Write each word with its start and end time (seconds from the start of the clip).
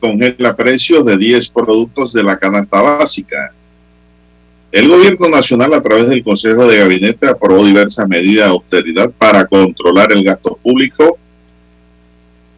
congela 0.00 0.56
precios 0.56 1.04
de 1.04 1.16
10 1.16 1.48
productos 1.48 2.12
de 2.12 2.22
la 2.22 2.38
canasta 2.38 2.80
básica. 2.80 3.52
El 4.70 4.88
gobierno 4.88 5.28
nacional 5.28 5.72
a 5.74 5.82
través 5.82 6.08
del 6.08 6.22
Consejo 6.22 6.66
de 6.68 6.78
Gabinete 6.78 7.26
aprobó 7.26 7.64
diversas 7.64 8.06
medidas 8.08 8.46
de 8.46 8.52
austeridad 8.52 9.10
para 9.16 9.46
controlar 9.46 10.12
el 10.12 10.22
gasto 10.22 10.58
público 10.62 11.18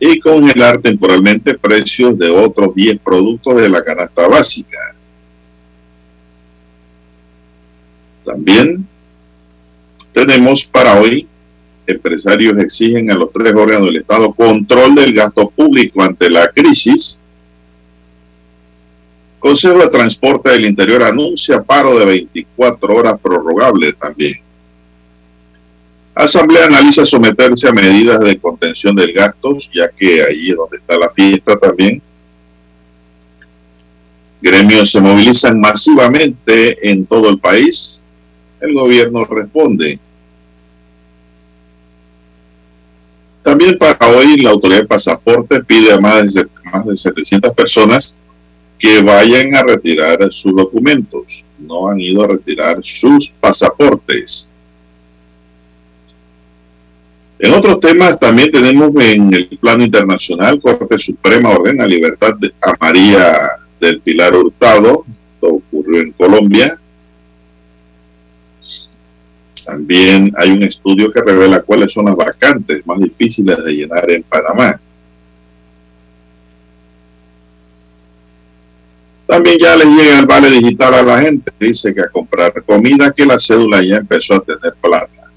y 0.00 0.18
congelar 0.18 0.80
temporalmente 0.80 1.56
precios 1.56 2.18
de 2.18 2.30
otros 2.30 2.74
10 2.74 2.98
productos 3.00 3.56
de 3.56 3.68
la 3.68 3.84
canasta 3.84 4.26
básica. 4.26 4.78
También 8.24 8.86
tenemos 10.12 10.64
para 10.66 10.98
hoy 11.00 11.28
empresarios 11.86 12.58
exigen 12.58 13.10
a 13.10 13.14
los 13.14 13.32
tres 13.32 13.52
órganos 13.52 13.86
del 13.86 13.96
Estado 13.98 14.32
control 14.32 14.94
del 14.94 15.12
gasto 15.12 15.50
público 15.50 16.02
ante 16.02 16.30
la 16.30 16.48
crisis. 16.48 17.20
Consejo 19.40 19.78
de 19.78 19.88
Transporte 19.88 20.50
del 20.50 20.66
Interior 20.66 21.02
anuncia 21.02 21.62
paro 21.62 21.98
de 21.98 22.04
24 22.04 22.94
horas 22.94 23.18
prorrogable 23.20 23.94
también. 23.94 24.36
Asamblea 26.14 26.66
analiza 26.66 27.06
someterse 27.06 27.66
a 27.66 27.72
medidas 27.72 28.20
de 28.20 28.38
contención 28.38 28.94
del 28.94 29.14
gasto, 29.14 29.56
ya 29.72 29.88
que 29.88 30.22
ahí 30.22 30.50
es 30.50 30.56
donde 30.56 30.76
está 30.76 30.98
la 30.98 31.10
fiesta 31.10 31.58
también. 31.58 32.02
Gremios 34.42 34.90
se 34.90 35.00
movilizan 35.00 35.58
masivamente 35.58 36.90
en 36.90 37.06
todo 37.06 37.30
el 37.30 37.38
país. 37.38 38.02
El 38.60 38.74
gobierno 38.74 39.24
responde 39.24 39.98
También 43.42 43.78
para 43.78 43.96
hoy 44.08 44.36
la 44.36 44.50
autoridad 44.50 44.82
de 44.82 44.86
pasaporte 44.86 45.64
pide 45.64 45.92
a 45.92 45.98
más 45.98 46.34
de, 46.34 46.46
más 46.70 46.84
de 46.84 46.96
700 46.96 47.54
personas 47.54 48.14
que 48.80 49.02
vayan 49.02 49.54
a 49.54 49.62
retirar 49.62 50.32
sus 50.32 50.56
documentos. 50.56 51.44
No 51.58 51.88
han 51.88 52.00
ido 52.00 52.24
a 52.24 52.28
retirar 52.28 52.78
sus 52.82 53.30
pasaportes. 53.38 54.50
En 57.38 57.52
otros 57.52 57.78
temas 57.80 58.18
también 58.18 58.50
tenemos 58.50 58.90
en 59.02 59.32
el 59.32 59.48
plano 59.60 59.84
internacional, 59.84 60.60
Corte 60.60 60.98
Suprema 60.98 61.50
ordena 61.50 61.86
libertad 61.86 62.34
a 62.60 62.74
María 62.78 63.50
del 63.78 64.00
Pilar 64.00 64.34
Hurtado, 64.34 65.04
esto 65.34 65.54
ocurrió 65.54 66.00
en 66.02 66.12
Colombia, 66.12 66.78
también 69.64 70.32
hay 70.36 70.50
un 70.50 70.62
estudio 70.64 71.10
que 71.12 71.22
revela 71.22 71.62
cuáles 71.62 71.92
son 71.92 72.06
las 72.06 72.16
vacantes 72.16 72.86
más 72.86 72.98
difíciles 72.98 73.56
de 73.64 73.72
llenar 73.72 74.10
en 74.10 74.22
Panamá. 74.22 74.80
También 79.30 79.58
ya 79.60 79.76
le 79.76 79.84
llega 79.84 80.18
el 80.18 80.26
vale 80.26 80.50
digital 80.50 80.92
a 80.92 81.02
la 81.04 81.20
gente. 81.20 81.52
Dice 81.60 81.94
que 81.94 82.00
a 82.00 82.08
comprar 82.08 82.52
comida 82.64 83.12
que 83.12 83.24
la 83.24 83.38
cédula 83.38 83.80
ya 83.80 83.98
empezó 83.98 84.34
a 84.34 84.40
tener 84.40 84.74
plata. 84.80 85.30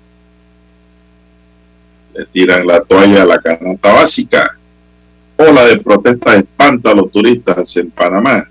Le 2.15 2.25
tiran 2.25 2.65
la 2.65 2.83
toalla 2.83 3.21
a 3.21 3.25
la 3.25 3.39
canasta 3.39 3.93
básica. 3.93 4.57
Ola 5.37 5.67
de 5.67 5.77
protesta 5.77 6.35
espanta 6.35 6.89
a 6.89 6.95
los 6.95 7.11
turistas 7.11 7.77
en 7.77 7.91
Panamá. 7.91 8.49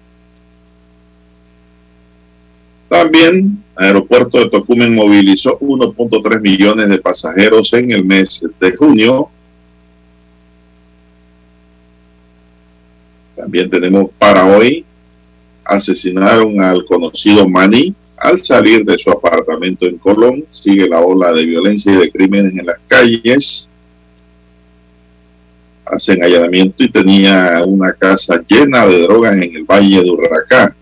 También 2.89 3.65
Aeropuerto 3.75 4.39
de 4.39 4.48
Tocumen 4.48 4.95
movilizó 4.95 5.59
1.3 5.59 6.41
millones 6.41 6.89
de 6.89 6.98
pasajeros 6.98 7.73
en 7.73 7.91
el 7.91 8.05
mes 8.05 8.47
de 8.61 8.77
junio. 8.77 9.29
También 13.35 13.69
tenemos 13.69 14.09
para 14.17 14.47
hoy, 14.47 14.87
asesinaron 15.75 16.61
al 16.61 16.84
conocido 16.84 17.48
Mani 17.48 17.95
al 18.17 18.42
salir 18.42 18.84
de 18.84 18.98
su 18.98 19.11
apartamento 19.11 19.87
en 19.87 19.98
Colón. 19.98 20.45
Sigue 20.51 20.89
la 20.89 21.01
ola 21.01 21.33
de 21.33 21.45
violencia 21.45 21.92
y 21.92 21.97
de 21.97 22.11
crímenes 22.11 22.52
en 22.52 22.67
las 22.67 22.79
calles. 22.86 23.69
Hacen 25.85 26.23
allanamiento 26.23 26.85
y 26.85 26.91
tenía 26.91 27.63
una 27.67 27.92
casa 27.92 28.42
llena 28.47 28.86
de 28.86 29.02
drogas 29.02 29.35
en 29.35 29.57
el 29.57 29.64
Valle 29.64 30.02
de 30.02 30.11
Urracá 30.11 30.74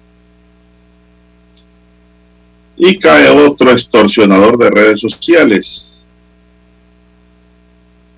y 2.82 2.98
cae 2.98 3.28
otro 3.28 3.70
extorsionador 3.72 4.56
de 4.56 4.70
redes 4.70 5.00
sociales. 5.00 5.89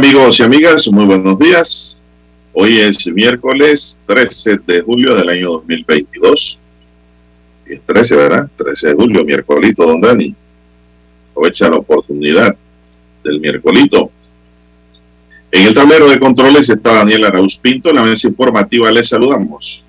Amigos 0.00 0.40
y 0.40 0.42
amigas, 0.42 0.88
muy 0.88 1.04
buenos 1.04 1.38
días. 1.38 2.02
Hoy 2.54 2.78
es 2.78 3.06
miércoles 3.06 4.00
13 4.06 4.56
de 4.66 4.80
julio 4.80 5.14
del 5.14 5.28
año 5.28 5.50
2022. 5.50 6.58
Es 7.66 7.82
13, 7.82 8.16
¿verdad? 8.16 8.50
13 8.56 8.88
de 8.88 8.94
julio, 8.94 9.22
miércolito, 9.26 9.84
don 9.84 10.00
Dani. 10.00 10.34
Aprovecha 11.32 11.68
la 11.68 11.76
oportunidad 11.76 12.56
del 13.22 13.40
miércolito. 13.40 14.10
En 15.52 15.66
el 15.66 15.74
tablero 15.74 16.08
de 16.08 16.18
controles 16.18 16.70
está 16.70 16.94
Daniel 16.94 17.26
Arauz 17.26 17.58
Pinto. 17.58 17.90
En 17.90 17.96
la 17.96 18.02
mesa 18.02 18.26
informativa 18.26 18.90
les 18.90 19.06
saludamos. 19.06 19.84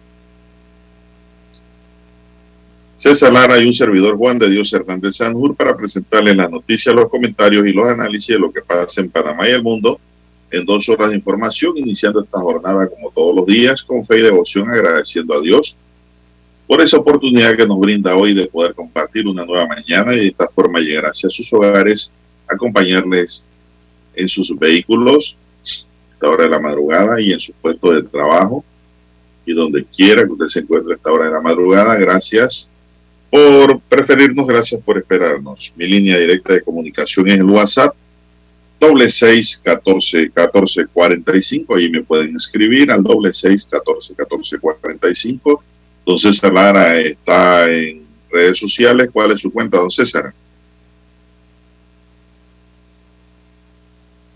César 3.01 3.33
Lara 3.33 3.57
y 3.57 3.65
un 3.65 3.73
servidor 3.73 4.15
Juan 4.15 4.37
de 4.37 4.47
Dios 4.47 4.71
Hernández 4.71 5.15
Sanjur 5.15 5.55
para 5.55 5.75
presentarles 5.75 6.37
las 6.37 6.51
noticias, 6.51 6.93
los 6.93 7.09
comentarios 7.09 7.65
y 7.65 7.73
los 7.73 7.87
análisis 7.87 8.27
de 8.27 8.37
lo 8.37 8.51
que 8.51 8.61
pasa 8.61 9.01
en 9.01 9.09
Panamá 9.09 9.49
y 9.49 9.53
el 9.53 9.63
mundo 9.63 9.99
en 10.51 10.63
dos 10.67 10.87
horas 10.87 11.09
de 11.09 11.15
información, 11.15 11.75
iniciando 11.77 12.21
esta 12.21 12.39
jornada 12.39 12.87
como 12.87 13.09
todos 13.09 13.35
los 13.35 13.47
días 13.47 13.81
con 13.81 14.05
fe 14.05 14.19
y 14.19 14.21
devoción, 14.21 14.69
agradeciendo 14.69 15.33
a 15.33 15.41
Dios 15.41 15.75
por 16.67 16.79
esa 16.79 16.97
oportunidad 16.97 17.57
que 17.57 17.65
nos 17.65 17.79
brinda 17.79 18.15
hoy 18.15 18.35
de 18.35 18.45
poder 18.45 18.75
compartir 18.75 19.27
una 19.27 19.47
nueva 19.47 19.65
mañana 19.65 20.13
y 20.13 20.17
de 20.17 20.27
esta 20.27 20.47
forma 20.47 20.79
llegar 20.79 21.07
hacia 21.07 21.31
sus 21.31 21.51
hogares, 21.53 22.13
acompañarles 22.47 23.47
en 24.13 24.29
sus 24.29 24.55
vehículos 24.59 25.37
a 25.63 26.13
esta 26.13 26.29
hora 26.29 26.43
de 26.43 26.49
la 26.51 26.59
madrugada 26.59 27.19
y 27.19 27.33
en 27.33 27.39
su 27.39 27.51
puesto 27.53 27.93
de 27.93 28.03
trabajo 28.03 28.63
y 29.43 29.53
donde 29.53 29.85
quiera 29.85 30.23
que 30.23 30.33
usted 30.33 30.47
se 30.49 30.59
encuentre 30.59 30.93
a 30.93 30.97
esta 30.97 31.11
hora 31.11 31.25
de 31.25 31.31
la 31.31 31.41
madrugada. 31.41 31.95
Gracias 31.95 32.70
por 33.31 33.79
preferirnos, 33.79 34.45
gracias 34.45 34.79
por 34.81 34.97
esperarnos. 34.97 35.73
Mi 35.75 35.87
línea 35.87 36.19
directa 36.19 36.53
de 36.53 36.61
comunicación 36.61 37.29
es 37.29 37.39
el 37.39 37.45
WhatsApp, 37.45 37.95
doble 38.79 39.09
seis 39.09 39.59
catorce 39.63 40.29
catorce 40.29 40.85
cuarenta 40.87 41.35
y 41.35 41.41
cinco. 41.41 41.75
Ahí 41.75 41.89
me 41.89 42.03
pueden 42.03 42.35
escribir 42.35 42.91
al 42.91 43.01
doble 43.01 43.31
seis 43.33 43.67
catorce 43.71 44.13
catorce 44.13 44.59
cuarenta 44.59 45.09
y 45.09 45.15
cinco. 45.15 45.63
Don 46.05 46.19
César 46.19 46.51
Lara 46.51 46.99
está 46.99 47.71
en 47.71 48.03
redes 48.29 48.59
sociales. 48.59 49.09
¿Cuál 49.13 49.31
es 49.31 49.39
su 49.39 49.51
cuenta, 49.53 49.77
don 49.77 49.91
César? 49.91 50.33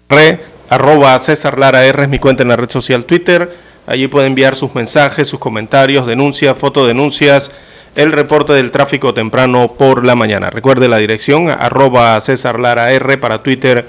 Re, 0.08 0.40
arroba 0.70 1.18
César 1.20 1.58
Lara 1.58 1.86
R 1.86 2.04
es 2.04 2.10
mi 2.10 2.20
cuenta 2.20 2.44
en 2.44 2.50
la 2.50 2.56
red 2.56 2.70
social 2.70 3.04
Twitter. 3.06 3.52
Allí 3.88 4.08
puede 4.08 4.28
enviar 4.28 4.56
sus 4.56 4.74
mensajes, 4.74 5.28
sus 5.28 5.40
comentarios, 5.40 6.08
denuncias, 6.08 6.58
fotodenuncias 6.58 7.52
el 7.96 8.12
reporte 8.12 8.52
del 8.52 8.72
tráfico 8.72 9.14
temprano 9.14 9.72
por 9.78 10.06
la 10.06 10.16
mañana. 10.16 10.50
Recuerde 10.50 10.90
la 10.90 10.98
dirección 10.98 11.50
arroba 11.50 12.20
César 12.20 12.60
Lara 12.60 12.92
R 12.92 13.18
para 13.18 13.42
Twitter, 13.42 13.86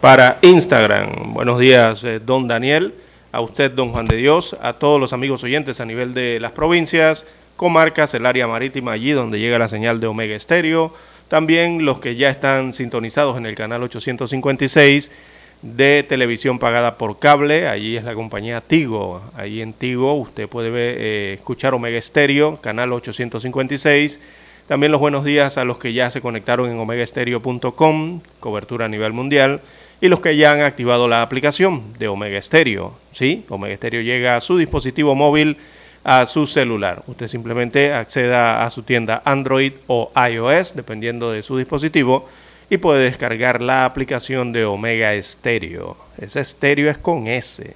para 0.00 0.38
Instagram. 0.40 1.34
Buenos 1.34 1.58
días, 1.58 2.02
eh, 2.04 2.20
don 2.24 2.48
Daniel, 2.48 2.94
a 3.32 3.42
usted, 3.42 3.70
don 3.70 3.92
Juan 3.92 4.06
de 4.06 4.16
Dios, 4.16 4.56
a 4.62 4.72
todos 4.72 4.98
los 4.98 5.12
amigos 5.12 5.44
oyentes 5.44 5.78
a 5.80 5.84
nivel 5.84 6.14
de 6.14 6.40
las 6.40 6.52
provincias, 6.52 7.26
comarcas, 7.56 8.14
el 8.14 8.24
área 8.24 8.46
marítima, 8.46 8.92
allí 8.92 9.12
donde 9.12 9.38
llega 9.38 9.58
la 9.58 9.68
señal 9.68 10.00
de 10.00 10.06
Omega 10.06 10.34
Estéreo. 10.34 10.94
También 11.28 11.84
los 11.84 12.00
que 12.00 12.16
ya 12.16 12.30
están 12.30 12.72
sintonizados 12.72 13.36
en 13.36 13.44
el 13.44 13.54
canal 13.54 13.82
856 13.82 15.12
de 15.62 16.04
televisión 16.08 16.58
pagada 16.58 16.96
por 16.96 17.18
cable. 17.18 17.68
Allí 17.68 17.96
es 17.96 18.04
la 18.04 18.14
compañía 18.14 18.60
Tigo. 18.60 19.22
Allí 19.36 19.60
en 19.60 19.72
Tigo 19.72 20.14
usted 20.14 20.48
puede 20.48 20.70
eh, 20.72 21.34
escuchar 21.34 21.74
Omega 21.74 21.98
Estéreo, 21.98 22.56
canal 22.60 22.92
856. 22.92 24.20
También 24.66 24.92
los 24.92 25.00
buenos 25.00 25.24
días 25.24 25.58
a 25.58 25.64
los 25.64 25.78
que 25.78 25.92
ya 25.92 26.10
se 26.10 26.20
conectaron 26.20 26.70
en 26.70 26.78
omegaestereo.com, 26.78 28.20
cobertura 28.38 28.86
a 28.86 28.88
nivel 28.88 29.12
mundial, 29.12 29.60
y 30.00 30.08
los 30.08 30.20
que 30.20 30.36
ya 30.36 30.52
han 30.52 30.60
activado 30.60 31.08
la 31.08 31.22
aplicación 31.22 31.92
de 31.98 32.06
Omega 32.08 32.38
Estéreo. 32.38 32.94
¿sí? 33.12 33.44
Omega 33.48 33.74
Estéreo 33.74 34.00
llega 34.00 34.36
a 34.36 34.40
su 34.40 34.56
dispositivo 34.56 35.14
móvil, 35.16 35.56
a 36.04 36.24
su 36.24 36.46
celular. 36.46 37.02
Usted 37.08 37.26
simplemente 37.26 37.92
acceda 37.92 38.64
a 38.64 38.70
su 38.70 38.84
tienda 38.84 39.22
Android 39.24 39.72
o 39.88 40.12
iOS, 40.30 40.76
dependiendo 40.76 41.32
de 41.32 41.42
su 41.42 41.58
dispositivo, 41.58 42.28
y 42.70 42.78
puede 42.78 43.04
descargar 43.04 43.60
la 43.60 43.84
aplicación 43.84 44.52
de 44.52 44.64
Omega 44.64 45.20
Stereo. 45.20 45.96
Ese 46.16 46.40
estéreo 46.40 46.88
es 46.88 46.96
con 46.96 47.26
S, 47.26 47.74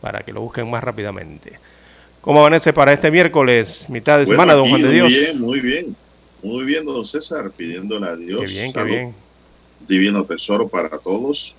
para 0.00 0.20
que 0.20 0.32
lo 0.32 0.40
busquen 0.40 0.70
más 0.70 0.82
rápidamente. 0.82 1.52
¿Cómo 2.22 2.40
amanece 2.40 2.72
para 2.72 2.94
este 2.94 3.10
miércoles, 3.10 3.86
mitad 3.90 4.18
de 4.18 4.26
semana, 4.26 4.54
don 4.54 4.70
Juan 4.70 4.80
de 4.80 4.90
Dios? 4.90 5.12
Muy 5.12 5.20
bien, 5.20 5.40
muy 5.40 5.60
bien. 5.60 5.96
Muy 6.42 6.64
bien, 6.64 6.84
don 6.86 7.04
César, 7.04 7.50
pidiéndole 7.50 8.08
a 8.08 8.16
Dios. 8.16 8.50
Qué 8.50 8.58
bien, 8.58 8.72
qué 8.72 8.84
bien. 8.84 9.14
Divino 9.86 10.24
tesoro 10.24 10.66
para 10.66 10.88
todos. 10.98 11.54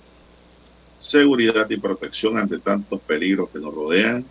Seguridad 0.98 1.70
y 1.70 1.76
protección 1.76 2.38
ante 2.38 2.58
tantos 2.58 3.00
peligros 3.00 3.50
que 3.50 3.60
nos 3.60 3.72
rodean. 3.72 4.24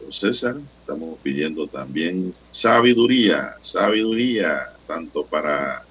Don 0.00 0.12
César, 0.12 0.56
estamos 0.80 1.18
pidiendo 1.22 1.66
también 1.66 2.34
sabiduría, 2.50 3.54
sabiduría, 3.60 4.68
tanto 4.86 5.24
para 5.24 5.84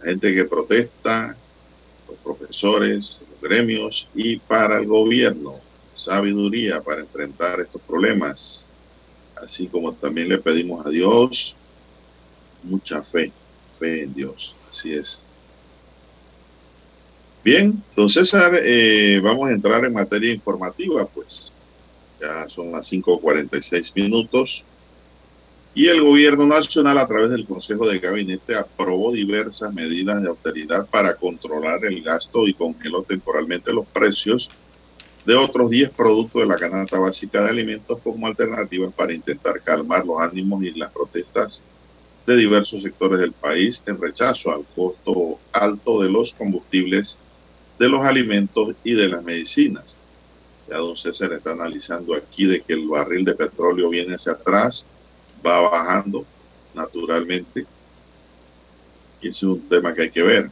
gente 0.00 0.34
que 0.34 0.44
protesta, 0.44 1.36
los 2.08 2.18
profesores, 2.18 3.20
los 3.30 3.40
gremios 3.40 4.08
y 4.14 4.38
para 4.38 4.78
el 4.78 4.86
gobierno, 4.86 5.56
sabiduría 5.94 6.80
para 6.80 7.00
enfrentar 7.00 7.60
estos 7.60 7.82
problemas, 7.82 8.66
así 9.36 9.66
como 9.66 9.92
también 9.92 10.28
le 10.28 10.38
pedimos 10.38 10.84
a 10.86 10.90
Dios 10.90 11.56
mucha 12.62 13.02
fe, 13.02 13.32
fe 13.78 14.04
en 14.04 14.14
Dios, 14.14 14.54
así 14.70 14.94
es. 14.94 15.24
Bien, 17.44 17.82
entonces 17.90 18.28
César, 18.28 18.60
eh, 18.62 19.20
vamos 19.22 19.48
a 19.48 19.52
entrar 19.52 19.84
en 19.84 19.92
materia 19.92 20.32
informativa, 20.32 21.06
pues 21.06 21.52
ya 22.20 22.48
son 22.48 22.72
las 22.72 22.92
5.46 22.92 23.92
minutos. 23.94 24.64
Y 25.78 25.86
el 25.86 26.02
gobierno 26.02 26.44
nacional, 26.44 26.98
a 26.98 27.06
través 27.06 27.30
del 27.30 27.46
Consejo 27.46 27.86
de 27.86 28.00
Gabinete, 28.00 28.56
aprobó 28.56 29.12
diversas 29.12 29.72
medidas 29.72 30.20
de 30.20 30.28
austeridad 30.28 30.84
para 30.88 31.14
controlar 31.14 31.84
el 31.84 32.02
gasto 32.02 32.48
y 32.48 32.52
congeló 32.52 33.04
temporalmente 33.04 33.72
los 33.72 33.86
precios 33.86 34.50
de 35.24 35.36
otros 35.36 35.70
10 35.70 35.90
productos 35.90 36.42
de 36.42 36.48
la 36.48 36.56
canasta 36.56 36.98
básica 36.98 37.42
de 37.42 37.50
alimentos 37.50 38.00
como 38.02 38.26
alternativas 38.26 38.92
para 38.92 39.12
intentar 39.12 39.60
calmar 39.60 40.04
los 40.04 40.20
ánimos 40.20 40.64
y 40.64 40.72
las 40.72 40.90
protestas 40.90 41.62
de 42.26 42.34
diversos 42.34 42.82
sectores 42.82 43.20
del 43.20 43.30
país 43.30 43.80
en 43.86 44.00
rechazo 44.00 44.50
al 44.50 44.64
costo 44.74 45.38
alto 45.52 46.02
de 46.02 46.10
los 46.10 46.34
combustibles, 46.34 47.18
de 47.78 47.88
los 47.88 48.04
alimentos 48.04 48.74
y 48.82 48.94
de 48.94 49.10
las 49.10 49.22
medicinas. 49.22 49.96
Ya 50.68 50.78
don 50.78 50.96
César 50.96 51.34
está 51.34 51.52
analizando 51.52 52.16
aquí 52.16 52.46
de 52.46 52.62
que 52.62 52.72
el 52.72 52.88
barril 52.88 53.24
de 53.24 53.36
petróleo 53.36 53.90
viene 53.90 54.16
hacia 54.16 54.32
atrás, 54.32 54.84
va 55.44 55.60
bajando 55.60 56.24
naturalmente. 56.74 57.66
Y 59.20 59.28
es 59.28 59.42
un 59.42 59.68
tema 59.68 59.94
que 59.94 60.02
hay 60.02 60.10
que 60.10 60.22
ver. 60.22 60.50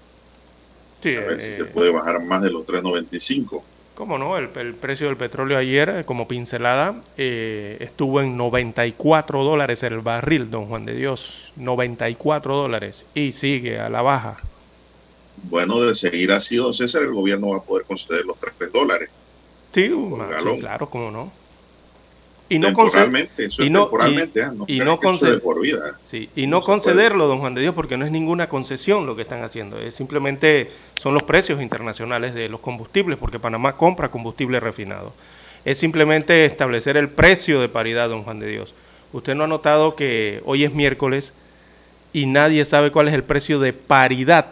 Sí, 1.00 1.14
a 1.16 1.20
ver 1.20 1.40
si 1.40 1.48
eh, 1.48 1.56
se 1.56 1.64
puede 1.66 1.92
bajar 1.92 2.22
más 2.24 2.42
de 2.42 2.50
los 2.50 2.66
3.95. 2.66 3.62
¿Cómo 3.94 4.18
no? 4.18 4.36
El, 4.36 4.50
el 4.56 4.74
precio 4.74 5.06
del 5.06 5.16
petróleo 5.16 5.56
ayer, 5.56 5.88
eh, 5.88 6.04
como 6.04 6.28
pincelada, 6.28 7.02
eh, 7.16 7.78
estuvo 7.80 8.20
en 8.20 8.36
94 8.36 9.42
dólares 9.42 9.82
el 9.84 10.00
barril, 10.00 10.50
don 10.50 10.66
Juan 10.66 10.84
de 10.84 10.94
Dios. 10.94 11.52
94 11.56 12.56
dólares. 12.56 13.06
Y 13.14 13.32
sigue 13.32 13.78
a 13.78 13.88
la 13.88 14.02
baja. 14.02 14.38
Bueno, 15.44 15.80
de 15.80 15.94
seguir 15.94 16.32
así, 16.32 16.56
don 16.56 16.74
César, 16.74 17.02
el 17.02 17.12
gobierno 17.12 17.48
va 17.48 17.58
a 17.58 17.62
poder 17.62 17.86
conceder 17.86 18.24
los 18.24 18.36
3 18.38 18.72
dólares. 18.72 19.10
Sí, 19.72 19.92
claro, 20.60 20.88
cómo 20.88 21.10
no. 21.10 21.30
Y 22.48 22.58
no, 22.60 22.68
temporalmente, 22.68 23.46
eso 23.46 23.62
y 23.64 23.70
no- 23.70 23.82
temporalmente, 23.84 24.38
y- 24.38 24.42
ah, 24.42 24.52
no 24.54 24.64
y 24.68 25.40
por 25.40 25.60
vida. 25.60 25.98
Sí, 26.04 26.28
y 26.36 26.46
no 26.46 26.60
concederlo, 26.60 27.26
don 27.26 27.40
Juan 27.40 27.54
de 27.54 27.62
Dios, 27.62 27.74
porque 27.74 27.96
no 27.96 28.04
es 28.04 28.12
ninguna 28.12 28.48
concesión 28.48 29.04
lo 29.04 29.16
que 29.16 29.22
están 29.22 29.42
haciendo. 29.42 29.78
Es 29.80 29.96
simplemente 29.96 30.70
son 31.00 31.12
los 31.14 31.24
precios 31.24 31.60
internacionales 31.60 32.34
de 32.34 32.48
los 32.48 32.60
combustibles, 32.60 33.18
porque 33.18 33.40
Panamá 33.40 33.76
compra 33.76 34.10
combustible 34.10 34.60
refinado. 34.60 35.12
Es 35.64 35.78
simplemente 35.78 36.44
establecer 36.44 36.96
el 36.96 37.08
precio 37.08 37.60
de 37.60 37.68
paridad, 37.68 38.08
don 38.08 38.22
Juan 38.22 38.38
de 38.38 38.46
Dios. 38.46 38.74
Usted 39.12 39.34
no 39.34 39.44
ha 39.44 39.48
notado 39.48 39.96
que 39.96 40.40
hoy 40.44 40.62
es 40.64 40.72
miércoles 40.72 41.32
y 42.12 42.26
nadie 42.26 42.64
sabe 42.64 42.92
cuál 42.92 43.08
es 43.08 43.14
el 43.14 43.24
precio 43.24 43.58
de 43.58 43.72
paridad. 43.72 44.46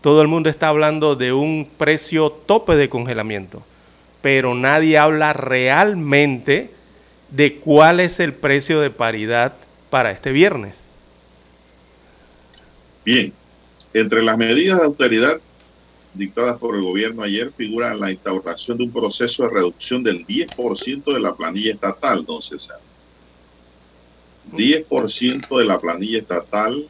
Todo 0.00 0.22
el 0.22 0.28
mundo 0.28 0.48
está 0.48 0.68
hablando 0.68 1.16
de 1.16 1.32
un 1.32 1.68
precio 1.76 2.30
tope 2.30 2.74
de 2.76 2.88
congelamiento, 2.88 3.62
pero 4.22 4.54
nadie 4.54 4.96
habla 4.96 5.32
realmente 5.32 6.70
de 7.30 7.56
cuál 7.56 8.00
es 8.00 8.20
el 8.20 8.32
precio 8.32 8.80
de 8.80 8.90
paridad 8.90 9.54
para 9.90 10.12
este 10.12 10.32
viernes. 10.32 10.82
Bien, 13.04 13.32
entre 13.92 14.22
las 14.22 14.38
medidas 14.38 14.78
de 14.78 14.86
austeridad 14.86 15.40
dictadas 16.14 16.58
por 16.58 16.76
el 16.76 16.82
gobierno 16.82 17.22
ayer 17.22 17.52
figura 17.52 17.94
la 17.94 18.10
instauración 18.10 18.78
de 18.78 18.84
un 18.84 18.92
proceso 18.92 19.44
de 19.44 19.48
reducción 19.48 20.02
del 20.02 20.26
10% 20.26 21.12
de 21.12 21.20
la 21.20 21.34
planilla 21.34 21.72
estatal, 21.72 22.24
don 22.24 22.42
César. 22.42 22.78
10% 24.52 25.58
de 25.58 25.64
la 25.64 25.80
planilla 25.80 26.18
estatal 26.18 26.86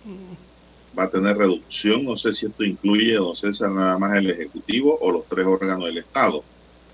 va 0.99 1.05
a 1.05 1.11
tener 1.11 1.37
reducción. 1.37 2.05
No 2.05 2.17
sé 2.17 2.35
si 2.35 2.47
esto 2.47 2.65
incluye, 2.65 3.15
don 3.15 3.37
César, 3.37 3.71
nada 3.71 3.99
más 3.99 4.17
el 4.17 4.31
Ejecutivo 4.31 4.99
o 5.01 5.13
los 5.13 5.27
tres 5.27 5.47
órganos 5.47 5.85
del 5.87 5.99
Estado. 5.99 6.43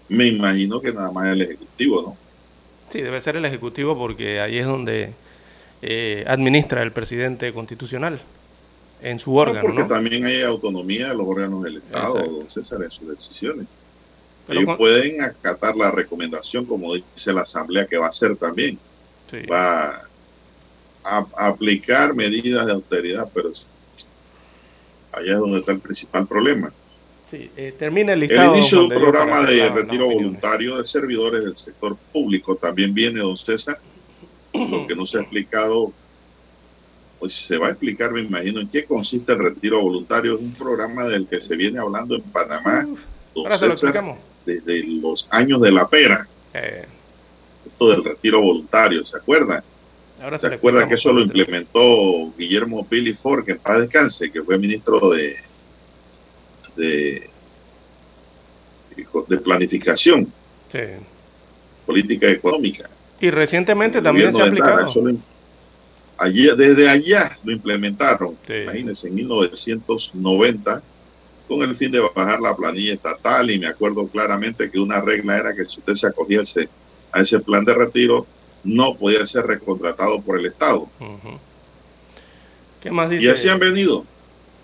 Me 0.09 0.27
imagino 0.27 0.81
que 0.81 0.93
nada 0.93 1.11
más 1.11 1.29
el 1.33 1.43
Ejecutivo, 1.43 2.03
¿no? 2.03 2.17
Sí, 2.91 3.03
debe 3.03 3.21
ser 3.21 3.37
el 3.37 3.45
Ejecutivo 3.45 3.97
porque 3.97 4.41
ahí 4.41 4.59
es 4.59 4.67
donde 4.67 5.13
eh, 5.83 6.25
administra 6.27 6.83
el 6.83 6.93
presidente 6.93 7.53
constitucional 7.53 8.19
en 9.03 9.19
su 9.21 9.33
No, 9.33 9.37
órgano, 9.37 9.61
porque 9.63 9.83
¿no? 9.83 9.87
también 9.89 10.25
hay 10.25 10.43
autonomía 10.43 11.09
de 11.09 11.15
los 11.15 11.27
órganos 11.27 11.63
del 11.63 11.77
Estado, 11.77 12.15
don 12.15 12.51
César, 12.51 12.83
en 12.83 12.91
sus 12.91 13.09
decisiones. 13.09 13.67
Pero 14.47 14.61
Ellos 14.61 14.69
con- 14.71 14.79
pueden 14.79 15.23
acatar 15.23 15.77
la 15.77 15.91
recomendación, 15.91 16.65
como 16.65 16.95
dice 16.95 17.33
la 17.33 17.43
Asamblea, 17.43 17.87
que 17.87 17.99
va 17.99 18.07
a 18.07 18.09
hacer 18.09 18.35
también. 18.37 18.79
Sí. 19.31 19.43
Va 19.47 20.03
a, 21.05 21.27
aplicar 21.37 22.15
medidas 22.15 22.65
de 22.67 22.73
austeridad, 22.73 23.29
pero 23.33 23.53
allá 25.13 25.33
es 25.33 25.39
donde 25.39 25.59
está 25.59 25.73
el 25.73 25.81
principal 25.81 26.27
problema. 26.27 26.73
Sí, 27.29 27.51
eh, 27.57 27.75
termina 27.79 28.15
el 28.15 28.21
listado. 28.21 28.53
El 28.55 28.59
inicio 28.61 28.79
de 28.79 28.85
un 28.97 29.03
programa 29.03 29.43
de 29.43 29.69
retiro 29.69 30.07
voluntario 30.07 30.79
de 30.79 30.85
servidores 30.87 31.45
del 31.45 31.57
sector 31.57 31.95
público 32.13 32.57
también 32.57 32.95
viene, 32.95 33.21
don 33.21 33.37
César, 33.37 33.79
lo 34.55 34.87
que 34.87 34.97
no 34.97 35.05
se 35.07 35.19
ha 35.19 35.21
explicado, 35.21 35.93
pues 37.19 37.35
se 37.35 37.59
va 37.59 37.67
a 37.67 37.71
explicar, 37.71 38.13
me 38.13 38.23
imagino, 38.23 38.61
en 38.61 38.69
qué 38.69 38.85
consiste 38.87 39.33
el 39.33 39.41
retiro 39.41 39.83
voluntario. 39.83 40.37
Es 40.37 40.41
un 40.41 40.55
programa 40.55 41.05
del 41.07 41.27
que 41.27 41.41
se 41.41 41.55
viene 41.57 41.79
hablando 41.79 42.15
en 42.17 42.23
Panamá, 42.23 42.87
Ahora 43.37 43.59
se 43.59 43.67
lo 43.67 43.73
explicamos. 43.73 44.19
desde 44.47 44.83
los 44.85 45.29
años 45.31 45.61
de 45.61 45.71
la 45.71 45.87
pera. 45.87 46.27
Eh, 46.55 46.87
Esto 47.67 47.91
del 47.91 48.05
retiro 48.05 48.41
voluntario, 48.41 49.05
¿se 49.05 49.19
acuerdan? 49.19 49.63
ahora 50.23 50.39
¿Se 50.39 50.49
le 50.49 50.55
acuerda 50.57 50.89
que 50.89 50.95
eso 50.95 51.13
lo 51.13 51.21
implementó 51.21 52.33
Guillermo 52.37 52.87
Billy 52.91 53.13
Ford, 53.13 53.45
que 53.45 53.53
en 53.53 53.59
paz 53.59 53.81
descanse, 53.83 54.33
que 54.33 54.43
fue 54.43 54.59
ministro 54.59 55.11
de, 55.11 55.37
de, 56.79 57.29
de 59.29 59.39
planificación 59.39 60.33
Sí. 60.71 60.79
política 61.87 62.29
económica? 62.31 62.89
Y 63.21 63.31
recientemente 63.31 64.01
también 64.01 64.33
se 64.35 64.41
ha 64.41 64.45
de 64.45 64.51
aplicado. 64.51 64.87
allí- 66.19 66.51
desde 66.57 66.89
allá 66.89 67.37
lo 67.45 67.53
implementaron, 67.53 68.37
Sí. 68.47 68.55
imagínense, 68.55 69.09
en 69.09 69.15
1990, 69.17 70.83
con 71.49 71.63
el 71.63 71.75
fin 71.75 71.91
de 71.91 72.01
bajar 72.01 72.41
la 72.41 72.55
planilla 72.57 72.93
estatal, 72.95 73.51
y 73.51 73.59
me 73.59 73.69
acuerdo 73.69 74.07
claramente 74.09 74.71
que 74.71 74.79
una 74.79 75.01
regla 75.01 75.39
era 75.39 75.55
que 75.55 75.65
si 75.65 75.79
usted 75.81 75.95
se 75.95 76.07
acogía 76.07 76.41
a 76.41 77.23
ese- 77.23 77.41
plan 77.41 77.65
de 77.65 77.75
retiro, 77.75 78.27
no 78.65 78.95
podía 78.95 79.25
ser 79.27 79.47
recontratado 79.47 80.21
por 80.21 80.39
el 80.39 80.47
Estado. 80.47 80.89
¿Qué 82.83 82.91
más 82.91 83.09
dice? 83.11 83.25
Y 83.25 83.29
así 83.29 83.49
han 83.49 83.59
venido. 83.59 84.05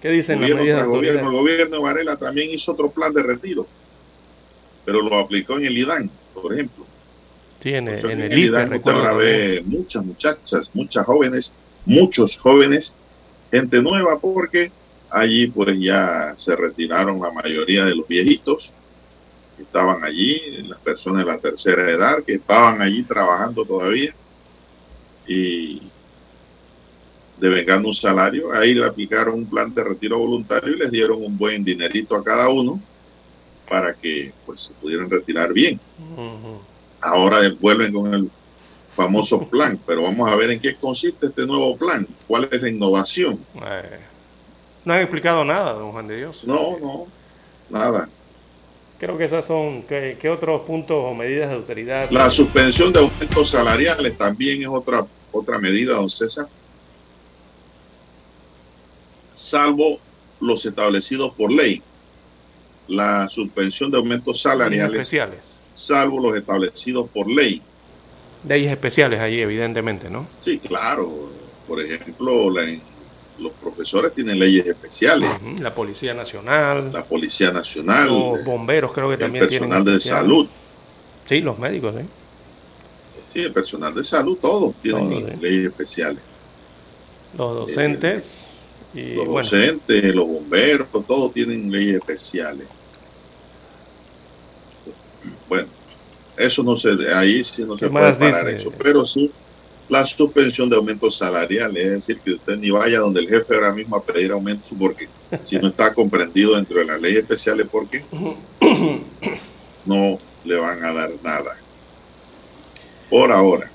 ¿Qué 0.04 0.10
dicen 0.10 0.38
las 0.42 0.50
gobierno 0.50 0.62
medidas 0.62 0.76
de 0.76 0.82
tras 0.82 0.88
gobierno. 0.88 1.20
autoridad? 1.20 1.32
El 1.32 1.32
gobierno 1.32 1.76
de 1.76 1.82
Varela 1.82 2.16
también 2.18 2.50
hizo 2.50 2.72
otro 2.72 2.90
plan 2.90 3.14
de 3.14 3.22
retiro, 3.22 3.66
pero 4.84 5.00
lo 5.00 5.18
aplicó 5.18 5.56
en 5.56 5.64
el 5.64 5.78
IDAN, 5.78 6.10
por 6.34 6.52
ejemplo. 6.52 6.84
Sí, 7.58 7.74
en, 7.74 7.88
el- 7.88 8.04
en 8.04 8.10
en 8.10 8.20
el 8.20 8.32
el 8.32 8.38
IDAN 8.38 8.70
recuerdo. 8.70 9.00
muchas 9.64 10.04
muchachas, 10.04 10.70
muchas 10.74 11.06
jóvenes, 11.06 11.54
muchos 11.86 12.36
jóvenes, 12.38 12.94
gente 13.50 13.80
nueva, 13.80 14.18
porque 14.20 14.70
allí 15.08 15.46
pues 15.46 15.74
ya 15.80 16.34
se 16.36 16.54
retiraron 16.54 17.20
la 17.22 17.30
mayoría 17.32 17.86
de 17.86 17.94
los 17.94 18.06
viejitos 18.06 18.74
que 19.56 19.62
estaban 19.62 20.04
allí, 20.04 20.38
las 20.68 20.80
personas 20.80 21.24
de 21.24 21.32
la 21.32 21.38
tercera 21.38 21.90
edad 21.90 22.22
que 22.24 22.34
estaban 22.34 22.82
allí 22.82 23.04
trabajando 23.04 23.64
todavía 23.64 24.14
y 25.26 25.93
devengando 27.38 27.88
un 27.88 27.94
salario. 27.94 28.52
Ahí 28.52 28.74
le 28.74 28.86
aplicaron 28.86 29.34
un 29.34 29.46
plan 29.46 29.72
de 29.74 29.84
retiro 29.84 30.18
voluntario 30.18 30.74
y 30.74 30.78
les 30.78 30.90
dieron 30.90 31.22
un 31.22 31.36
buen 31.36 31.64
dinerito 31.64 32.14
a 32.14 32.24
cada 32.24 32.48
uno 32.48 32.80
para 33.68 33.94
que 33.94 34.32
pues 34.46 34.60
se 34.60 34.74
pudieran 34.74 35.10
retirar 35.10 35.52
bien. 35.52 35.80
Ahora 37.00 37.38
vuelven 37.60 37.92
con 37.92 38.14
el 38.14 38.30
famoso 38.94 39.46
plan, 39.48 39.78
pero 39.86 40.02
vamos 40.02 40.30
a 40.30 40.36
ver 40.36 40.50
en 40.52 40.60
qué 40.60 40.74
consiste 40.76 41.26
este 41.26 41.46
nuevo 41.46 41.76
plan, 41.76 42.06
cuál 42.26 42.48
es 42.50 42.62
la 42.62 42.68
innovación. 42.68 43.38
Eh, 43.56 43.98
no 44.84 44.94
han 44.94 45.00
explicado 45.00 45.44
nada, 45.44 45.72
don 45.72 45.92
Juan 45.92 46.06
de 46.06 46.18
Dios. 46.18 46.44
No, 46.46 46.78
no, 46.78 47.06
nada. 47.70 48.08
Creo 48.98 49.18
que 49.18 49.24
esas 49.24 49.44
son. 49.44 49.82
¿Qué, 49.82 50.16
qué 50.20 50.30
otros 50.30 50.62
puntos 50.62 50.96
o 50.98 51.14
medidas 51.14 51.50
de 51.50 51.56
autoridad? 51.56 52.10
La 52.10 52.30
suspensión 52.30 52.92
de 52.92 53.00
aumentos 53.00 53.50
salariales 53.50 54.16
también 54.16 54.62
es 54.62 54.68
otra, 54.68 55.04
otra 55.32 55.58
medida, 55.58 55.94
don 55.94 56.08
César. 56.08 56.46
Salvo 59.34 59.98
los 60.40 60.64
establecidos 60.64 61.34
por 61.34 61.52
ley. 61.52 61.82
La 62.88 63.28
suspensión 63.28 63.90
de 63.90 63.98
aumentos 63.98 64.40
salariales, 64.42 64.92
especiales. 64.92 65.38
salvo 65.72 66.20
los 66.20 66.36
establecidos 66.36 67.08
por 67.10 67.30
ley. 67.30 67.62
Leyes 68.46 68.70
especiales 68.70 69.20
allí, 69.20 69.40
evidentemente, 69.40 70.10
¿no? 70.10 70.26
Sí, 70.38 70.58
claro. 70.58 71.30
Por 71.66 71.80
ejemplo, 71.80 72.50
la- 72.50 72.78
los 73.38 73.52
profesores 73.54 74.12
tienen 74.14 74.38
leyes 74.38 74.66
especiales. 74.66 75.28
La 75.60 75.74
Policía 75.74 76.12
Nacional, 76.14 76.92
La 76.92 77.02
Policía 77.04 77.50
Nacional, 77.50 78.06
los 78.08 78.44
bomberos 78.44 78.92
creo 78.92 79.08
que 79.08 79.14
el 79.14 79.20
también 79.20 79.48
tienen. 79.48 79.70
personal 79.70 79.84
de 79.94 79.98
salud. 80.00 80.46
Sí, 81.26 81.40
los 81.40 81.58
médicos, 81.58 81.94
¿sí? 81.98 82.06
Sí, 83.32 83.40
el 83.40 83.52
personal 83.52 83.92
de 83.94 84.04
salud, 84.04 84.38
todos 84.40 84.74
tienen 84.82 85.08
Todos, 85.26 85.40
leyes 85.40 85.66
especiales. 85.66 86.22
Los 87.36 87.56
docentes. 87.56 88.53
Y 88.94 89.14
los 89.14 89.26
bueno, 89.26 89.42
docentes, 89.42 90.14
los 90.14 90.26
bomberos, 90.26 90.88
todos 90.90 91.32
tienen 91.32 91.70
leyes 91.70 91.96
especiales. 91.96 92.66
Bueno, 95.48 95.68
eso 96.36 96.62
no 96.62 96.76
se, 96.76 96.90
ahí 97.12 97.44
sí 97.44 97.62
no 97.62 97.76
¿Qué 97.76 97.86
se 97.86 97.90
puede 97.90 98.14
parar 98.14 98.46
dice? 98.46 98.56
eso, 98.56 98.72
pero 98.78 99.04
sí 99.04 99.30
la 99.88 100.06
suspensión 100.06 100.70
de 100.70 100.76
aumentos 100.76 101.18
salariales, 101.18 101.84
es 101.84 101.92
decir, 101.92 102.20
que 102.20 102.32
usted 102.32 102.56
ni 102.56 102.70
vaya 102.70 103.00
donde 103.00 103.20
el 103.20 103.28
jefe 103.28 103.54
ahora 103.54 103.72
mismo 103.72 103.96
a 103.96 104.02
pedir 104.02 104.32
aumento 104.32 104.68
porque 104.78 105.08
si 105.44 105.58
no 105.58 105.68
está 105.68 105.92
comprendido 105.92 106.56
dentro 106.56 106.78
de 106.78 106.86
las 106.86 107.00
leyes 107.00 107.22
especiales, 107.22 107.66
porque 107.70 108.02
no 109.84 110.18
le 110.44 110.56
van 110.56 110.84
a 110.84 110.92
dar 110.92 111.10
nada. 111.22 111.56
Por 113.10 113.30
ahora. 113.30 113.73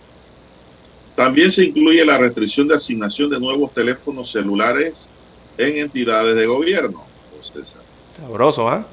También 1.20 1.52
se 1.52 1.66
incluye 1.66 2.06
la 2.06 2.18
restricción 2.18 2.70
de 2.70 2.76
asignación 2.76 3.30
de 3.30 3.42
nuevos 3.42 3.74
teléfonos 3.74 4.32
celulares 4.32 5.10
en 5.58 5.80
entidades 5.80 6.34
de 6.34 6.46
gobierno. 6.46 7.04
César. 7.42 7.82
sabroso, 8.16 8.70
¿ah? 8.70 8.88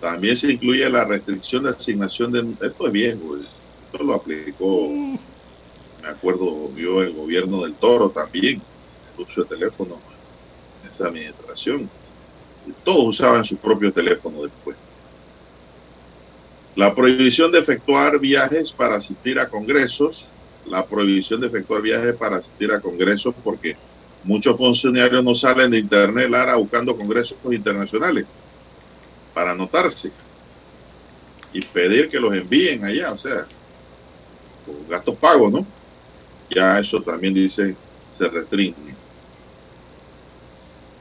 También 0.00 0.36
se 0.36 0.54
incluye 0.54 0.90
la 0.90 1.04
restricción 1.04 1.62
de 1.62 1.70
asignación 1.70 2.32
de... 2.32 2.66
Esto 2.66 2.88
es 2.88 2.92
viejo, 2.92 3.36
esto 3.36 4.02
lo 4.02 4.14
aplicó, 4.14 4.88
me 6.02 6.08
acuerdo 6.08 6.74
yo, 6.74 7.00
el 7.00 7.12
gobierno 7.12 7.62
del 7.62 7.74
Toro 7.74 8.10
también, 8.10 8.60
el 9.16 9.22
uso 9.22 9.44
de 9.44 9.48
teléfonos 9.48 9.98
en 10.82 10.90
esa 10.90 11.06
administración. 11.06 11.88
Y 12.66 12.72
todos 12.82 13.04
usaban 13.04 13.44
su 13.44 13.58
propio 13.58 13.92
teléfono 13.92 14.42
después. 14.42 14.76
La 16.74 16.92
prohibición 16.92 17.52
de 17.52 17.60
efectuar 17.60 18.18
viajes 18.18 18.72
para 18.72 18.96
asistir 18.96 19.38
a 19.38 19.48
congresos, 19.48 20.30
la 20.66 20.86
prohibición 20.86 21.40
de 21.40 21.48
efectuar 21.48 21.82
viajes 21.82 22.16
para 22.16 22.38
asistir 22.38 22.72
a 22.72 22.80
congresos 22.80 23.34
porque 23.42 23.80
muchos 24.22 24.58
funcionarios 24.58 25.24
no 25.24 25.34
salen 25.34 25.70
de 25.70 25.78
internet, 25.80 26.28
Lara, 26.30 26.56
buscando 26.56 26.96
congresos 26.96 27.38
internacionales 27.52 28.28
para 29.32 29.52
anotarse 29.52 30.16
y 31.50 31.66
pedir 31.66 32.08
que 32.08 32.20
los 32.20 32.32
envíen 32.34 32.84
allá, 32.84 33.12
o 33.12 33.18
sea, 33.18 33.50
con 34.64 34.86
gastos 34.86 35.18
pagos, 35.18 35.50
¿no? 35.52 35.72
Ya 36.50 36.78
eso 36.80 37.02
también 37.04 37.34
dice, 37.34 37.80
se 38.08 38.28
restringe. 38.28 39.00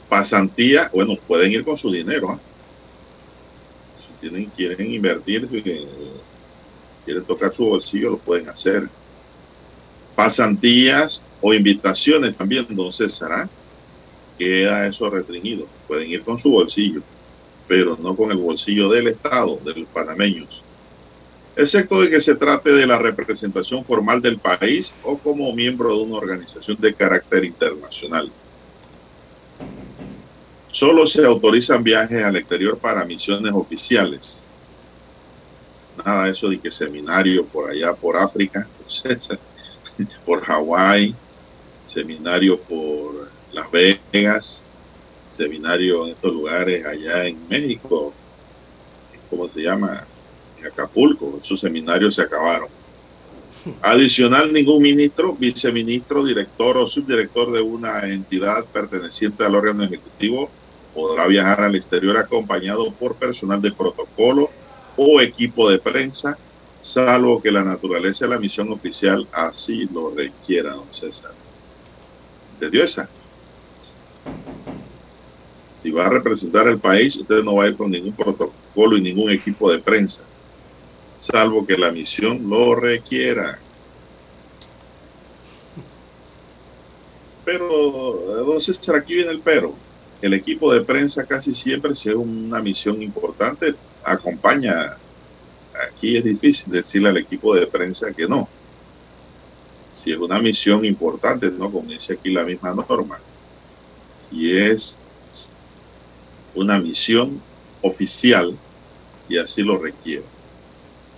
Pasantía, 0.07 0.89
bueno, 0.91 1.13
pueden 1.27 1.51
ir 1.51 1.63
con 1.63 1.77
su 1.77 1.91
dinero, 1.91 2.31
¿ah? 2.31 2.41
Si 3.97 4.15
tienen, 4.15 4.51
quieren 4.51 4.87
invertir, 4.89 5.49
que- 5.49 6.21
quieren 7.03 7.25
tocar 7.25 7.53
su 7.53 7.65
bolsillo, 7.65 8.11
lo 8.11 8.21
pueden 8.21 8.49
hacer. 8.49 8.91
Pasantías 10.15 11.25
o 11.41 11.53
invitaciones 11.53 12.35
también, 12.35 12.65
don 12.69 12.91
César, 12.91 13.31
¿ah? 13.31 13.49
queda 14.37 14.87
eso 14.87 15.09
restringido. 15.09 15.67
Pueden 15.87 16.09
ir 16.09 16.23
con 16.23 16.39
su 16.39 16.51
bolsillo 16.51 17.01
pero 17.67 17.97
no 18.01 18.15
con 18.15 18.31
el 18.31 18.37
bolsillo 18.37 18.89
del 18.89 19.07
Estado, 19.07 19.57
de 19.63 19.73
los 19.73 19.89
panameños. 19.89 20.63
Excepto 21.55 22.01
de 22.01 22.09
que 22.09 22.19
se 22.19 22.35
trate 22.35 22.71
de 22.71 22.85
la 22.85 22.97
representación 22.97 23.83
formal 23.85 24.21
del 24.21 24.37
país 24.37 24.93
o 25.03 25.17
como 25.17 25.53
miembro 25.53 25.95
de 25.95 26.03
una 26.03 26.17
organización 26.17 26.77
de 26.79 26.93
carácter 26.93 27.45
internacional. 27.45 28.31
Solo 30.69 31.07
se 31.07 31.25
autorizan 31.25 31.81
viajes 31.81 32.21
al 32.23 32.35
exterior 32.35 32.77
para 32.77 33.05
misiones 33.05 33.53
oficiales. 33.53 34.45
Nada 36.05 36.25
de 36.25 36.31
eso 36.31 36.49
de 36.49 36.59
que 36.59 36.69
seminario 36.69 37.45
por 37.45 37.69
allá, 37.69 37.93
por 37.93 38.17
África, 38.17 38.67
por 40.25 40.41
Hawái, 40.43 41.15
seminario 41.85 42.59
por 42.59 43.29
Las 43.53 43.67
Vegas, 43.71 44.63
seminario 45.25 46.05
en 46.05 46.13
estos 46.13 46.33
lugares 46.33 46.85
allá 46.85 47.25
en 47.25 47.47
México, 47.47 48.13
¿cómo 49.29 49.47
se 49.47 49.61
llama? 49.61 50.05
En 50.59 50.67
Acapulco, 50.67 51.39
esos 51.43 51.59
seminarios 51.59 52.15
se 52.15 52.21
acabaron. 52.21 52.69
Adicional, 53.81 54.53
ningún 54.53 54.81
ministro, 54.81 55.33
viceministro, 55.33 56.23
director 56.23 56.77
o 56.77 56.87
subdirector 56.87 57.51
de 57.51 57.61
una 57.61 58.05
entidad 58.07 58.65
perteneciente 58.65 59.43
al 59.43 59.55
órgano 59.55 59.83
ejecutivo 59.83 60.49
podrá 60.93 61.27
viajar 61.27 61.61
al 61.61 61.75
exterior 61.75 62.17
acompañado 62.17 62.89
por 62.93 63.15
personal 63.15 63.61
de 63.61 63.73
protocolo 63.73 64.49
o 64.95 65.19
equipo 65.19 65.69
de 65.69 65.77
prensa, 65.77 66.37
salvo 66.85 67.41
que 67.41 67.51
la 67.51 67.63
naturaleza 67.63 68.25
de 68.25 68.31
la 68.31 68.39
misión 68.39 68.71
oficial 68.71 69.27
así 69.31 69.89
lo 69.91 70.11
requiera, 70.11 70.73
don 70.73 70.85
César. 70.91 71.31
¿Entendió 72.53 72.83
esa? 72.83 73.09
Si 75.81 75.89
va 75.89 76.05
a 76.05 76.09
representar 76.09 76.67
el 76.67 76.77
país, 76.77 77.15
usted 77.15 77.43
no 77.43 77.55
va 77.55 77.63
a 77.63 77.67
ir 77.69 77.75
con 77.75 77.89
ningún 77.89 78.13
protocolo 78.13 78.97
y 78.97 79.01
ningún 79.01 79.31
equipo 79.31 79.71
de 79.71 79.79
prensa, 79.79 80.21
salvo 81.17 81.65
que 81.65 81.75
la 81.75 81.91
misión 81.91 82.47
lo 82.47 82.75
requiera. 82.75 83.57
Pero, 87.45 88.45
don 88.45 88.61
César, 88.61 88.97
aquí 88.97 89.15
viene 89.15 89.31
el 89.31 89.39
pero. 89.39 89.73
El 90.21 90.35
equipo 90.35 90.71
de 90.71 90.81
prensa 90.81 91.25
casi 91.25 91.55
siempre, 91.55 91.95
si 91.95 92.09
es 92.09 92.15
una 92.15 92.61
misión 92.61 93.01
importante, 93.01 93.73
acompaña 94.03 94.97
aquí 95.87 96.17
es 96.17 96.23
difícil 96.23 96.71
decirle 96.71 97.09
al 97.09 97.17
equipo 97.17 97.55
de 97.55 97.67
prensa 97.67 98.11
que 98.13 98.27
no. 98.27 98.47
Si 99.91 100.11
es 100.11 100.17
una 100.17 100.39
misión 100.39 100.83
importante, 100.85 101.49
no 101.51 101.71
como 101.71 101.89
dice 101.89 102.13
aquí 102.13 102.31
la 102.31 102.43
misma 102.43 102.73
norma. 102.73 103.19
Si 104.11 104.57
es 104.57 104.97
una 106.53 106.79
misión 106.79 107.41
oficial 107.81 108.57
y 109.29 109.37
así 109.37 109.63
lo 109.63 109.77
requiere. 109.77 110.23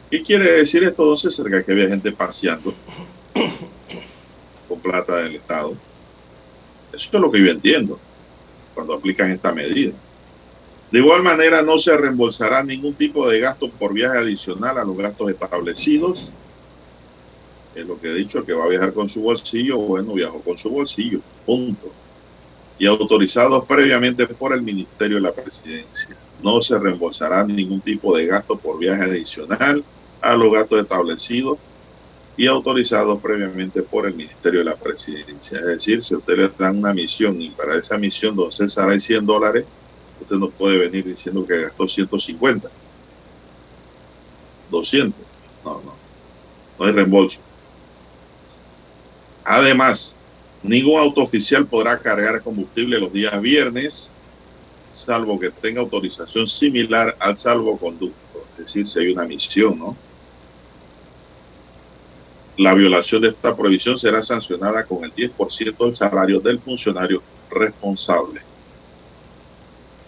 ¿Qué 0.10 0.24
quiere 0.24 0.52
decir 0.52 0.84
esto, 0.84 1.04
entonces? 1.04 1.36
Cerca 1.36 1.64
que 1.64 1.72
había 1.72 1.90
gente 1.90 2.12
paseando 2.12 2.74
con 4.68 4.80
plata 4.80 5.18
del 5.18 5.36
Estado. 5.36 5.76
Eso 6.94 7.10
es 7.12 7.22
lo 7.22 7.32
que 7.32 7.44
yo 7.44 7.52
entiendo 7.52 8.00
cuando 8.74 8.94
aplican 8.94 9.32
esta 9.32 9.52
medida. 9.52 9.94
De 10.92 11.00
igual 11.00 11.22
manera, 11.22 11.62
no 11.62 11.78
se 11.80 11.96
reembolsará 11.98 12.64
ningún 12.64 12.94
tipo 12.94 13.28
de 13.30 13.42
gasto 13.42 13.70
por 13.70 13.94
viaje 13.94 14.20
adicional 14.20 14.78
a 14.78 14.86
los 14.86 14.96
gastos 14.96 15.30
establecidos. 15.30 16.32
Es 17.76 17.86
lo 17.86 18.00
que 18.00 18.08
he 18.08 18.14
dicho, 18.14 18.46
que 18.46 18.54
va 18.54 18.66
a 18.66 18.70
viajar 18.70 18.94
con 18.94 19.10
su 19.10 19.22
bolsillo, 19.22 19.78
bueno, 19.78 20.14
viajó 20.14 20.42
con 20.42 20.58
su 20.58 20.70
bolsillo, 20.70 21.20
punto. 21.46 21.92
Y 22.80 22.86
autorizados 22.86 23.66
previamente 23.66 24.28
por 24.28 24.54
el 24.54 24.62
Ministerio 24.62 25.18
de 25.18 25.24
la 25.24 25.34
Presidencia. 25.34 26.16
No 26.42 26.62
se 26.62 26.80
reembolsará 26.80 27.44
ningún 27.44 27.82
tipo 27.82 28.16
de 28.16 28.28
gasto 28.28 28.58
por 28.58 28.80
viaje 28.80 29.04
adicional 29.04 29.84
a 30.22 30.36
los 30.36 30.52
gastos 30.52 30.82
establecidos 30.82 31.58
y 32.38 32.46
autorizados 32.46 33.20
previamente 33.20 33.82
por 33.82 34.06
el 34.06 34.14
Ministerio 34.14 34.60
de 34.60 34.66
la 34.66 34.76
Presidencia. 34.76 35.60
Es 35.60 35.66
decir, 35.66 36.04
si 36.04 36.16
usted 36.16 36.38
le 36.38 36.52
dan 36.58 36.78
una 36.78 36.94
misión 36.94 37.42
y 37.42 37.50
para 37.50 37.78
esa 37.78 37.98
misión 37.98 38.36
don 38.36 38.52
César 38.52 38.90
hay 38.90 39.00
100 39.00 39.26
dólares, 39.26 39.66
Usted 40.22 40.36
no 40.36 40.50
puede 40.50 40.78
venir 40.78 41.06
diciendo 41.06 41.46
que 41.46 41.62
gastó 41.64 41.88
150, 41.88 42.70
200. 44.70 45.22
No, 45.64 45.82
no. 45.82 45.94
No 46.80 46.86
hay 46.86 46.92
reembolso. 46.92 47.40
Además, 49.44 50.16
ningún 50.62 51.00
auto 51.00 51.22
oficial 51.22 51.66
podrá 51.66 51.98
cargar 52.00 52.42
combustible 52.42 53.00
los 53.00 53.14
días 53.14 53.40
viernes, 53.42 54.12
salvo 54.92 55.40
que 55.40 55.50
tenga 55.50 55.82
autorización 55.82 56.48
similar 56.48 57.16
al 57.20 57.38
salvoconducto. 57.38 58.46
Es 58.58 58.66
decir, 58.66 58.88
si 58.88 59.00
hay 59.00 59.12
una 59.12 59.26
misión, 59.26 59.80
¿no? 59.80 59.96
La 62.58 62.74
violación 62.74 63.22
de 63.22 63.30
esta 63.30 63.56
prohibición 63.56 64.00
será 64.00 64.24
sancionada 64.24 64.84
con 64.84 65.04
el 65.04 65.14
10% 65.14 65.78
del 65.78 65.96
salario 65.96 66.40
del 66.40 66.60
funcionario 66.60 67.22
responsable. 67.52 68.47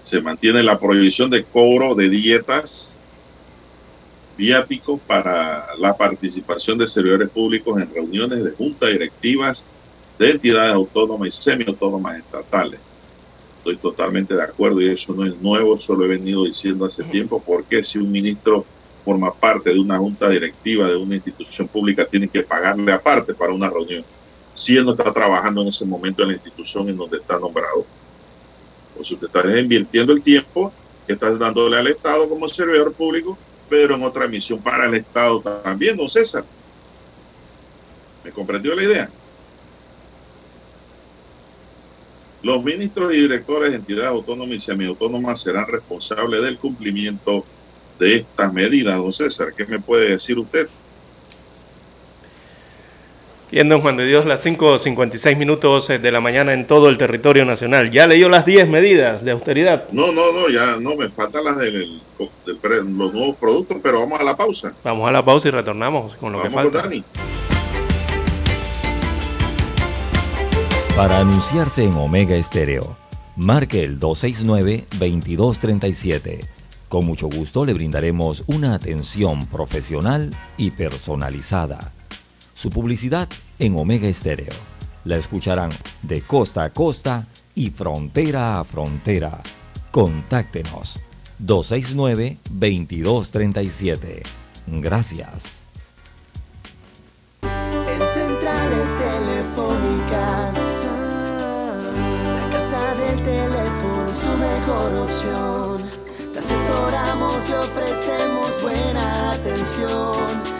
Se 0.09 0.21
mantiene 0.21 0.63
la 0.63 0.79
prohibición 0.79 1.29
de 1.29 1.43
cobro 1.43 1.93
de 1.93 2.09
dietas 2.09 2.99
viáticos 4.35 4.99
para 5.05 5.67
la 5.77 5.95
participación 5.95 6.79
de 6.79 6.87
servidores 6.87 7.29
públicos 7.29 7.79
en 7.79 7.93
reuniones 7.93 8.43
de 8.43 8.49
juntas 8.49 8.91
directivas 8.91 9.67
de 10.17 10.31
entidades 10.31 10.73
autónomas 10.73 11.27
y 11.27 11.31
semiautónomas 11.43 12.17
estatales. 12.17 12.79
Estoy 13.59 13.77
totalmente 13.77 14.33
de 14.33 14.41
acuerdo 14.41 14.81
y 14.81 14.87
eso 14.87 15.13
no 15.13 15.27
es 15.27 15.39
nuevo, 15.41 15.77
eso 15.77 15.93
lo 15.93 16.05
he 16.05 16.07
venido 16.07 16.43
diciendo 16.43 16.85
hace 16.85 17.03
tiempo, 17.03 17.39
porque 17.45 17.83
si 17.83 17.99
un 17.99 18.11
ministro 18.11 18.65
forma 19.05 19.31
parte 19.31 19.71
de 19.71 19.79
una 19.79 19.99
junta 19.99 20.27
directiva 20.27 20.88
de 20.88 20.95
una 20.95 21.17
institución 21.17 21.67
pública, 21.67 22.03
tiene 22.03 22.27
que 22.27 22.41
pagarle 22.41 22.91
aparte 22.91 23.36
para 23.36 23.53
una 23.53 23.69
reunión, 23.69 24.03
si 24.55 24.75
él 24.75 24.86
no 24.86 24.93
está 24.93 25.13
trabajando 25.13 25.62
en 25.62 25.67
ese 25.67 25.86
momento 25.86 26.23
en 26.23 26.29
la 26.29 26.34
institución 26.34 26.89
en 26.89 26.97
donde 26.97 27.17
está 27.17 27.38
nombrado. 27.38 27.86
Pues 28.99 29.12
usted 29.12 29.27
está 29.27 29.57
invirtiendo 29.57 30.12
el 30.12 30.21
tiempo 30.21 30.73
que 31.07 31.13
está 31.13 31.33
dándole 31.38 31.77
al 31.77 31.88
Estado 31.88 32.27
como 32.27 32.49
servidor 32.49 32.91
público, 32.91 33.38
pero 33.69 33.95
en 33.95 34.03
otra 34.03 34.27
misión 34.27 34.62
para 34.62 34.88
el 34.88 34.95
Estado 34.95 35.39
también, 35.39 35.95
don 35.95 36.09
César. 36.09 36.43
¿Me 38.25 38.31
comprendió 38.31 38.75
la 38.75 38.83
idea? 38.83 39.09
Los 42.43 42.62
ministros 42.62 43.13
y 43.13 43.21
directores 43.21 43.71
de 43.71 43.77
entidades 43.77 44.09
autónomas 44.09 44.57
y 44.57 44.59
semiautónomas 44.59 45.39
serán 45.39 45.67
responsables 45.67 46.41
del 46.41 46.57
cumplimiento 46.57 47.45
de 47.99 48.17
estas 48.17 48.51
medidas, 48.51 48.97
don 48.97 49.13
César. 49.13 49.53
¿Qué 49.55 49.65
me 49.65 49.79
puede 49.79 50.09
decir 50.09 50.38
usted? 50.38 50.67
Bien, 53.51 53.67
don 53.67 53.81
Juan 53.81 53.97
de 53.97 54.05
Dios, 54.05 54.27
las 54.27 54.45
5.56 54.45 55.35
minutos 55.35 55.89
eh, 55.89 55.97
de 55.97 56.12
la 56.12 56.21
mañana 56.21 56.53
en 56.53 56.67
todo 56.67 56.88
el 56.88 56.99
territorio 56.99 57.45
nacional. 57.45 57.89
¿Ya 57.89 58.05
leyó 58.05 58.29
las 58.29 58.45
10 58.45 58.69
medidas 58.69 59.25
de 59.25 59.31
austeridad? 59.31 59.85
No, 59.91 60.12
no, 60.12 60.31
no, 60.31 60.49
ya 60.49 60.77
no, 60.79 60.95
me 60.95 61.09
faltan 61.09 61.45
las 61.45 61.57
de 61.57 61.71
los 61.71 61.89
nuevos 62.85 63.35
productos, 63.38 63.77
pero 63.81 64.01
vamos 64.01 64.19
a 64.19 64.23
la 64.23 64.38
pausa. 64.38 64.75
Vamos 64.83 65.09
a 65.09 65.12
la 65.12 65.25
pausa 65.25 65.47
y 65.47 65.51
retornamos 65.51 66.15
con 66.17 66.31
lo 66.31 66.43
que 66.43 66.51
falta. 66.51 66.81
Con 66.81 66.91
Dani. 66.91 67.03
Para 70.95 71.17
anunciarse 71.17 71.85
en 71.85 71.95
Omega 71.95 72.35
Estéreo, 72.35 72.95
marque 73.35 73.83
el 73.83 73.99
269-2237. 73.99 76.45
Con 76.88 77.07
mucho 77.07 77.29
gusto 77.29 77.65
le 77.65 77.73
brindaremos 77.73 78.43
una 78.45 78.75
atención 78.75 79.47
profesional 79.47 80.29
y 80.55 80.69
personalizada 80.69 81.93
su 82.60 82.69
publicidad 82.69 83.28
en 83.58 83.76
Omega 83.78 84.10
Estéreo. 84.10 84.54
La 85.06 85.15
escucharán 85.15 85.72
de 86.02 86.22
costa 86.22 86.65
a 86.65 86.72
costa 86.72 87.26
y 87.56 87.69
frontera 87.69 88.60
a 88.60 88.65
frontera. 88.65 89.41
Contáctenos 89.91 91.00
269-2237. 91.41 94.24
Gracias. 94.67 95.63
En 97.43 98.02
centrales 98.13 98.89
telefónicas, 99.08 100.82
la 102.36 102.50
casa 102.52 102.93
del 102.95 103.24
teléfono 103.24 104.12
es 104.12 104.19
tu 104.19 104.36
mejor 104.36 104.95
opción. 105.08 105.89
Te 106.34 106.39
asesoramos 106.39 107.50
y 107.50 107.54
ofrecemos 107.54 108.62
buena 108.62 109.32
atención 109.32 110.60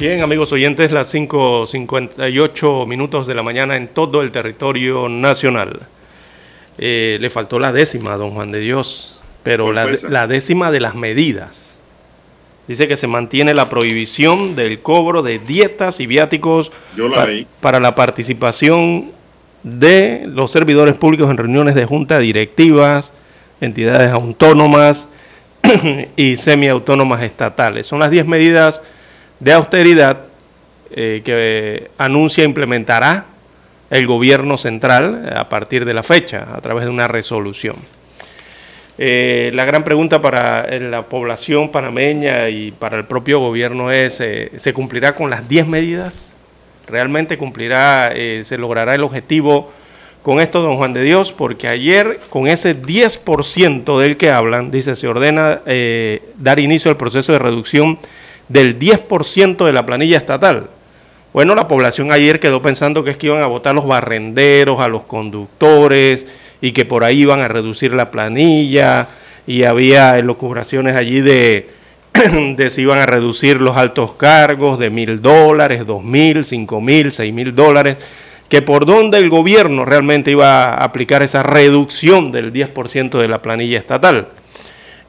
Bien, 0.00 0.22
amigos 0.22 0.50
oyentes, 0.52 0.92
las 0.92 1.14
5.58 1.14 2.86
minutos 2.86 3.26
de 3.26 3.34
la 3.34 3.42
mañana 3.42 3.76
en 3.76 3.86
todo 3.86 4.22
el 4.22 4.32
territorio 4.32 5.10
nacional. 5.10 5.80
Eh, 6.78 7.18
le 7.20 7.28
faltó 7.28 7.58
la 7.58 7.70
décima, 7.70 8.16
don 8.16 8.30
Juan 8.30 8.50
de 8.50 8.60
Dios, 8.60 9.20
pero 9.42 9.74
la, 9.74 10.26
décima 10.26 10.70
de 10.70 10.80
las 10.80 10.94
medidas. 10.94 11.76
Dice 12.66 12.88
que 12.88 12.96
se 12.96 13.08
mantiene 13.08 13.52
la 13.52 13.68
prohibición 13.68 14.56
del 14.56 14.80
cobro 14.80 15.22
de 15.22 15.38
dietas 15.38 16.00
y 16.00 16.06
viáticos 16.06 16.72
para 17.60 17.78
la 17.78 17.94
participación 17.94 19.12
de 19.64 20.24
los 20.26 20.50
servidores 20.50 20.94
públicos 20.94 21.28
en 21.28 21.36
reuniones 21.36 21.74
de 21.74 21.84
junta 21.84 22.18
directivas, 22.20 23.12
entidades 23.60 24.10
autónomas 24.12 25.08
y 26.16 26.38
semiautónomas 26.38 27.22
estatales. 27.22 27.86
Son 27.86 28.00
las 28.00 28.10
10 28.10 28.26
medidas 28.26 28.82
de 29.40 29.52
austeridad 29.52 30.24
eh, 30.92 31.22
que 31.24 31.90
anuncia 31.98 32.44
implementará 32.44 33.26
el 33.90 34.06
gobierno 34.06 34.56
central 34.56 35.32
a 35.34 35.48
partir 35.48 35.84
de 35.84 35.94
la 35.94 36.02
fecha, 36.02 36.46
a 36.54 36.60
través 36.60 36.84
de 36.84 36.90
una 36.90 37.08
resolución. 37.08 37.76
Eh, 39.02 39.50
la 39.54 39.64
gran 39.64 39.82
pregunta 39.82 40.20
para 40.20 40.60
eh, 40.68 40.78
la 40.78 41.00
población 41.00 41.70
panameña 41.70 42.50
y 42.50 42.70
para 42.70 42.98
el 42.98 43.06
propio 43.06 43.40
gobierno 43.40 43.90
es, 43.90 44.20
eh, 44.20 44.52
¿se 44.56 44.74
cumplirá 44.74 45.14
con 45.14 45.30
las 45.30 45.48
10 45.48 45.66
medidas? 45.68 46.34
¿Realmente 46.86 47.38
cumplirá, 47.38 48.12
se 48.42 48.58
logrará 48.58 48.94
el 48.96 49.04
objetivo 49.04 49.72
con 50.22 50.40
esto, 50.40 50.60
don 50.60 50.76
Juan 50.76 50.92
de 50.92 51.02
Dios? 51.02 51.32
Porque 51.32 51.68
ayer, 51.68 52.18
con 52.28 52.46
ese 52.48 52.76
10% 52.76 53.98
del 54.00 54.16
que 54.16 54.30
hablan, 54.32 54.72
dice, 54.72 54.96
se 54.96 55.06
ordena 55.06 55.60
dar 56.36 56.58
inicio 56.58 56.90
al 56.90 56.96
proceso 56.96 57.32
de 57.32 57.38
reducción 57.38 58.00
del 58.50 58.78
10% 58.78 59.64
de 59.64 59.72
la 59.72 59.86
planilla 59.86 60.18
estatal. 60.18 60.66
Bueno, 61.32 61.54
la 61.54 61.68
población 61.68 62.10
ayer 62.10 62.40
quedó 62.40 62.60
pensando 62.60 63.04
que 63.04 63.12
es 63.12 63.16
que 63.16 63.28
iban 63.28 63.42
a 63.42 63.46
votar 63.46 63.74
los 63.74 63.86
barrenderos, 63.86 64.80
a 64.80 64.88
los 64.88 65.04
conductores, 65.04 66.26
y 66.60 66.72
que 66.72 66.84
por 66.84 67.04
ahí 67.04 67.20
iban 67.20 67.40
a 67.40 67.48
reducir 67.48 67.94
la 67.94 68.10
planilla 68.10 69.06
y 69.46 69.62
había 69.62 70.18
elucubraciones 70.18 70.96
allí 70.96 71.20
de, 71.20 71.70
de 72.56 72.70
si 72.70 72.82
iban 72.82 72.98
a 72.98 73.06
reducir 73.06 73.60
los 73.60 73.76
altos 73.76 74.14
cargos 74.16 74.80
de 74.80 74.90
mil 74.90 75.22
dólares, 75.22 75.86
dos 75.86 76.02
mil, 76.02 76.44
cinco 76.44 76.80
mil, 76.80 77.12
seis 77.12 77.32
mil 77.32 77.54
dólares, 77.54 77.96
que 78.48 78.62
por 78.62 78.84
dónde 78.84 79.18
el 79.18 79.30
gobierno 79.30 79.84
realmente 79.84 80.32
iba 80.32 80.74
a 80.74 80.84
aplicar 80.84 81.22
esa 81.22 81.44
reducción 81.44 82.32
del 82.32 82.52
10% 82.52 83.20
de 83.20 83.28
la 83.28 83.40
planilla 83.40 83.78
estatal. 83.78 84.26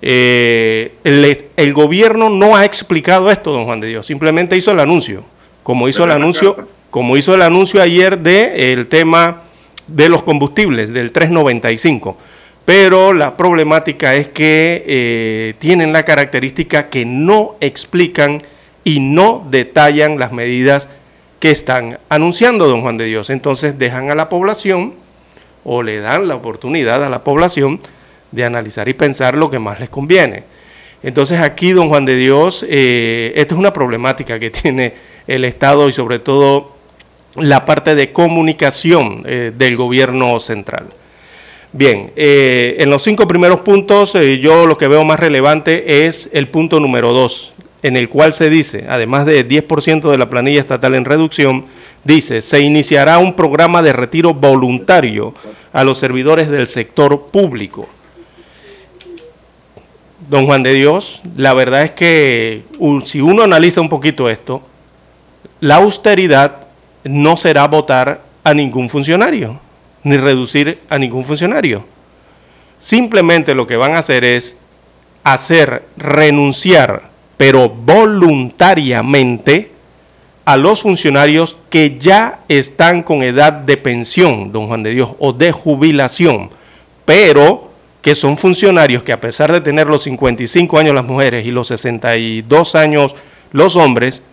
Eh, 0.02 0.94
el, 1.04 1.74
gobierno 1.74 2.30
no 2.30 2.56
ha 2.56 2.66
explicado 2.66 3.30
esto, 3.30 3.52
don 3.52 3.66
Juan 3.66 3.80
de 3.80 3.88
Dios, 3.88 4.08
simplemente 4.08 4.58
hizo 4.58 4.72
el 4.72 4.80
anuncio, 4.80 5.24
como 5.62 5.88
hizo 5.88 6.04
el 6.04 6.12
anuncio, 6.12 6.56
como 6.90 7.18
hizo 7.18 7.36
el 7.36 7.44
anuncio 7.44 7.82
ayer 7.82 8.18
de 8.18 8.74
el 8.74 8.88
tema 8.88 9.44
de 9.88 10.10
los 10.10 10.24
combustibles, 10.24 10.92
del 10.92 11.12
395. 11.12 12.18
Pero 12.66 13.14
la 13.14 13.38
problemática 13.38 14.16
es 14.16 14.28
que 14.28 14.84
eh, 14.88 15.54
tienen 15.60 15.94
la 15.94 16.04
característica 16.04 16.90
que 16.90 17.06
no 17.06 17.56
explican 17.60 18.44
y 18.84 19.00
no 19.00 19.46
detallan 19.50 20.18
las 20.18 20.32
medidas 20.32 20.90
que 21.40 21.52
están 21.52 21.98
anunciando, 22.10 22.68
don 22.68 22.82
Juan 22.82 22.98
de 22.98 23.06
Dios. 23.06 23.30
Entonces 23.30 23.78
dejan 23.78 24.12
a 24.12 24.16
la 24.16 24.30
población 24.30 24.94
o 25.64 25.84
le 25.84 26.00
dan 26.00 26.28
la 26.28 26.36
oportunidad 26.36 27.04
a 27.04 27.10
la 27.10 27.24
población 27.24 27.80
de 28.32 28.46
analizar 28.46 28.88
y 28.88 28.94
pensar 28.94 29.36
lo 29.36 29.50
que 29.50 29.60
más 29.60 29.80
les 29.80 29.90
conviene. 29.90 30.44
Entonces 31.04 31.40
aquí, 31.40 31.72
don 31.72 31.90
Juan 31.90 32.06
de 32.06 32.16
Dios, 32.16 32.66
eh, 32.68 33.34
esto 33.36 33.56
es 33.56 33.60
una 33.60 33.74
problemática 33.74 34.40
que 34.40 34.50
tiene 34.52 34.94
el 35.28 35.46
Estado 35.46 35.90
y 35.90 35.92
sobre 35.92 36.20
todo 36.20 36.76
la 37.36 37.66
parte 37.66 37.96
de 37.96 38.12
comunicación 38.12 39.24
eh, 39.26 39.52
del 39.56 39.78
gobierno 39.78 40.40
central. 40.40 40.86
Bien, 41.74 42.12
eh, 42.18 42.76
en 42.80 42.90
los 42.90 43.02
cinco 43.02 43.28
primeros 43.28 43.62
puntos 43.62 44.18
yo 44.42 44.68
lo 44.68 44.78
que 44.78 44.90
veo 44.90 45.06
más 45.06 45.22
relevante 45.22 46.06
es 46.06 46.30
el 46.34 46.50
punto 46.50 46.82
número 46.82 47.14
dos, 47.14 47.54
en 47.82 47.96
el 47.96 48.10
cual 48.10 48.34
se 48.34 48.50
dice, 48.50 48.86
además 48.90 49.26
de 49.26 49.48
10% 49.48 50.12
de 50.12 50.18
la 50.18 50.30
planilla 50.30 50.60
estatal 50.60 50.96
en 50.96 51.06
reducción, 51.06 51.66
dice, 52.04 52.42
se 52.42 52.60
iniciará 52.60 53.20
un 53.20 53.36
programa 53.36 53.82
de 53.82 53.94
retiro 53.94 54.34
voluntario 54.34 55.34
a 55.72 55.86
los 55.86 55.98
servidores 55.98 56.50
del 56.50 56.68
sector 56.68 57.28
público. 57.32 57.88
Don 60.32 60.46
Juan 60.46 60.64
de 60.64 60.72
Dios, 60.72 61.22
la 61.36 61.54
verdad 61.54 61.84
es 61.84 61.92
que 61.92 62.64
si 63.04 63.20
uno 63.20 63.44
analiza 63.44 63.82
un 63.82 63.90
poquito 63.90 64.30
esto, 64.30 64.62
la 65.60 65.76
austeridad 65.76 66.68
no 67.04 67.36
será 67.36 67.68
votar 67.68 68.22
a 68.46 68.54
ningún 68.54 68.90
funcionario, 68.90 69.60
ni 70.04 70.16
reducir 70.16 70.80
a 70.88 70.98
ningún 70.98 71.26
funcionario. 71.26 71.84
Simplemente 72.80 73.54
lo 73.54 73.68
que 73.68 73.76
van 73.76 73.92
a 73.92 73.98
hacer 73.98 74.24
es 74.24 74.56
hacer 75.26 75.84
renunciar, 75.98 77.10
pero 77.36 77.68
voluntariamente, 77.68 79.74
a 80.46 80.56
los 80.56 80.84
funcionarios 80.84 81.58
que 81.70 81.98
ya 82.00 82.40
están 82.48 83.04
con 83.04 83.22
edad 83.22 83.52
de 83.52 83.76
pensión, 83.76 84.54
don 84.54 84.68
Juan 84.68 84.84
de 84.84 84.92
Dios, 84.92 85.10
o 85.20 85.34
de 85.34 85.52
jubilación, 85.52 86.52
pero 87.04 87.71
que 88.02 88.16
son 88.16 88.38
funcionarios 88.38 89.04
que 89.04 89.14
a 89.14 89.22
pesar 89.22 89.52
de 89.52 89.62
tener 89.62 89.88
los 89.88 90.04
55 90.04 90.80
años 90.80 90.96
las 90.96 91.06
mujeres 91.06 91.46
y 91.46 91.52
los 91.52 91.68
62 91.68 92.76
años 92.76 93.16
los 93.52 93.76
hombres, 93.76 94.24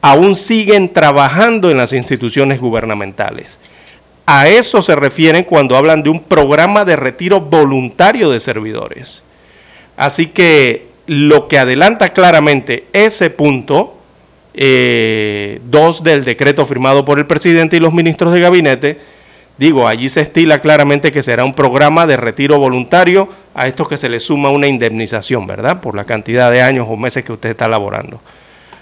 aún 0.00 0.36
siguen 0.36 0.92
trabajando 0.92 1.70
en 1.70 1.76
las 1.76 1.92
instituciones 1.92 2.60
gubernamentales. 2.60 3.58
A 4.26 4.48
eso 4.48 4.80
se 4.80 4.94
refieren 4.94 5.44
cuando 5.44 5.76
hablan 5.76 6.02
de 6.02 6.10
un 6.10 6.22
programa 6.22 6.84
de 6.84 6.96
retiro 6.96 7.40
voluntario 7.40 8.30
de 8.30 8.40
servidores. 8.40 9.22
Así 9.96 10.28
que 10.28 10.86
lo 11.06 11.48
que 11.48 11.58
adelanta 11.58 12.12
claramente 12.12 12.84
ese 12.92 13.28
punto, 13.30 13.98
eh, 14.54 15.60
dos 15.64 16.04
del 16.04 16.24
decreto 16.24 16.64
firmado 16.64 17.04
por 17.04 17.18
el 17.18 17.26
presidente 17.26 17.76
y 17.76 17.80
los 17.80 17.92
ministros 17.92 18.32
de 18.32 18.40
gabinete, 18.40 19.00
digo, 19.60 19.86
allí 19.86 20.08
se 20.08 20.22
estila 20.22 20.60
claramente 20.60 21.12
que 21.12 21.22
será 21.22 21.44
un 21.44 21.52
programa 21.52 22.06
de 22.06 22.16
retiro 22.16 22.58
voluntario 22.58 23.28
a 23.52 23.66
estos 23.66 23.90
que 23.90 23.98
se 23.98 24.08
les 24.08 24.24
suma 24.24 24.48
una 24.48 24.66
indemnización, 24.66 25.46
¿verdad? 25.46 25.82
Por 25.82 25.94
la 25.94 26.04
cantidad 26.04 26.50
de 26.50 26.62
años 26.62 26.86
o 26.88 26.96
meses 26.96 27.24
que 27.24 27.32
usted 27.34 27.50
está 27.50 27.68
laborando. 27.68 28.22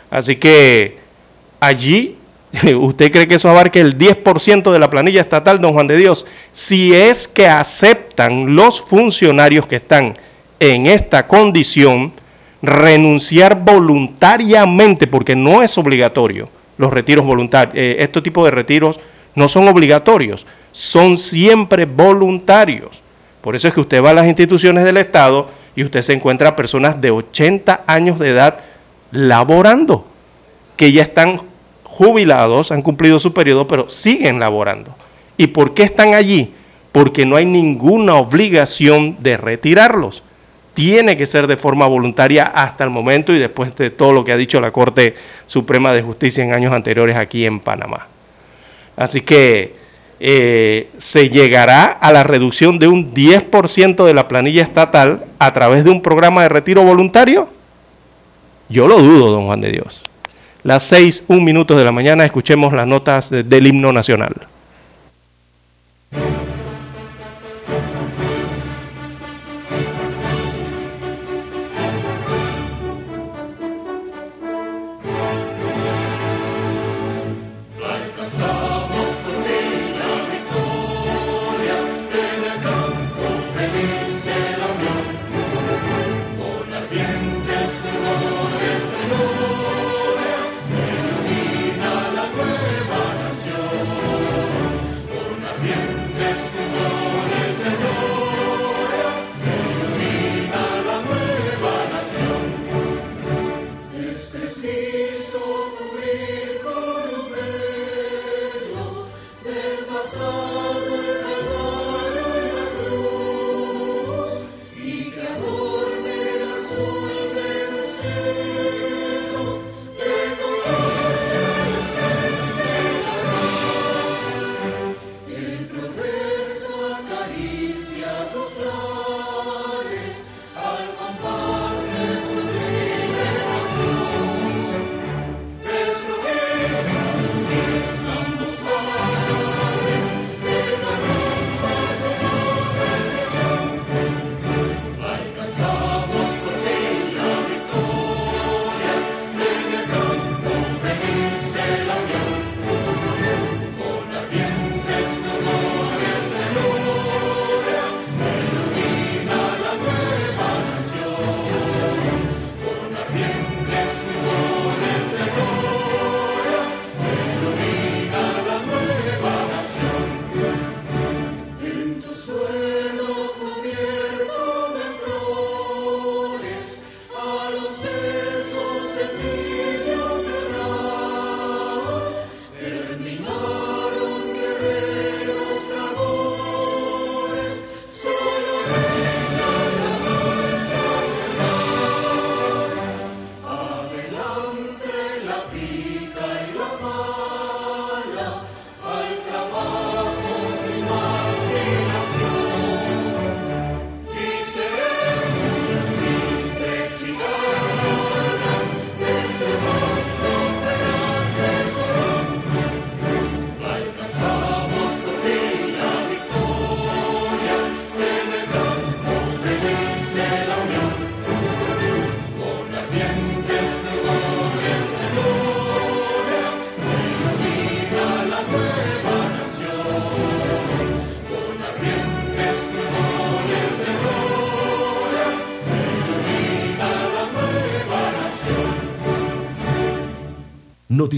Así 0.09 0.37
que 0.37 0.99
allí, 1.59 2.17
¿usted 2.77 3.11
cree 3.11 3.27
que 3.27 3.35
eso 3.35 3.51
abarque 3.51 3.81
el 3.81 3.99
10% 3.99 4.71
de 4.71 4.79
la 4.79 4.89
planilla 4.89 5.21
estatal, 5.21 5.61
don 5.61 5.73
Juan 5.73 5.89
de 5.89 5.97
Dios? 5.97 6.27
Si 6.53 6.95
es 6.95 7.27
que 7.27 7.49
aceptan 7.49 8.55
los 8.55 8.81
funcionarios 8.81 9.67
que 9.67 9.77
están 9.77 10.17
en 10.61 10.87
esta 10.87 11.27
condición 11.27 12.13
renunciar 12.63 13.65
voluntariamente, 13.65 15.09
porque 15.09 15.35
no 15.35 15.61
es 15.61 15.77
obligatorio 15.77 16.49
los 16.77 16.93
retiros 16.93 17.27
voluntarios, 17.27 17.75
eh, 17.75 17.97
este 17.99 18.23
tipo 18.23 18.45
de 18.45 18.53
retiros 18.53 19.01
no 19.35 19.49
son 19.49 19.67
obligatorios, 19.67 20.47
son 20.73 21.17
siempre 21.17 21.85
voluntarios. 21.85 23.03
Por 23.41 23.57
eso 23.57 23.69
es 23.69 23.75
que 23.75 23.81
usted 23.81 24.03
va 24.03 24.11
a 24.11 24.15
las 24.15 24.27
instituciones 24.27 24.85
del 24.85 24.97
Estado 24.97 25.49
y 25.75 25.85
usted 25.85 26.03
se 26.03 26.13
encuentra 26.13 26.57
personas 26.57 27.01
de 27.01 27.11
80 27.11 27.85
años 27.87 28.19
de 28.19 28.31
edad 28.31 28.59
laborando, 29.11 30.07
que 30.77 30.93
ya 30.93 31.03
están 31.03 31.41
jubilados, 31.85 32.73
han 32.73 32.83
cumplido 32.83 33.19
su 33.19 33.33
periodo, 33.33 33.67
pero 33.67 33.89
siguen 33.89 34.39
laborando. 34.39 34.95
¿Y 35.37 35.49
por 35.49 35.75
qué 35.75 35.85
están 35.85 36.15
allí? 36.15 36.53
Porque 36.93 37.25
no 37.25 37.37
hay 37.37 37.47
ninguna 37.47 38.15
obligación 38.15 39.17
de 39.21 39.37
retirarlos. 39.37 40.23
Tiene 40.75 41.17
que 41.17 41.27
ser 41.27 41.47
de 41.47 41.57
forma 41.57 41.87
voluntaria 41.87 42.45
hasta 42.45 42.85
el 42.85 42.91
momento 42.91 43.33
y 43.33 43.39
después 43.39 43.75
de 43.77 43.91
todo 43.91 44.13
lo 44.13 44.25
que 44.25 44.33
ha 44.33 44.37
dicho 44.37 44.61
la 44.61 44.71
Corte 44.71 45.15
Suprema 45.47 45.93
de 45.93 46.03
Justicia 46.03 46.45
en 46.45 46.53
años 46.53 46.73
anteriores 46.73 47.17
aquí 47.17 47.47
en 47.47 47.61
Panamá. 47.61 48.07
Así 48.97 49.21
que 49.21 49.73
eh, 50.21 50.91
se 50.99 51.31
llegará 51.31 51.87
a 51.87 52.13
la 52.13 52.25
reducción 52.25 52.79
de 52.79 52.89
un 52.89 53.15
10% 53.15 54.05
de 54.05 54.15
la 54.15 54.29
planilla 54.29 54.63
estatal 54.63 55.25
a 55.39 55.53
través 55.53 55.85
de 55.85 55.91
un 55.91 56.03
programa 56.03 56.43
de 56.43 56.49
retiro 56.49 56.83
voluntario. 56.83 57.49
Yo 58.69 58.87
lo 58.89 58.99
dudo, 58.99 59.31
don 59.31 59.47
Juan 59.47 59.61
de 59.61 59.73
Dios 59.73 60.03
las 60.69 60.83
seis, 60.83 61.25
un 61.29 61.45
minuto 61.45 61.77
de 61.77 61.85
la 61.85 61.93
mañana, 61.93 62.25
escuchemos 62.25 62.73
las 62.73 62.87
notas 62.87 63.31
del 63.31 63.67
himno 63.67 63.93
nacional. 63.93 64.35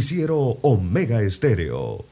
Noticiero 0.00 0.56
Omega 0.62 1.20
Estéreo. 1.20 2.06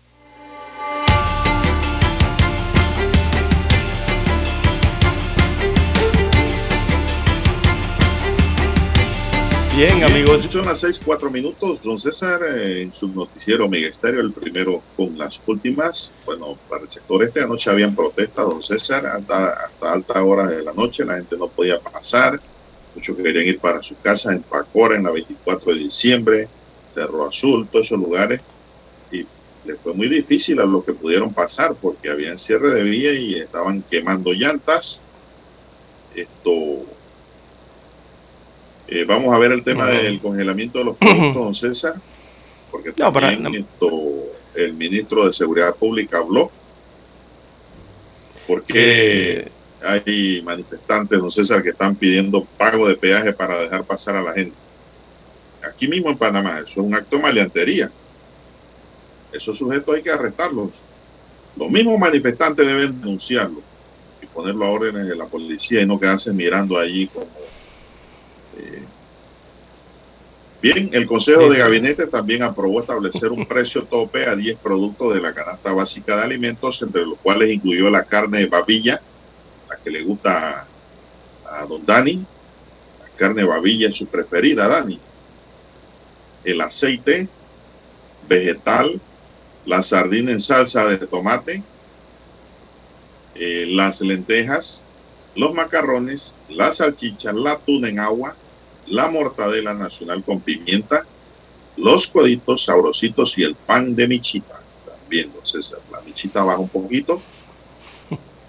Bien, 9.74 10.04
amigos. 10.04 10.46
Son 10.50 10.66
las 10.66 10.80
seis, 10.80 11.00
cuatro 11.02 11.30
minutos. 11.30 11.80
Don 11.82 11.98
César, 11.98 12.40
eh, 12.42 12.82
en 12.82 12.92
su 12.92 13.08
noticiero 13.08 13.64
Omega 13.64 13.88
Estéreo, 13.88 14.20
el 14.20 14.32
primero 14.32 14.82
con 14.94 15.16
las 15.16 15.40
últimas. 15.46 16.12
Bueno, 16.26 16.58
para 16.68 16.82
el 16.82 16.90
sector 16.90 17.24
este, 17.24 17.40
anoche 17.40 17.70
habían 17.70 17.96
protestas, 17.96 18.44
don 18.44 18.62
César, 18.62 19.06
hasta, 19.06 19.64
hasta 19.64 19.90
alta 19.90 20.22
hora 20.22 20.46
de 20.46 20.62
la 20.62 20.74
noche. 20.74 21.06
La 21.06 21.16
gente 21.16 21.38
no 21.38 21.48
podía 21.48 21.80
pasar. 21.80 22.38
Muchos 22.94 23.16
querían 23.16 23.46
ir 23.46 23.58
para 23.58 23.82
su 23.82 23.96
casa 23.98 24.34
en 24.34 24.42
Pacora, 24.42 24.94
en 24.94 25.04
la 25.04 25.10
24 25.10 25.72
de 25.72 25.78
diciembre, 25.78 26.48
Cerro 26.94 27.26
Azul, 27.26 27.68
todos 27.70 27.86
esos 27.86 27.98
lugares. 27.98 28.42
Y 29.10 29.26
les 29.64 29.78
fue 29.80 29.94
muy 29.94 30.08
difícil 30.08 30.60
a 30.60 30.64
los 30.64 30.84
que 30.84 30.92
pudieron 30.92 31.32
pasar 31.32 31.74
porque 31.74 32.10
había 32.10 32.36
cierre 32.36 32.74
de 32.74 32.82
vía 32.82 33.12
y 33.12 33.34
estaban 33.34 33.82
quemando 33.90 34.32
llantas. 34.32 35.02
Esto 36.14 36.86
eh, 38.90 39.04
vamos 39.04 39.34
a 39.34 39.38
ver 39.38 39.52
el 39.52 39.62
tema 39.62 39.86
del 39.86 40.18
congelamiento 40.18 40.78
de 40.78 40.84
los 40.86 40.96
productos, 40.96 41.34
don 41.34 41.54
César, 41.54 41.94
porque 42.70 42.92
también 42.92 43.54
esto, 43.54 43.90
el 44.54 44.72
ministro 44.72 45.26
de 45.26 45.32
Seguridad 45.34 45.74
Pública 45.74 46.18
habló, 46.18 46.50
porque 48.46 49.40
eh. 49.40 49.48
hay 49.82 50.40
manifestantes, 50.42 51.18
don 51.18 51.30
César, 51.30 51.62
que 51.62 51.68
están 51.68 51.96
pidiendo 51.96 52.46
pago 52.56 52.88
de 52.88 52.96
peaje 52.96 53.34
para 53.34 53.60
dejar 53.60 53.84
pasar 53.84 54.16
a 54.16 54.22
la 54.22 54.32
gente. 54.32 54.56
Aquí 55.68 55.88
mismo 55.88 56.10
en 56.10 56.18
Panamá, 56.18 56.58
eso 56.58 56.80
es 56.80 56.86
un 56.86 56.94
acto 56.94 57.16
de 57.16 57.22
maleantería. 57.22 57.90
Esos 59.32 59.58
sujetos 59.58 59.94
hay 59.94 60.02
que 60.02 60.10
arrestarlos. 60.10 60.82
Los 61.56 61.70
mismos 61.70 61.98
manifestantes 61.98 62.66
deben 62.66 63.00
denunciarlo 63.00 63.60
y 64.22 64.26
ponerlo 64.26 64.66
a 64.66 64.70
órdenes 64.70 65.06
de 65.06 65.16
la 65.16 65.26
policía 65.26 65.82
y 65.82 65.86
no 65.86 65.98
quedarse 65.98 66.32
mirando 66.32 66.78
allí 66.78 67.06
como 67.08 67.26
Bien, 70.60 70.90
el 70.92 71.06
Consejo 71.06 71.48
de 71.48 71.58
Gabinete 71.58 72.08
también 72.08 72.42
aprobó 72.42 72.80
establecer 72.80 73.30
un 73.30 73.46
precio 73.48 73.84
tope 73.84 74.26
a 74.26 74.34
10 74.34 74.58
productos 74.58 75.14
de 75.14 75.20
la 75.20 75.32
canasta 75.32 75.72
básica 75.72 76.16
de 76.16 76.22
alimentos, 76.22 76.82
entre 76.82 77.06
los 77.06 77.18
cuales 77.18 77.50
incluyó 77.50 77.88
la 77.90 78.04
carne 78.04 78.38
de 78.38 78.46
babilla, 78.46 79.00
la 79.68 79.76
que 79.76 79.90
le 79.90 80.02
gusta 80.02 80.66
a, 81.48 81.64
don 81.66 81.86
Dani. 81.86 82.24
La 83.00 83.08
carne 83.16 83.42
de 83.42 83.48
babilla 83.48 83.88
es 83.88 83.96
su 83.96 84.06
preferida, 84.06 84.66
Dani. 84.66 84.98
El 86.48 86.62
aceite 86.62 87.28
vegetal, 88.26 88.98
la 89.66 89.82
sardina 89.82 90.30
en 90.32 90.40
salsa 90.40 90.86
de 90.86 90.96
tomate, 90.96 91.62
eh, 93.34 93.66
las 93.68 94.00
lentejas, 94.00 94.86
los 95.34 95.52
macarrones, 95.52 96.34
la 96.48 96.72
salchicha, 96.72 97.34
la 97.34 97.58
tuna 97.58 97.90
en 97.90 97.98
agua, 97.98 98.34
la 98.86 99.10
mortadela 99.10 99.74
nacional 99.74 100.24
con 100.24 100.40
pimienta, 100.40 101.04
los 101.76 102.06
coditos 102.06 102.64
sabrositos 102.64 103.36
y 103.36 103.42
el 103.42 103.54
pan 103.54 103.94
de 103.94 104.08
michita. 104.08 104.58
También, 104.86 105.26
entonces, 105.26 105.76
la 105.92 106.00
michita 106.00 106.44
baja 106.44 106.60
un 106.60 106.70
poquito, 106.70 107.22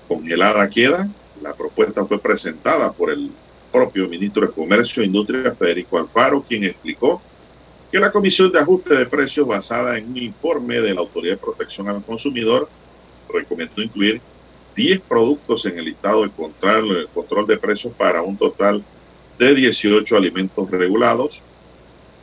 congelada 0.07 0.69
queda. 0.69 1.05
La 1.41 1.53
propuesta 1.53 2.05
fue 2.05 2.21
presentada 2.21 2.93
por 2.93 3.12
el 3.12 3.29
propio 3.69 4.07
ministro 4.07 4.47
de 4.47 4.53
Comercio 4.53 5.03
e 5.03 5.07
Industria, 5.07 5.53
Federico 5.53 5.97
Alfaro, 5.97 6.45
quien 6.47 6.63
explicó 6.63 7.21
que 7.91 7.99
la 7.99 8.12
Comisión 8.12 8.52
de 8.52 8.60
Ajuste 8.60 8.95
de 8.95 9.06
Precios, 9.06 9.47
basada 9.47 9.97
en 9.97 10.10
un 10.10 10.17
informe 10.17 10.80
de 10.80 10.93
la 10.93 11.02
Autoridad 11.02 11.34
de 11.34 11.39
Protección 11.39 11.89
al 11.89 12.04
Consumidor, 12.04 12.69
recomendó 13.34 13.82
incluir 13.82 14.21
10 14.75 15.02
productos 15.02 15.65
en 15.65 15.80
el 15.80 15.86
listado 15.86 16.21
de 16.23 16.30
control, 16.30 17.10
control 17.13 17.47
de 17.47 17.58
precios 17.58 17.93
para 17.93 18.21
un 18.21 18.38
total 18.38 18.84
de 19.38 19.56
18 19.56 20.15
alimentos 20.15 20.69
regulados, 20.69 21.41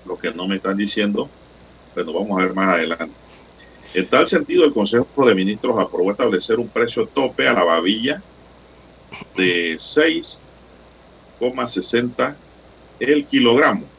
lo 0.07 0.19
que 0.19 0.33
no 0.33 0.47
me 0.47 0.57
están 0.57 0.77
diciendo, 0.77 1.29
pero 1.95 2.13
vamos 2.13 2.39
a 2.39 2.43
ver 2.45 2.55
más 2.55 2.75
adelante. 2.75 3.15
En 3.95 4.07
tal 4.07 4.29
sentido, 4.29 4.65
el 4.65 4.73
Consejo 4.73 5.27
de 5.27 5.35
Ministros 5.35 5.79
aprobó 5.79 6.11
establecer 6.11 6.59
un 6.59 6.69
precio 6.69 7.07
tope 7.07 7.47
a 7.49 7.55
la 7.55 7.65
babilla 7.65 8.23
de 9.37 9.77
6,60 9.77 12.35
el 13.01 13.27
kilogramo. 13.27 13.96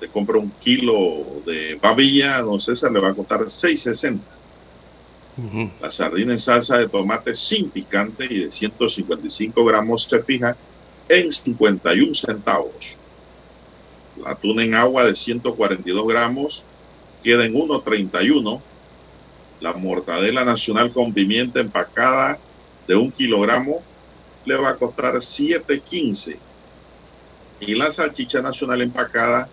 Se 0.00 0.08
compra 0.08 0.38
un 0.38 0.50
kilo 0.60 1.24
de 1.44 1.78
babilla, 1.80 2.40
don 2.40 2.60
César, 2.60 2.92
le 2.92 3.00
va 3.00 3.10
a 3.10 3.14
costar 3.14 3.40
6,60. 3.40 4.18
La 5.80 5.90
sardina 5.90 6.32
en 6.32 6.38
salsa 6.38 6.78
de 6.78 6.88
tomate 6.88 7.34
sin 7.34 7.70
picante 7.70 8.26
y 8.28 8.44
de 8.44 8.52
155 8.52 9.64
gramos 9.64 10.02
se 10.02 10.20
fija 10.20 10.56
en 11.08 11.30
51 11.30 12.14
centavos. 12.14 12.98
La 14.24 14.34
tuna 14.34 14.64
en 14.64 14.74
agua 14.74 15.04
de 15.04 15.14
142 15.14 16.08
gramos 16.08 16.64
queda 17.22 17.44
en 17.44 17.54
1.31. 17.54 18.60
La 19.60 19.72
mortadela 19.74 20.44
nacional 20.44 20.92
con 20.92 21.12
pimienta 21.12 21.60
empacada 21.60 22.38
de 22.86 22.96
un 22.96 23.12
kilogramo 23.12 23.82
le 24.44 24.56
va 24.56 24.70
a 24.70 24.76
costar 24.76 25.14
7.15. 25.14 26.36
Y 27.60 27.74
la 27.74 27.92
salchicha 27.92 28.40
nacional 28.40 28.82
empacada, 28.82 29.48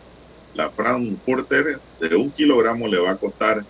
la 0.55 0.69
Frankfurter 0.69 1.79
de 1.99 2.15
un 2.15 2.31
kilogramo 2.31 2.87
le 2.87 2.97
va 2.97 3.11
a 3.11 3.17
costar 3.17 3.63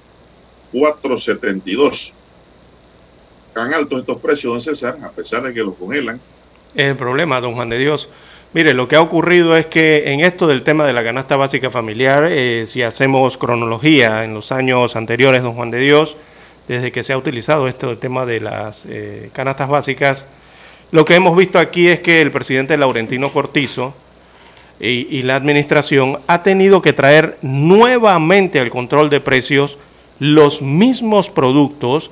4.72. 0.74 2.12
Tan 3.54 3.74
altos 3.74 4.02
estos 4.02 4.20
precios, 4.20 4.54
don 4.54 4.62
César, 4.62 4.98
a 5.04 5.10
pesar 5.10 5.44
de 5.44 5.54
que 5.54 5.62
los 5.62 5.76
congelan 5.76 6.20
el 6.76 6.96
problema, 6.96 7.42
don 7.42 7.56
Juan 7.56 7.70
de 7.70 7.78
Dios. 7.78 8.10
Mire, 8.54 8.74
lo 8.74 8.88
que 8.88 8.96
ha 8.96 9.02
ocurrido 9.02 9.58
es 9.58 9.66
que 9.66 10.12
en 10.12 10.22
esto 10.22 10.48
del 10.48 10.62
tema 10.62 10.86
de 10.86 10.94
la 10.94 11.04
canasta 11.04 11.36
básica 11.36 11.72
familiar, 11.72 12.28
eh, 12.30 12.66
si 12.68 12.84
hacemos 12.84 13.38
cronología 13.38 14.24
en 14.24 14.34
los 14.34 14.52
años 14.52 14.96
anteriores, 14.96 15.42
don 15.42 15.56
Juan 15.56 15.72
de 15.72 15.80
Dios, 15.80 16.18
desde 16.68 16.92
que 16.92 17.04
se 17.04 17.14
ha 17.14 17.18
utilizado 17.18 17.68
esto 17.68 17.98
tema 17.98 18.26
de 18.26 18.40
las 18.40 18.86
eh, 18.88 19.30
canastas 19.34 19.70
básicas, 19.70 20.26
lo 20.92 21.04
que 21.06 21.16
hemos 21.16 21.36
visto 21.36 21.60
aquí 21.60 21.88
es 21.88 22.00
que 22.00 22.22
el 22.22 22.32
presidente 22.32 22.78
Laurentino 22.78 23.30
Cortizo 23.32 23.94
y, 24.80 25.22
la 25.24 25.36
administración 25.36 26.20
ha 26.28 26.44
tenido 26.44 26.82
que 26.82 26.94
traer 26.94 27.38
nuevamente 27.42 28.60
al 28.60 28.70
control 28.70 29.10
de 29.10 29.22
precios 29.22 29.78
los 30.20 30.62
mismos 30.62 31.30
productos 31.30 32.12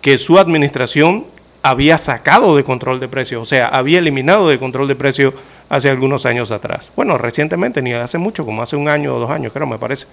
que 0.00 0.18
su 0.18 0.38
administración 0.38 1.24
había 1.62 1.96
sacado 1.96 2.56
de 2.56 2.64
control 2.64 3.00
de 3.00 3.08
precios, 3.08 3.42
o 3.42 3.44
sea, 3.44 3.68
había 3.68 4.00
eliminado 4.00 4.48
de 4.48 4.58
control 4.58 4.88
de 4.88 4.96
precios 4.96 5.34
hace 5.68 5.88
algunos 5.88 6.26
años 6.26 6.50
atrás. 6.50 6.90
Bueno, 6.96 7.16
recientemente, 7.16 7.80
ni 7.80 7.92
hace 7.92 8.18
mucho, 8.18 8.44
como 8.44 8.62
hace 8.62 8.76
un 8.76 8.88
año 8.88 9.16
o 9.16 9.20
dos 9.20 9.30
años, 9.30 9.52
creo, 9.52 9.66
me 9.66 9.78
parece. 9.78 10.06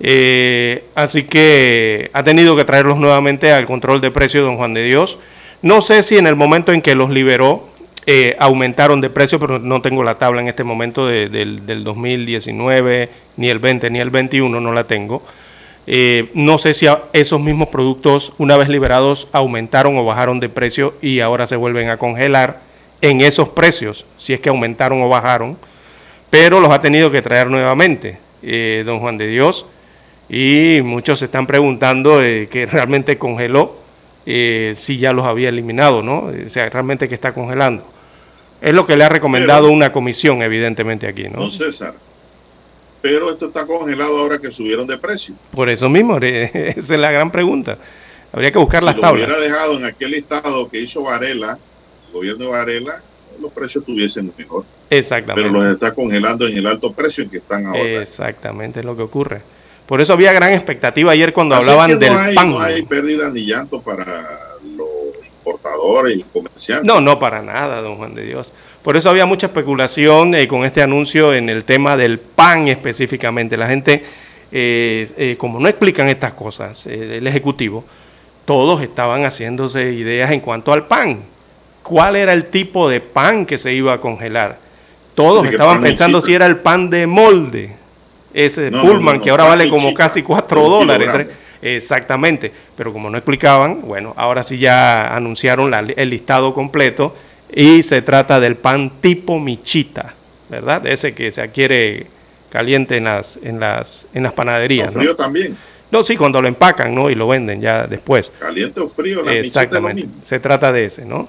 Eh, 0.00 0.84
así 0.94 1.24
que 1.24 2.10
ha 2.12 2.22
tenido 2.22 2.56
que 2.56 2.64
traerlos 2.64 2.96
nuevamente 2.98 3.52
al 3.52 3.66
control 3.66 4.00
de 4.00 4.10
precios, 4.10 4.44
don 4.44 4.56
Juan 4.56 4.72
de 4.72 4.84
Dios. 4.84 5.18
No 5.60 5.80
sé 5.80 6.02
si 6.04 6.16
en 6.16 6.26
el 6.26 6.36
momento 6.36 6.72
en 6.72 6.80
que 6.80 6.94
los 6.94 7.10
liberó 7.10 7.67
eh, 8.10 8.34
aumentaron 8.38 9.02
de 9.02 9.10
precio, 9.10 9.38
pero 9.38 9.58
no 9.58 9.82
tengo 9.82 10.02
la 10.02 10.16
tabla 10.16 10.40
en 10.40 10.48
este 10.48 10.64
momento 10.64 11.06
del, 11.06 11.66
del 11.66 11.84
2019, 11.84 13.10
ni 13.36 13.50
el 13.50 13.58
20, 13.58 13.90
ni 13.90 14.00
el 14.00 14.08
21, 14.08 14.58
no 14.62 14.72
la 14.72 14.84
tengo. 14.84 15.22
Eh, 15.86 16.30
no 16.32 16.56
sé 16.56 16.72
si 16.72 16.86
esos 17.12 17.38
mismos 17.38 17.68
productos, 17.68 18.32
una 18.38 18.56
vez 18.56 18.70
liberados, 18.70 19.28
aumentaron 19.32 19.98
o 19.98 20.06
bajaron 20.06 20.40
de 20.40 20.48
precio 20.48 20.94
y 21.02 21.20
ahora 21.20 21.46
se 21.46 21.56
vuelven 21.56 21.90
a 21.90 21.98
congelar 21.98 22.60
en 23.02 23.20
esos 23.20 23.50
precios, 23.50 24.06
si 24.16 24.32
es 24.32 24.40
que 24.40 24.48
aumentaron 24.48 25.02
o 25.02 25.10
bajaron, 25.10 25.58
pero 26.30 26.60
los 26.60 26.72
ha 26.72 26.80
tenido 26.80 27.10
que 27.10 27.20
traer 27.20 27.50
nuevamente, 27.50 28.18
eh, 28.42 28.84
don 28.86 29.00
Juan 29.00 29.18
de 29.18 29.26
Dios, 29.26 29.66
y 30.30 30.80
muchos 30.82 31.18
se 31.18 31.26
están 31.26 31.46
preguntando 31.46 32.22
eh, 32.22 32.48
que 32.50 32.64
realmente 32.64 33.18
congeló, 33.18 33.76
si 34.24 34.96
ya 34.98 35.12
los 35.12 35.26
había 35.26 35.50
eliminado, 35.50 36.02
¿no? 36.02 36.30
O 36.46 36.48
sea, 36.48 36.70
realmente 36.70 37.06
que 37.06 37.14
está 37.14 37.34
congelando. 37.34 37.97
Es 38.60 38.74
lo 38.74 38.86
que 38.86 38.96
le 38.96 39.04
ha 39.04 39.08
recomendado 39.08 39.70
una 39.70 39.92
comisión, 39.92 40.42
evidentemente, 40.42 41.06
aquí, 41.06 41.28
¿no? 41.28 41.50
César, 41.50 41.94
pero 43.00 43.30
esto 43.30 43.46
está 43.46 43.66
congelado 43.66 44.18
ahora 44.18 44.38
que 44.38 44.52
subieron 44.52 44.86
de 44.86 44.98
precio. 44.98 45.34
Por 45.52 45.68
eso 45.68 45.88
mismo, 45.88 46.18
esa 46.22 46.94
es 46.94 47.00
la 47.00 47.10
gran 47.10 47.30
pregunta. 47.30 47.78
Habría 48.32 48.52
que 48.52 48.58
buscar 48.58 48.82
las 48.82 48.98
tablas. 49.00 49.26
Si 49.26 49.32
hubiera 49.32 49.40
dejado 49.40 49.78
en 49.78 49.84
aquel 49.84 50.14
estado 50.14 50.68
que 50.68 50.80
hizo 50.80 51.02
Varela, 51.02 51.58
el 52.08 52.12
gobierno 52.12 52.44
de 52.46 52.50
Varela, 52.50 53.00
los 53.40 53.52
precios 53.52 53.82
estuviesen 53.82 54.32
mejor. 54.36 54.64
Exactamente. 54.90 55.48
Pero 55.48 55.62
los 55.62 55.72
está 55.72 55.94
congelando 55.94 56.46
en 56.46 56.58
el 56.58 56.66
alto 56.66 56.92
precio 56.92 57.24
en 57.24 57.30
que 57.30 57.38
están 57.38 57.66
ahora. 57.66 57.80
Exactamente, 57.80 58.80
es 58.80 58.86
lo 58.86 58.96
que 58.96 59.02
ocurre. 59.02 59.42
Por 59.86 60.00
eso 60.00 60.12
había 60.12 60.32
gran 60.32 60.52
expectativa 60.52 61.12
ayer 61.12 61.32
cuando 61.32 61.54
hablaban 61.54 61.98
del 61.98 62.34
pan. 62.34 62.50
No 62.50 62.60
hay 62.60 62.82
pérdida 62.82 63.30
ni 63.30 63.46
llanto 63.46 63.80
para 63.80 64.47
los 65.48 65.60
importadores 65.60 66.18
y 66.18 66.22
comerciantes. 66.22 66.86
No, 66.86 67.00
no 67.00 67.18
para 67.18 67.42
nada, 67.42 67.80
don 67.82 67.96
Juan 67.96 68.14
de 68.14 68.24
Dios. 68.24 68.52
Por 68.82 68.96
eso 68.96 69.10
había 69.10 69.26
mucha 69.26 69.46
especulación 69.46 70.34
eh, 70.34 70.46
con 70.48 70.64
este 70.64 70.82
anuncio 70.82 71.34
en 71.34 71.48
el 71.48 71.64
tema 71.64 71.96
del 71.96 72.18
pan 72.18 72.68
específicamente. 72.68 73.56
La 73.56 73.68
gente 73.68 74.02
eh, 74.50 75.10
eh, 75.16 75.36
como 75.38 75.60
no 75.60 75.68
explican 75.68 76.08
estas 76.08 76.32
cosas 76.32 76.86
el 76.86 77.26
Ejecutivo, 77.26 77.84
todos 78.44 78.80
estaban 78.82 79.24
haciéndose 79.24 79.92
ideas 79.92 80.30
en 80.30 80.40
cuanto 80.40 80.72
al 80.72 80.86
pan. 80.86 81.22
¿Cuál 81.82 82.16
era 82.16 82.32
el 82.32 82.46
tipo 82.46 82.88
de 82.88 83.00
pan 83.00 83.44
que 83.44 83.58
se 83.58 83.74
iba 83.74 83.92
a 83.92 84.00
congelar? 84.00 84.58
Todos 85.14 85.46
estaban 85.46 85.82
pensando 85.82 86.20
si 86.20 86.32
era 86.32 86.46
el 86.46 86.58
pan 86.58 86.88
de 86.88 87.06
molde, 87.06 87.74
ese 88.32 88.70
Pullman 88.70 89.20
que 89.20 89.30
ahora 89.30 89.44
vale 89.44 89.68
como 89.68 89.92
casi 89.92 90.22
4 90.22 90.68
dólares. 90.68 91.26
Exactamente, 91.60 92.52
pero 92.76 92.92
como 92.92 93.10
no 93.10 93.18
explicaban, 93.18 93.80
bueno, 93.82 94.14
ahora 94.16 94.44
sí 94.44 94.58
ya 94.58 95.14
anunciaron 95.14 95.72
el 95.74 96.10
listado 96.10 96.54
completo 96.54 97.14
y 97.52 97.82
se 97.82 98.02
trata 98.02 98.40
del 98.40 98.56
pan 98.56 98.92
tipo 99.00 99.40
michita, 99.40 100.14
¿verdad? 100.48 100.86
Ese 100.86 101.14
que 101.14 101.32
se 101.32 101.42
adquiere 101.42 102.06
caliente 102.50 102.96
en 102.96 103.04
las, 103.04 103.38
en 103.42 103.60
las, 103.60 104.06
en 104.14 104.22
las 104.22 104.32
panaderías. 104.32 104.92
frío 104.92 105.16
también. 105.16 105.56
No, 105.90 106.02
sí, 106.02 106.16
cuando 106.16 106.42
lo 106.42 106.48
empacan, 106.48 106.94
¿no? 106.94 107.08
Y 107.08 107.14
lo 107.14 107.26
venden 107.26 107.62
ya 107.62 107.86
después. 107.86 108.30
Caliente 108.38 108.80
o 108.80 108.88
frío, 108.88 109.22
la 109.22 109.32
Exactamente. 109.32 110.06
Se 110.22 110.38
trata 110.38 110.70
de 110.70 110.84
ese, 110.84 111.04
¿no? 111.06 111.28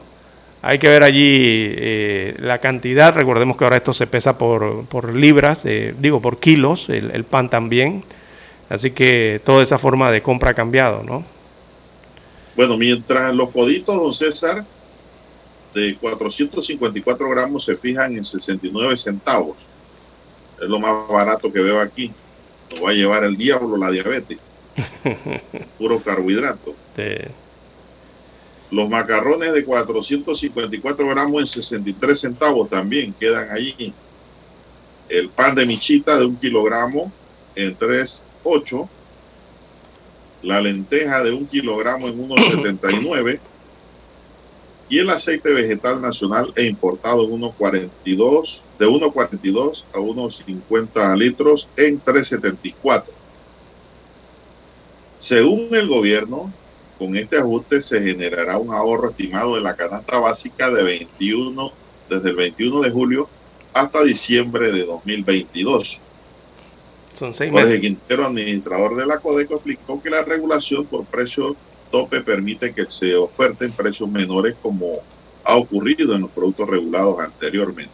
Hay 0.62 0.78
que 0.80 0.90
ver 0.90 1.04
allí 1.04 1.74
eh, 1.78 2.36
la 2.40 2.58
cantidad. 2.58 3.14
Recordemos 3.16 3.56
que 3.56 3.64
ahora 3.64 3.78
esto 3.78 3.94
se 3.94 4.08
pesa 4.08 4.38
por, 4.38 4.86
por 4.86 5.14
libras, 5.14 5.64
eh, 5.66 5.96
digo 5.98 6.22
por 6.22 6.40
kilos, 6.40 6.90
el, 6.90 7.12
el, 7.12 7.24
pan 7.24 7.50
también. 7.50 8.04
Así 8.70 8.92
que 8.92 9.42
toda 9.44 9.64
esa 9.64 9.80
forma 9.80 10.12
de 10.12 10.22
compra 10.22 10.52
ha 10.52 10.54
cambiado, 10.54 11.04
¿no? 11.04 11.26
Bueno, 12.56 12.78
mientras 12.78 13.34
los 13.34 13.50
coditos, 13.50 13.96
don 13.96 14.14
César, 14.14 14.64
de 15.74 15.96
454 15.98 17.30
gramos 17.30 17.66
se 17.66 17.76
fijan 17.76 18.16
en 18.16 18.24
69 18.24 18.98
centavos. 18.98 19.58
Es 20.62 20.68
lo 20.68 20.80
más 20.80 21.08
barato 21.08 21.52
que 21.52 21.62
veo 21.62 21.80
aquí. 21.80 22.12
Lo 22.76 22.84
va 22.84 22.92
a 22.92 22.94
llevar 22.94 23.24
el 23.24 23.38
diablo 23.38 23.78
la 23.78 23.90
diabetes. 23.90 24.38
Puro 25.78 26.02
carbohidrato. 26.02 26.76
Los 28.72 28.90
macarrones 28.90 29.54
de 29.54 29.64
454 29.66 31.08
gramos 31.08 31.42
en 31.42 31.48
63 31.48 32.20
centavos 32.20 32.70
también 32.70 33.14
quedan 33.14 33.50
allí. 33.50 33.94
El 35.08 35.30
pan 35.30 35.56
de 35.56 35.66
michita 35.66 36.18
de 36.18 36.26
un 36.26 36.36
kilogramo 36.36 37.12
en 37.56 37.74
3.8. 38.44 38.88
La 40.42 40.62
lenteja 40.62 41.24
de 41.24 41.34
un 41.34 41.46
kilogramo 41.48 42.08
en 42.08 42.18
1.79 42.18 43.40
y 44.90 45.00
el 45.00 45.10
aceite 45.10 45.52
vegetal 45.52 46.02
nacional 46.02 46.52
e 46.56 46.66
importado 46.66 47.24
en 47.26 47.32
1.42, 47.32 48.62
de 48.80 48.88
1.42 48.88 49.84
a 49.94 50.00
1.50 50.00 51.18
litros 51.18 51.68
en 51.76 52.02
3.74. 52.02 53.04
Según 55.20 55.76
el 55.76 55.88
gobierno, 55.88 56.52
con 56.98 57.16
este 57.16 57.38
ajuste 57.38 57.82
se 57.82 58.02
generará 58.02 58.58
un 58.58 58.74
ahorro 58.74 59.10
estimado 59.10 59.58
en 59.58 59.64
la 59.64 59.76
canasta 59.76 60.20
básica 60.20 60.70
de 60.70 60.84
21 60.84 61.72
desde 62.10 62.30
el 62.30 62.36
21 62.36 62.82
de 62.82 62.92
julio 62.92 63.30
hasta 63.74 64.04
diciembre 64.04 64.72
de 64.72 64.86
2022. 64.86 66.00
Son 67.20 67.34
seis 67.34 67.52
meses. 67.52 67.68
Jorge 67.68 67.82
Quintero, 67.82 68.26
administrador 68.26 68.96
de 68.96 69.06
la 69.06 69.20
Codeco, 69.20 69.56
explicó 69.56 70.02
que 70.02 70.10
la 70.10 70.24
regulación 70.24 70.86
por 70.86 71.04
precios 71.04 71.58
tope 71.92 72.22
permite 72.22 72.74
que 72.74 72.86
se 72.86 73.14
oferten 73.14 73.74
precios 73.74 74.10
menores 74.10 74.56
como 74.62 75.00
ha 75.44 75.58
ocurrido 75.58 76.16
en 76.16 76.22
los 76.22 76.32
productos 76.32 76.70
regulados 76.70 77.20
anteriormente. 77.20 77.92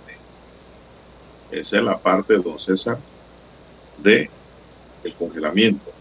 Esa 1.50 1.78
es 1.78 1.84
la 1.84 1.98
parte, 1.98 2.36
don 2.38 2.60
César, 2.60 3.00
de 3.98 4.30
el 5.04 5.14
congelamiento. 5.16 5.92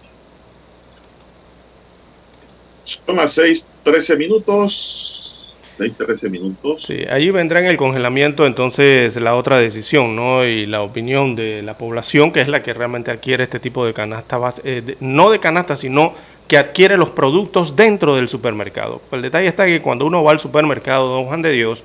Son 2.84 3.16
las 3.16 3.32
6, 3.32 3.70
13 3.84 4.16
minutos. 4.16 5.33
6, 5.76 5.92
13 5.96 6.30
minutos. 6.30 6.84
Sí, 6.84 7.04
allí 7.10 7.30
vendrá 7.30 7.60
en 7.60 7.66
el 7.66 7.76
congelamiento 7.76 8.46
entonces 8.46 9.16
la 9.16 9.34
otra 9.34 9.58
decisión, 9.58 10.14
¿no? 10.14 10.44
Y 10.44 10.66
la 10.66 10.82
opinión 10.82 11.34
de 11.34 11.62
la 11.62 11.76
población, 11.76 12.32
que 12.32 12.40
es 12.40 12.48
la 12.48 12.62
que 12.62 12.74
realmente 12.74 13.10
adquiere 13.10 13.44
este 13.44 13.60
tipo 13.60 13.84
de 13.84 13.92
canasta, 13.92 14.38
eh, 14.64 14.96
no 15.00 15.30
de 15.30 15.40
canasta, 15.40 15.76
sino 15.76 16.14
que 16.46 16.58
adquiere 16.58 16.96
los 16.96 17.10
productos 17.10 17.74
dentro 17.74 18.14
del 18.14 18.28
supermercado. 18.28 19.00
El 19.10 19.22
detalle 19.22 19.48
está 19.48 19.66
que 19.66 19.80
cuando 19.80 20.06
uno 20.06 20.22
va 20.22 20.32
al 20.32 20.38
supermercado, 20.38 21.08
don 21.08 21.26
Juan 21.26 21.42
de 21.42 21.52
Dios, 21.52 21.84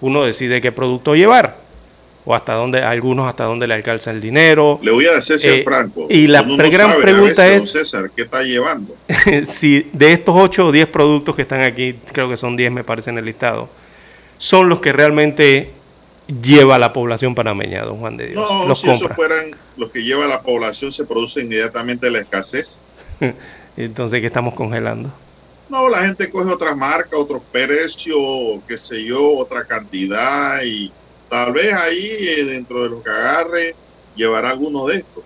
uno 0.00 0.24
decide 0.24 0.60
qué 0.60 0.72
producto 0.72 1.14
llevar 1.14 1.69
o 2.24 2.34
hasta 2.34 2.54
dónde, 2.54 2.82
algunos 2.82 3.28
hasta 3.28 3.44
dónde 3.44 3.66
le 3.66 3.74
alcanza 3.74 4.10
el 4.10 4.20
dinero. 4.20 4.78
Le 4.82 4.90
voy 4.90 5.06
a 5.06 5.12
decir, 5.12 5.38
eh, 5.42 5.62
Franco. 5.64 6.06
Y 6.10 6.26
la 6.26 6.42
gran 6.42 7.00
pregunta 7.00 7.48
es, 7.48 7.72
César, 7.72 8.10
¿qué 8.14 8.22
está 8.22 8.42
llevando? 8.42 8.94
si 9.46 9.88
de 9.92 10.12
estos 10.12 10.34
8 10.36 10.66
o 10.66 10.72
10 10.72 10.86
productos 10.88 11.34
que 11.34 11.42
están 11.42 11.60
aquí, 11.60 11.96
creo 12.12 12.28
que 12.28 12.36
son 12.36 12.56
10 12.56 12.72
me 12.72 12.84
parece 12.84 13.10
en 13.10 13.18
el 13.18 13.24
listado, 13.24 13.68
son 14.36 14.68
los 14.68 14.80
que 14.80 14.92
realmente 14.92 15.70
lleva 16.42 16.78
la 16.78 16.92
población 16.92 17.34
panameña, 17.34 17.82
don 17.84 17.98
Juan 17.98 18.16
de 18.16 18.28
Dios. 18.28 18.48
No, 18.48 18.66
los 18.66 18.80
si 18.80 18.90
esos 18.90 19.12
fueran 19.14 19.50
los 19.76 19.90
que 19.90 20.02
lleva 20.02 20.26
la 20.26 20.42
población, 20.42 20.92
se 20.92 21.04
produce 21.04 21.40
inmediatamente 21.40 22.10
la 22.10 22.20
escasez. 22.20 22.82
Entonces, 23.76 24.20
¿qué 24.20 24.26
estamos 24.26 24.54
congelando? 24.54 25.10
No, 25.68 25.88
la 25.88 26.02
gente 26.02 26.28
coge 26.30 26.50
otra 26.50 26.74
marca, 26.74 27.16
otro 27.16 27.40
precio, 27.52 28.16
qué 28.66 28.76
sé 28.76 29.04
yo, 29.04 29.36
otra 29.36 29.64
cantidad 29.64 30.62
y 30.62 30.92
tal 31.30 31.52
vez 31.52 31.72
ahí 31.72 32.08
eh, 32.20 32.44
dentro 32.44 32.82
de 32.82 32.90
lo 32.90 33.02
que 33.02 33.10
agarre 33.10 33.74
llevará 34.14 34.50
alguno 34.50 34.86
de 34.86 34.96
estos. 34.96 35.24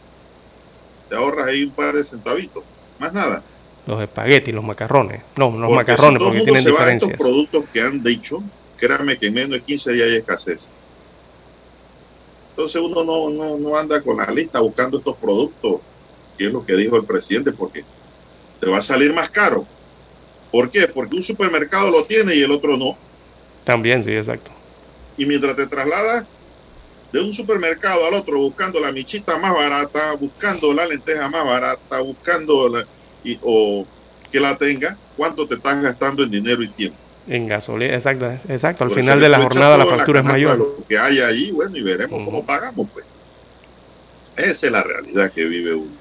Te 1.09 1.17
ahorras 1.17 1.49
ahí 1.49 1.65
un 1.65 1.71
par 1.71 1.95
de 1.95 2.05
centavitos, 2.05 2.63
más 2.99 3.13
nada. 3.13 3.43
Los 3.87 4.01
espaguetis, 4.01 4.55
los 4.55 4.65
macarrones. 4.65 5.23
No, 5.37 5.51
los 5.51 5.73
macarrones 5.73 6.23
porque 6.23 6.43
tienen 6.43 6.63
se 6.63 6.71
diferencias. 6.71 7.11
estos 7.11 7.27
productos 7.27 7.65
que 7.73 7.81
han 7.81 8.03
dicho, 8.03 8.43
créanme 8.77 9.19
que 9.19 9.27
en 9.27 9.35
menos 9.35 9.51
de 9.51 9.63
15 9.63 9.93
días 9.93 10.09
hay 10.09 10.17
escasez. 10.17 10.71
Entonces 12.51 12.81
uno 12.81 13.03
no, 13.03 13.31
no, 13.31 13.59
no 13.59 13.77
anda 13.77 14.01
con 14.01 14.19
la 14.19 14.27
lista 14.27 14.61
buscando 14.61 14.99
estos 14.99 15.17
productos, 15.17 15.81
que 16.39 16.47
es 16.47 16.53
lo 16.53 16.65
que 16.65 16.77
dijo 16.77 16.97
el 16.97 17.05
presidente, 17.05 17.53
porque 17.53 17.85
te 18.61 18.71
va 18.71 18.79
a 18.79 18.83
salir 18.83 19.13
más 19.13 19.29
caro. 19.29 19.67
¿Por 20.53 20.71
qué? 20.71 20.87
Porque 20.87 21.17
un 21.17 21.23
supermercado 21.23 21.91
lo 21.91 22.05
tiene 22.05 22.35
y 22.35 22.43
el 22.43 22.53
otro 22.53 22.77
no. 22.77 22.97
También, 23.65 24.03
sí, 24.05 24.13
exacto. 24.13 24.54
Y 25.17 25.27
mientras 25.27 25.57
te 25.57 25.67
trasladas 25.67 26.25
de 27.13 27.21
un 27.21 27.33
supermercado 27.33 28.07
al 28.07 28.15
otro 28.15 28.39
buscando 28.39 28.81
la 28.81 28.91
michita 28.91 29.39
más 29.39 29.55
barata, 29.55 30.15
buscando 30.15 30.73
la 30.75 30.85
lenteja 30.85 31.29
más 31.29 31.45
barata, 31.45 32.01
buscando 32.01 32.69
la, 32.69 32.85
y, 33.23 33.39
o 33.43 33.87
que 34.33 34.41
la 34.41 34.59
tenga, 34.59 34.97
¿cuánto 35.17 35.47
te 35.47 35.55
estás 35.55 35.81
gastando 35.81 36.25
en 36.25 36.31
dinero 36.33 36.63
y 36.63 36.69
tiempo? 36.69 36.99
En 37.29 37.47
gasolina, 37.47 37.95
exacto, 37.95 38.29
exacto. 38.49 38.85
Al 38.85 38.91
final 38.91 39.21
de 39.21 39.29
la 39.29 39.41
jornada 39.41 39.79
la 39.79 39.87
factura 39.87 40.21
es 40.21 40.27
mayor. 40.27 40.59
Lo 40.59 40.85
que 40.89 40.99
hay 40.99 41.21
ahí, 41.21 41.53
bueno, 41.53 41.77
y 41.77 41.83
veremos 41.83 42.21
cómo 42.25 42.45
pagamos, 42.45 42.89
pues. 42.93 43.07
Esa 44.37 44.67
es 44.67 44.73
la 44.73 44.83
realidad 44.83 45.31
que 45.31 45.45
vive 45.45 45.75
uno, 45.75 45.93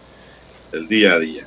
el 0.72 0.88
día 0.88 1.14
a 1.14 1.20
día. 1.20 1.46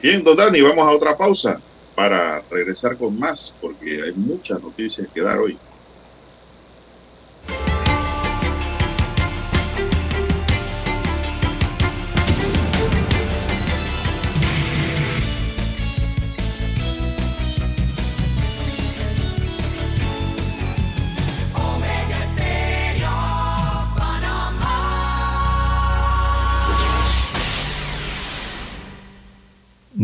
Bien, 0.00 0.24
don 0.24 0.36
Dani, 0.36 0.62
vamos 0.62 0.86
a 0.86 0.90
otra 0.92 1.16
pausa 1.16 1.60
para 1.98 2.40
regresar 2.48 2.96
con 2.96 3.18
más, 3.18 3.56
porque 3.58 4.00
hay 4.04 4.14
muchas 4.14 4.60
noticias 4.62 5.08
que 5.12 5.20
dar 5.20 5.40
hoy. 5.40 5.60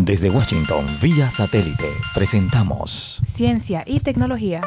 Desde 0.05 0.29
Washington, 0.29 0.85
vía 1.01 1.31
satélite, 1.31 1.89
presentamos 2.15 3.23
Ciencia 3.35 3.85
y 3.87 4.01
Tecnología. 4.01 4.61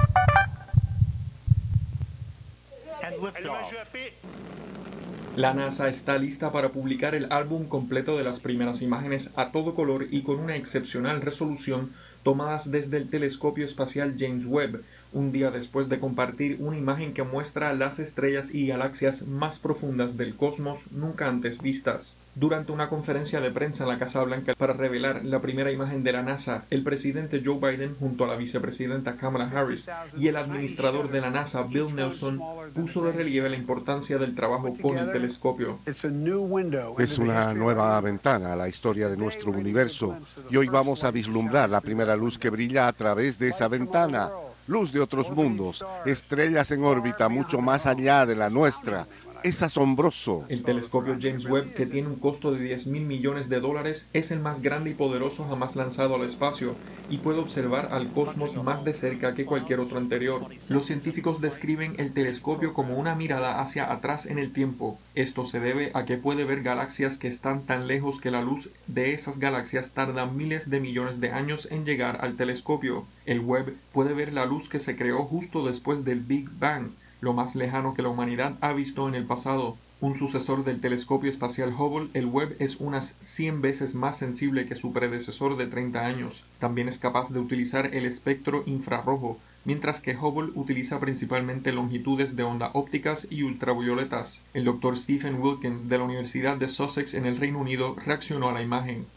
La 5.36 5.54
NASA 5.54 5.90
está 5.90 6.18
lista 6.18 6.52
para 6.52 6.70
publicar 6.70 7.14
el 7.14 7.32
álbum 7.32 7.68
completo 7.68 8.18
de 8.18 8.24
las 8.24 8.40
primeras 8.40 8.82
imágenes 8.82 9.30
a 9.36 9.52
todo 9.52 9.76
color 9.76 10.08
y 10.10 10.24
con 10.24 10.40
una 10.40 10.56
excepcional 10.56 11.22
resolución 11.22 11.92
tomadas 12.24 12.72
desde 12.72 12.98
el 12.98 13.08
telescopio 13.08 13.64
espacial 13.64 14.16
James 14.18 14.48
Webb, 14.48 14.82
un 15.18 15.32
día 15.32 15.50
después 15.50 15.90
de 15.90 16.00
compartir 16.00 16.58
una 16.60 16.78
imagen 16.78 17.14
que 17.14 17.24
muestra 17.24 17.74
las 17.74 17.98
estrellas 17.98 18.54
y 18.54 18.68
galaxias 18.68 19.24
más 19.24 19.58
profundas 19.58 20.16
del 20.16 20.36
cosmos 20.36 20.80
nunca 20.92 21.28
antes 21.28 21.60
vistas. 21.62 22.18
Durante 22.36 22.72
una 22.72 22.88
conferencia 22.88 23.42
de 23.42 23.50
prensa 23.50 23.84
en 23.84 23.90
la 23.90 23.98
Casa 23.98 24.22
Blanca 24.24 24.54
para 24.56 24.74
revelar 24.74 25.26
la 25.26 25.42
primera 25.42 25.72
imagen 25.72 26.04
de 26.04 26.12
la 26.12 26.22
NASA, 26.22 26.66
el 26.70 26.84
presidente 26.84 27.42
Joe 27.44 27.58
Biden 27.58 27.96
junto 27.96 28.26
a 28.26 28.28
la 28.28 28.36
vicepresidenta 28.36 29.18
Kamala 29.18 29.50
Harris 29.50 29.90
y 30.16 30.28
el 30.28 30.38
administrador 30.38 31.10
de 31.10 31.22
la 31.22 31.32
NASA 31.32 31.64
Bill 31.64 31.96
Nelson 31.96 32.40
puso 32.76 33.04
de 33.04 33.12
relieve 33.12 33.50
la 33.50 33.58
importancia 33.58 34.20
del 34.20 34.36
trabajo 34.36 34.78
con 34.80 35.00
el 35.00 35.12
telescopio. 35.12 35.80
Es 35.86 37.18
una 37.18 37.56
nueva 37.56 38.00
ventana 38.02 38.54
a 38.54 38.56
la 38.56 38.70
historia 38.70 39.10
de 39.10 39.18
nuestro 39.18 39.52
universo 39.52 40.16
y 40.52 40.58
hoy 40.58 40.68
vamos 40.68 41.04
a 41.04 41.10
vislumbrar 41.10 41.72
la 41.72 41.82
primera 41.82 42.16
luz 42.16 42.38
que 42.38 42.52
brilla 42.52 42.88
a 42.88 42.94
través 42.94 43.40
de 43.40 43.48
esa 43.48 43.68
ventana 43.68 44.30
luz 44.68 44.92
de 44.92 45.00
otros 45.00 45.32
mundos, 45.32 45.84
estrellas 46.06 46.72
en 46.72 46.84
órbita 46.84 47.30
mucho 47.30 47.60
más 47.60 47.86
allá 47.86 48.26
de 48.26 48.36
la 48.36 48.50
nuestra, 48.50 49.08
es 49.48 49.62
asombroso. 49.62 50.46
El 50.50 50.64
telescopio 50.64 51.18
James 51.20 51.46
Webb, 51.46 51.74
que 51.74 51.86
tiene 51.86 52.10
un 52.10 52.18
costo 52.18 52.52
de 52.52 52.62
10 52.62 52.88
mil 52.88 53.04
millones 53.04 53.48
de 53.48 53.62
dólares, 53.62 54.08
es 54.12 54.32
el 54.32 54.42
más 54.42 54.62
grande 54.62 54.90
y 54.90 54.94
poderoso 54.94 55.46
jamás 55.46 55.78
lanzado 55.78 56.16
al 56.16 56.24
espacio 56.24 56.76
y 57.10 57.20
puede 57.20 57.40
observar 57.40 57.90
al 57.94 58.10
cosmos 58.10 58.62
más 58.62 58.84
de 58.84 58.94
cerca 58.94 59.36
que 59.36 59.46
cualquier 59.46 59.80
otro 59.80 60.00
anterior. 60.00 60.42
Los 60.68 60.86
científicos 60.86 61.40
describen 61.40 61.96
el 61.98 62.14
telescopio 62.14 62.74
como 62.74 62.98
una 62.98 63.16
mirada 63.16 63.62
hacia 63.62 63.90
atrás 63.90 64.26
en 64.26 64.38
el 64.38 64.52
tiempo. 64.52 65.00
Esto 65.16 65.46
se 65.46 65.62
debe 65.62 65.92
a 65.94 66.04
que 66.04 66.18
puede 66.18 66.44
ver 66.44 66.62
galaxias 66.62 67.18
que 67.18 67.30
están 67.30 67.64
tan 67.64 67.88
lejos 67.88 68.20
que 68.20 68.32
la 68.32 68.42
luz 68.42 68.70
de 68.88 69.14
esas 69.14 69.40
galaxias 69.40 69.92
tarda 69.92 70.26
miles 70.26 70.70
de 70.70 70.82
millones 70.82 71.22
de 71.22 71.32
años 71.32 71.70
en 71.72 71.86
llegar 71.86 72.18
al 72.20 72.36
telescopio. 72.36 73.08
El 73.26 73.40
Webb 73.40 73.78
puede 73.94 74.14
ver 74.14 74.34
la 74.34 74.46
luz 74.46 74.68
que 74.68 74.82
se 74.82 74.98
creó 74.98 75.24
justo 75.24 75.66
después 75.66 76.04
del 76.04 76.20
Big 76.20 76.50
Bang 76.60 76.90
lo 77.20 77.34
más 77.34 77.56
lejano 77.56 77.94
que 77.94 78.02
la 78.02 78.10
humanidad 78.10 78.58
ha 78.62 78.74
visto 78.74 79.08
en 79.08 79.16
el 79.16 79.26
pasado. 79.26 79.78
Un 80.00 80.16
sucesor 80.16 80.64
del 80.64 80.80
telescopio 80.80 81.28
espacial 81.28 81.74
Hubble, 81.74 82.10
el 82.14 82.28
Webb 82.28 82.56
es 82.60 82.76
unas 82.76 83.16
100 83.20 83.62
veces 83.62 83.96
más 83.96 84.16
sensible 84.16 84.68
que 84.68 84.76
su 84.76 84.94
predecesor 84.94 85.58
de 85.58 85.66
30 85.66 86.06
años. 86.06 86.44
También 86.60 86.88
es 86.88 87.00
capaz 87.00 87.32
de 87.32 87.40
utilizar 87.40 87.96
el 87.96 88.06
espectro 88.06 88.62
infrarrojo, 88.68 89.40
mientras 89.66 90.00
que 90.00 90.16
Hubble 90.16 90.52
utiliza 90.54 91.00
principalmente 91.00 91.72
longitudes 91.72 92.36
de 92.36 92.44
onda 92.44 92.70
ópticas 92.76 93.26
y 93.32 93.42
ultravioletas. 93.42 94.44
El 94.54 94.66
doctor 94.66 95.00
Stephen 95.00 95.42
Wilkins 95.42 95.90
de 95.90 95.98
la 95.98 96.04
Universidad 96.04 96.58
de 96.58 96.70
Sussex 96.70 97.16
en 97.16 97.26
el 97.26 97.38
Reino 97.38 97.58
Unido 97.58 97.96
reaccionó 98.06 98.50
a 98.50 98.54
la 98.54 98.62
imagen. 98.62 99.08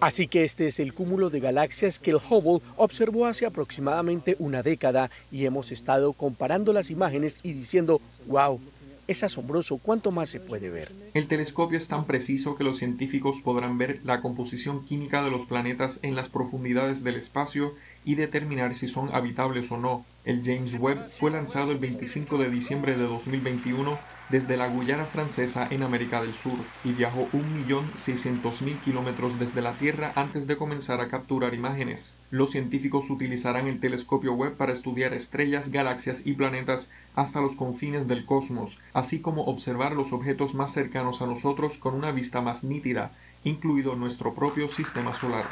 Así 0.00 0.28
que 0.28 0.44
este 0.44 0.66
es 0.66 0.78
el 0.80 0.92
cúmulo 0.92 1.30
de 1.30 1.40
galaxias 1.40 1.98
que 1.98 2.10
el 2.10 2.18
Hubble 2.18 2.62
observó 2.76 3.24
hace 3.24 3.46
aproximadamente 3.46 4.36
una 4.38 4.62
década 4.62 5.10
y 5.32 5.46
hemos 5.46 5.72
estado 5.72 6.12
comparando 6.12 6.74
las 6.74 6.90
imágenes 6.90 7.40
y 7.42 7.54
diciendo, 7.54 8.02
wow, 8.26 8.60
es 9.08 9.22
asombroso 9.22 9.78
cuánto 9.78 10.10
más 10.10 10.28
se 10.28 10.40
puede 10.40 10.70
ver. 10.70 10.92
El 11.14 11.26
telescopio 11.26 11.78
es 11.78 11.88
tan 11.88 12.04
preciso 12.04 12.56
que 12.56 12.64
los 12.64 12.78
científicos 12.78 13.36
podrán 13.42 13.78
ver 13.78 14.00
la 14.04 14.20
composición 14.20 14.84
química 14.84 15.22
de 15.22 15.30
los 15.30 15.46
planetas 15.46 15.98
en 16.02 16.14
las 16.14 16.28
profundidades 16.28 17.04
del 17.04 17.16
espacio 17.16 17.74
y 18.04 18.14
determinar 18.14 18.74
si 18.74 18.88
son 18.88 19.14
habitables 19.14 19.70
o 19.70 19.76
no. 19.76 20.04
El 20.24 20.42
James 20.44 20.74
Webb 20.78 21.10
fue 21.18 21.30
lanzado 21.30 21.72
el 21.72 21.78
25 21.78 22.38
de 22.38 22.50
diciembre 22.50 22.96
de 22.96 23.04
2021 23.04 23.98
desde 24.28 24.56
la 24.56 24.68
Guyana 24.68 25.04
francesa 25.04 25.66
en 25.70 25.82
América 25.82 26.20
del 26.22 26.32
Sur 26.32 26.58
y 26.82 26.92
viajó 26.92 27.28
1.600.000 27.32 28.80
kilómetros 28.80 29.38
desde 29.38 29.62
la 29.62 29.72
Tierra 29.72 30.12
antes 30.14 30.46
de 30.46 30.56
comenzar 30.56 31.00
a 31.00 31.08
capturar 31.08 31.54
imágenes. 31.54 32.14
Los 32.30 32.50
científicos 32.50 33.10
utilizarán 33.10 33.66
el 33.66 33.80
telescopio 33.80 34.34
Webb 34.34 34.56
para 34.56 34.72
estudiar 34.72 35.12
estrellas, 35.12 35.70
galaxias 35.70 36.22
y 36.24 36.32
planetas 36.32 36.90
hasta 37.14 37.40
los 37.40 37.54
confines 37.56 38.08
del 38.08 38.24
cosmos, 38.24 38.78
así 38.92 39.20
como 39.20 39.44
observar 39.44 39.92
los 39.92 40.12
objetos 40.12 40.54
más 40.54 40.72
cercanos 40.72 41.22
a 41.22 41.26
nosotros 41.26 41.78
con 41.78 41.94
una 41.94 42.10
vista 42.10 42.40
más 42.40 42.64
nítida, 42.64 43.10
incluido 43.44 43.94
nuestro 43.94 44.34
propio 44.34 44.68
sistema 44.68 45.14
solar. 45.14 45.44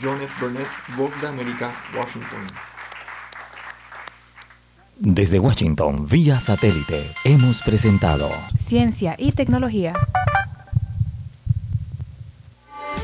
John 0.00 0.22
F. 0.22 0.32
Burnett, 0.40 0.68
Voz 0.96 1.20
de 1.20 1.28
América, 1.28 1.74
Washington. 1.94 2.71
Desde 4.98 5.38
Washington, 5.38 6.06
vía 6.06 6.38
satélite, 6.38 7.04
hemos 7.24 7.62
presentado 7.62 8.30
Ciencia 8.66 9.16
y 9.18 9.32
tecnología. 9.32 9.94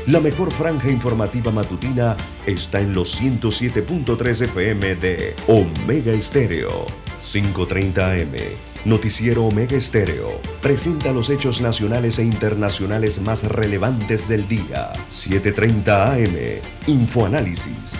La 0.07 0.19
mejor 0.19 0.51
franja 0.51 0.89
informativa 0.89 1.51
matutina 1.51 2.15
está 2.45 2.79
en 2.79 2.93
los 2.93 3.21
107.3 3.21 4.45
FM 4.45 4.95
de 4.95 5.35
Omega 5.47 6.13
Estéreo, 6.13 6.85
530 7.21 8.11
AM. 8.11 8.35
Noticiero 8.85 9.45
Omega 9.45 9.75
Estéreo 9.75 10.39
presenta 10.61 11.11
los 11.11 11.29
hechos 11.29 11.59
nacionales 11.59 12.17
e 12.19 12.23
internacionales 12.23 13.21
más 13.21 13.43
relevantes 13.43 14.29
del 14.29 14.47
día. 14.47 14.93
730 15.09 16.13
AM. 16.13 16.61
Infoanálisis 16.87 17.99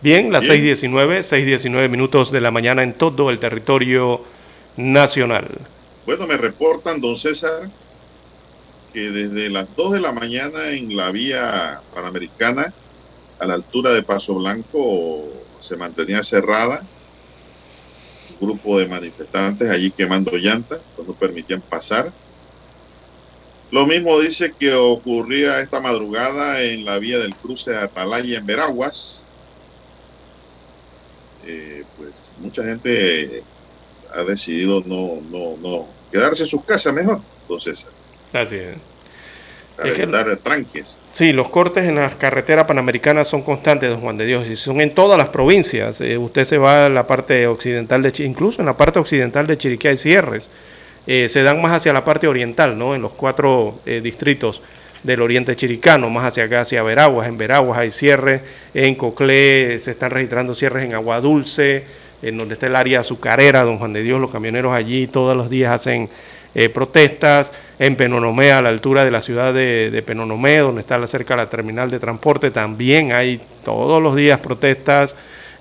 Bien, 0.00 0.30
las 0.30 0.48
Bien. 0.48 0.76
6.19, 0.76 1.18
6.19 1.18 1.88
minutos 1.88 2.30
de 2.30 2.40
la 2.40 2.50
mañana 2.50 2.82
en 2.82 2.94
todo 2.94 3.30
el 3.30 3.38
territorio 3.38 4.22
nacional. 4.76 5.46
Bueno, 6.06 6.26
me 6.26 6.36
reportan, 6.36 7.00
don 7.00 7.16
César, 7.16 7.68
que 8.92 9.10
desde 9.10 9.50
las 9.50 9.66
2 9.76 9.92
de 9.92 10.00
la 10.00 10.12
mañana 10.12 10.70
en 10.70 10.96
la 10.96 11.10
vía 11.10 11.80
panamericana, 11.94 12.72
a 13.40 13.46
la 13.46 13.54
altura 13.54 13.92
de 13.92 14.02
Paso 14.02 14.34
Blanco, 14.36 15.24
se 15.60 15.76
mantenía 15.76 16.22
cerrada. 16.22 16.82
Un 18.40 18.48
grupo 18.48 18.78
de 18.78 18.86
manifestantes 18.86 19.68
allí 19.68 19.90
quemando 19.90 20.36
llantas, 20.36 20.78
pues 20.94 21.08
no 21.08 21.14
permitían 21.14 21.60
pasar. 21.60 22.12
Lo 23.70 23.84
mismo 23.84 24.18
dice 24.20 24.54
que 24.58 24.72
ocurría 24.74 25.60
esta 25.60 25.80
madrugada 25.80 26.62
en 26.62 26.84
la 26.84 26.98
vía 26.98 27.18
del 27.18 27.34
cruce 27.34 27.72
de 27.72 27.78
Atalaya 27.78 28.38
en 28.38 28.46
Veraguas. 28.46 29.24
Eh, 31.50 31.82
pues 31.96 32.30
mucha 32.40 32.62
gente 32.62 33.42
ha 34.14 34.22
decidido 34.22 34.82
no, 34.84 35.18
no, 35.30 35.56
no 35.62 35.86
quedarse 36.12 36.42
en 36.42 36.48
sus 36.48 36.62
casas 36.64 36.92
mejor. 36.92 37.20
Entonces, 37.42 37.86
Así 38.34 38.56
es. 38.56 38.76
para 39.76 39.88
Es 39.88 39.94
que- 39.94 40.36
tranques. 40.36 41.00
Sí, 41.14 41.32
los 41.32 41.48
cortes 41.48 41.84
en 41.84 41.94
las 41.94 42.14
carreteras 42.16 42.66
panamericanas 42.66 43.28
son 43.28 43.40
constantes, 43.42 43.88
don 43.88 44.00
Juan 44.00 44.18
de 44.18 44.26
Dios, 44.26 44.46
y 44.48 44.56
son 44.56 44.80
en 44.82 44.94
todas 44.94 45.16
las 45.16 45.28
provincias. 45.30 46.00
Eh, 46.02 46.18
usted 46.18 46.44
se 46.44 46.58
va 46.58 46.84
a 46.86 46.88
la 46.90 47.06
parte 47.06 47.46
occidental 47.46 48.02
de 48.02 48.12
incluso 48.24 48.60
en 48.60 48.66
la 48.66 48.76
parte 48.76 48.98
occidental 48.98 49.46
de 49.46 49.56
Chiriquí 49.56 49.88
hay 49.88 49.96
cierres. 49.96 50.50
Eh, 51.06 51.30
se 51.30 51.42
dan 51.42 51.62
más 51.62 51.72
hacia 51.72 51.94
la 51.94 52.04
parte 52.04 52.28
oriental, 52.28 52.76
¿no? 52.76 52.94
En 52.94 53.00
los 53.00 53.12
cuatro 53.14 53.80
eh, 53.86 54.02
distritos 54.02 54.62
del 55.02 55.22
oriente 55.22 55.56
chiricano, 55.56 56.10
más 56.10 56.24
hacia 56.24 56.44
acá, 56.44 56.62
hacia 56.62 56.82
Veraguas. 56.82 57.28
En 57.28 57.38
Veraguas 57.38 57.78
hay 57.78 57.90
cierres, 57.90 58.42
en 58.74 58.94
Coclé 58.94 59.78
se 59.78 59.92
están 59.92 60.10
registrando 60.10 60.54
cierres 60.54 60.84
en 60.84 60.94
Agua 60.94 61.20
Dulce, 61.20 61.84
en 62.22 62.36
donde 62.38 62.54
está 62.54 62.66
el 62.66 62.76
área 62.76 63.00
azucarera, 63.00 63.64
don 63.64 63.78
Juan 63.78 63.92
de 63.92 64.02
Dios, 64.02 64.20
los 64.20 64.30
camioneros 64.30 64.74
allí 64.74 65.06
todos 65.06 65.36
los 65.36 65.48
días 65.48 65.72
hacen 65.72 66.08
eh, 66.54 66.68
protestas, 66.68 67.52
en 67.78 67.94
Penonomé, 67.94 68.50
a 68.50 68.60
la 68.60 68.70
altura 68.70 69.04
de 69.04 69.10
la 69.12 69.20
ciudad 69.20 69.54
de, 69.54 69.90
de 69.90 70.02
Penonomé, 70.02 70.58
donde 70.58 70.80
está 70.80 71.06
cerca 71.06 71.36
la 71.36 71.48
terminal 71.48 71.90
de 71.90 72.00
transporte, 72.00 72.50
también 72.50 73.12
hay 73.12 73.40
todos 73.64 74.02
los 74.02 74.16
días 74.16 74.40
protestas, 74.40 75.14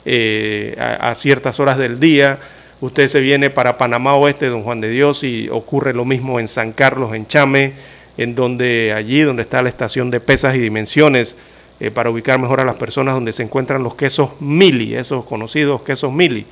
eh, 0.09 0.73
a, 0.79 1.13
ciertas 1.15 1.59
horas 1.59 1.77
del 1.77 1.99
día. 1.99 2.39
Usted 2.79 3.09
se 3.09 3.19
viene 3.19 3.49
para 3.49 3.77
Panamá 3.77 4.15
Oeste, 4.15 4.45
Don 4.45 4.63
Juan 4.63 4.79
de 4.79 4.89
Dios, 4.89 5.25
y 5.25 5.49
ocurre 5.49 5.93
lo 5.93 6.05
mismo 6.05 6.39
en 6.39 6.47
San 6.47 6.71
Carlos, 6.71 7.13
en 7.13 7.27
Chame, 7.27 7.73
en 8.17 8.35
donde 8.35 8.93
allí 8.95 9.21
donde 9.21 9.43
está 9.43 9.61
la 9.61 9.69
estación 9.69 10.09
de 10.09 10.19
pesas 10.19 10.55
y 10.55 10.59
dimensiones, 10.59 11.37
eh, 11.79 11.91
para 11.91 12.09
ubicar 12.09 12.39
mejor 12.39 12.59
a 12.59 12.65
las 12.65 12.75
personas 12.75 13.13
donde 13.13 13.31
se 13.31 13.43
encuentran 13.43 13.83
los 13.83 13.93
quesos 13.93 14.31
mili, 14.39 14.95
esos 14.95 15.25
conocidos 15.25 15.83
quesos 15.83 16.11
mili. 16.11 16.45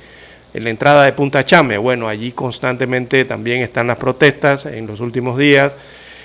En 0.54 0.62
la 0.62 0.70
entrada 0.70 1.04
de 1.04 1.12
Punta 1.12 1.44
Chame, 1.44 1.76
bueno, 1.78 2.06
allí 2.06 2.30
constantemente 2.30 3.24
también 3.24 3.60
están 3.60 3.88
las 3.88 3.96
protestas 3.96 4.66
en 4.66 4.86
los 4.86 5.00
últimos 5.00 5.36
días. 5.36 5.76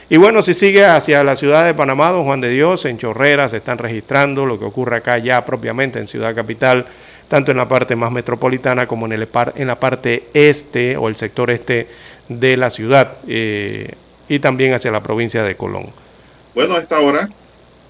Y 0.07 0.17
bueno, 0.17 0.43
si 0.43 0.53
sigue 0.53 0.85
hacia 0.85 1.23
la 1.23 1.35
ciudad 1.35 1.65
de 1.65 1.73
Panamá, 1.73 2.11
don 2.11 2.25
Juan 2.25 2.41
de 2.41 2.49
Dios, 2.49 2.85
en 2.85 2.99
Chorrera 2.99 3.49
se 3.49 3.57
están 3.57 3.79
registrando 3.79 4.45
lo 4.45 4.59
que 4.59 4.65
ocurre 4.65 4.97
acá 4.97 5.17
ya 5.17 5.43
propiamente 5.45 5.97
en 5.97 6.07
Ciudad 6.07 6.35
Capital, 6.35 6.85
tanto 7.27 7.49
en 7.49 7.57
la 7.57 7.67
parte 7.67 7.95
más 7.95 8.11
metropolitana 8.11 8.85
como 8.85 9.07
en, 9.07 9.13
el, 9.13 9.27
en 9.55 9.67
la 9.67 9.79
parte 9.79 10.25
este 10.35 10.95
o 10.95 11.07
el 11.07 11.15
sector 11.15 11.49
este 11.49 11.87
de 12.27 12.55
la 12.55 12.69
ciudad 12.69 13.13
eh, 13.27 13.95
y 14.32 14.39
también 14.39 14.73
hacia 14.73 14.91
la 14.91 15.03
provincia 15.03 15.43
de 15.43 15.57
Colón. 15.57 15.88
Bueno, 16.55 16.75
a 16.75 16.79
esta 16.79 17.01
hora 17.01 17.27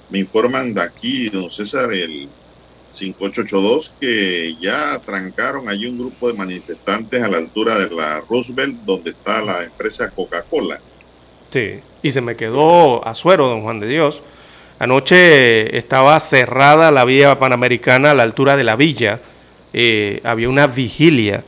me 0.09 0.17
informan 0.17 0.73
de 0.73 0.81
aquí, 0.81 1.29
don 1.29 1.51
César, 1.51 1.93
el 1.93 2.27
5882, 2.89 3.93
que 3.99 4.55
ya 4.59 4.97
trancaron 5.05 5.69
allí 5.69 5.85
un 5.85 5.99
grupo 5.99 6.29
de 6.29 6.33
manifestantes 6.33 7.21
a 7.21 7.27
la 7.27 7.37
altura 7.37 7.77
de 7.77 7.95
la 7.95 8.21
Roosevelt, 8.27 8.75
donde 8.85 9.11
está 9.11 9.43
la 9.43 9.63
empresa 9.63 10.09
Coca-Cola. 10.09 10.79
Sí, 11.51 11.79
y 12.01 12.09
se 12.09 12.21
me 12.21 12.35
quedó 12.35 13.07
a 13.07 13.13
suero, 13.13 13.45
don 13.47 13.61
Juan 13.61 13.79
de 13.79 13.87
Dios. 13.87 14.23
Anoche 14.79 15.77
estaba 15.77 16.19
cerrada 16.19 16.89
la 16.89 17.05
vía 17.05 17.37
panamericana 17.37 18.11
a 18.11 18.13
la 18.15 18.23
altura 18.23 18.57
de 18.57 18.63
la 18.63 18.75
villa. 18.75 19.19
Eh, 19.73 20.21
había 20.23 20.49
una 20.49 20.65
vigilia 20.65 21.43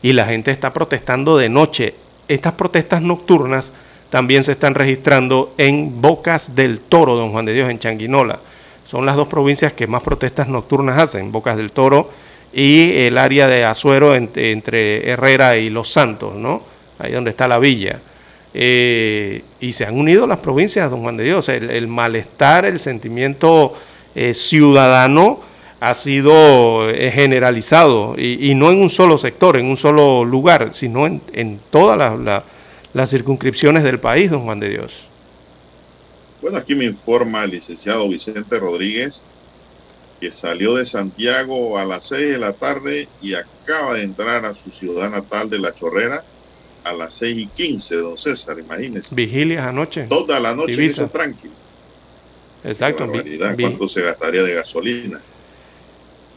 y 0.00 0.14
la 0.14 0.24
gente 0.24 0.52
está 0.52 0.72
protestando 0.72 1.36
de 1.36 1.50
noche. 1.50 1.96
Estas 2.28 2.54
protestas 2.54 3.02
nocturnas 3.02 3.74
también 4.10 4.44
se 4.44 4.52
están 4.52 4.74
registrando 4.74 5.52
en 5.58 6.00
Bocas 6.00 6.54
del 6.54 6.80
Toro, 6.80 7.14
don 7.14 7.32
Juan 7.32 7.44
de 7.44 7.54
Dios, 7.54 7.68
en 7.68 7.78
Changuinola. 7.78 8.40
Son 8.86 9.04
las 9.04 9.16
dos 9.16 9.28
provincias 9.28 9.74
que 9.74 9.86
más 9.86 10.02
protestas 10.02 10.48
nocturnas 10.48 10.98
hacen, 10.98 11.30
Bocas 11.30 11.56
del 11.56 11.72
Toro 11.72 12.10
y 12.52 12.92
el 12.92 13.18
área 13.18 13.46
de 13.46 13.64
Azuero 13.64 14.14
entre, 14.14 15.10
Herrera 15.10 15.58
y 15.58 15.68
Los 15.68 15.90
Santos, 15.90 16.34
¿no? 16.34 16.62
Ahí 16.98 17.12
donde 17.12 17.30
está 17.30 17.46
la 17.46 17.58
villa. 17.58 18.00
Eh, 18.54 19.42
y 19.60 19.72
se 19.74 19.84
han 19.84 19.98
unido 19.98 20.26
las 20.26 20.38
provincias, 20.38 20.90
don 20.90 21.02
Juan 21.02 21.18
de 21.18 21.24
Dios. 21.24 21.50
El, 21.50 21.86
malestar, 21.86 22.64
el 22.64 22.80
sentimiento 22.80 23.74
eh, 24.14 24.32
ciudadano 24.32 25.40
ha 25.80 25.92
sido 25.92 26.88
eh, 26.88 27.12
generalizado 27.12 28.14
y, 28.18 28.54
no 28.54 28.70
en 28.70 28.80
un 28.80 28.88
solo 28.88 29.18
sector, 29.18 29.58
en 29.58 29.66
un 29.66 29.76
solo 29.76 30.24
lugar, 30.24 30.70
sino 30.72 31.06
en, 31.06 31.20
en 31.34 31.60
todas 31.70 32.18
las 32.18 32.42
las 32.94 33.10
circunscripciones 33.10 33.84
del 33.84 34.00
país, 34.00 34.30
don 34.30 34.44
Juan 34.44 34.60
de 34.60 34.70
Dios. 34.70 35.08
Bueno, 36.40 36.58
aquí 36.58 36.74
me 36.74 36.84
informa 36.84 37.44
el 37.44 37.50
licenciado 37.50 38.08
Vicente 38.08 38.58
Rodríguez 38.58 39.22
que 40.20 40.32
salió 40.32 40.74
de 40.74 40.84
Santiago 40.84 41.78
a 41.78 41.84
las 41.84 42.04
6 42.08 42.32
de 42.32 42.38
la 42.38 42.52
tarde 42.52 43.08
y 43.22 43.34
acaba 43.34 43.94
de 43.94 44.02
entrar 44.02 44.44
a 44.44 44.54
su 44.54 44.70
ciudad 44.70 45.10
natal 45.10 45.48
de 45.48 45.58
La 45.58 45.72
Chorrera 45.72 46.24
a 46.84 46.92
las 46.92 47.14
6 47.14 47.38
y 47.38 47.46
15, 47.46 47.96
don 47.96 48.18
César, 48.18 48.58
imagínese. 48.58 49.14
Vigilias 49.14 49.64
anoche. 49.66 50.04
Toda 50.04 50.40
la 50.40 50.54
noche 50.54 50.84
hizo 50.84 51.08
tranquis. 51.08 51.62
Exacto. 52.64 53.10
¿Cuánto 53.58 53.88
se 53.88 54.02
gastaría 54.02 54.42
de 54.42 54.54
gasolina? 54.54 55.20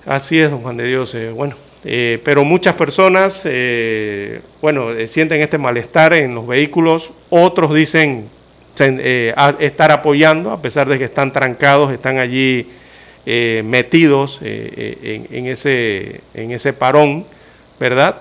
Así 0.05 0.39
es, 0.39 0.49
don 0.51 0.61
Juan 0.61 0.77
de 0.77 0.85
Dios. 0.85 1.15
Eh, 1.15 1.31
bueno, 1.31 1.55
eh, 1.83 2.19
pero 2.23 2.43
muchas 2.43 2.75
personas, 2.75 3.41
eh, 3.45 4.41
bueno, 4.61 4.89
sienten 5.07 5.41
este 5.41 5.57
malestar 5.57 6.13
en 6.13 6.35
los 6.35 6.47
vehículos, 6.47 7.11
otros 7.29 7.73
dicen 7.73 8.29
estar 9.59 9.91
apoyando, 9.91 10.51
a 10.51 10.61
pesar 10.61 10.87
de 10.87 10.97
que 10.97 11.05
están 11.05 11.31
trancados, 11.31 11.91
están 11.91 12.17
allí 12.17 12.67
metidos 13.25 14.39
en, 14.41 15.45
ese, 15.45 16.21
en 16.33 16.51
ese 16.51 16.73
parón, 16.73 17.25
¿verdad? 17.79 18.17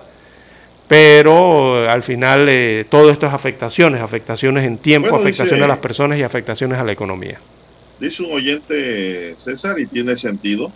Pero 0.87 1.89
al 1.89 2.03
final 2.03 2.51
todo 2.91 3.11
esto 3.11 3.27
es 3.27 3.33
afectaciones, 3.33 4.03
afectaciones 4.03 4.65
en 4.65 4.77
tiempo, 4.77 5.17
afectaciones 5.17 5.65
a 5.65 5.69
las 5.69 5.79
personas 5.79 6.19
y 6.19 6.23
afectaciones 6.25 6.79
a 6.79 6.85
la 6.85 6.93
economía. 6.93 7.39
Dice 7.99 8.23
un 8.23 8.33
oyente, 8.33 9.35
César, 9.37 9.79
y 9.79 9.87
tiene 9.87 10.17
sentido 10.17 10.71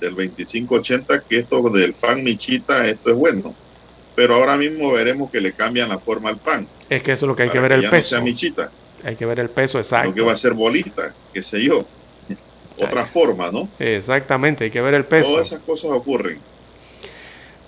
del 0.00 0.14
2580 0.14 1.20
que 1.20 1.38
esto 1.38 1.62
del 1.70 1.92
pan 1.92 2.24
michita, 2.24 2.86
esto 2.86 3.10
es 3.10 3.16
bueno. 3.16 3.54
Pero 4.14 4.34
ahora 4.34 4.56
mismo 4.56 4.92
veremos 4.92 5.30
que 5.30 5.40
le 5.40 5.52
cambian 5.52 5.88
la 5.88 5.98
forma 5.98 6.30
al 6.30 6.36
pan. 6.36 6.66
Es 6.88 7.02
que 7.02 7.12
eso 7.12 7.26
es 7.26 7.28
lo 7.28 7.36
que 7.36 7.44
hay 7.44 7.50
que 7.50 7.60
ver 7.60 7.72
el 7.72 7.88
peso. 7.88 8.18
No 8.18 8.24
michita. 8.24 8.70
Hay 9.04 9.16
que 9.16 9.24
ver 9.24 9.40
el 9.40 9.48
peso 9.48 9.78
exacto. 9.78 10.08
Lo 10.08 10.14
que 10.14 10.22
va 10.22 10.32
a 10.32 10.36
ser 10.36 10.52
bolita, 10.52 11.14
qué 11.32 11.42
sé 11.42 11.62
yo. 11.62 11.84
Otra 12.78 13.04
forma, 13.04 13.50
¿no? 13.50 13.68
Exactamente, 13.78 14.64
hay 14.64 14.70
que 14.70 14.80
ver 14.80 14.94
el 14.94 15.04
peso. 15.04 15.30
Todas 15.30 15.48
esas 15.48 15.60
cosas 15.60 15.90
ocurren. 15.92 16.38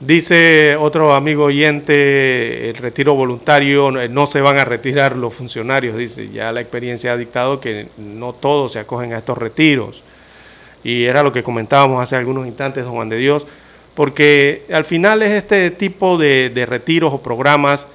Dice 0.00 0.74
otro 0.76 1.14
amigo 1.14 1.44
oyente, 1.44 2.70
el 2.70 2.76
retiro 2.76 3.14
voluntario, 3.14 3.90
no 3.92 4.26
se 4.26 4.40
van 4.40 4.56
a 4.58 4.64
retirar 4.64 5.16
los 5.16 5.32
funcionarios, 5.32 5.96
dice, 5.96 6.28
ya 6.28 6.50
la 6.50 6.60
experiencia 6.60 7.12
ha 7.12 7.16
dictado 7.16 7.60
que 7.60 7.86
no 7.98 8.32
todos 8.32 8.72
se 8.72 8.80
acogen 8.80 9.12
a 9.12 9.18
estos 9.18 9.38
retiros 9.38 10.02
y 10.84 11.04
era 11.04 11.22
lo 11.22 11.32
que 11.32 11.42
comentábamos 11.42 12.02
hace 12.02 12.16
algunos 12.16 12.46
instantes, 12.46 12.84
don 12.84 12.94
Juan 12.94 13.08
de 13.08 13.16
Dios, 13.16 13.46
porque 13.94 14.64
al 14.72 14.84
final 14.84 15.22
es 15.22 15.32
este 15.32 15.70
tipo 15.70 16.16
de, 16.16 16.66
retiros 16.68 17.12
o 17.12 17.22
programas 17.22 17.86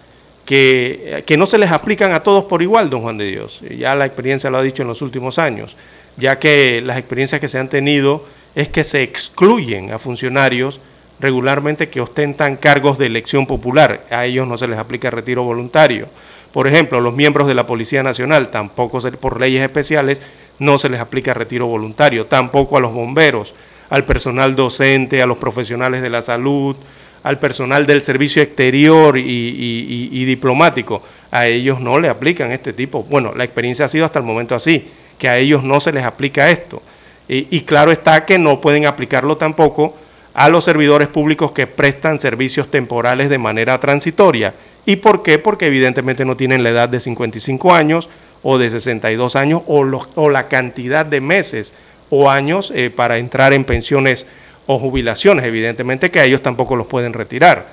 que, 0.45 1.23
que, 1.25 1.37
no 1.37 1.47
se 1.47 1.57
les 1.57 1.71
aplican 1.71 2.11
a 2.11 2.21
todos 2.21 2.45
por 2.45 2.61
igual, 2.61 2.89
don 2.89 3.01
Juan 3.01 3.17
de 3.17 3.25
Dios. 3.25 3.61
Ya 3.77 3.95
la 3.95 4.05
experiencia 4.05 4.49
lo 4.49 4.57
ha 4.57 4.63
dicho 4.63 4.83
en 4.83 4.87
los 4.87 5.01
últimos 5.01 5.39
años, 5.39 5.75
ya 6.15 6.39
que 6.39 6.81
las 6.81 6.97
experiencias 6.97 7.41
que 7.41 7.49
se 7.49 7.59
han 7.59 7.69
tenido 7.69 8.25
es 8.55 8.69
que 8.69 8.83
se 8.83 9.03
excluyen 9.03 9.91
a 9.91 9.99
funcionarios 9.99 10.79
regularmente 11.19 11.89
que 11.89 12.01
ostentan 12.01 12.57
cargos 12.57 12.97
de 12.97 13.07
elección 13.07 13.45
popular. 13.47 14.05
A 14.09 14.25
ellos 14.25 14.47
no 14.47 14.57
se 14.57 14.67
les 14.67 14.77
aplica 14.77 15.09
retiro 15.09 15.43
voluntario. 15.43 16.07
Por 16.51 16.67
ejemplo, 16.67 17.01
los 17.01 17.13
miembros 17.13 17.47
de 17.47 17.55
la 17.55 17.67
Policía 17.67 18.03
Nacional, 18.03 18.49
tampoco 18.49 18.99
por 19.19 19.39
leyes 19.39 19.63
especiales, 19.63 20.21
no 20.59 20.77
se 20.77 20.89
les 20.89 20.99
aplica 20.99 21.33
retiro 21.33 21.67
voluntario, 21.67 22.25
tampoco 22.25 22.77
a 22.77 22.79
los 22.79 22.93
bomberos, 22.93 23.53
al 23.89 24.05
personal 24.05 24.55
docente, 24.55 25.21
a 25.21 25.25
los 25.25 25.37
profesionales 25.37 26.01
de 26.01 26.09
la 26.09 26.21
salud, 26.21 26.75
al 27.23 27.39
personal 27.39 27.85
del 27.85 28.03
servicio 28.03 28.41
exterior 28.41 29.17
y, 29.17 30.25
diplomático. 30.25 31.01
A 31.31 31.47
ellos 31.47 31.79
no 31.79 31.99
le 31.99 32.09
aplican 32.09 32.51
este 32.51 32.73
tipo. 32.73 33.03
Bueno, 33.03 33.33
la 33.35 33.43
experiencia 33.43 33.85
ha 33.85 33.89
sido 33.89 34.05
hasta 34.05 34.19
el 34.19 34.25
momento 34.25 34.55
así, 34.55 34.87
que 35.17 35.29
a 35.29 35.37
ellos 35.37 35.63
no 35.63 35.79
se 35.79 35.91
les 35.91 36.03
aplica 36.03 36.49
esto. 36.49 36.81
y 37.27 37.61
claro 37.61 37.91
está 37.91 38.25
que 38.25 38.39
no 38.39 38.61
pueden 38.61 38.85
aplicarlo 38.85 39.35
tampoco 39.37 39.93
a 40.37 40.49
los 40.49 40.63
servidores 40.63 41.07
públicos 41.07 41.51
que 41.51 41.65
prestan 41.65 42.19
servicios 42.19 42.69
temporales 42.69 43.27
de 43.29 43.39
manera 43.39 43.79
transitoria. 43.79 44.53
¿Y 44.85 44.97
por 44.97 45.23
qué? 45.23 45.39
Porque 45.39 45.65
evidentemente 45.65 46.25
no 46.25 46.37
tienen 46.37 46.61
la 46.61 46.69
edad 46.69 46.87
de 46.87 46.99
55 46.99 47.73
años 47.73 48.07
o 48.49 48.57
de 48.57 48.69
62 48.69 49.35
años 49.35 49.61
o, 49.67 49.85
o 50.15 50.29
la 50.29 50.47
cantidad 50.47 51.05
de 51.05 51.19
meses 51.19 51.73
o 52.09 52.29
años 52.29 52.71
eh, 52.73 52.89
para 52.89 53.17
entrar 53.17 53.51
en 53.51 53.65
pensiones 53.65 54.25
o 54.67 54.79
jubilaciones. 54.79 55.43
Evidentemente 55.43 56.09
que 56.11 56.21
a 56.21 56.23
ellos 56.23 56.41
tampoco 56.41 56.77
los 56.77 56.87
pueden 56.87 57.11
retirar 57.11 57.67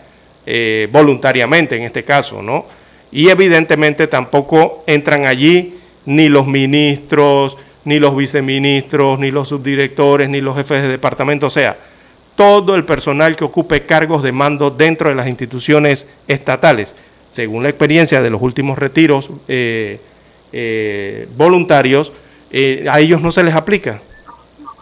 eh, 0.44 0.88
voluntariamente 0.90 1.76
en 1.76 1.82
este 1.84 2.02
caso, 2.02 2.42
¿no? 2.42 2.66
Y 3.12 3.28
evidentemente 3.28 4.08
tampoco 4.08 4.82
entran 4.88 5.26
allí 5.26 5.78
ni 6.06 6.28
los 6.28 6.48
ministros, 6.48 7.56
ni 7.84 8.00
los 8.00 8.16
viceministros, 8.16 9.20
ni 9.20 9.30
los 9.30 9.50
subdirectores, 9.50 10.28
ni 10.28 10.40
los 10.40 10.56
jefes 10.56 10.82
de 10.82 10.88
departamento, 10.88 11.46
o 11.46 11.50
sea, 11.50 11.76
todo 12.34 12.74
el 12.74 12.84
personal 12.84 13.36
que 13.36 13.44
ocupe 13.44 13.86
cargos 13.86 14.24
de 14.24 14.32
mando 14.32 14.72
dentro 14.72 15.08
de 15.08 15.14
las 15.14 15.28
instituciones 15.28 16.08
estatales. 16.26 16.96
Según 17.28 17.62
la 17.62 17.68
experiencia 17.68 18.20
de 18.22 18.30
los 18.30 18.42
últimos 18.42 18.76
retiros, 18.76 19.30
eh, 19.46 20.00
eh, 20.56 21.26
voluntarios, 21.36 22.12
eh, 22.52 22.86
a 22.88 23.00
ellos 23.00 23.20
no 23.20 23.32
se 23.32 23.42
les 23.42 23.54
aplica. 23.54 24.00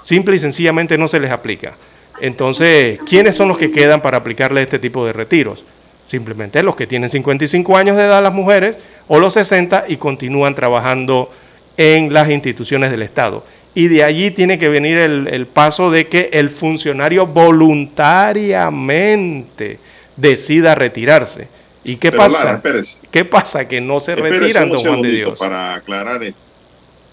Simple 0.02 0.36
y 0.36 0.38
sencillamente 0.38 0.98
no 0.98 1.08
se 1.08 1.18
les 1.18 1.30
aplica. 1.30 1.72
Entonces, 2.20 3.00
¿quiénes 3.06 3.36
son 3.36 3.48
los 3.48 3.56
que 3.56 3.70
quedan 3.70 4.02
para 4.02 4.18
aplicarle 4.18 4.60
este 4.60 4.78
tipo 4.78 5.06
de 5.06 5.14
retiros? 5.14 5.64
Simplemente 6.06 6.62
los 6.62 6.76
que 6.76 6.86
tienen 6.86 7.08
55 7.08 7.74
años 7.74 7.96
de 7.96 8.04
edad 8.04 8.22
las 8.22 8.34
mujeres 8.34 8.78
o 9.08 9.18
los 9.18 9.32
60 9.32 9.86
y 9.88 9.96
continúan 9.96 10.54
trabajando 10.54 11.32
en 11.78 12.12
las 12.12 12.28
instituciones 12.28 12.90
del 12.90 13.00
Estado. 13.00 13.42
Y 13.74 13.88
de 13.88 14.04
allí 14.04 14.30
tiene 14.30 14.58
que 14.58 14.68
venir 14.68 14.98
el, 14.98 15.26
el 15.26 15.46
paso 15.46 15.90
de 15.90 16.06
que 16.06 16.28
el 16.34 16.50
funcionario 16.50 17.26
voluntariamente 17.26 19.78
decida 20.18 20.74
retirarse 20.74 21.48
¿Y 21.84 21.96
qué 21.96 22.12
pasa? 22.12 22.62
¿Qué 23.10 23.24
pasa? 23.24 23.66
Que 23.66 23.80
no 23.80 24.00
se 24.00 24.14
retiran, 24.14 24.68
don 24.70 24.78
Juan 24.78 25.02
de 25.02 25.10
Dios. 25.10 25.38
Para 25.38 25.74
aclarar 25.74 26.22
esto. 26.22 26.38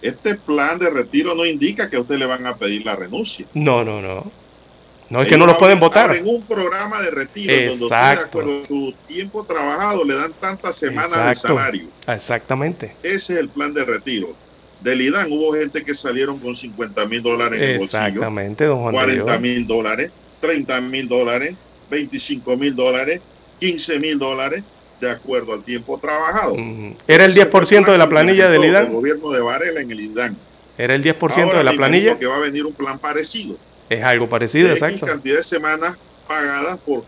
Este 0.02 0.36
plan 0.36 0.80
de 0.80 0.90
retiro 0.90 1.36
no 1.36 1.46
indica 1.46 1.90
que 1.90 1.98
a 1.98 2.00
usted 2.00 2.16
le 2.16 2.26
van 2.26 2.46
a 2.46 2.56
pedir 2.56 2.86
la 2.86 2.96
renuncia. 2.96 3.46
No, 3.54 3.84
no, 3.84 4.02
no. 4.02 4.32
No 5.10 5.22
es 5.24 5.28
que 5.28 5.38
no 5.38 5.48
los 5.48 5.58
pueden 5.58 5.80
votar. 5.80 6.16
En 6.16 6.28
un 6.28 6.42
programa 6.44 7.02
de 7.02 7.10
retiro 7.10 7.52
Exacto. 7.52 8.40
donde 8.40 8.60
de 8.60 8.66
su 8.66 8.94
tiempo 9.08 9.44
trabajado 9.44 10.06
le 10.06 10.16
dan 10.16 10.32
tantas 10.40 10.78
semanas 10.78 11.30
de 11.30 11.36
salario. 11.36 11.88
Exactamente. 12.08 12.94
Ese 13.02 13.34
es 13.34 13.40
el 13.40 13.50
plan 13.50 13.74
de 13.74 13.86
retiro. 13.86 14.36
Del 14.82 15.02
IDAN 15.02 15.32
hubo 15.32 15.54
gente 15.54 15.84
que 15.84 15.94
salieron 15.96 16.40
con 16.40 16.56
50 16.56 17.06
mil 17.08 17.22
dólares 17.22 17.60
en 17.60 17.70
el 17.70 17.78
bolsillo. 17.80 18.04
Exactamente, 18.04 18.66
don 18.66 18.80
Juan 18.82 18.94
40 18.94 19.40
mil 19.40 19.68
dólares, 19.68 20.12
30 20.40 20.82
mil 20.82 21.10
dólares, 21.10 21.56
25 21.90 22.56
mil 22.56 22.76
dólares, 22.76 23.20
15 23.60 24.00
mil 24.00 24.18
dólares, 24.18 24.64
de 25.00 25.10
acuerdo 25.10 25.54
al 25.54 25.64
tiempo 25.64 25.98
trabajado. 25.98 26.56
¿Era 27.08 27.26
el 27.26 27.34
10% 27.34 27.92
de 27.92 27.98
la 27.98 28.10
planilla 28.10 28.50
del 28.50 28.66
IDAN? 28.66 28.88
El 28.88 28.94
gobierno 28.94 29.32
de 29.32 29.42
Varela 29.42 29.82
en 29.82 29.92
el 29.92 30.00
IDAN. 30.00 30.38
¿Era 30.78 30.96
el 30.96 31.04
10% 31.04 31.58
de 31.58 31.64
la 31.64 31.74
planilla? 31.74 32.18
Que 32.18 32.26
va 32.26 32.38
a 32.38 32.40
venir 32.40 32.66
un 32.66 32.74
plan 32.74 32.98
parecido. 33.00 33.58
Es 33.90 34.04
algo 34.04 34.28
parecido, 34.28 34.68
de 34.68 34.74
exacto. 34.74 34.98
X 35.06 35.10
cantidad 35.10 35.38
de 35.38 35.44
semanas 35.44 35.98
pagadas 36.28 36.78
por 36.80 37.04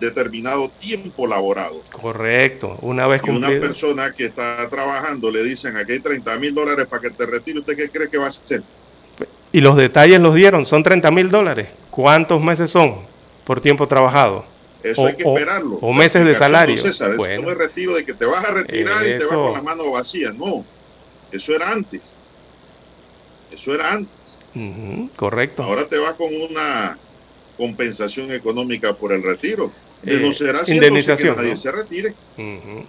determinado 0.00 0.70
tiempo 0.80 1.26
laborado. 1.26 1.80
Correcto, 1.92 2.76
una 2.82 3.06
vez 3.06 3.22
cumplido. 3.22 3.52
Y 3.52 3.56
una 3.56 3.66
persona 3.66 4.12
que 4.12 4.26
está 4.26 4.68
trabajando 4.68 5.30
le 5.30 5.42
dicen 5.42 5.76
aquí 5.76 5.92
hay 5.92 6.00
30 6.00 6.36
mil 6.36 6.54
dólares 6.54 6.86
para 6.88 7.00
que 7.02 7.10
te 7.10 7.26
retire, 7.26 7.60
¿usted 7.60 7.76
qué 7.76 7.88
cree 7.88 8.10
que 8.10 8.18
va 8.18 8.26
a 8.26 8.28
hacer? 8.28 8.62
Y 9.52 9.60
los 9.60 9.76
detalles 9.76 10.20
los 10.20 10.34
dieron, 10.34 10.66
son 10.66 10.82
30 10.82 11.10
mil 11.12 11.30
dólares. 11.30 11.68
¿Cuántos 11.90 12.42
meses 12.42 12.70
son 12.70 12.96
por 13.44 13.60
tiempo 13.60 13.86
trabajado? 13.86 14.44
Eso 14.84 15.02
o, 15.02 15.06
hay 15.06 15.16
que 15.16 15.22
esperarlo. 15.22 15.76
O, 15.80 15.94
meses 15.94 16.26
de 16.26 16.34
salario. 16.34 16.76
César, 16.76 17.16
bueno, 17.16 17.32
eso 17.32 17.42
no 17.42 17.50
es 17.50 17.56
retiro 17.56 17.96
de 17.96 18.04
que 18.04 18.12
te 18.12 18.26
vas 18.26 18.44
a 18.44 18.50
retirar 18.50 19.02
eso, 19.02 19.16
y 19.16 19.18
te 19.18 19.24
vas 19.24 19.44
con 19.44 19.52
las 19.54 19.62
manos 19.62 19.90
vacías. 19.90 20.34
No, 20.34 20.62
eso 21.32 21.54
era 21.54 21.72
antes. 21.72 22.14
Eso 23.50 23.74
era 23.74 23.92
antes. 23.92 24.38
Uh 24.54 24.60
-huh, 24.60 25.10
correcto. 25.16 25.62
Ahora 25.62 25.86
te 25.86 25.98
vas 25.98 26.12
con 26.14 26.28
una 26.34 26.98
compensación 27.56 28.30
económica 28.30 28.92
por 28.94 29.14
el 29.14 29.22
retiro. 29.22 29.72
De 30.02 30.16
eh, 30.16 30.20
no 30.20 30.32
ser 30.34 30.54
así, 30.54 30.74
indemnización. 30.74 31.34
Que 31.34 31.40
nadie 31.40 31.54
¿no? 31.54 31.60
se 31.60 31.72
retire. 31.72 32.14
Uh 32.36 32.42
-huh. 32.42 32.84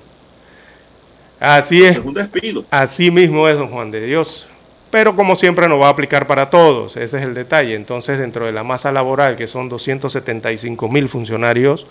Así 1.39 1.81
es. 1.81 1.97
Es 1.97 2.03
un 2.03 2.13
despido. 2.13 2.65
Así 2.69 3.09
mismo 3.09 3.47
es, 3.47 3.57
don 3.57 3.69
Juan 3.69 3.89
de 3.89 4.05
Dios. 4.05 4.49
Pero 4.95 5.13
como 5.13 5.35
siempre 5.35 5.67
no 5.67 5.77
va 5.77 5.87
a 5.87 5.89
aplicar 5.89 6.25
para 6.25 6.49
todos, 6.49 6.95
ese 6.95 7.17
es 7.17 7.23
el 7.25 7.33
detalle. 7.33 7.75
Entonces, 7.75 8.17
dentro 8.17 8.45
de 8.45 8.53
la 8.53 8.63
masa 8.63 8.93
laboral, 8.93 9.35
que 9.35 9.45
son 9.45 9.67
275 9.67 10.87
mil 10.87 11.09
funcionarios, 11.09 11.85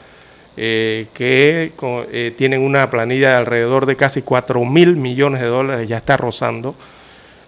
eh, 0.57 1.07
que 1.12 1.70
eh, 2.11 2.34
tienen 2.34 2.62
una 2.62 2.88
planilla 2.88 3.32
de 3.32 3.36
alrededor 3.36 3.84
de 3.84 3.96
casi 3.96 4.22
4 4.22 4.64
mil 4.64 4.96
millones 4.96 5.42
de 5.42 5.48
dólares, 5.48 5.86
ya 5.86 5.98
está 5.98 6.16
rozando. 6.16 6.74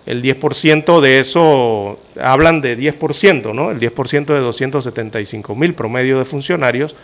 El 0.05 0.23
10% 0.23 1.01
de 1.01 1.21
eso, 1.21 2.01
hablan 2.21 2.61
de 2.61 2.77
10%, 2.77 3.55
¿no? 3.55 3.71
El 3.71 3.81
10% 3.81 4.27
de 4.27 4.41
275 4.41 5.55
mil 5.55 5.73
promedio 5.73 6.19
de 6.19 6.27
funcionarios 6.27 6.97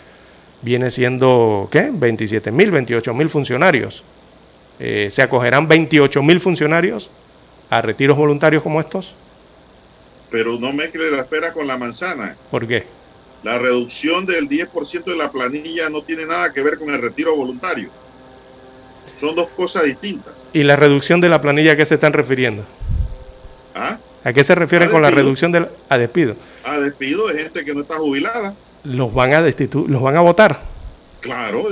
viene 0.61 0.91
siendo, 0.91 1.69
¿qué? 1.71 1.89
27 1.91 2.51
mil, 2.51 2.69
28 2.69 3.15
mil 3.15 3.29
funcionarios. 3.29 4.03
Eh, 4.79 5.07
¿Se 5.09 5.23
acogerán 5.23 5.67
28 5.67 6.21
mil 6.21 6.39
funcionarios 6.39 7.09
a 7.69 7.81
retiros 7.81 8.17
voluntarios 8.17 8.63
como 8.63 8.79
estos? 8.79 9.15
Pero 10.29 10.59
no 10.59 10.73
mezcle 10.73 11.11
la 11.11 11.21
espera 11.21 11.53
con 11.53 11.67
la 11.67 11.77
manzana. 11.77 12.35
¿Por 12.49 12.67
qué? 12.67 12.85
La 13.43 13.59
reducción 13.59 14.25
del 14.25 14.47
10% 14.47 15.03
de 15.03 15.15
la 15.15 15.31
planilla 15.31 15.89
no 15.89 16.01
tiene 16.01 16.25
nada 16.25 16.53
que 16.53 16.63
ver 16.63 16.77
con 16.79 16.89
el 16.89 17.01
retiro 17.01 17.35
voluntario. 17.35 17.89
Son 19.19 19.35
dos 19.35 19.49
cosas 19.49 19.83
distintas. 19.83 20.47
¿Y 20.53 20.63
la 20.63 20.75
reducción 20.75 21.21
de 21.21 21.29
la 21.29 21.41
planilla 21.41 21.73
a 21.73 21.77
qué 21.77 21.85
se 21.85 21.95
están 21.95 22.13
refiriendo? 22.13 22.63
¿Ah? 23.75 23.97
¿A 24.23 24.33
qué 24.33 24.43
se 24.43 24.55
refieren 24.55 24.89
con 24.89 25.01
la 25.01 25.11
reducción 25.11 25.51
del 25.51 25.67
a 25.89 25.97
despido? 25.97 26.35
A 26.63 26.79
despido 26.79 27.27
de 27.27 27.43
gente 27.43 27.65
que 27.65 27.73
no 27.73 27.81
está 27.81 27.95
jubilada. 27.95 28.55
¿Los 28.83 29.13
van 29.13 29.33
a 29.33 29.41
destituir, 29.41 29.89
los 29.89 30.01
van 30.01 30.15
a 30.15 30.21
votar? 30.21 30.59
Claro, 31.19 31.67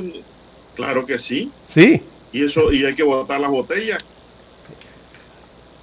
claro 0.76 1.06
que 1.06 1.20
sí. 1.20 1.52
Sí. 1.66 2.02
Y 2.34 2.46
eso, 2.46 2.72
y 2.72 2.86
hay 2.86 2.96
que 2.96 3.04
votar 3.04 3.40
las 3.40 3.50
botellas. 3.50 4.04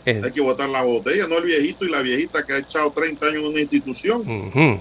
Eh. 0.09 0.23
Hay 0.25 0.31
que 0.33 0.41
votar 0.41 0.71
las 0.71 0.85
botellas, 0.87 1.29
no 1.29 1.37
el 1.37 1.45
viejito 1.45 1.85
y 1.85 1.91
la 1.91 2.01
viejita 2.01 2.47
que 2.47 2.55
ha 2.55 2.59
echado 2.59 2.91
30 2.91 3.27
años 3.27 3.43
en 3.43 3.47
una 3.47 3.61
institución. 3.61 4.23
Uh 4.23 4.51
-huh. 4.51 4.81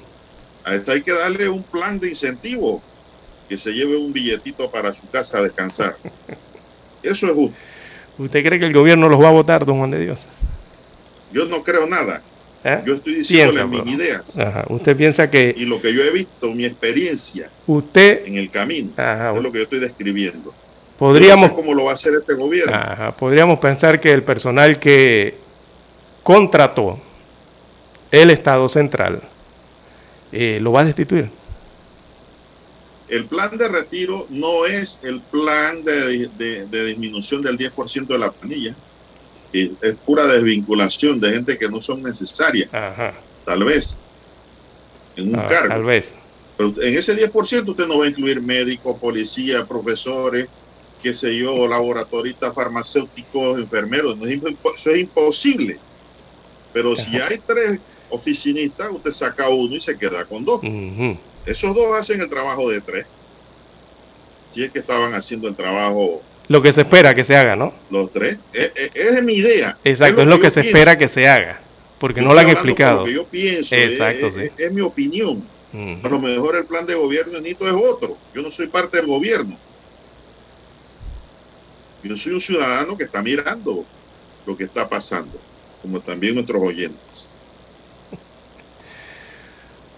A 0.64 0.76
esto 0.76 0.94
hay 0.94 1.02
que 1.02 1.12
darle 1.12 1.50
un 1.50 1.64
plan 1.64 2.00
de 2.00 2.08
incentivo, 2.08 2.82
que 3.50 3.58
se 3.58 3.72
lleve 3.72 3.98
un 3.98 4.14
billetito 4.14 4.72
para 4.72 4.94
su 4.94 5.10
casa 5.10 5.40
a 5.40 5.42
descansar. 5.42 5.98
Eso 7.04 7.28
es 7.28 7.34
justo. 7.34 7.58
¿Usted 8.18 8.46
cree 8.46 8.58
que 8.58 8.66
el 8.66 8.74
gobierno 8.74 9.10
los 9.10 9.22
va 9.22 9.28
a 9.28 9.34
votar, 9.34 9.66
don 9.66 9.80
Juan 9.80 9.92
de 9.92 10.00
Dios? 10.00 10.28
Yo 11.34 11.46
no 11.46 11.62
creo 11.62 11.86
nada. 11.88 12.22
¿Eh? 12.64 12.82
Yo 12.86 12.96
estoy 12.96 13.16
diciendo 13.16 13.68
mis 13.68 13.86
ideas. 13.94 14.40
Ajá. 14.40 14.66
Usted 14.70 14.96
piensa 14.96 15.30
que... 15.30 15.54
Y 15.58 15.66
lo 15.66 15.82
que 15.82 15.94
yo 15.94 16.04
he 16.04 16.12
visto, 16.12 16.52
mi 16.52 16.66
experiencia 16.66 17.50
usted 17.66 18.26
en 18.26 18.38
el 18.38 18.50
camino, 18.50 18.92
Ajá. 18.96 19.36
es 19.36 19.44
lo 19.44 19.52
que 19.52 19.58
yo 19.60 19.64
estoy 19.66 19.80
describiendo. 19.80 20.54
Podríamos... 20.98 21.50
No 21.52 21.56
sé 21.56 21.62
cómo 21.62 21.74
lo 21.74 21.86
va 21.86 21.92
a 21.92 21.94
hacer 21.94 22.14
este 22.16 22.34
gobierno. 22.34 22.74
Ajá. 22.76 23.12
Podríamos 23.12 23.60
pensar 23.60 24.00
que 24.00 24.12
el 24.14 24.24
personal 24.24 24.80
que 24.80 25.38
contrató 26.24 27.00
el 28.12 28.30
Estado 28.32 28.68
Central 28.68 29.22
eh, 30.32 30.60
lo 30.62 30.72
va 30.72 30.82
a 30.82 30.86
destituir. 30.86 31.30
El 33.10 33.26
plan 33.26 33.58
de 33.58 33.68
retiro 33.70 34.28
no 34.30 34.66
es 34.66 35.00
el 35.04 35.22
plan 35.22 35.84
de, 35.84 36.28
de, 36.38 36.66
de 36.66 36.86
disminución 36.86 37.42
del 37.42 37.58
10% 37.58 38.08
de 38.08 38.18
la 38.18 38.32
planilla. 38.32 38.76
Es, 39.54 39.70
es 39.82 39.96
pura 39.96 40.28
desvinculación 40.28 41.20
de 41.22 41.32
gente 41.32 41.58
que 41.58 41.70
no 41.70 41.82
son 41.82 42.04
necesarias. 42.04 42.74
Ajá. 42.74 43.14
Tal 43.46 43.64
vez. 43.64 43.98
En 45.16 45.30
un 45.30 45.40
Ah, 45.40 45.48
cargo. 45.48 45.70
Tal 45.70 45.84
vez. 45.86 46.14
Pero 46.58 46.74
en 46.82 46.98
ese 46.98 47.16
10% 47.16 47.70
usted 47.70 47.88
no 47.88 48.00
va 48.00 48.06
a 48.06 48.10
incluir 48.10 48.42
médicos, 48.42 48.98
policías, 49.00 49.66
profesores, 49.66 50.50
qué 51.02 51.14
sé 51.14 51.36
yo, 51.38 51.68
laboratoristas, 51.68 52.54
farmacéuticos, 52.54 53.60
enfermeros. 53.60 54.18
No 54.18 54.26
es 54.28 54.40
eso 54.76 54.90
es 54.92 54.98
imposible. 55.00 55.78
Pero 56.74 56.96
si 56.96 57.18
hay 57.20 57.40
tres 57.46 57.80
oficinistas, 58.10 58.90
usted 58.92 59.12
saca 59.12 59.50
uno 59.50 59.76
y 59.76 59.82
se 59.82 59.98
queda 59.98 60.26
con 60.26 60.44
dos. 60.46 60.62
Esos 61.46 61.74
dos 61.76 61.94
hacen 61.98 62.22
el 62.22 62.30
trabajo 62.30 62.70
de 62.70 62.82
tres. 62.82 63.06
Si 64.54 64.64
es 64.64 64.72
que 64.72 64.80
estaban 64.80 65.14
haciendo 65.14 65.48
el 65.48 65.56
trabajo 65.56 66.22
Lo 66.48 66.62
que 66.62 66.72
se 66.74 66.82
espera 66.82 67.14
que 67.14 67.24
se 67.24 67.36
haga, 67.36 67.56
¿no? 67.56 67.74
los 67.90 68.12
tres. 68.12 68.38
Es, 68.54 68.72
es- 68.76 68.92
es 68.96 69.24
mi 69.24 69.36
idea. 69.36 69.78
Exacto, 69.84 70.22
es 70.22 70.28
lo 70.28 70.40
que, 70.40 70.50
se 70.50 70.62
pienso. 70.62 70.78
espera 70.78 70.98
que 70.98 71.08
se 71.08 71.28
haga. 71.28 71.60
Porque 72.00 72.22
Yo 72.22 72.28
no 72.28 72.34
lo 72.34 72.40
han 72.40 72.50
explicado. 72.50 73.00
Lo 73.00 73.06
que 73.06 73.14
yo 73.14 73.26
pienso. 73.26 73.76
Exacto, 73.76 74.28
es, 74.28 74.36
sí. 74.36 74.42
es- 74.42 74.52
es 74.58 74.72
mi 74.72 74.82
opinión. 74.82 75.44
Ujú. 75.74 76.08
A 76.08 76.10
lo 76.10 76.20
mejor 76.20 76.56
el 76.56 76.66
plan 76.66 76.86
de 76.86 76.96
gobierno 76.96 77.34
de 77.34 77.42
Nito 77.42 77.68
es 77.68 77.74
otro. 77.74 78.18
Yo 78.34 78.42
no 78.42 78.50
soy 78.50 78.68
parte 78.68 78.98
del 78.98 79.08
gobierno. 79.08 79.58
Yo 82.04 82.16
soy 82.16 82.34
un 82.34 82.42
ciudadano 82.42 82.98
que 82.98 83.04
está 83.04 83.22
mirando 83.22 83.86
lo 84.46 84.58
que 84.58 84.64
está 84.64 84.88
pasando, 84.88 85.38
como 85.82 86.00
también 86.00 86.36
nuestros 86.36 86.62
oyentes. 86.62 87.30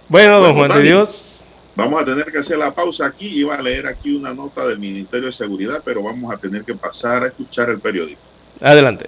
Bueno, 0.08 0.40
don 0.40 0.56
Juan 0.56 0.72
de. 0.72 0.82
Dios, 0.82 1.40
Vamos 1.76 2.02
a 2.02 2.04
tener 2.04 2.26
que 2.30 2.40
hacer 2.40 2.58
la 2.58 2.74
pausa 2.74 3.06
aquí. 3.06 3.28
Iba 3.28 3.56
a 3.56 3.62
leer 3.62 3.88
aquí 3.88 4.14
una 4.14 4.34
nota 4.34 4.68
del 4.68 4.80
Ministerio 4.80 5.28
de 5.28 5.32
Seguridad, 5.32 5.82
pero 5.86 6.04
vamos 6.04 6.34
a 6.34 6.38
tener 6.38 6.66
que 6.66 6.76
pasar 6.76 7.24
a 7.24 7.28
escuchar 7.28 7.70
el 7.70 7.80
periódico. 7.80 8.20
adelante. 8.60 9.08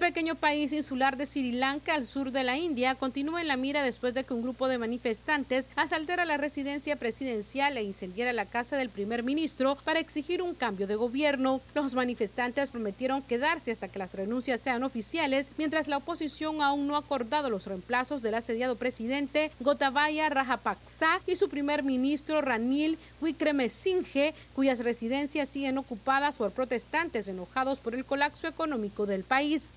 Pequeño 0.00 0.34
país 0.34 0.72
insular 0.72 1.16
de 1.18 1.26
Sri 1.26 1.52
Lanka, 1.52 1.94
al 1.94 2.06
sur 2.06 2.32
de 2.32 2.42
la 2.42 2.56
India, 2.56 2.94
continúa 2.94 3.42
en 3.42 3.48
la 3.48 3.58
mira 3.58 3.84
después 3.84 4.14
de 4.14 4.24
que 4.24 4.32
un 4.32 4.42
grupo 4.42 4.66
de 4.66 4.78
manifestantes 4.78 5.70
asaltara 5.76 6.24
la 6.24 6.38
residencia 6.38 6.96
presidencial 6.96 7.76
e 7.76 7.82
incendiara 7.82 8.32
la 8.32 8.46
casa 8.46 8.76
del 8.76 8.88
primer 8.88 9.22
ministro 9.22 9.76
para 9.84 10.00
exigir 10.00 10.40
un 10.40 10.54
cambio 10.54 10.86
de 10.86 10.96
gobierno. 10.96 11.60
Los 11.74 11.94
manifestantes 11.94 12.70
prometieron 12.70 13.22
quedarse 13.22 13.70
hasta 13.70 13.88
que 13.88 13.98
las 13.98 14.14
renuncias 14.14 14.60
sean 14.60 14.82
oficiales, 14.84 15.52
mientras 15.58 15.86
la 15.86 15.98
oposición 15.98 16.62
aún 16.62 16.86
no 16.86 16.96
ha 16.96 17.00
acordado 17.00 17.50
los 17.50 17.66
reemplazos 17.66 18.22
del 18.22 18.34
asediado 18.34 18.76
presidente 18.76 19.52
Gotabaya 19.60 20.30
Rajapaksa 20.30 21.20
y 21.26 21.36
su 21.36 21.50
primer 21.50 21.82
ministro 21.82 22.40
Ranil 22.40 22.98
Wickremesinghe, 23.20 24.34
cuyas 24.54 24.78
residencias 24.78 25.50
siguen 25.50 25.76
ocupadas 25.76 26.38
por 26.38 26.52
protestantes 26.52 27.28
enojados 27.28 27.78
por 27.80 27.94
el 27.94 28.06
colapso 28.06 28.48
económico 28.48 29.04
del 29.04 29.24
país. 29.24 29.70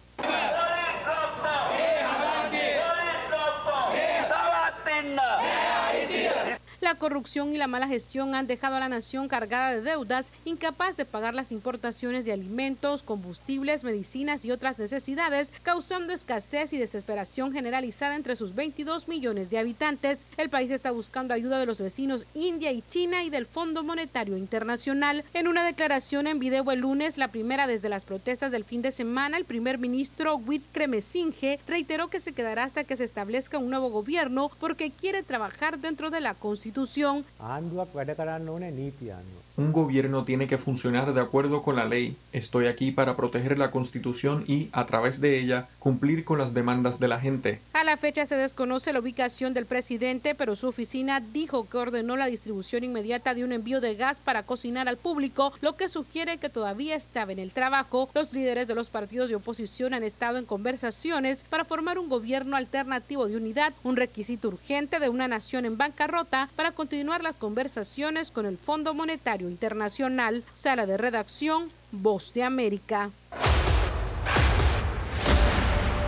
පවතින්න! 4.84 5.16
මේ 5.16 5.72
අයිතිය! 5.80 6.63
La 6.84 6.96
corrupción 6.96 7.54
y 7.54 7.58
la 7.58 7.68
mala 7.68 7.88
gestión 7.88 8.36
han 8.36 8.46
dejado 8.46 8.76
a 8.76 8.80
la 8.82 8.90
nación 8.90 9.30
cargada 9.30 9.72
de 9.72 9.82
deudas, 9.82 10.34
incapaz 10.44 10.98
de 10.98 11.06
pagar 11.06 11.34
las 11.34 11.54
importaciones 11.54 12.26
de 12.26 12.34
alimentos, 12.34 13.04
combustibles, 13.04 13.86
medicinas 13.86 14.44
y 14.44 14.52
otras 14.52 14.78
necesidades, 14.78 15.54
causando 15.64 16.12
escasez 16.12 16.74
y 16.74 16.78
desesperación 16.78 17.54
generalizada 17.54 18.18
entre 18.18 18.36
sus 18.36 18.54
22 18.54 19.08
millones 19.08 19.50
de 19.50 19.60
habitantes. 19.60 20.28
El 20.36 20.50
país 20.50 20.72
está 20.72 20.92
buscando 20.92 21.34
ayuda 21.34 21.58
de 21.58 21.68
los 21.68 21.80
vecinos 21.80 22.26
India 22.34 22.74
y 22.74 22.82
China 22.82 23.24
y 23.24 23.30
del 23.30 23.46
Fondo 23.46 23.86
Monetario 23.86 24.36
Internacional. 24.36 25.24
En 25.34 25.48
una 25.48 25.66
declaración 25.66 26.28
en 26.28 26.40
video 26.40 26.70
el 26.70 26.82
lunes, 26.82 27.18
la 27.18 27.30
primera 27.30 27.66
desde 27.66 27.88
las 27.88 28.04
protestas 28.04 28.52
del 28.52 28.66
fin 28.66 28.82
de 28.82 28.92
semana, 28.92 29.38
el 29.38 29.46
primer 29.46 29.78
ministro 29.78 30.36
Wit 30.36 30.66
Kremesinghe 30.74 31.62
reiteró 31.66 32.10
que 32.10 32.20
se 32.20 32.34
quedará 32.34 32.66
hasta 32.66 32.84
que 32.84 32.98
se 32.98 33.06
establezca 33.06 33.58
un 33.58 33.70
nuevo 33.70 33.90
gobierno 33.90 34.52
porque 34.60 34.92
quiere 34.92 35.24
trabajar 35.24 35.80
dentro 35.80 36.10
de 36.10 36.20
la 36.20 36.34
Constitución 36.34 36.73
institución 36.74 37.18
ආණ්ඩුවක් 37.40 37.92
වැඩ 37.98 38.12
කරන්න 38.18 38.50
ඕනේ 38.54 38.72
නීති 38.78 39.12
අනුව. 39.14 39.42
Un 39.56 39.72
gobierno 39.72 40.24
tiene 40.24 40.48
que 40.48 40.58
funcionar 40.58 41.14
de 41.14 41.22
acuerdo 41.22 41.62
con 41.62 41.76
la 41.76 41.86
ley. 41.86 42.18
Estoy 42.32 42.68
aquí 42.68 42.92
para 42.92 43.16
proteger 43.16 43.58
la 43.58 43.72
Constitución 43.72 44.44
y, 44.48 44.70
a 44.72 44.86
través 44.86 45.22
de 45.22 45.40
ella, 45.40 45.68
cumplir 45.80 46.24
con 46.24 46.40
las 46.40 46.54
demandas 46.54 47.00
de 47.00 47.08
la 47.08 47.20
gente. 47.20 47.62
A 47.74 47.84
la 47.84 47.98
fecha 47.98 48.26
se 48.26 48.36
desconoce 48.36 48.94
la 48.94 49.00
ubicación 49.00 49.54
del 49.54 49.66
presidente, 49.66 50.34
pero 50.34 50.56
su 50.56 50.68
oficina 50.68 51.20
dijo 51.20 51.70
que 51.70 51.78
ordenó 51.78 52.16
la 52.16 52.28
distribución 52.28 52.84
inmediata 52.84 53.34
de 53.34 53.44
un 53.44 53.52
envío 53.52 53.80
de 53.80 53.96
gas 53.96 54.18
para 54.18 54.44
cocinar 54.44 54.88
al 54.88 54.98
público, 54.98 55.54
lo 55.62 55.74
que 55.74 55.90
sugiere 55.90 56.38
que 56.38 56.50
todavía 56.50 56.96
estaba 56.96 57.32
en 57.32 57.40
el 57.40 57.52
trabajo. 57.52 58.10
Los 58.16 58.34
líderes 58.34 58.68
de 58.68 58.76
los 58.76 58.90
partidos 58.90 59.30
de 59.30 59.36
oposición 59.36 59.94
han 59.94 60.04
estado 60.04 60.38
en 60.38 60.46
conversaciones 60.46 61.44
para 61.44 61.66
formar 61.66 62.00
un 62.00 62.10
gobierno 62.10 62.56
alternativo 62.56 63.28
de 63.28 63.38
unidad, 63.38 63.74
un 63.84 63.98
requisito 63.98 64.48
urgente 64.48 65.00
de 65.00 65.10
una 65.10 65.28
nación 65.28 65.66
en 65.66 65.78
bancarrota 65.78 66.50
para 66.56 66.72
continuar 66.72 67.22
las 67.22 67.36
conversaciones 67.36 68.32
con 68.32 68.46
el 68.46 68.58
Fondo 68.58 68.94
Monetario 68.94 69.43
Internacional. 69.50 70.44
Sala 70.54 70.86
de 70.86 70.98
redacción, 70.98 71.70
Voz 71.92 72.34
de 72.34 72.44
América. 72.44 73.12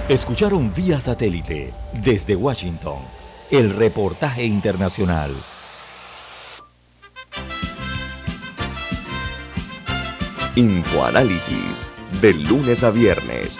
Escucharon 0.09 0.73
vía 0.73 1.01
satélite 1.01 1.73
desde 2.03 2.35
Washington 2.35 2.99
el 3.51 3.71
reportaje 3.75 4.43
internacional. 4.43 5.31
Infoanálisis, 10.55 11.91
de 12.21 12.33
lunes 12.33 12.83
a 12.83 12.89
viernes, 12.89 13.59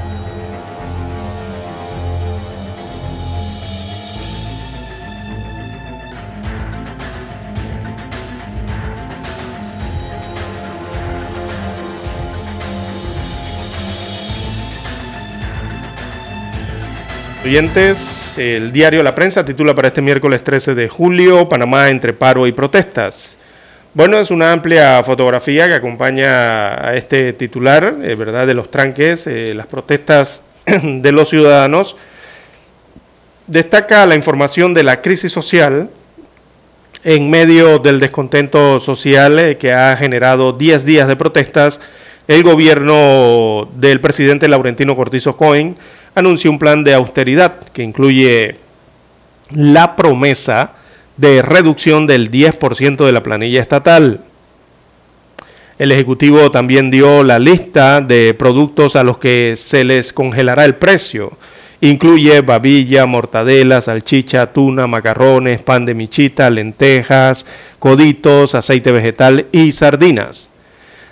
El 17.43 18.71
diario 18.71 19.01
La 19.01 19.15
Prensa 19.15 19.43
titula 19.43 19.73
para 19.73 19.87
este 19.87 20.03
miércoles 20.03 20.43
13 20.43 20.75
de 20.75 20.87
julio, 20.87 21.49
Panamá 21.49 21.89
entre 21.89 22.13
paro 22.13 22.45
y 22.45 22.51
protestas. 22.51 23.39
Bueno, 23.95 24.19
es 24.19 24.29
una 24.29 24.51
amplia 24.51 25.03
fotografía 25.03 25.65
que 25.65 25.73
acompaña 25.73 26.87
a 26.87 26.95
este 26.95 27.33
titular, 27.33 27.95
eh, 28.03 28.13
¿verdad?, 28.13 28.45
de 28.45 28.53
los 28.53 28.69
tranques, 28.69 29.25
eh, 29.25 29.55
las 29.55 29.65
protestas 29.65 30.43
de 30.83 31.11
los 31.11 31.29
ciudadanos. 31.29 31.97
Destaca 33.47 34.05
la 34.05 34.13
información 34.13 34.75
de 34.75 34.83
la 34.83 35.01
crisis 35.01 35.31
social 35.31 35.89
en 37.03 37.29
medio 37.31 37.79
del 37.79 37.99
descontento 37.99 38.79
social 38.79 39.39
eh, 39.39 39.57
que 39.57 39.73
ha 39.73 39.97
generado 39.97 40.53
10 40.53 40.85
días 40.85 41.07
de 41.07 41.15
protestas. 41.15 41.81
El 42.27 42.43
gobierno 42.43 43.67
del 43.75 43.99
presidente 43.99 44.47
Laurentino 44.47 44.95
Cortizo 44.95 45.35
Cohen 45.35 45.75
anunció 46.15 46.51
un 46.51 46.59
plan 46.59 46.83
de 46.83 46.93
austeridad 46.93 47.59
que 47.73 47.83
incluye 47.83 48.55
la 49.51 49.95
promesa 49.95 50.73
de 51.17 51.41
reducción 51.41 52.07
del 52.07 52.31
10% 52.31 53.05
de 53.05 53.11
la 53.11 53.23
planilla 53.23 53.61
estatal. 53.61 54.21
El 55.77 55.91
Ejecutivo 55.91 56.51
también 56.51 56.91
dio 56.91 57.23
la 57.23 57.39
lista 57.39 58.01
de 58.01 58.33
productos 58.33 58.95
a 58.95 59.03
los 59.03 59.17
que 59.17 59.55
se 59.57 59.83
les 59.83 60.13
congelará 60.13 60.65
el 60.65 60.75
precio. 60.75 61.37
Incluye 61.81 62.41
babilla, 62.41 63.07
mortadela, 63.07 63.81
salchicha, 63.81 64.53
tuna, 64.53 64.85
macarrones, 64.85 65.63
pan 65.63 65.85
de 65.85 65.95
michita, 65.95 66.51
lentejas, 66.51 67.47
coditos, 67.79 68.53
aceite 68.53 68.91
vegetal 68.91 69.47
y 69.51 69.71
sardinas. 69.71 70.51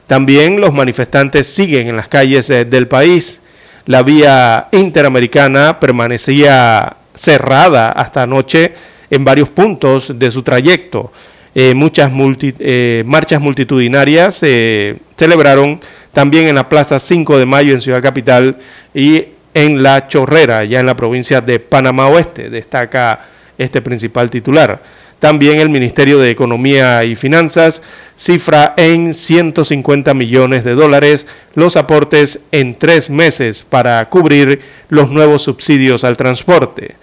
También 0.05 0.61
los 0.61 0.73
manifestantes 0.73 1.47
siguen 1.47 1.87
en 1.87 1.95
las 1.95 2.07
calles 2.07 2.49
eh, 2.51 2.65
del 2.65 2.87
país 2.87 3.41
la 3.89 4.03
vía 4.03 4.67
interamericana 4.71 5.79
permanecía 5.79 6.95
cerrada 7.15 7.91
hasta 7.91 8.21
anoche 8.21 8.71
en 9.09 9.25
varios 9.25 9.49
puntos 9.49 10.19
de 10.19 10.29
su 10.29 10.43
trayecto. 10.43 11.11
Eh, 11.55 11.73
muchas 11.73 12.11
eh, 12.59 13.01
marchas 13.07 13.41
multitudinarias 13.41 14.35
se 14.35 14.97
celebraron 15.17 15.81
también 16.13 16.45
en 16.45 16.53
la 16.53 16.69
Plaza 16.69 16.99
5 16.99 17.39
de 17.39 17.47
Mayo 17.47 17.73
en 17.73 17.81
Ciudad 17.81 18.03
Capital 18.03 18.57
y 18.93 19.25
en 19.55 19.81
La 19.81 20.07
Chorrera, 20.07 20.65
ya 20.65 20.81
en 20.81 20.85
la 20.85 20.95
provincia 20.95 21.41
de 21.41 21.59
Panamá 21.59 22.09
Oeste, 22.09 22.51
destaca 22.51 23.21
este 23.57 23.81
principal 23.81 24.29
titular. 24.29 24.79
También 25.20 25.59
el 25.59 25.67
Ministerio 25.67 26.17
de 26.17 26.32
Economía 26.32 27.03
y 27.03 27.17
Finanzas 27.17 27.82
cifra 28.15 28.74
en 28.78 29.13
150 29.13 30.13
millones 30.13 30.63
de 30.63 30.76
dólares 30.76 31.28
los 31.55 31.76
aportes 31.76 32.39
en 32.51 32.76
tres 32.76 33.09
meses 33.09 33.65
para 33.67 34.07
cubrir 34.09 34.61
los 34.88 35.09
nuevos 35.09 35.43
subsidios 35.43 36.05
al 36.05 36.15
transporte. 36.15 36.95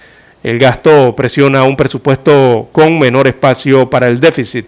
El 0.42 0.58
gasto 0.58 1.14
presiona 1.14 1.64
un 1.64 1.76
presupuesto 1.76 2.68
con 2.72 2.98
menor 2.98 3.26
espacio 3.26 3.90
para 3.90 4.08
el 4.08 4.18
déficit, 4.18 4.66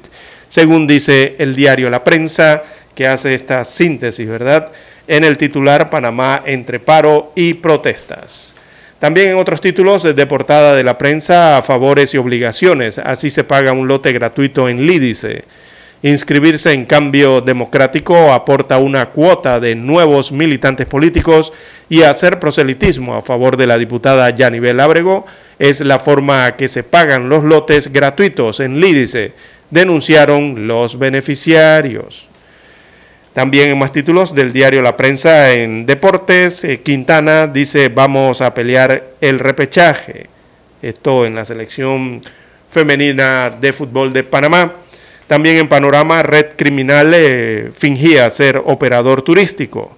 según 0.48 0.86
dice 0.86 1.36
el 1.38 1.54
diario 1.54 1.88
La 1.88 2.04
Prensa, 2.04 2.62
que 2.94 3.06
hace 3.06 3.34
esta 3.34 3.64
síntesis, 3.64 4.28
¿verdad? 4.28 4.72
En 5.06 5.24
el 5.24 5.38
titular 5.38 5.88
Panamá 5.88 6.42
entre 6.44 6.80
paro 6.80 7.32
y 7.34 7.54
protestas. 7.54 8.54
También 8.98 9.28
en 9.28 9.36
otros 9.36 9.60
títulos 9.60 10.02
de 10.02 10.26
portada 10.26 10.74
de 10.74 10.82
la 10.82 10.98
prensa, 10.98 11.62
favores 11.62 12.14
y 12.14 12.18
obligaciones. 12.18 12.98
Así 12.98 13.30
se 13.30 13.44
paga 13.44 13.72
un 13.72 13.86
lote 13.86 14.12
gratuito 14.12 14.68
en 14.68 14.86
Lídice. 14.86 15.44
Inscribirse 16.02 16.72
en 16.72 16.84
cambio 16.84 17.40
democrático 17.40 18.32
aporta 18.32 18.78
una 18.78 19.06
cuota 19.06 19.58
de 19.58 19.74
nuevos 19.74 20.30
militantes 20.30 20.86
políticos 20.86 21.52
y 21.88 22.02
hacer 22.02 22.38
proselitismo 22.38 23.14
a 23.14 23.22
favor 23.22 23.56
de 23.56 23.66
la 23.66 23.78
diputada 23.78 24.30
Yanibel 24.30 24.78
Ábrego 24.78 25.26
es 25.58 25.80
la 25.80 25.98
forma 25.98 26.54
que 26.56 26.68
se 26.68 26.84
pagan 26.84 27.28
los 27.28 27.42
lotes 27.42 27.92
gratuitos 27.92 28.60
en 28.60 28.80
Lídice, 28.80 29.32
denunciaron 29.70 30.68
los 30.68 31.00
beneficiarios. 31.00 32.27
También 33.38 33.70
en 33.70 33.78
más 33.78 33.92
títulos 33.92 34.34
del 34.34 34.52
diario 34.52 34.82
La 34.82 34.96
Prensa 34.96 35.52
en 35.52 35.86
Deportes, 35.86 36.64
eh, 36.64 36.80
Quintana 36.80 37.46
dice 37.46 37.88
vamos 37.88 38.40
a 38.40 38.52
pelear 38.52 39.10
el 39.20 39.38
repechaje. 39.38 40.26
Esto 40.82 41.24
en 41.24 41.36
la 41.36 41.44
selección 41.44 42.20
femenina 42.68 43.50
de 43.50 43.72
fútbol 43.72 44.12
de 44.12 44.24
Panamá. 44.24 44.72
También 45.28 45.56
en 45.56 45.68
Panorama, 45.68 46.24
Red 46.24 46.56
Criminal 46.56 47.12
eh, 47.14 47.70
fingía 47.78 48.28
ser 48.30 48.60
operador 48.64 49.22
turístico. 49.22 49.96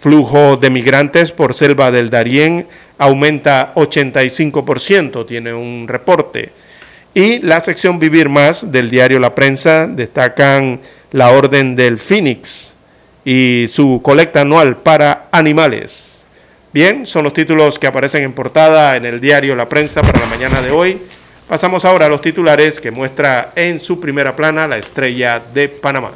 Flujo 0.00 0.56
de 0.56 0.70
migrantes 0.70 1.30
por 1.30 1.54
Selva 1.54 1.92
del 1.92 2.10
Darién 2.10 2.66
aumenta 2.98 3.72
85%, 3.76 5.24
tiene 5.24 5.54
un 5.54 5.86
reporte. 5.86 6.50
Y 7.14 7.38
la 7.42 7.60
sección 7.60 8.00
Vivir 8.00 8.28
Más 8.28 8.72
del 8.72 8.90
diario 8.90 9.20
La 9.20 9.36
Prensa 9.36 9.86
destacan 9.86 10.80
la 11.12 11.30
Orden 11.30 11.76
del 11.76 11.98
Phoenix 11.98 12.74
y 13.24 13.66
su 13.70 14.00
colecta 14.02 14.42
anual 14.42 14.76
para 14.76 15.28
animales. 15.32 16.26
Bien, 16.72 17.06
son 17.06 17.24
los 17.24 17.32
títulos 17.32 17.78
que 17.78 17.86
aparecen 17.86 18.22
en 18.22 18.32
portada 18.32 18.96
en 18.96 19.04
el 19.04 19.20
diario 19.20 19.56
La 19.56 19.68
Prensa 19.68 20.02
para 20.02 20.20
la 20.20 20.26
mañana 20.26 20.62
de 20.62 20.70
hoy. 20.70 21.00
Pasamos 21.48 21.84
ahora 21.84 22.06
a 22.06 22.08
los 22.08 22.20
titulares 22.20 22.80
que 22.80 22.90
muestra 22.90 23.52
en 23.56 23.80
su 23.80 23.98
primera 23.98 24.36
plana 24.36 24.68
la 24.68 24.78
estrella 24.78 25.42
de 25.52 25.68
Panamá. 25.68 26.12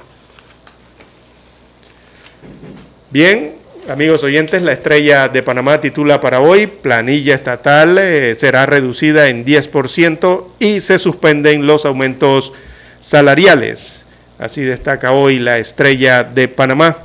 Bien, 3.11 3.55
Amigos 3.87 4.25
oyentes, 4.25 4.63
la 4.63 4.73
estrella 4.73 5.29
de 5.29 5.43
Panamá 5.43 5.79
titula 5.79 6.19
para 6.19 6.41
hoy, 6.41 6.67
planilla 6.67 7.35
estatal 7.35 7.99
eh, 7.99 8.35
será 8.35 8.65
reducida 8.65 9.29
en 9.29 9.45
10% 9.45 10.47
y 10.59 10.81
se 10.81 10.99
suspenden 10.99 11.67
los 11.67 11.85
aumentos 11.85 12.55
salariales. 12.99 14.07
Así 14.39 14.63
destaca 14.63 15.13
hoy 15.13 15.39
la 15.39 15.59
estrella 15.59 16.25
de 16.25 16.49
Panamá. 16.49 16.99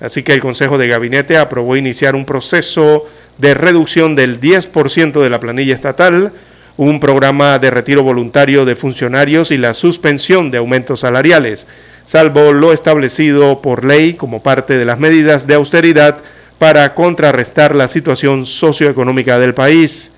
Así 0.00 0.22
que 0.22 0.32
el 0.32 0.40
Consejo 0.40 0.78
de 0.78 0.88
Gabinete 0.88 1.36
aprobó 1.36 1.76
iniciar 1.76 2.14
un 2.14 2.24
proceso 2.24 3.06
de 3.38 3.54
reducción 3.54 4.16
del 4.16 4.40
10% 4.40 5.20
de 5.22 5.30
la 5.30 5.40
planilla 5.40 5.74
estatal, 5.74 6.32
un 6.76 7.00
programa 7.00 7.58
de 7.58 7.70
retiro 7.70 8.02
voluntario 8.02 8.64
de 8.64 8.76
funcionarios 8.76 9.50
y 9.50 9.58
la 9.58 9.74
suspensión 9.74 10.50
de 10.50 10.58
aumentos 10.58 11.00
salariales 11.00 11.66
salvo 12.10 12.52
lo 12.52 12.72
establecido 12.72 13.62
por 13.62 13.84
ley 13.84 14.14
como 14.14 14.42
parte 14.42 14.76
de 14.76 14.84
las 14.84 14.98
medidas 14.98 15.46
de 15.46 15.54
austeridad 15.54 16.18
para 16.58 16.92
contrarrestar 16.92 17.76
la 17.76 17.86
situación 17.86 18.46
socioeconómica 18.46 19.38
del 19.38 19.54
país. 19.54 20.10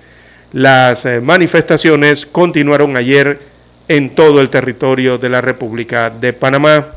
Las 0.53 1.05
eh, 1.05 1.21
manifestaciones 1.21 2.25
continuaron 2.25 2.97
ayer 2.97 3.39
en 3.87 4.09
todo 4.15 4.41
el 4.41 4.49
territorio 4.49 5.17
de 5.17 5.29
la 5.29 5.41
República 5.41 6.09
de 6.09 6.33
Panamá. 6.33 6.87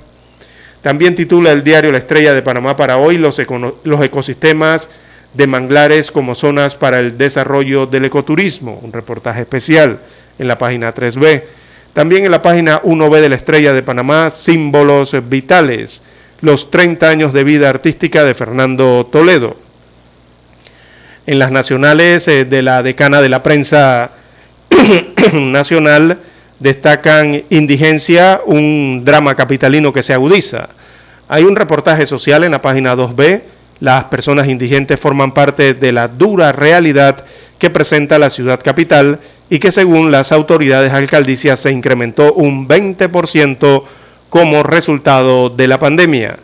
También 0.82 1.14
titula 1.14 1.53
el 1.53 1.64
diario 1.64 1.91
La 1.91 1.99
Estrella 1.99 2.32
de 2.32 2.43
Panamá 2.43 2.76
para 2.76 2.99
hoy 2.99 3.18
los, 3.18 3.39
ecosistemas 3.39 4.89
de 5.34 5.47
manglares 5.47 6.11
como 6.11 6.34
zonas 6.34 6.76
para 6.76 7.01
el 7.01 7.18
desarrollo 7.18 7.87
del 7.87 8.05
ecoturismo, 8.05 8.78
un 8.82 8.93
reportaje 8.93 9.41
especial 9.41 9.99
en 10.39 10.49
la 10.49 10.59
página 10.59 10.95
3B. 10.95 11.43
También 11.93 12.24
en 12.24 12.30
la 12.30 12.43
página 12.43 12.80
1B 12.82 13.20
de 13.20 13.28
la 13.28 13.34
Estrella 13.34 13.72
de 13.72 13.82
Panamá, 13.82 14.30
símbolos 14.30 15.16
vitales, 15.28 16.03
los 16.41 16.70
30 16.70 17.09
años 17.09 17.32
de 17.32 17.43
vida 17.43 17.68
artística 17.68 18.22
de 18.22 18.34
Fernando 18.34 19.09
Toledo. 19.11 19.57
En 21.26 21.41
las 21.41 21.51
nacionales 21.51 22.28
eh, 22.28 22.45
de 22.45 22.62
la 22.62 22.82
decana 22.82 23.20
de 23.20 23.28
la 23.28 23.43
prensa 23.43 24.12
nacional 25.32 26.20
destacan 26.59 27.45
indigencia, 27.51 28.41
un 28.47 29.03
drama 29.05 29.35
capitalino 29.35 29.93
que 29.93 30.03
se 30.03 30.13
agudiza. 30.13 30.69
Hay 31.29 31.45
un 31.45 31.57
reportaje 31.57 32.07
social 32.07 32.45
en 32.45 32.53
la 32.53 32.63
página 32.63 32.95
2B. 32.95 33.43
Las 33.81 34.05
personas 34.05 34.49
indigentes 34.49 34.99
forman 34.99 35.33
parte 35.33 35.75
de 35.75 35.93
la 35.93 36.09
dura 36.09 36.53
realidad 36.53 37.25
que 37.59 37.71
presenta 37.71 38.19
la 38.19 38.31
ciudad 38.31 38.61
capital 38.63 39.19
y 39.51 39.59
que 39.59 39.73
según 39.73 40.11
las 40.11 40.33
autoridades 40.33 40.93
alcaldicias 40.93 41.61
se 41.61 41.71
incrementó 41.71 42.33
un 42.35 42.69
20% 42.69 43.85
como 44.29 44.63
resultado 44.63 45.51
de 45.51 45.69
la 45.69 45.79
pandemia. 45.79 46.39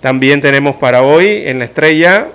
También 0.00 0.40
tenemos 0.40 0.76
para 0.76 1.02
hoy 1.02 1.42
en 1.46 1.58
la 1.58 1.64
estrella, 1.64 2.28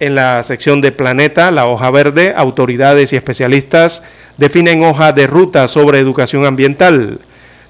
en 0.00 0.14
la 0.14 0.42
sección 0.42 0.80
de 0.80 0.92
Planeta, 0.92 1.50
la 1.50 1.66
hoja 1.66 1.90
verde, 1.90 2.32
autoridades 2.34 3.12
y 3.12 3.16
especialistas 3.16 4.02
definen 4.38 4.82
hoja 4.82 5.12
de 5.12 5.26
ruta 5.26 5.68
sobre 5.68 5.98
educación 5.98 6.46
ambiental. 6.46 7.18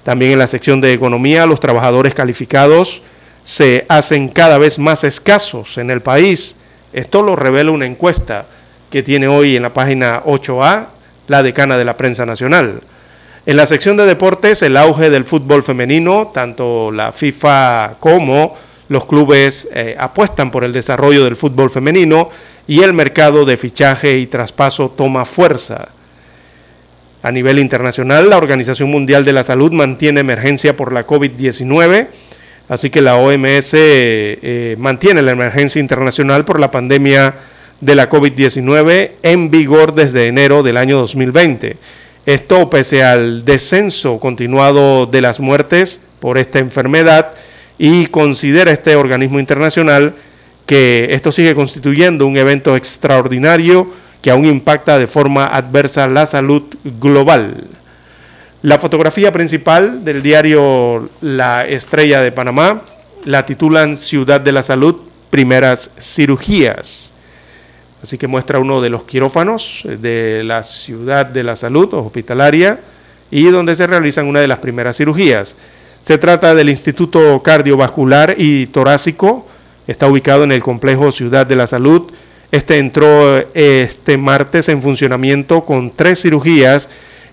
También 0.03 0.31
en 0.31 0.39
la 0.39 0.47
sección 0.47 0.79
de 0.79 0.93
Economía, 0.93 1.45
los 1.45 1.59
trabajadores 1.59 2.15
calificados 2.15 3.03
se 3.43 3.85
hacen 3.89 4.29
cada 4.29 4.57
vez 4.57 4.79
más 4.79 5.03
escasos 5.03 5.77
en 5.77 5.91
el 5.91 6.01
país. 6.01 6.55
Esto 6.93 7.21
lo 7.21 7.35
revela 7.35 7.71
una 7.71 7.85
encuesta 7.85 8.45
que 8.89 9.03
tiene 9.03 9.27
hoy 9.27 9.57
en 9.57 9.63
la 9.63 9.73
página 9.73 10.23
8A 10.23 10.87
la 11.27 11.43
decana 11.43 11.77
de 11.77 11.85
la 11.85 11.97
prensa 11.97 12.25
nacional. 12.25 12.81
En 13.45 13.57
la 13.57 13.65
sección 13.65 13.97
de 13.97 14.05
deportes, 14.05 14.61
el 14.61 14.77
auge 14.77 15.09
del 15.09 15.25
fútbol 15.25 15.63
femenino, 15.63 16.31
tanto 16.33 16.91
la 16.91 17.11
FIFA 17.11 17.95
como 17.99 18.55
los 18.91 19.05
clubes 19.05 19.69
eh, 19.73 19.95
apuestan 19.97 20.51
por 20.51 20.65
el 20.65 20.73
desarrollo 20.73 21.23
del 21.23 21.37
fútbol 21.37 21.69
femenino 21.69 22.29
y 22.67 22.81
el 22.81 22.91
mercado 22.91 23.45
de 23.45 23.55
fichaje 23.55 24.17
y 24.17 24.27
traspaso 24.27 24.89
toma 24.89 25.23
fuerza. 25.23 25.87
A 27.23 27.31
nivel 27.31 27.59
internacional, 27.59 28.29
la 28.29 28.35
Organización 28.35 28.91
Mundial 28.91 29.23
de 29.23 29.31
la 29.31 29.45
Salud 29.45 29.71
mantiene 29.71 30.19
emergencia 30.19 30.75
por 30.75 30.91
la 30.91 31.07
COVID-19, 31.07 32.07
así 32.67 32.89
que 32.89 32.99
la 32.99 33.15
OMS 33.15 33.69
eh, 33.73 34.75
mantiene 34.77 35.21
la 35.21 35.31
emergencia 35.31 35.79
internacional 35.79 36.43
por 36.43 36.59
la 36.59 36.69
pandemia 36.69 37.35
de 37.79 37.95
la 37.95 38.09
COVID-19 38.09 39.11
en 39.23 39.51
vigor 39.51 39.95
desde 39.95 40.27
enero 40.27 40.63
del 40.63 40.75
año 40.75 40.97
2020. 40.97 41.77
Esto 42.25 42.69
pese 42.69 43.05
al 43.05 43.45
descenso 43.45 44.19
continuado 44.19 45.05
de 45.05 45.21
las 45.21 45.39
muertes 45.39 46.01
por 46.19 46.37
esta 46.37 46.59
enfermedad 46.59 47.31
y 47.83 48.05
considera 48.05 48.69
este 48.69 48.95
organismo 48.95 49.39
internacional 49.39 50.13
que 50.67 51.07
esto 51.15 51.31
sigue 51.31 51.55
constituyendo 51.55 52.27
un 52.27 52.37
evento 52.37 52.75
extraordinario 52.75 53.91
que 54.21 54.29
aún 54.29 54.45
impacta 54.45 54.99
de 54.99 55.07
forma 55.07 55.47
adversa 55.47 56.07
la 56.07 56.27
salud 56.27 56.61
global. 56.83 57.55
La 58.61 58.77
fotografía 58.77 59.31
principal 59.31 60.05
del 60.05 60.21
diario 60.21 61.09
La 61.21 61.65
Estrella 61.67 62.21
de 62.21 62.31
Panamá 62.31 62.83
la 63.25 63.47
titulan 63.47 63.95
Ciudad 63.95 64.39
de 64.39 64.51
la 64.51 64.61
Salud, 64.61 64.97
primeras 65.31 65.89
cirugías. 65.99 67.13
Así 68.03 68.19
que 68.19 68.27
muestra 68.27 68.59
uno 68.59 68.79
de 68.79 68.91
los 68.91 69.05
quirófanos 69.05 69.87
de 69.87 70.43
la 70.43 70.61
ciudad 70.61 71.25
de 71.25 71.43
la 71.43 71.55
salud 71.55 71.91
hospitalaria 71.95 72.79
y 73.31 73.45
donde 73.45 73.75
se 73.75 73.87
realizan 73.87 74.27
una 74.27 74.39
de 74.39 74.47
las 74.47 74.59
primeras 74.59 74.97
cirugías. 74.97 75.55
Se 76.01 76.17
trata 76.17 76.55
del 76.55 76.69
Instituto 76.69 77.43
Cardiovascular 77.43 78.33
y 78.37 78.65
Torácico, 78.67 79.47
está 79.85 80.07
ubicado 80.07 80.43
en 80.43 80.51
el 80.51 80.63
complejo 80.63 81.11
Ciudad 81.11 81.45
de 81.45 81.55
la 81.55 81.67
Salud. 81.67 82.11
Este 82.51 82.79
entró 82.79 83.37
eh, 83.37 83.45
este 83.53 84.17
martes 84.17 84.67
en 84.69 84.81
funcionamiento 84.81 85.63
con 85.63 85.91
tres 85.91 86.23
cirugías 86.23 86.89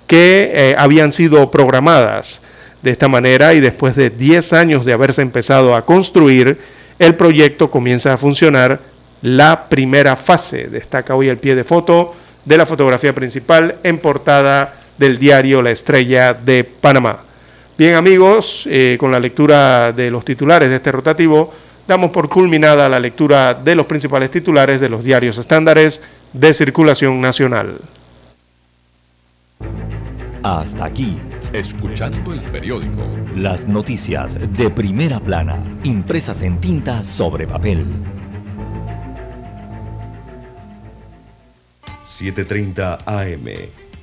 que 0.06 0.50
eh, 0.52 0.74
habían 0.78 1.12
sido 1.12 1.50
programadas. 1.50 2.42
De 2.82 2.90
esta 2.90 3.08
manera, 3.08 3.54
y 3.54 3.60
después 3.60 3.96
de 3.96 4.10
10 4.10 4.52
años 4.52 4.84
de 4.84 4.92
haberse 4.92 5.22
empezado 5.22 5.74
a 5.74 5.84
construir, 5.84 6.58
el 6.98 7.14
proyecto 7.16 7.70
comienza 7.70 8.12
a 8.12 8.18
funcionar 8.18 8.80
la 9.22 9.68
primera 9.68 10.14
fase. 10.14 10.68
Destaca 10.68 11.16
hoy 11.16 11.28
el 11.28 11.38
pie 11.38 11.56
de 11.56 11.64
foto 11.64 12.14
de 12.44 12.56
la 12.56 12.66
fotografía 12.66 13.14
principal 13.14 13.76
en 13.82 13.98
portada 13.98 14.74
del 14.96 15.18
diario 15.18 15.62
La 15.62 15.70
Estrella 15.70 16.34
de 16.34 16.62
Panamá. 16.64 17.27
Bien 17.78 17.94
amigos, 17.94 18.66
eh, 18.68 18.96
con 18.98 19.12
la 19.12 19.20
lectura 19.20 19.92
de 19.92 20.10
los 20.10 20.24
titulares 20.24 20.68
de 20.68 20.74
este 20.74 20.90
rotativo, 20.90 21.54
damos 21.86 22.10
por 22.10 22.28
culminada 22.28 22.88
la 22.88 22.98
lectura 22.98 23.54
de 23.54 23.76
los 23.76 23.86
principales 23.86 24.32
titulares 24.32 24.80
de 24.80 24.88
los 24.88 25.04
diarios 25.04 25.38
estándares 25.38 26.02
de 26.32 26.52
circulación 26.54 27.20
nacional. 27.20 27.78
Hasta 30.42 30.86
aquí. 30.86 31.18
Escuchando 31.52 32.32
el 32.32 32.40
periódico. 32.40 33.06
Las 33.36 33.68
noticias 33.68 34.40
de 34.54 34.70
primera 34.70 35.20
plana, 35.20 35.56
impresas 35.84 36.42
en 36.42 36.60
tinta 36.60 37.04
sobre 37.04 37.46
papel. 37.46 37.86
7.30 42.08 42.98
AM. 43.06 43.77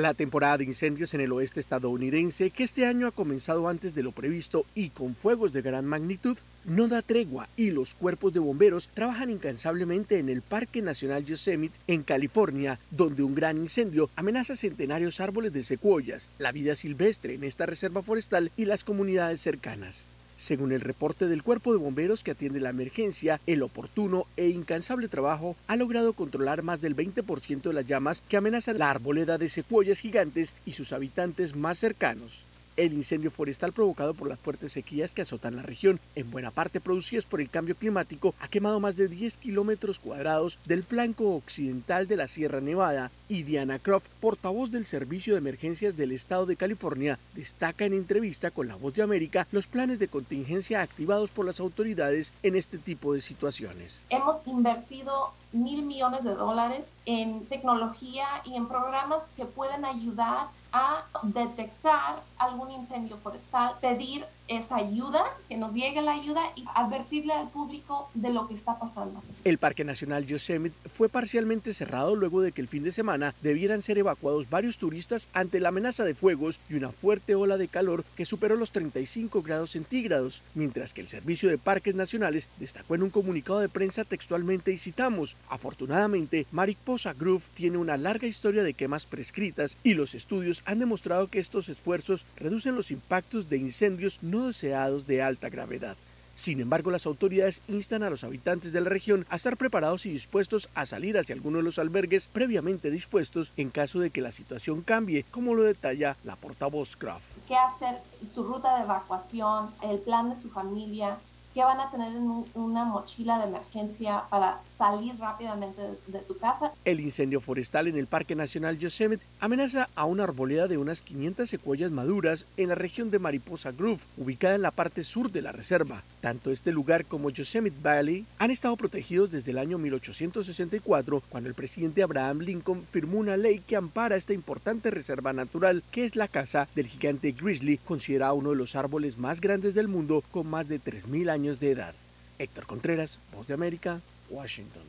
La 0.00 0.14
temporada 0.14 0.56
de 0.56 0.64
incendios 0.64 1.12
en 1.12 1.20
el 1.20 1.30
oeste 1.30 1.60
estadounidense, 1.60 2.48
que 2.48 2.62
este 2.62 2.86
año 2.86 3.06
ha 3.06 3.10
comenzado 3.10 3.68
antes 3.68 3.94
de 3.94 4.02
lo 4.02 4.12
previsto 4.12 4.64
y 4.74 4.88
con 4.88 5.14
fuegos 5.14 5.52
de 5.52 5.60
gran 5.60 5.84
magnitud, 5.84 6.38
no 6.64 6.88
da 6.88 7.02
tregua 7.02 7.50
y 7.54 7.70
los 7.70 7.92
cuerpos 7.92 8.32
de 8.32 8.40
bomberos 8.40 8.88
trabajan 8.88 9.28
incansablemente 9.28 10.18
en 10.18 10.30
el 10.30 10.40
Parque 10.40 10.80
Nacional 10.80 11.26
Yosemite 11.26 11.78
en 11.86 12.02
California, 12.02 12.78
donde 12.90 13.22
un 13.22 13.34
gran 13.34 13.58
incendio 13.58 14.08
amenaza 14.16 14.56
centenarios 14.56 15.20
árboles 15.20 15.52
de 15.52 15.64
secuoyas, 15.64 16.30
la 16.38 16.50
vida 16.50 16.76
silvestre 16.76 17.34
en 17.34 17.44
esta 17.44 17.66
reserva 17.66 18.00
forestal 18.00 18.50
y 18.56 18.64
las 18.64 18.84
comunidades 18.84 19.42
cercanas. 19.42 20.06
Según 20.40 20.72
el 20.72 20.80
reporte 20.80 21.26
del 21.26 21.42
cuerpo 21.42 21.70
de 21.70 21.78
bomberos 21.78 22.24
que 22.24 22.30
atiende 22.30 22.60
la 22.60 22.70
emergencia, 22.70 23.42
el 23.46 23.62
oportuno 23.62 24.24
e 24.38 24.48
incansable 24.48 25.06
trabajo 25.06 25.54
ha 25.66 25.76
logrado 25.76 26.14
controlar 26.14 26.62
más 26.62 26.80
del 26.80 26.96
20% 26.96 27.60
de 27.60 27.74
las 27.74 27.86
llamas 27.86 28.22
que 28.26 28.38
amenazan 28.38 28.78
la 28.78 28.88
arboleda 28.88 29.36
de 29.36 29.50
secuoyas 29.50 29.98
gigantes 29.98 30.54
y 30.64 30.72
sus 30.72 30.94
habitantes 30.94 31.56
más 31.56 31.76
cercanos. 31.76 32.49
El 32.80 32.94
incendio 32.94 33.30
forestal 33.30 33.74
provocado 33.74 34.14
por 34.14 34.26
las 34.26 34.40
fuertes 34.40 34.72
sequías 34.72 35.10
que 35.10 35.20
azotan 35.20 35.54
la 35.54 35.60
región, 35.60 36.00
en 36.14 36.30
buena 36.30 36.50
parte 36.50 36.80
producidas 36.80 37.26
por 37.26 37.42
el 37.42 37.50
cambio 37.50 37.74
climático, 37.74 38.34
ha 38.40 38.48
quemado 38.48 38.80
más 38.80 38.96
de 38.96 39.06
10 39.06 39.36
kilómetros 39.36 39.98
cuadrados 39.98 40.58
del 40.64 40.82
flanco 40.82 41.34
occidental 41.34 42.08
de 42.08 42.16
la 42.16 42.26
Sierra 42.26 42.62
Nevada 42.62 43.10
y 43.28 43.42
Diana 43.42 43.78
Croft, 43.78 44.08
portavoz 44.18 44.70
del 44.70 44.86
Servicio 44.86 45.34
de 45.34 45.40
Emergencias 45.40 45.94
del 45.98 46.12
Estado 46.12 46.46
de 46.46 46.56
California, 46.56 47.18
destaca 47.34 47.84
en 47.84 47.92
entrevista 47.92 48.50
con 48.50 48.66
La 48.66 48.76
Voz 48.76 48.94
de 48.94 49.02
América 49.02 49.46
los 49.52 49.66
planes 49.66 49.98
de 49.98 50.08
contingencia 50.08 50.80
activados 50.80 51.30
por 51.30 51.44
las 51.44 51.60
autoridades 51.60 52.32
en 52.42 52.56
este 52.56 52.78
tipo 52.78 53.12
de 53.12 53.20
situaciones. 53.20 54.00
Hemos 54.08 54.46
invertido 54.46 55.34
mil 55.52 55.82
millones 55.82 56.24
de 56.24 56.34
dólares 56.34 56.86
en 57.06 57.46
tecnología 57.46 58.26
y 58.44 58.54
en 58.56 58.68
programas 58.68 59.22
que 59.36 59.44
pueden 59.44 59.84
ayudar 59.84 60.46
a 60.72 61.02
detectar 61.22 62.22
algún 62.38 62.70
incendio 62.70 63.16
forestal, 63.16 63.74
pedir 63.80 64.24
esa 64.50 64.76
ayuda, 64.76 65.24
que 65.48 65.56
nos 65.56 65.72
llegue 65.72 66.02
la 66.02 66.12
ayuda 66.12 66.42
y 66.56 66.64
advertirle 66.74 67.32
al 67.32 67.48
público 67.50 68.10
de 68.14 68.30
lo 68.30 68.48
que 68.48 68.54
está 68.54 68.78
pasando. 68.78 69.22
El 69.44 69.58
Parque 69.58 69.84
Nacional 69.84 70.26
Yosemite 70.26 70.76
fue 70.88 71.08
parcialmente 71.08 71.72
cerrado 71.72 72.16
luego 72.16 72.42
de 72.42 72.50
que 72.50 72.60
el 72.60 72.66
fin 72.66 72.82
de 72.82 72.90
semana 72.90 73.32
debieran 73.42 73.80
ser 73.80 73.98
evacuados 73.98 74.50
varios 74.50 74.76
turistas 74.78 75.28
ante 75.34 75.60
la 75.60 75.68
amenaza 75.68 76.04
de 76.04 76.16
fuegos 76.16 76.58
y 76.68 76.74
una 76.74 76.90
fuerte 76.90 77.36
ola 77.36 77.56
de 77.58 77.68
calor 77.68 78.04
que 78.16 78.24
superó 78.24 78.56
los 78.56 78.72
35 78.72 79.40
grados 79.42 79.70
centígrados, 79.70 80.42
mientras 80.54 80.94
que 80.94 81.00
el 81.00 81.08
Servicio 81.08 81.48
de 81.48 81.58
Parques 81.58 81.94
Nacionales 81.94 82.48
destacó 82.58 82.96
en 82.96 83.04
un 83.04 83.10
comunicado 83.10 83.60
de 83.60 83.68
prensa 83.68 84.02
textualmente 84.02 84.72
y 84.72 84.78
citamos, 84.78 85.36
afortunadamente 85.48 86.46
Mariposa 86.50 87.12
Grove 87.12 87.44
tiene 87.54 87.78
una 87.78 87.96
larga 87.96 88.26
historia 88.26 88.64
de 88.64 88.74
quemas 88.74 89.06
prescritas 89.06 89.78
y 89.84 89.94
los 89.94 90.16
estudios 90.16 90.62
han 90.64 90.80
demostrado 90.80 91.28
que 91.28 91.38
estos 91.38 91.68
esfuerzos 91.68 92.26
reducen 92.36 92.74
los 92.74 92.90
impactos 92.90 93.48
de 93.48 93.56
incendios 93.56 94.18
no 94.22 94.39
deseados 94.46 95.06
de 95.06 95.22
alta 95.22 95.48
gravedad. 95.48 95.96
Sin 96.34 96.60
embargo, 96.60 96.90
las 96.90 97.04
autoridades 97.04 97.60
instan 97.68 98.02
a 98.02 98.08
los 98.08 98.24
habitantes 98.24 98.72
de 98.72 98.80
la 98.80 98.88
región 98.88 99.26
a 99.28 99.36
estar 99.36 99.58
preparados 99.58 100.06
y 100.06 100.10
dispuestos 100.10 100.70
a 100.74 100.86
salir 100.86 101.18
hacia 101.18 101.34
alguno 101.34 101.58
de 101.58 101.64
los 101.64 101.78
albergues 101.78 102.28
previamente 102.28 102.90
dispuestos 102.90 103.52
en 103.58 103.68
caso 103.68 104.00
de 104.00 104.08
que 104.08 104.22
la 104.22 104.30
situación 104.30 104.80
cambie, 104.80 105.24
como 105.30 105.54
lo 105.54 105.64
detalla 105.64 106.16
la 106.24 106.36
portavoz 106.36 106.96
Kraft. 106.96 107.26
¿Qué 107.46 107.56
hacer? 107.56 107.98
Su 108.34 108.44
ruta 108.44 108.76
de 108.76 108.84
evacuación, 108.84 109.70
el 109.82 109.98
plan 109.98 110.34
de 110.34 110.40
su 110.40 110.48
familia, 110.48 111.18
qué 111.54 111.64
van 111.64 111.80
a 111.80 111.90
tener 111.90 112.14
en 112.14 112.44
una 112.54 112.84
mochila 112.84 113.38
de 113.38 113.48
emergencia 113.48 114.22
para 114.30 114.60
salir 114.78 115.18
rápidamente 115.18 115.82
de, 116.06 116.18
tu 116.20 116.36
casa. 116.38 116.72
El 116.84 117.00
incendio 117.00 117.40
forestal 117.40 117.88
en 117.88 117.98
el 117.98 118.06
Parque 118.06 118.36
Nacional 118.36 118.78
Yosemite 118.78 119.24
amenaza 119.40 119.88
a 119.94 120.04
una 120.04 120.24
arboleda 120.24 120.68
de 120.68 120.78
unas 120.78 121.02
500 121.02 121.48
secuoyas 121.50 121.90
maduras 121.90 122.46
en 122.56 122.68
la 122.68 122.74
región 122.76 123.10
de 123.10 123.18
Mariposa 123.18 123.72
Grove, 123.72 124.00
ubicada 124.16 124.54
en 124.54 124.62
la 124.62 124.70
parte 124.70 125.02
sur 125.02 125.30
de 125.30 125.42
la 125.42 125.52
reserva. 125.52 126.02
Tanto 126.20 126.50
este 126.50 126.72
lugar 126.72 127.04
como 127.04 127.30
Yosemite 127.30 127.76
Valley 127.82 128.26
han 128.38 128.50
estado 128.50 128.76
protegidos 128.76 129.30
desde 129.30 129.50
el 129.50 129.58
año 129.58 129.78
1864, 129.78 131.22
cuando 131.28 131.48
el 131.48 131.54
presidente 131.54 132.02
Abraham 132.02 132.38
Lincoln 132.40 132.84
firmó 132.90 133.18
una 133.18 133.36
ley 133.36 133.60
que 133.60 133.76
ampara 133.76 134.16
esta 134.16 134.32
importante 134.32 134.90
reserva 134.90 135.32
natural, 135.32 135.82
que 135.90 136.04
es 136.04 136.16
la 136.16 136.28
casa 136.28 136.68
del 136.74 136.86
gigante 136.86 137.32
grizzly, 137.32 137.78
considerado 137.78 138.34
uno 138.34 138.50
de 138.50 138.56
los 138.56 138.76
árboles 138.76 139.18
más 139.18 139.40
grandes 139.40 139.74
del 139.74 139.88
mundo 139.88 140.22
con 140.30 140.48
más 140.48 140.68
de 140.68 140.80
3.000 140.80 141.28
años 141.28 141.39
de 141.42 141.70
edad. 141.70 141.94
Héctor 142.38 142.66
Contreras, 142.66 143.18
Voz 143.34 143.46
de 143.46 143.54
América, 143.54 144.00
Washington. 144.28 144.82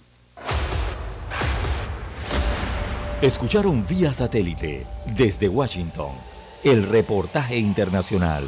Escucharon 3.22 3.86
vía 3.88 4.14
satélite 4.14 4.86
desde 5.16 5.47
Washington 5.47 6.12
el 6.64 6.88
reportaje 6.88 7.58
internacional. 7.58 8.43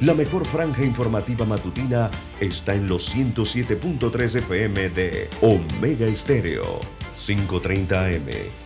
La 0.00 0.14
mejor 0.14 0.46
franja 0.46 0.84
informativa 0.84 1.44
matutina 1.46 2.10
está 2.38 2.74
en 2.74 2.86
los 2.86 3.14
107.3 3.14 4.36
FM 4.36 4.90
de 4.90 5.28
Omega 5.40 6.06
Estéreo, 6.06 6.80
530 7.14 8.04
AM. 8.04 8.65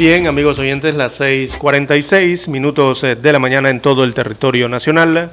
Bien, 0.00 0.26
amigos 0.26 0.58
oyentes, 0.58 0.94
las 0.94 1.20
6:46 1.20 2.48
minutos 2.48 3.04
eh, 3.04 3.16
de 3.16 3.32
la 3.34 3.38
mañana 3.38 3.68
en 3.68 3.80
todo 3.80 4.02
el 4.02 4.14
territorio 4.14 4.66
nacional. 4.66 5.30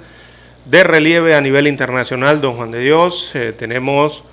De 0.66 0.84
relieve 0.84 1.36
a 1.36 1.40
nivel 1.40 1.68
internacional, 1.68 2.42
don 2.42 2.56
Juan 2.56 2.72
de 2.72 2.82
Dios, 2.82 3.32
eh, 3.34 3.54
tenemos 3.58 4.26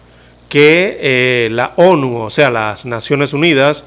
que 0.49 0.99
eh, 1.01 1.49
la 1.53 1.75
ONU, 1.77 2.21
o 2.21 2.31
sea, 2.31 2.51
las 2.51 2.85
Naciones 2.85 3.33
Unidas, 3.33 3.85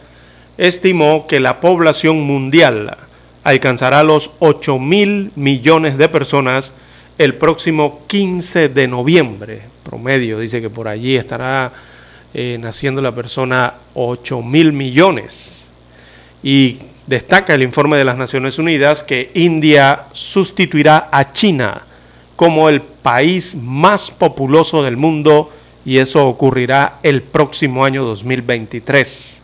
estimó 0.58 1.28
que 1.28 1.42
la 1.42 1.60
población 1.60 2.22
mundial 2.22 2.96
alcanzará 3.44 4.06
los 4.06 4.32
8 4.40 4.80
mil 4.80 5.34
millones 5.36 5.98
de 5.98 6.08
personas 6.08 6.76
el 7.18 7.36
próximo 7.36 8.06
15 8.08 8.70
de 8.70 8.88
noviembre. 8.88 9.64
Promedio, 9.84 10.40
dice 10.40 10.62
que 10.62 10.70
por 10.70 10.88
allí 10.88 11.18
estará 11.18 11.74
naciendo 12.34 13.02
la 13.02 13.14
persona 13.14 13.74
8 13.96 14.42
mil 14.44 14.72
millones 14.72 15.67
y 16.44 16.80
destaca 17.08 17.54
el 17.54 17.64
informe 17.64 17.98
de 17.98 18.06
las 18.06 18.18
Naciones 18.18 18.60
Unidas 18.60 19.04
que 19.04 19.32
India 19.34 20.04
sustituirá 20.12 21.10
a 21.12 21.34
China 21.34 21.82
como 22.36 22.70
el 22.70 22.82
país 22.82 23.56
más 23.56 24.12
populoso 24.12 24.84
del 24.84 24.98
mundo 24.98 25.52
y 25.86 25.98
eso 25.98 26.28
ocurrirá 26.28 27.00
el 27.02 27.22
próximo 27.22 27.86
año 27.86 28.04
2023. 28.04 29.42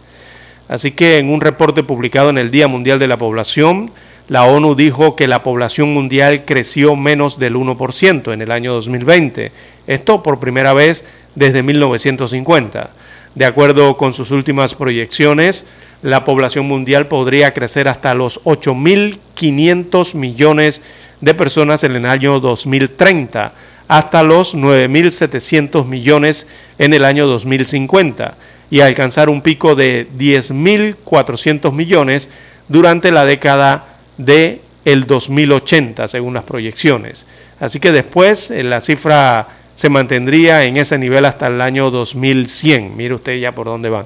Así 0.67 0.91
que 0.91 1.17
en 1.17 1.29
un 1.29 1.41
reporte 1.41 1.83
publicado 1.83 2.29
en 2.29 2.37
el 2.37 2.51
Día 2.51 2.67
Mundial 2.67 2.99
de 2.99 3.07
la 3.07 3.17
Población, 3.17 3.91
la 4.27 4.45
ONU 4.45 4.75
dijo 4.75 5.15
que 5.15 5.27
la 5.27 5.43
población 5.43 5.93
mundial 5.93 6.45
creció 6.45 6.95
menos 6.95 7.39
del 7.39 7.55
1% 7.55 8.33
en 8.33 8.41
el 8.41 8.51
año 8.51 8.73
2020. 8.73 9.51
Esto 9.87 10.23
por 10.23 10.39
primera 10.39 10.73
vez 10.73 11.03
desde 11.35 11.61
1950. 11.61 12.89
De 13.35 13.45
acuerdo 13.45 13.97
con 13.97 14.13
sus 14.13 14.31
últimas 14.31 14.75
proyecciones, 14.75 15.65
la 16.03 16.25
población 16.25 16.67
mundial 16.67 17.07
podría 17.07 17.53
crecer 17.53 17.87
hasta 17.87 18.13
los 18.13 18.43
8.500 18.43 20.15
millones 20.15 20.81
de 21.21 21.33
personas 21.33 21.83
en 21.83 21.95
el 21.95 22.05
año 22.05 22.39
2030, 22.39 23.53
hasta 23.87 24.23
los 24.23 24.55
9.700 24.55 25.85
millones 25.85 26.47
en 26.77 26.93
el 26.93 27.05
año 27.05 27.25
2050 27.25 28.35
y 28.69 28.81
alcanzar 28.81 29.29
un 29.29 29.41
pico 29.41 29.75
de 29.75 30.07
10.400 30.17 31.71
millones 31.71 32.29
durante 32.67 33.11
la 33.11 33.25
década 33.25 33.85
de 34.17 34.61
el 34.83 35.05
2080, 35.05 36.07
según 36.09 36.33
las 36.33 36.43
proyecciones. 36.43 37.25
Así 37.59 37.79
que 37.79 37.91
después 37.93 38.51
eh, 38.51 38.63
la 38.63 38.81
cifra 38.81 39.47
se 39.75 39.89
mantendría 39.89 40.65
en 40.65 40.75
ese 40.77 40.97
nivel 40.97 41.23
hasta 41.25 41.47
el 41.47 41.61
año 41.61 41.89
2100. 41.91 42.97
Mire 42.97 43.13
usted 43.13 43.37
ya 43.37 43.53
por 43.53 43.67
dónde 43.67 43.89
van. 43.89 44.05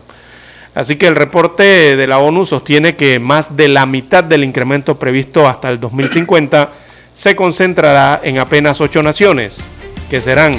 Así 0.78 0.96
que 0.96 1.08
el 1.08 1.16
reporte 1.16 1.96
de 1.96 2.06
la 2.06 2.20
ONU 2.20 2.46
sostiene 2.46 2.96
que 2.96 3.18
más 3.18 3.58
de 3.58 3.68
la 3.68 3.88
mitad 3.88 4.24
del 4.24 4.44
incremento 4.44 5.00
previsto 5.00 5.48
hasta 5.48 5.70
el 5.70 5.80
2050 5.80 6.70
se 7.16 7.36
concentrará 7.36 8.22
en 8.24 8.38
apenas 8.38 8.80
ocho 8.80 9.02
naciones, 9.02 9.72
que 10.08 10.22
serán 10.22 10.54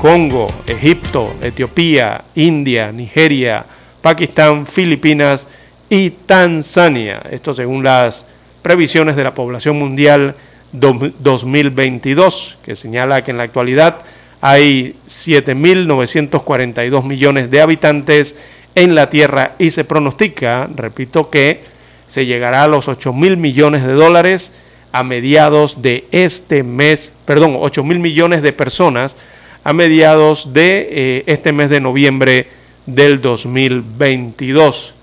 Congo, 0.00 0.50
Egipto, 0.66 1.34
Etiopía, 1.42 2.24
India, 2.36 2.90
Nigeria, 2.90 3.66
Pakistán, 4.00 4.64
Filipinas 4.64 5.46
y 5.90 6.08
Tanzania. 6.08 7.20
Esto 7.30 7.52
según 7.52 7.84
las 7.84 8.24
previsiones 8.62 9.14
de 9.14 9.24
la 9.24 9.34
población 9.34 9.78
mundial 9.78 10.36
2022, 10.72 12.56
que 12.64 12.74
señala 12.74 13.22
que 13.22 13.32
en 13.32 13.36
la 13.36 13.42
actualidad 13.42 13.98
hay 14.40 14.96
7.942 15.06 17.04
millones 17.04 17.50
de 17.50 17.60
habitantes 17.60 18.36
en 18.74 18.94
la 18.94 19.10
tierra 19.10 19.54
y 19.58 19.70
se 19.70 19.84
pronostica, 19.84 20.68
repito, 20.74 21.30
que 21.30 21.62
se 22.08 22.26
llegará 22.26 22.64
a 22.64 22.68
los 22.68 22.88
8 22.88 23.12
mil 23.12 23.36
millones 23.36 23.86
de 23.86 23.92
dólares 23.92 24.52
a 24.92 25.04
mediados 25.04 25.82
de 25.82 26.06
este 26.10 26.62
mes, 26.62 27.12
perdón, 27.24 27.56
8 27.58 27.84
mil 27.84 27.98
millones 27.98 28.42
de 28.42 28.52
personas 28.52 29.16
a 29.62 29.72
mediados 29.72 30.52
de 30.52 30.88
eh, 30.90 31.24
este 31.26 31.52
mes 31.52 31.70
de 31.70 31.80
noviembre 31.80 32.48
del 32.86 33.20
2022. 33.20 34.94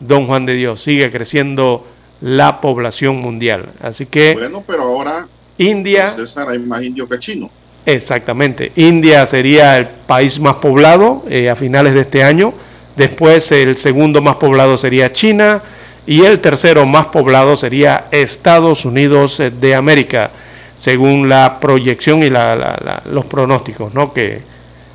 Don 0.00 0.26
Juan 0.26 0.46
de 0.46 0.54
Dios, 0.54 0.82
sigue 0.82 1.10
creciendo 1.10 1.86
la 2.20 2.60
población 2.60 3.16
mundial. 3.16 3.68
Así 3.80 4.06
que... 4.06 4.34
Bueno, 4.34 4.64
pero 4.66 4.82
ahora... 4.84 5.28
India... 5.58 6.10
César, 6.10 6.48
hay 6.48 6.58
más 6.58 6.82
indio 6.82 7.06
que 7.06 7.18
chino. 7.18 7.50
Exactamente. 7.84 8.72
India 8.76 9.26
sería 9.26 9.76
el 9.76 9.88
país 9.88 10.40
más 10.40 10.56
poblado 10.56 11.24
eh, 11.28 11.50
a 11.50 11.56
finales 11.56 11.94
de 11.94 12.00
este 12.00 12.24
año 12.24 12.54
Después 12.96 13.50
el 13.52 13.76
segundo 13.76 14.20
más 14.20 14.36
poblado 14.36 14.76
sería 14.76 15.12
China 15.12 15.62
y 16.06 16.24
el 16.24 16.40
tercero 16.40 16.86
más 16.86 17.06
poblado 17.06 17.56
sería 17.56 18.06
Estados 18.10 18.84
Unidos 18.84 19.42
de 19.60 19.74
América, 19.74 20.30
según 20.76 21.28
la 21.28 21.60
proyección 21.60 22.22
y 22.22 22.30
los 22.30 23.24
pronósticos, 23.26 23.94
¿no? 23.94 24.12
que 24.12 24.42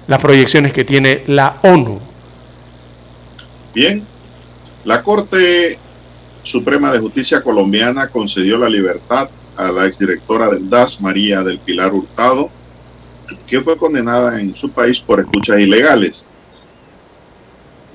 las 0.08 0.22
proyecciones 0.22 0.74
que 0.74 0.84
tiene 0.84 1.24
la 1.28 1.58
ONU. 1.64 2.00
Bien, 3.74 4.04
la 4.84 5.04
Corte 5.04 5.78
Suprema 6.44 6.92
de 6.92 7.00
Justicia 7.00 7.42
colombiana 7.42 8.08
concedió 8.08 8.58
la 8.58 8.70
libertad 8.70 9.30
a 9.58 9.72
la 9.72 9.86
exdirectora 9.86 10.50
del 10.50 10.70
DAS, 10.70 11.02
María 11.02 11.44
del 11.44 11.60
Pilar 11.60 11.94
Hurtado, 11.94 12.50
que 13.48 13.62
fue 13.62 13.78
condenada 13.78 14.40
en 14.40 14.56
su 14.56 14.70
país 14.70 15.00
por 15.00 15.20
escuchas 15.20 15.60
ilegales. 15.60 16.30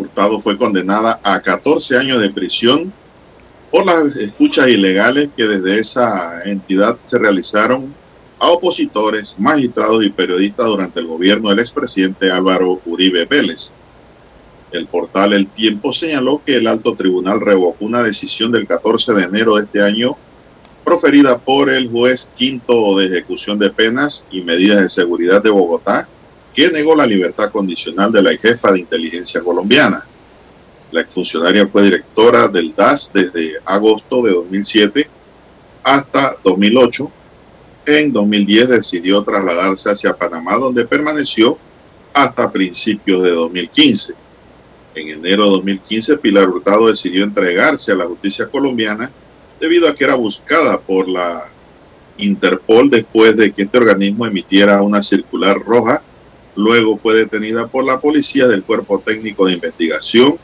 Hurtado 0.01 0.41
fue 0.41 0.57
condenada 0.57 1.21
a 1.23 1.41
14 1.41 1.99
años 1.99 2.23
de 2.23 2.31
prisión 2.31 2.93
por 3.71 3.85
las 3.85 4.17
escuchas 4.17 4.69
ilegales 4.69 5.29
que 5.37 5.47
desde 5.47 5.79
esa 5.79 6.43
entidad 6.45 6.97
se 7.01 7.19
realizaron 7.19 7.95
a 8.39 8.49
opositores, 8.51 9.35
magistrados 9.39 10.03
y 10.03 10.11
periodistas 10.11 10.67
durante 10.67 11.01
el 11.01 11.07
gobierno 11.07 11.51
del 11.51 11.59
expresidente 11.59 12.31
Álvaro 12.31 12.81
Uribe 12.87 13.27
Vélez. 13.27 13.73
El 14.73 14.87
portal 14.87 15.35
El 15.35 15.47
Tiempo 15.47 15.93
señaló 15.93 16.41
que 16.45 16.57
el 16.57 16.67
alto 16.67 16.95
tribunal 16.95 17.41
revocó 17.41 17.85
una 17.85 18.03
decisión 18.03 18.53
del 18.53 18.67
14 18.67 19.13
de 19.13 19.25
enero 19.25 19.57
de 19.57 19.65
este 19.65 19.83
año 19.83 20.17
proferida 20.85 21.39
por 21.39 21.69
el 21.69 21.91
juez 21.91 22.31
quinto 22.37 22.97
de 22.97 23.07
ejecución 23.07 23.59
de 23.59 23.71
penas 23.71 24.25
y 24.31 24.41
medidas 24.41 24.81
de 24.81 24.89
seguridad 24.89 25.43
de 25.43 25.51
Bogotá, 25.51 26.09
que 26.55 26.71
negó 26.71 26.95
la 26.95 27.07
libertad 27.07 27.51
condicional 27.51 28.11
de 28.13 28.23
la 28.23 28.37
jefa 28.37 28.73
de 28.73 28.81
inteligencia 28.81 29.41
colombiana. 29.41 30.05
La 30.91 31.03
exfuncionaria 31.03 31.67
fue 31.67 31.85
directora 31.85 32.49
del 32.49 32.75
DAS 32.75 33.11
desde 33.13 33.55
agosto 33.65 34.23
de 34.23 34.33
2007 34.33 35.09
hasta 35.83 36.37
2008. 36.43 37.11
En 37.87 38.13
2010 38.13 38.69
decidió 38.69 39.23
trasladarse 39.23 39.91
hacia 39.91 40.17
Panamá, 40.17 40.57
donde 40.57 40.85
permaneció 40.85 41.57
hasta 42.13 42.51
principios 42.51 43.23
de 43.23 43.31
2015. 43.31 44.15
En 44.95 45.09
enero 45.09 45.45
de 45.45 45.51
2015, 45.51 46.19
Pilar 46.19 46.49
Hurtado 46.49 46.89
decidió 46.89 47.25
entregarse 47.25 47.93
a 47.93 47.97
la 47.97 48.07
justicia 48.07 48.49
colombiana 48.49 49.11
debido 49.61 49.89
a 49.89 49.95
que 49.95 50.05
era 50.05 50.17
buscada 50.17 50.81
por 50.81 51.09
la 51.09 51.47
Interpol 52.19 52.91
después 52.91 53.37
de 53.37 53.53
que 53.53 53.63
este 53.63 53.79
organismo 53.79 54.27
emitiera 54.27 54.83
una 54.83 55.03
circular 55.03 55.59
roja. 55.59 56.03
Luego 56.57 56.97
fue 56.97 57.15
detenida 57.15 57.67
por 57.69 57.85
la 57.85 58.01
policía 58.01 58.49
del 58.49 58.63
Cuerpo 58.63 58.99
Técnico 58.99 59.47
de 59.47 59.55
Investigación, 59.55 60.37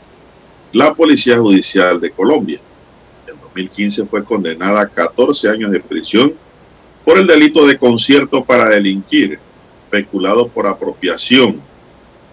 la 0.71 0.93
Policía 0.93 1.37
Judicial 1.37 1.99
de 1.99 2.11
Colombia. 2.11 2.59
En 3.27 3.39
2015 3.39 4.05
fue 4.05 4.23
condenada 4.23 4.81
a 4.81 4.87
14 4.87 5.49
años 5.49 5.71
de 5.71 5.79
prisión 5.79 6.33
por 7.03 7.17
el 7.17 7.27
delito 7.27 7.65
de 7.65 7.77
concierto 7.77 8.43
para 8.43 8.69
delinquir, 8.69 9.39
especulado 9.85 10.47
por 10.47 10.67
apropiación, 10.67 11.61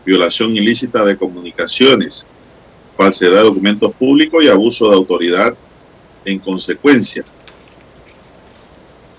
violación 0.05 0.56
ilícita 0.56 1.05
de 1.05 1.16
comunicaciones, 1.16 2.26
falsedad 2.96 3.38
de 3.38 3.44
documentos 3.44 3.94
públicos 3.94 4.44
y 4.44 4.48
abuso 4.48 4.88
de 4.88 4.96
autoridad 4.96 5.55
en 6.24 6.38
consecuencia. 6.38 7.24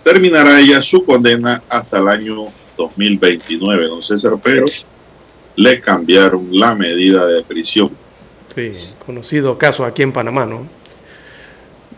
Terminará 0.03 0.59
ella 0.59 0.81
su 0.81 1.03
condena 1.03 1.63
hasta 1.67 1.99
el 1.99 2.07
año 2.07 2.47
2029, 2.77 3.87
don 3.87 4.03
César, 4.03 4.33
pero 4.43 4.65
le 5.55 5.79
cambiaron 5.79 6.47
la 6.51 6.75
medida 6.75 7.25
de 7.25 7.43
prisión. 7.43 7.91
Sí, 8.53 8.73
conocido 9.05 9.57
caso 9.57 9.85
aquí 9.85 10.01
en 10.01 10.11
Panamá, 10.11 10.45
¿no? 10.45 10.67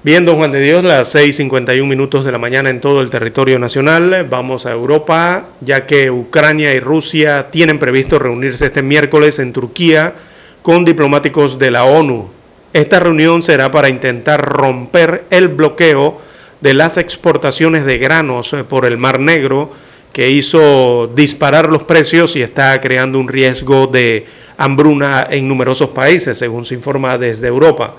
Bien, 0.04 0.26
don 0.26 0.38
Juan 0.38 0.52
de 0.52 0.62
Dios, 0.62 0.84
las 0.84 1.14
6.51 1.16 1.86
minutos 1.86 2.24
de 2.24 2.32
la 2.32 2.38
mañana 2.38 2.70
en 2.70 2.80
todo 2.80 3.02
el 3.02 3.10
territorio 3.10 3.60
nacional. 3.60 4.28
Vamos 4.30 4.66
a 4.66 4.72
Europa, 4.72 5.48
ya 5.60 5.86
que 5.86 6.12
Ucrania 6.12 6.74
y 6.74 6.80
Rusia 6.80 7.50
tienen 7.52 7.80
previsto 7.80 8.18
reunirse 8.18 8.68
este 8.68 8.84
miércoles 8.84 9.40
en 9.40 9.54
Turquía 9.54 10.14
con 10.62 10.86
diplomáticos 10.86 11.60
de 11.60 11.72
la 11.72 11.84
ONU. 11.86 12.30
Esta 12.74 13.00
reunión 13.00 13.44
será 13.44 13.72
para 13.72 13.90
intentar 13.90 14.42
romper 14.46 15.26
el 15.30 15.48
bloqueo 15.48 16.22
de 16.62 16.74
las 16.74 16.98
exportaciones 16.98 17.86
de 17.86 17.98
granos 17.98 18.56
por 18.70 18.86
el 18.86 18.98
Mar 18.98 19.20
Negro, 19.20 19.72
que 20.18 20.32
hizo 20.32 21.12
disparar 21.16 21.70
los 21.70 21.84
precios 21.84 22.36
y 22.36 22.42
está 22.42 22.82
creando 22.82 23.20
un 23.20 23.28
riesgo 23.28 23.86
de 23.86 24.26
hambruna 24.58 25.28
en 25.30 25.48
numerosos 25.48 25.92
países, 25.92 26.40
según 26.40 26.66
se 26.66 26.74
informa 26.74 27.20
desde 27.20 27.48
Europa. 27.48 27.94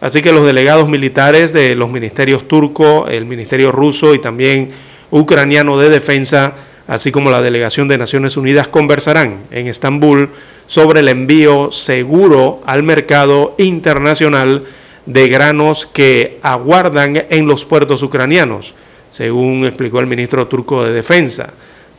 Así 0.00 0.22
que 0.22 0.32
los 0.32 0.46
delegados 0.46 0.88
militares 0.88 1.52
de 1.52 1.74
los 1.74 1.90
ministerios 1.90 2.48
turco, 2.48 3.06
el 3.06 3.26
ministerio 3.26 3.70
ruso 3.70 4.14
y 4.14 4.18
también 4.18 4.70
ucraniano 5.10 5.76
de 5.76 5.90
defensa, 5.90 6.54
así 6.86 7.12
como 7.12 7.30
la 7.30 7.42
delegación 7.42 7.86
de 7.86 7.98
Naciones 7.98 8.38
Unidas, 8.38 8.68
conversarán 8.68 9.40
en 9.50 9.66
Estambul 9.66 10.30
sobre 10.66 11.00
el 11.00 11.08
envío 11.08 11.70
seguro 11.70 12.62
al 12.64 12.82
mercado 12.82 13.54
internacional 13.58 14.64
de 15.04 15.28
granos 15.28 15.84
que 15.84 16.38
aguardan 16.40 17.26
en 17.28 17.46
los 17.46 17.66
puertos 17.66 18.02
ucranianos, 18.02 18.74
según 19.10 19.64
explicó 19.64 20.00
el 20.00 20.06
ministro 20.06 20.46
turco 20.46 20.84
de 20.84 20.92
Defensa. 20.92 21.50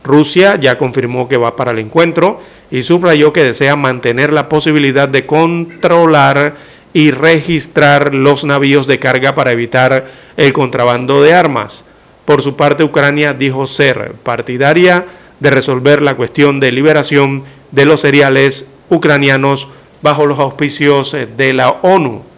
Rusia 0.02 0.56
ya 0.56 0.78
confirmó 0.78 1.28
que 1.28 1.36
va 1.36 1.56
para 1.56 1.72
el 1.72 1.78
encuentro 1.78 2.40
y 2.70 2.82
subrayó 2.82 3.32
que 3.32 3.44
desea 3.44 3.76
mantener 3.76 4.32
la 4.32 4.48
posibilidad 4.48 5.08
de 5.08 5.26
controlar 5.26 6.54
y 6.92 7.10
registrar 7.10 8.14
los 8.14 8.44
navíos 8.44 8.86
de 8.86 8.98
carga 8.98 9.34
para 9.34 9.52
evitar 9.52 10.06
el 10.36 10.52
contrabando 10.52 11.22
de 11.22 11.34
armas. 11.34 11.84
Por 12.24 12.42
su 12.42 12.56
parte, 12.56 12.84
Ucrania 12.84 13.34
dijo 13.34 13.66
ser 13.66 14.12
partidaria 14.22 15.04
de 15.40 15.50
resolver 15.50 16.02
la 16.02 16.14
cuestión 16.14 16.60
de 16.60 16.72
liberación 16.72 17.44
de 17.70 17.84
los 17.84 18.00
cereales 18.00 18.68
ucranianos 18.88 19.68
bajo 20.02 20.26
los 20.26 20.38
auspicios 20.38 21.16
de 21.36 21.52
la 21.52 21.70
ONU. 21.70 22.29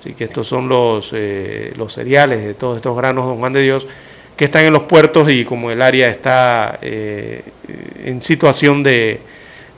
Así 0.00 0.14
que 0.14 0.24
estos 0.24 0.46
son 0.46 0.66
los, 0.66 1.12
eh, 1.14 1.74
los 1.76 1.92
cereales 1.92 2.46
de 2.46 2.54
todos 2.54 2.76
estos 2.76 2.96
granos, 2.96 3.26
don 3.26 3.36
Juan 3.36 3.52
de 3.52 3.60
Dios, 3.60 3.86
que 4.34 4.46
están 4.46 4.64
en 4.64 4.72
los 4.72 4.84
puertos 4.84 5.30
y 5.30 5.44
como 5.44 5.70
el 5.70 5.82
área 5.82 6.08
está 6.08 6.78
eh, 6.80 7.42
en 8.02 8.22
situación 8.22 8.82
de, 8.82 9.20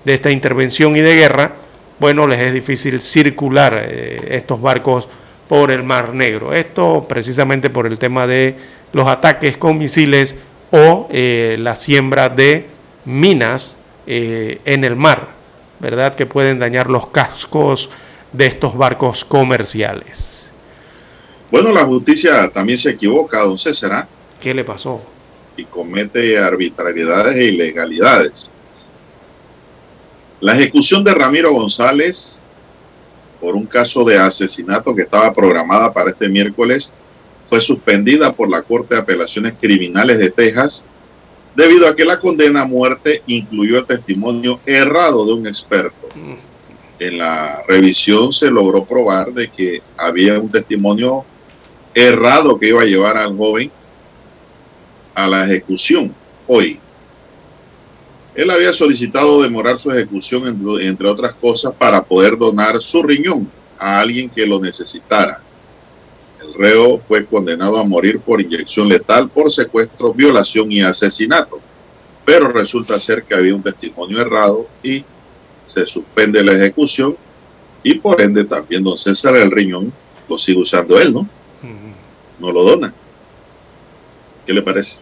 de, 0.05 0.15
esta 0.15 0.31
intervención 0.31 0.97
y 0.97 1.01
de 1.01 1.17
guerra, 1.17 1.55
bueno, 1.99 2.29
les 2.29 2.39
es 2.39 2.53
difícil 2.53 3.01
circular 3.01 3.77
eh, 3.85 4.29
estos 4.31 4.63
barcos 4.63 5.09
por 5.49 5.73
el 5.73 5.83
Mar 5.83 6.15
Negro. 6.15 6.55
Esto 6.55 7.05
precisamente 7.09 7.69
por 7.69 7.89
el 7.89 7.99
tema 7.99 8.25
de 8.25 8.55
los 8.93 9.09
ataques 9.09 9.59
con 9.59 9.77
misiles 9.77 10.37
o 10.71 11.09
la 11.11 11.75
siembra 11.75 12.29
de 12.29 12.67
minas 13.05 13.77
en 14.07 14.85
el 14.85 14.95
mar, 14.97 15.29
¿verdad? 15.81 16.15
Que 16.15 16.27
pueden 16.27 16.61
dañar 16.61 16.89
los 16.89 17.09
cascos 17.09 17.91
de 18.33 18.47
estos 18.47 18.77
barcos 18.77 19.25
comerciales. 19.25 20.51
Bueno, 21.51 21.71
la 21.71 21.85
justicia 21.85 22.51
también 22.51 22.79
se 22.79 22.91
equivoca, 22.91 23.41
don 23.41 23.59
César. 23.59 23.93
¿ah? 23.93 24.09
¿Qué 24.41 24.55
le 24.55 24.65
pasó? 24.65 25.03
Y 25.57 25.65
comete 25.65 26.39
arbitrariedades 26.39 27.37
e 27.37 27.45
ilegalidades. 27.45 28.51
La 30.41 30.57
ejecución 30.57 31.05
de 31.05 31.15
Ramiro 31.15 31.53
González 31.53 32.43
por 33.39 33.57
un 33.57 33.67
caso 33.67 34.05
de 34.05 34.17
asesinato 34.17 34.95
que 34.95 35.03
estaba 35.03 35.33
programada 35.33 35.93
para 35.93 36.11
este 36.11 36.29
miércoles 36.29 36.93
fue 37.49 37.61
suspendida 37.61 38.33
por 38.33 38.49
la 38.49 38.63
Corte 38.63 38.95
de 38.95 39.01
Apelaciones 39.01 39.55
Criminales 39.61 40.19
de 40.19 40.31
Texas 40.31 40.87
debido 41.55 41.89
a 41.89 41.97
que 41.97 42.05
la 42.05 42.21
condena 42.21 42.63
a 42.63 42.67
muerte 42.67 43.23
incluyó 43.27 43.79
el 43.79 43.85
testimonio 43.85 44.61
errado 44.65 45.27
de 45.27 45.33
un 45.33 45.47
experto. 45.49 46.09
Mm 46.15 46.52
en 47.07 47.19
la 47.19 47.63
revisión 47.67 48.33
se 48.33 48.51
logró 48.51 48.85
probar 48.85 49.33
de 49.33 49.51
que 49.51 49.83
había 49.97 50.39
un 50.39 50.49
testimonio 50.49 51.25
errado 51.95 52.59
que 52.59 52.69
iba 52.69 52.83
a 52.83 52.87
llevar 52.87 53.17
al 53.17 53.37
joven 53.37 53.71
a 55.15 55.27
la 55.27 55.45
ejecución 55.45 56.15
hoy. 56.47 56.79
Él 58.35 58.51
había 58.51 58.73
solicitado 58.73 59.43
demorar 59.43 59.79
su 59.79 59.91
ejecución, 59.91 60.47
entre 60.81 61.09
otras 61.09 61.35
cosas, 61.35 61.75
para 61.75 62.03
poder 62.03 62.39
donar 62.39 62.81
su 62.81 63.03
riñón 63.03 63.51
a 63.79 64.01
alguien 64.01 64.31
que 64.31 64.47
lo 64.47 64.61
necesitara. 64.61 65.41
El 66.41 66.55
reo 66.55 66.99
fue 66.99 67.27
condenado 67.27 67.79
a 67.79 67.85
morir 67.85 68.21
por 68.21 68.41
inyección 68.41 68.89
letal, 68.89 69.29
por 69.29 69.53
secuestro, 69.53 70.15
violación 70.15 70.71
y 70.71 70.81
asesinato. 70.81 71.61
Pero 72.25 72.49
resulta 72.49 72.99
ser 73.01 73.25
que 73.25 73.35
había 73.35 73.55
un 73.55 73.63
testimonio 73.63 74.21
errado 74.21 74.67
y 74.83 75.05
se 75.67 75.87
suspende 75.87 76.43
la 76.43 76.53
ejecución 76.53 77.17
y 77.83 77.95
por 77.95 78.21
ende 78.21 78.45
también 78.45 78.85
don 78.85 78.97
César 78.97 79.37
el 79.37 79.51
riñón 79.51 79.93
lo 80.29 80.39
sigue 80.39 80.61
usando 80.61 81.01
él, 81.01 81.13
¿no? 81.13 81.27
No 82.39 82.51
lo 82.51 82.65
dona. 82.65 82.93
¿Qué 84.47 84.53
le 84.53 84.63
parece? 84.63 84.97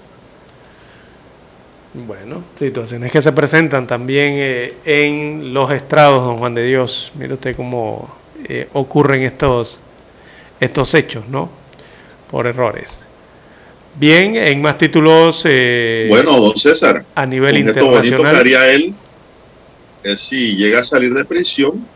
Bueno, 1.92 2.44
situaciones 2.56 3.10
que 3.10 3.20
se 3.20 3.32
presentan 3.32 3.86
también 3.86 4.34
eh, 4.36 4.74
en 4.84 5.52
los 5.52 5.72
estrados, 5.72 6.22
don 6.24 6.38
Juan 6.38 6.54
de 6.54 6.64
Dios. 6.64 7.12
Mire 7.16 7.34
usted 7.34 7.56
cómo 7.56 8.14
eh, 8.48 8.68
ocurren 8.74 9.22
estos, 9.22 9.80
estos 10.60 10.94
hechos, 10.94 11.26
¿no? 11.28 11.50
Por 12.30 12.46
errores. 12.46 13.06
Bien, 13.96 14.36
en 14.36 14.62
más 14.62 14.78
títulos. 14.78 15.42
Eh, 15.46 16.06
bueno, 16.08 16.38
don 16.38 16.56
César. 16.56 17.04
A 17.14 17.26
nivel 17.26 17.58
internacional. 17.58 18.46
él 18.46 18.94
si 20.16 20.56
llega 20.56 20.80
a 20.80 20.84
salir 20.84 21.14
de 21.14 21.24
prisión, 21.24 21.86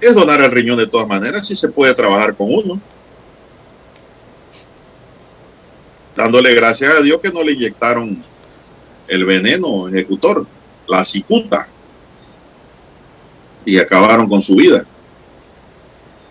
es 0.00 0.14
donar 0.14 0.40
el 0.40 0.50
riñón 0.50 0.76
de 0.76 0.86
todas 0.86 1.08
maneras, 1.08 1.46
si 1.46 1.56
se 1.56 1.68
puede 1.68 1.94
trabajar 1.94 2.34
con 2.34 2.48
uno. 2.52 2.80
Dándole 6.14 6.54
gracias 6.54 6.94
a 6.94 7.02
Dios 7.02 7.20
que 7.20 7.30
no 7.30 7.42
le 7.42 7.52
inyectaron 7.52 8.22
el 9.08 9.24
veneno 9.24 9.88
ejecutor, 9.88 10.46
la 10.88 11.04
cicuta, 11.04 11.68
y 13.64 13.78
acabaron 13.78 14.28
con 14.28 14.42
su 14.42 14.54
vida. 14.54 14.84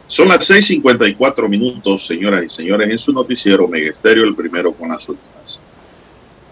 Son 0.07 0.27
las 0.27 0.49
6:54 0.49 1.49
minutos, 1.49 2.05
señoras 2.05 2.43
y 2.45 2.49
señores, 2.49 2.89
en 2.89 2.99
su 2.99 3.11
noticiero 3.11 3.67
Megesterio, 3.67 4.23
el 4.23 4.35
primero 4.35 4.71
con 4.71 4.89
las 4.89 5.07
últimas. 5.09 5.59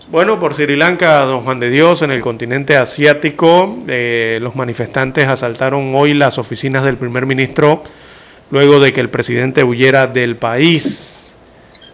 Bueno, 0.10 0.38
por 0.38 0.54
Sri 0.54 0.76
Lanka, 0.76 1.22
don 1.22 1.44
Juan 1.44 1.62
de 1.62 1.70
Dios, 1.70 2.02
en 2.02 2.12
el 2.12 2.20
continente 2.20 2.76
asiático, 2.76 3.78
eh, 3.88 4.38
los 4.42 4.54
manifestantes 4.54 5.30
asaltaron 5.30 5.96
hoy 5.96 6.14
las 6.14 6.38
oficinas 6.38 6.84
del 6.84 6.98
primer 6.98 7.26
ministro 7.26 7.82
luego 8.52 8.82
de 8.82 8.92
que 8.92 9.00
el 9.00 9.10
presidente 9.10 9.64
huyera 9.64 10.08
del 10.08 10.36
país. 10.36 11.36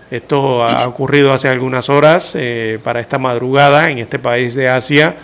Esto 0.10 0.64
ha 0.64 0.88
ocurrido 0.88 1.32
hace 1.32 1.50
algunas 1.50 1.90
horas 1.90 2.34
eh, 2.36 2.80
para 2.84 3.00
esta 3.00 3.20
madrugada 3.20 3.92
en 3.92 4.00
este 4.00 4.18
país 4.18 4.56
de 4.56 4.68
Asia. 4.68 5.16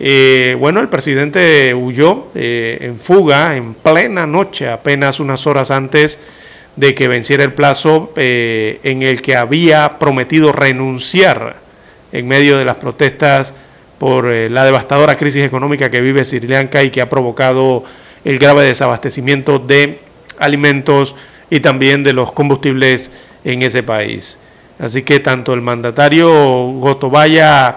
Eh, 0.00 0.56
bueno, 0.58 0.80
el 0.80 0.88
presidente 0.88 1.74
huyó 1.74 2.28
en 2.34 2.98
fuga 2.98 3.56
en 3.56 3.74
plena 3.74 4.26
noche, 4.26 4.70
apenas 4.70 5.20
unas 5.20 5.46
horas 5.46 5.70
antes 5.70 6.18
de 6.76 6.94
que 6.94 7.08
venciera 7.08 7.44
el 7.44 7.52
plazo 7.52 8.12
en 8.16 9.02
el 9.02 9.20
que 9.20 9.36
había 9.36 9.98
prometido 9.98 10.50
renunciar 10.50 11.65
en 12.16 12.26
medio 12.26 12.56
de 12.56 12.64
las 12.64 12.78
protestas 12.78 13.54
por 13.98 14.30
eh, 14.30 14.48
la 14.48 14.64
devastadora 14.64 15.16
crisis 15.16 15.42
económica 15.44 15.90
que 15.90 16.00
vive 16.00 16.24
Sri 16.24 16.46
Lanka 16.46 16.82
y 16.82 16.90
que 16.90 17.02
ha 17.02 17.10
provocado 17.10 17.84
el 18.24 18.38
grave 18.38 18.64
desabastecimiento 18.64 19.58
de 19.58 20.00
alimentos 20.38 21.14
y 21.50 21.60
también 21.60 22.02
de 22.02 22.12
los 22.12 22.32
combustibles 22.32 23.10
en 23.44 23.62
ese 23.62 23.82
país. 23.82 24.38
Así 24.78 25.02
que 25.02 25.20
tanto 25.20 25.52
el 25.52 25.60
mandatario 25.60 26.28
Gotobaya 26.78 27.76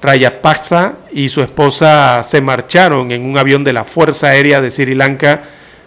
Rayapaksa 0.00 0.94
y 1.12 1.28
su 1.28 1.42
esposa 1.42 2.22
se 2.22 2.40
marcharon 2.40 3.10
en 3.10 3.24
un 3.24 3.36
avión 3.36 3.64
de 3.64 3.72
la 3.72 3.84
Fuerza 3.84 4.28
Aérea 4.28 4.60
de 4.60 4.70
Sri 4.70 4.94
Lanka, 4.94 5.42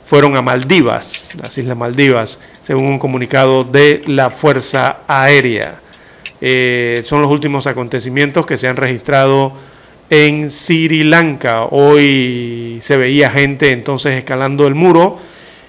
fueron 0.06 0.36
a 0.36 0.42
Maldivas, 0.42 1.36
las 1.42 1.58
Islas 1.58 1.78
Maldivas, 1.78 2.40
según 2.62 2.86
un 2.86 3.00
comunicado 3.00 3.64
de 3.64 4.04
la 4.06 4.30
Fuerza 4.30 4.98
Aérea. 5.08 5.83
Eh, 6.46 7.04
son 7.06 7.22
los 7.22 7.32
últimos 7.32 7.68
acontecimientos 7.68 8.46
que 8.46 8.58
se 8.58 8.68
han 8.68 8.76
registrado 8.76 9.54
en 10.10 10.52
Sri 10.52 11.06
Lanka. 11.06 11.64
Hoy 11.64 12.80
se 12.82 12.98
veía 12.98 13.30
gente 13.30 13.72
entonces 13.72 14.18
escalando 14.18 14.68
el 14.68 14.76
muro 14.76 15.20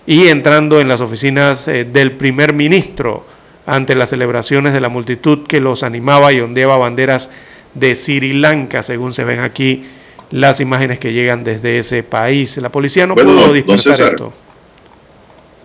y 0.05 0.27
entrando 0.27 0.81
en 0.81 0.89
las 0.89 1.01
oficinas 1.01 1.69
eh, 1.69 1.85
del 1.85 2.11
primer 2.11 2.55
ministro 2.55 3.25
ante 3.67 3.95
las 3.95 4.11
celebraciones 4.11 4.73
de 4.73 4.81
la 4.81 4.89
multitud 4.89 5.47
que 5.47 5.61
los 5.61 5.85
animaba 5.85 6.33
y 6.33 6.41
ondeaba 6.41 6.77
banderas 6.77 7.31
de 7.75 7.95
Sri 7.95 8.33
Lanka, 8.33 8.83
según 8.83 9.15
se 9.15 9.23
ven 9.23 9.39
aquí 9.39 9.85
las 10.33 10.59
imágenes 10.59 10.99
que 10.99 11.13
llegan 11.13 11.45
desde 11.45 11.79
ese 11.79 12.03
país. 12.03 12.57
La 12.57 12.71
policía 12.71 13.07
no 13.07 13.15
pudo 13.15 13.53
dispersar 13.53 14.11
esto. 14.11 14.33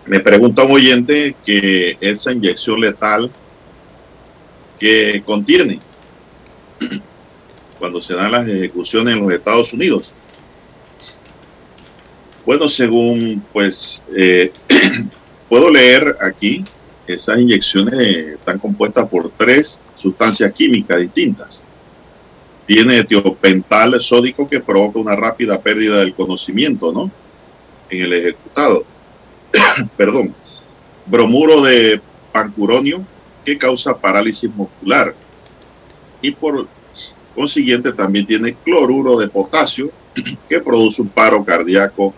Me 0.06 0.20
pregunta 0.20 0.62
un 0.62 0.70
oyente 0.70 1.34
que 1.44 1.96
esa 2.00 2.30
inyección 2.30 2.80
letal 2.80 3.28
que 4.80 5.22
contiene 5.24 5.78
cuando 7.78 8.00
se 8.00 8.14
dan 8.14 8.32
las 8.32 8.48
ejecuciones 8.48 9.14
en 9.14 9.22
los 9.22 9.32
Estados 9.32 9.72
Unidos. 9.74 10.12
Bueno, 12.46 12.68
según 12.68 13.42
pues 13.52 14.02
eh, 14.16 14.50
puedo 15.48 15.70
leer 15.70 16.16
aquí, 16.22 16.64
esas 17.06 17.38
inyecciones 17.38 18.34
están 18.34 18.58
compuestas 18.58 19.06
por 19.08 19.30
tres 19.30 19.82
sustancias 19.98 20.52
químicas 20.52 21.00
distintas. 21.00 21.62
Tiene 22.66 23.04
tiopental 23.04 24.00
sódico 24.00 24.48
que 24.48 24.60
provoca 24.60 24.98
una 24.98 25.16
rápida 25.16 25.60
pérdida 25.60 25.98
del 25.98 26.14
conocimiento, 26.14 26.92
¿no? 26.92 27.10
En 27.90 28.02
el 28.02 28.12
ejecutado. 28.12 28.84
Perdón. 29.96 30.34
Bromuro 31.06 31.62
de 31.62 32.00
pancuronio 32.32 33.04
que 33.44 33.58
causa 33.58 33.96
parálisis 33.96 34.50
muscular. 34.54 35.14
Y 36.22 36.32
por 36.32 36.66
consiguiente 37.34 37.92
también 37.92 38.26
tiene 38.26 38.54
cloruro 38.54 39.18
de 39.18 39.28
potasio 39.28 39.90
que 40.48 40.60
produce 40.60 41.02
un 41.02 41.08
paro 41.08 41.44
cardíaco 41.44 42.12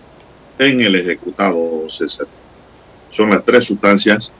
en 0.58 0.80
el 0.80 0.96
ejecutado 0.96 1.88
César. 1.88 2.26
Son 3.10 3.30
las 3.30 3.44
tres 3.44 3.64
sustancias 3.64 4.32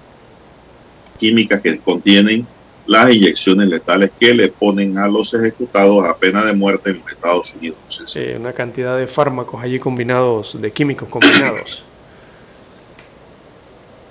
químicas 1.18 1.60
que 1.60 1.78
contienen 1.78 2.46
las 2.86 3.12
inyecciones 3.12 3.68
letales 3.68 4.10
que 4.18 4.34
le 4.34 4.48
ponen 4.48 4.98
a 4.98 5.06
los 5.06 5.32
ejecutados 5.34 6.04
a 6.04 6.16
pena 6.16 6.44
de 6.44 6.52
muerte 6.52 6.90
en 6.90 6.98
los 6.98 7.12
Estados 7.12 7.54
Unidos. 7.54 7.78
Sí, 8.06 8.20
una 8.36 8.52
cantidad 8.52 8.98
de 8.98 9.06
fármacos 9.06 9.62
allí 9.62 9.78
combinados, 9.78 10.60
de 10.60 10.72
químicos 10.72 11.08
combinados. 11.08 11.84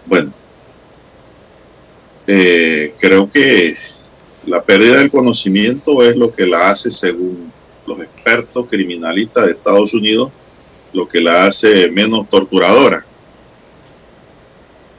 bueno, 0.06 0.31
eh, 2.27 2.93
creo 2.99 3.31
que 3.31 3.77
la 4.45 4.61
pérdida 4.61 4.98
del 4.98 5.11
conocimiento 5.11 6.03
es 6.03 6.15
lo 6.15 6.34
que 6.34 6.45
la 6.45 6.69
hace, 6.69 6.91
según 6.91 7.52
los 7.85 7.99
expertos 7.99 8.68
criminalistas 8.69 9.45
de 9.45 9.52
Estados 9.52 9.93
Unidos, 9.93 10.31
lo 10.93 11.07
que 11.07 11.22
la 11.22 11.45
hace 11.45 11.89
menos 11.89 12.30
torturadora. 12.30 13.06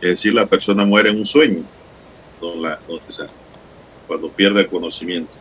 Es 0.01 0.11
decir, 0.11 0.35
la 0.35 0.47
persona 0.47 0.85
muere 0.85 1.11
en 1.11 1.19
un 1.19 1.27
sueño 1.27 1.63
cuando 4.07 4.29
pierde 4.31 4.63
el 4.63 4.67
conocimiento. 4.67 5.33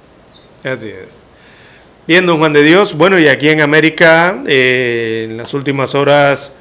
Así 0.64 0.88
es. 0.88 1.20
Bien, 2.08 2.26
don 2.26 2.38
Juan 2.40 2.54
de 2.54 2.64
Dios. 2.64 2.96
Bueno, 2.96 3.20
y 3.20 3.28
aquí 3.28 3.50
en 3.50 3.62
América, 3.62 4.44
eh, 4.48 5.28
en 5.30 5.38
las 5.38 5.54
últimas 5.54 5.96
horas, 5.96 6.54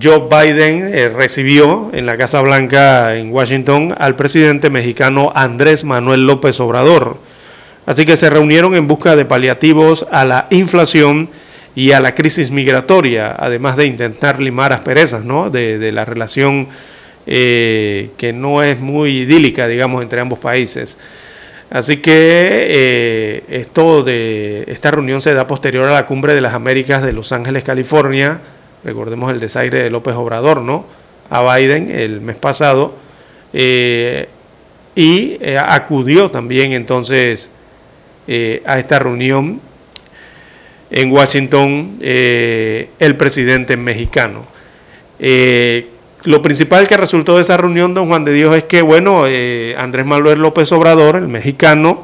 Joe 0.00 0.28
Biden 0.30 0.94
eh, 0.94 1.08
recibió 1.08 1.90
en 1.92 2.06
la 2.06 2.16
Casa 2.16 2.40
Blanca 2.40 3.16
en 3.16 3.32
Washington 3.32 3.94
al 3.98 4.14
presidente 4.14 4.70
mexicano 4.70 5.32
Andrés 5.34 5.82
Manuel 5.82 6.26
López 6.26 6.60
Obrador. 6.60 7.18
Así 7.86 8.06
que 8.06 8.16
se 8.16 8.30
reunieron 8.30 8.74
en 8.76 8.86
busca 8.86 9.16
de 9.16 9.24
paliativos 9.24 10.06
a 10.12 10.24
la 10.24 10.46
inflación 10.50 11.28
y 11.74 11.90
a 11.90 12.00
la 12.00 12.14
crisis 12.14 12.52
migratoria, 12.52 13.34
además 13.36 13.76
de 13.76 13.86
intentar 13.86 14.40
limar 14.40 14.72
asperezas 14.72 15.24
¿no? 15.24 15.50
de, 15.50 15.90
la 15.90 16.04
relación 16.04 16.68
eh, 17.26 18.10
que 18.16 18.32
no 18.32 18.62
es 18.62 18.78
muy 18.78 19.20
idílica, 19.20 19.66
digamos, 19.66 20.02
entre 20.02 20.20
ambos 20.20 20.38
países. 20.38 20.98
Así 21.70 21.96
que 21.98 22.10
eh, 22.12 23.44
esto 23.48 24.02
de 24.02 24.64
esta 24.68 24.90
reunión 24.90 25.20
se 25.20 25.34
da 25.34 25.46
posterior 25.46 25.86
a 25.86 25.94
la 25.94 26.06
cumbre 26.06 26.34
de 26.34 26.40
las 26.40 26.54
Américas 26.54 27.02
de 27.02 27.12
Los 27.12 27.32
Ángeles, 27.32 27.64
California. 27.64 28.40
Recordemos 28.84 29.30
el 29.32 29.40
desaire 29.40 29.82
de 29.82 29.90
López 29.90 30.14
Obrador, 30.14 30.62
¿no? 30.62 30.84
A 31.28 31.56
Biden 31.56 31.90
el 31.90 32.20
mes 32.20 32.36
pasado. 32.36 32.94
Eh, 33.52 34.28
y 34.94 35.38
acudió 35.56 36.30
también 36.30 36.72
entonces 36.72 37.50
a 38.66 38.78
esta 38.78 38.98
reunión 38.98 39.60
en 40.90 41.12
Washington 41.12 41.98
eh, 42.00 42.90
el 42.98 43.16
presidente 43.16 43.76
mexicano. 43.76 44.44
Eh, 45.18 45.88
lo 46.24 46.42
principal 46.42 46.86
que 46.86 46.96
resultó 46.96 47.36
de 47.36 47.42
esa 47.42 47.56
reunión, 47.56 47.94
don 47.94 48.08
Juan 48.08 48.24
de 48.24 48.32
Dios, 48.32 48.54
es 48.56 48.64
que, 48.64 48.82
bueno, 48.82 49.24
eh, 49.26 49.74
Andrés 49.78 50.04
Manuel 50.04 50.40
López 50.40 50.70
Obrador, 50.72 51.16
el 51.16 51.28
mexicano, 51.28 52.02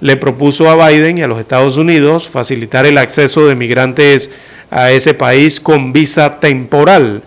le 0.00 0.16
propuso 0.16 0.68
a 0.68 0.88
Biden 0.88 1.18
y 1.18 1.22
a 1.22 1.28
los 1.28 1.38
Estados 1.38 1.76
Unidos 1.76 2.28
facilitar 2.28 2.86
el 2.86 2.98
acceso 2.98 3.46
de 3.46 3.54
migrantes 3.54 4.30
a 4.70 4.90
ese 4.90 5.14
país 5.14 5.60
con 5.60 5.92
visa 5.92 6.38
temporal. 6.40 7.22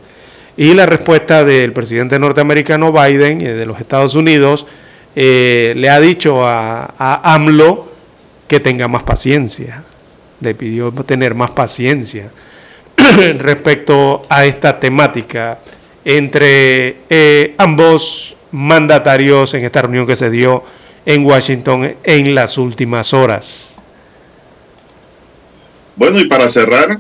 Y 0.58 0.74
la 0.74 0.86
respuesta 0.86 1.46
del 1.46 1.72
presidente 1.74 2.20
norteamericano 2.20 2.92
Biden 2.92 3.42
y 3.42 3.46
de 3.46 3.66
los 3.66 3.80
Estados 3.80 4.16
Unidos 4.16 4.68
le 5.16 5.90
ha 5.90 6.00
dicho 6.00 6.46
a, 6.46 6.94
a 6.98 7.34
AMLO 7.34 7.92
que 8.48 8.60
tenga 8.60 8.88
más 8.88 9.04
paciencia 9.04 9.84
le 10.42 10.56
pidió 10.56 10.92
tener 10.92 11.36
más 11.36 11.52
paciencia 11.52 12.30
respecto 13.38 14.22
a 14.30 14.46
esta 14.46 14.80
temática 14.80 15.60
entre 16.06 16.98
eh, 17.10 17.56
ambos 17.58 18.36
mandatarios 18.52 19.54
en 19.54 19.66
esta 19.66 19.82
reunión 19.82 20.08
que 20.08 20.16
se 20.16 20.30
dio 20.30 20.64
en 21.10 21.26
Washington 21.26 21.96
en 22.04 22.36
las 22.36 22.60
últimas 22.60 23.16
horas. 23.16 23.78
Bueno, 25.96 26.20
y 26.20 26.26
para 26.26 26.48
cerrar, 26.48 27.00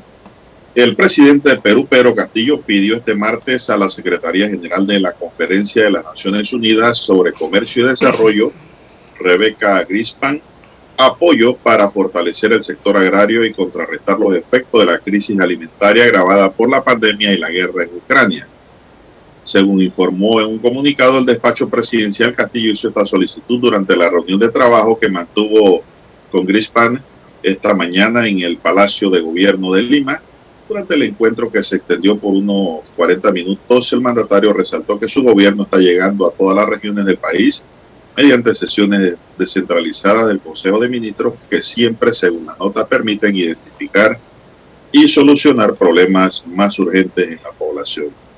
el 0.73 0.95
presidente 0.95 1.51
de 1.51 1.57
Perú, 1.57 1.85
Pedro 1.87 2.15
Castillo, 2.15 2.59
pidió 2.59 2.95
este 2.95 3.13
martes 3.13 3.69
a 3.69 3.77
la 3.77 3.87
Secretaría 3.87 4.49
General 4.49 4.87
de 4.87 4.99
la 4.99 5.11
Conferencia 5.11 5.83
de 5.83 5.91
las 5.91 6.03
Naciones 6.05 6.51
Unidas 6.51 6.97
sobre 6.97 7.33
Comercio 7.33 7.85
y 7.85 7.89
Desarrollo, 7.89 8.51
Rebeca 9.19 9.83
Grispan, 9.83 10.41
apoyo 10.97 11.55
para 11.55 11.91
fortalecer 11.91 12.51
el 12.51 12.63
sector 12.63 12.97
agrario 12.97 13.45
y 13.45 13.53
contrarrestar 13.53 14.19
los 14.19 14.35
efectos 14.35 14.79
de 14.81 14.91
la 14.91 14.97
crisis 14.97 15.39
alimentaria 15.39 16.05
agravada 16.05 16.51
por 16.51 16.67
la 16.67 16.83
pandemia 16.83 17.31
y 17.31 17.37
la 17.37 17.51
guerra 17.51 17.83
en 17.83 17.89
Ucrania. 17.95 18.47
Según 19.49 19.81
informó 19.81 20.39
en 20.39 20.45
un 20.45 20.59
comunicado 20.59 21.17
el 21.17 21.25
despacho 21.25 21.67
presidencial, 21.67 22.35
Castillo 22.35 22.71
hizo 22.71 22.89
esta 22.89 23.03
solicitud 23.03 23.59
durante 23.59 23.95
la 23.95 24.07
reunión 24.07 24.39
de 24.39 24.49
trabajo 24.49 24.99
que 24.99 25.09
mantuvo 25.09 25.81
con 26.31 26.45
Grispan 26.45 27.01
esta 27.41 27.73
mañana 27.73 28.27
en 28.27 28.41
el 28.41 28.57
Palacio 28.57 29.09
de 29.09 29.21
Gobierno 29.21 29.73
de 29.73 29.81
Lima. 29.81 30.21
Durante 30.67 30.93
el 30.93 31.01
encuentro 31.01 31.51
que 31.51 31.63
se 31.63 31.77
extendió 31.77 32.15
por 32.15 32.35
unos 32.35 32.81
40 32.95 33.31
minutos, 33.31 33.91
el 33.91 34.01
mandatario 34.01 34.53
resaltó 34.53 34.99
que 34.99 35.09
su 35.09 35.23
gobierno 35.23 35.63
está 35.63 35.79
llegando 35.79 36.27
a 36.27 36.31
todas 36.31 36.55
las 36.55 36.69
regiones 36.69 37.05
del 37.05 37.17
país 37.17 37.63
mediante 38.15 38.53
sesiones 38.53 39.15
descentralizadas 39.35 40.27
del 40.27 40.41
Consejo 40.41 40.79
de 40.79 40.89
Ministros 40.89 41.33
que 41.49 41.63
siempre, 41.63 42.13
según 42.13 42.45
la 42.45 42.55
nota, 42.59 42.85
permiten 42.85 43.35
identificar 43.35 44.15
y 44.91 45.09
solucionar 45.09 45.73
problemas 45.73 46.45
más 46.45 46.77
urgentes 46.77 47.29
en 47.31 47.39
la 47.43 47.49
población. 47.49 48.28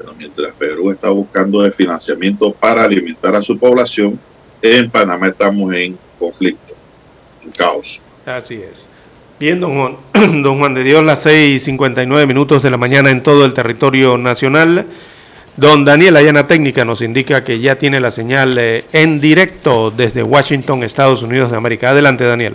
Pero 0.00 0.14
mientras 0.14 0.54
Perú 0.54 0.90
está 0.90 1.10
buscando 1.10 1.62
el 1.62 1.74
financiamiento 1.74 2.52
para 2.52 2.84
alimentar 2.84 3.34
a 3.34 3.42
su 3.42 3.58
población, 3.58 4.18
en 4.62 4.90
Panamá 4.90 5.28
estamos 5.28 5.74
en 5.74 5.98
conflicto, 6.18 6.74
en 7.44 7.50
caos. 7.50 8.00
Así 8.24 8.54
es. 8.54 8.88
Bien, 9.38 9.60
don 9.60 9.76
Juan, 9.76 9.96
don 10.42 10.58
Juan 10.58 10.72
de 10.72 10.84
Dios, 10.84 11.04
las 11.04 11.26
6.59 11.26 12.26
minutos 12.26 12.62
de 12.62 12.70
la 12.70 12.78
mañana 12.78 13.10
en 13.10 13.22
todo 13.22 13.44
el 13.44 13.52
territorio 13.52 14.16
nacional. 14.16 14.86
Don 15.58 15.84
Daniel 15.84 16.16
Ayana 16.16 16.46
Técnica 16.46 16.86
nos 16.86 17.02
indica 17.02 17.44
que 17.44 17.60
ya 17.60 17.76
tiene 17.76 18.00
la 18.00 18.10
señal 18.10 18.56
eh, 18.58 18.84
en 18.92 19.20
directo 19.20 19.90
desde 19.90 20.22
Washington, 20.22 20.82
Estados 20.82 21.22
Unidos 21.22 21.50
de 21.50 21.58
América. 21.58 21.90
Adelante, 21.90 22.24
Daniel. 22.24 22.54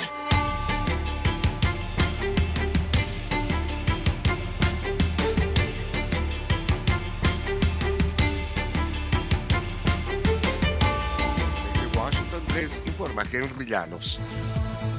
Informa 12.59 13.23
Henry 13.31 13.65
Llanos. 13.65 14.19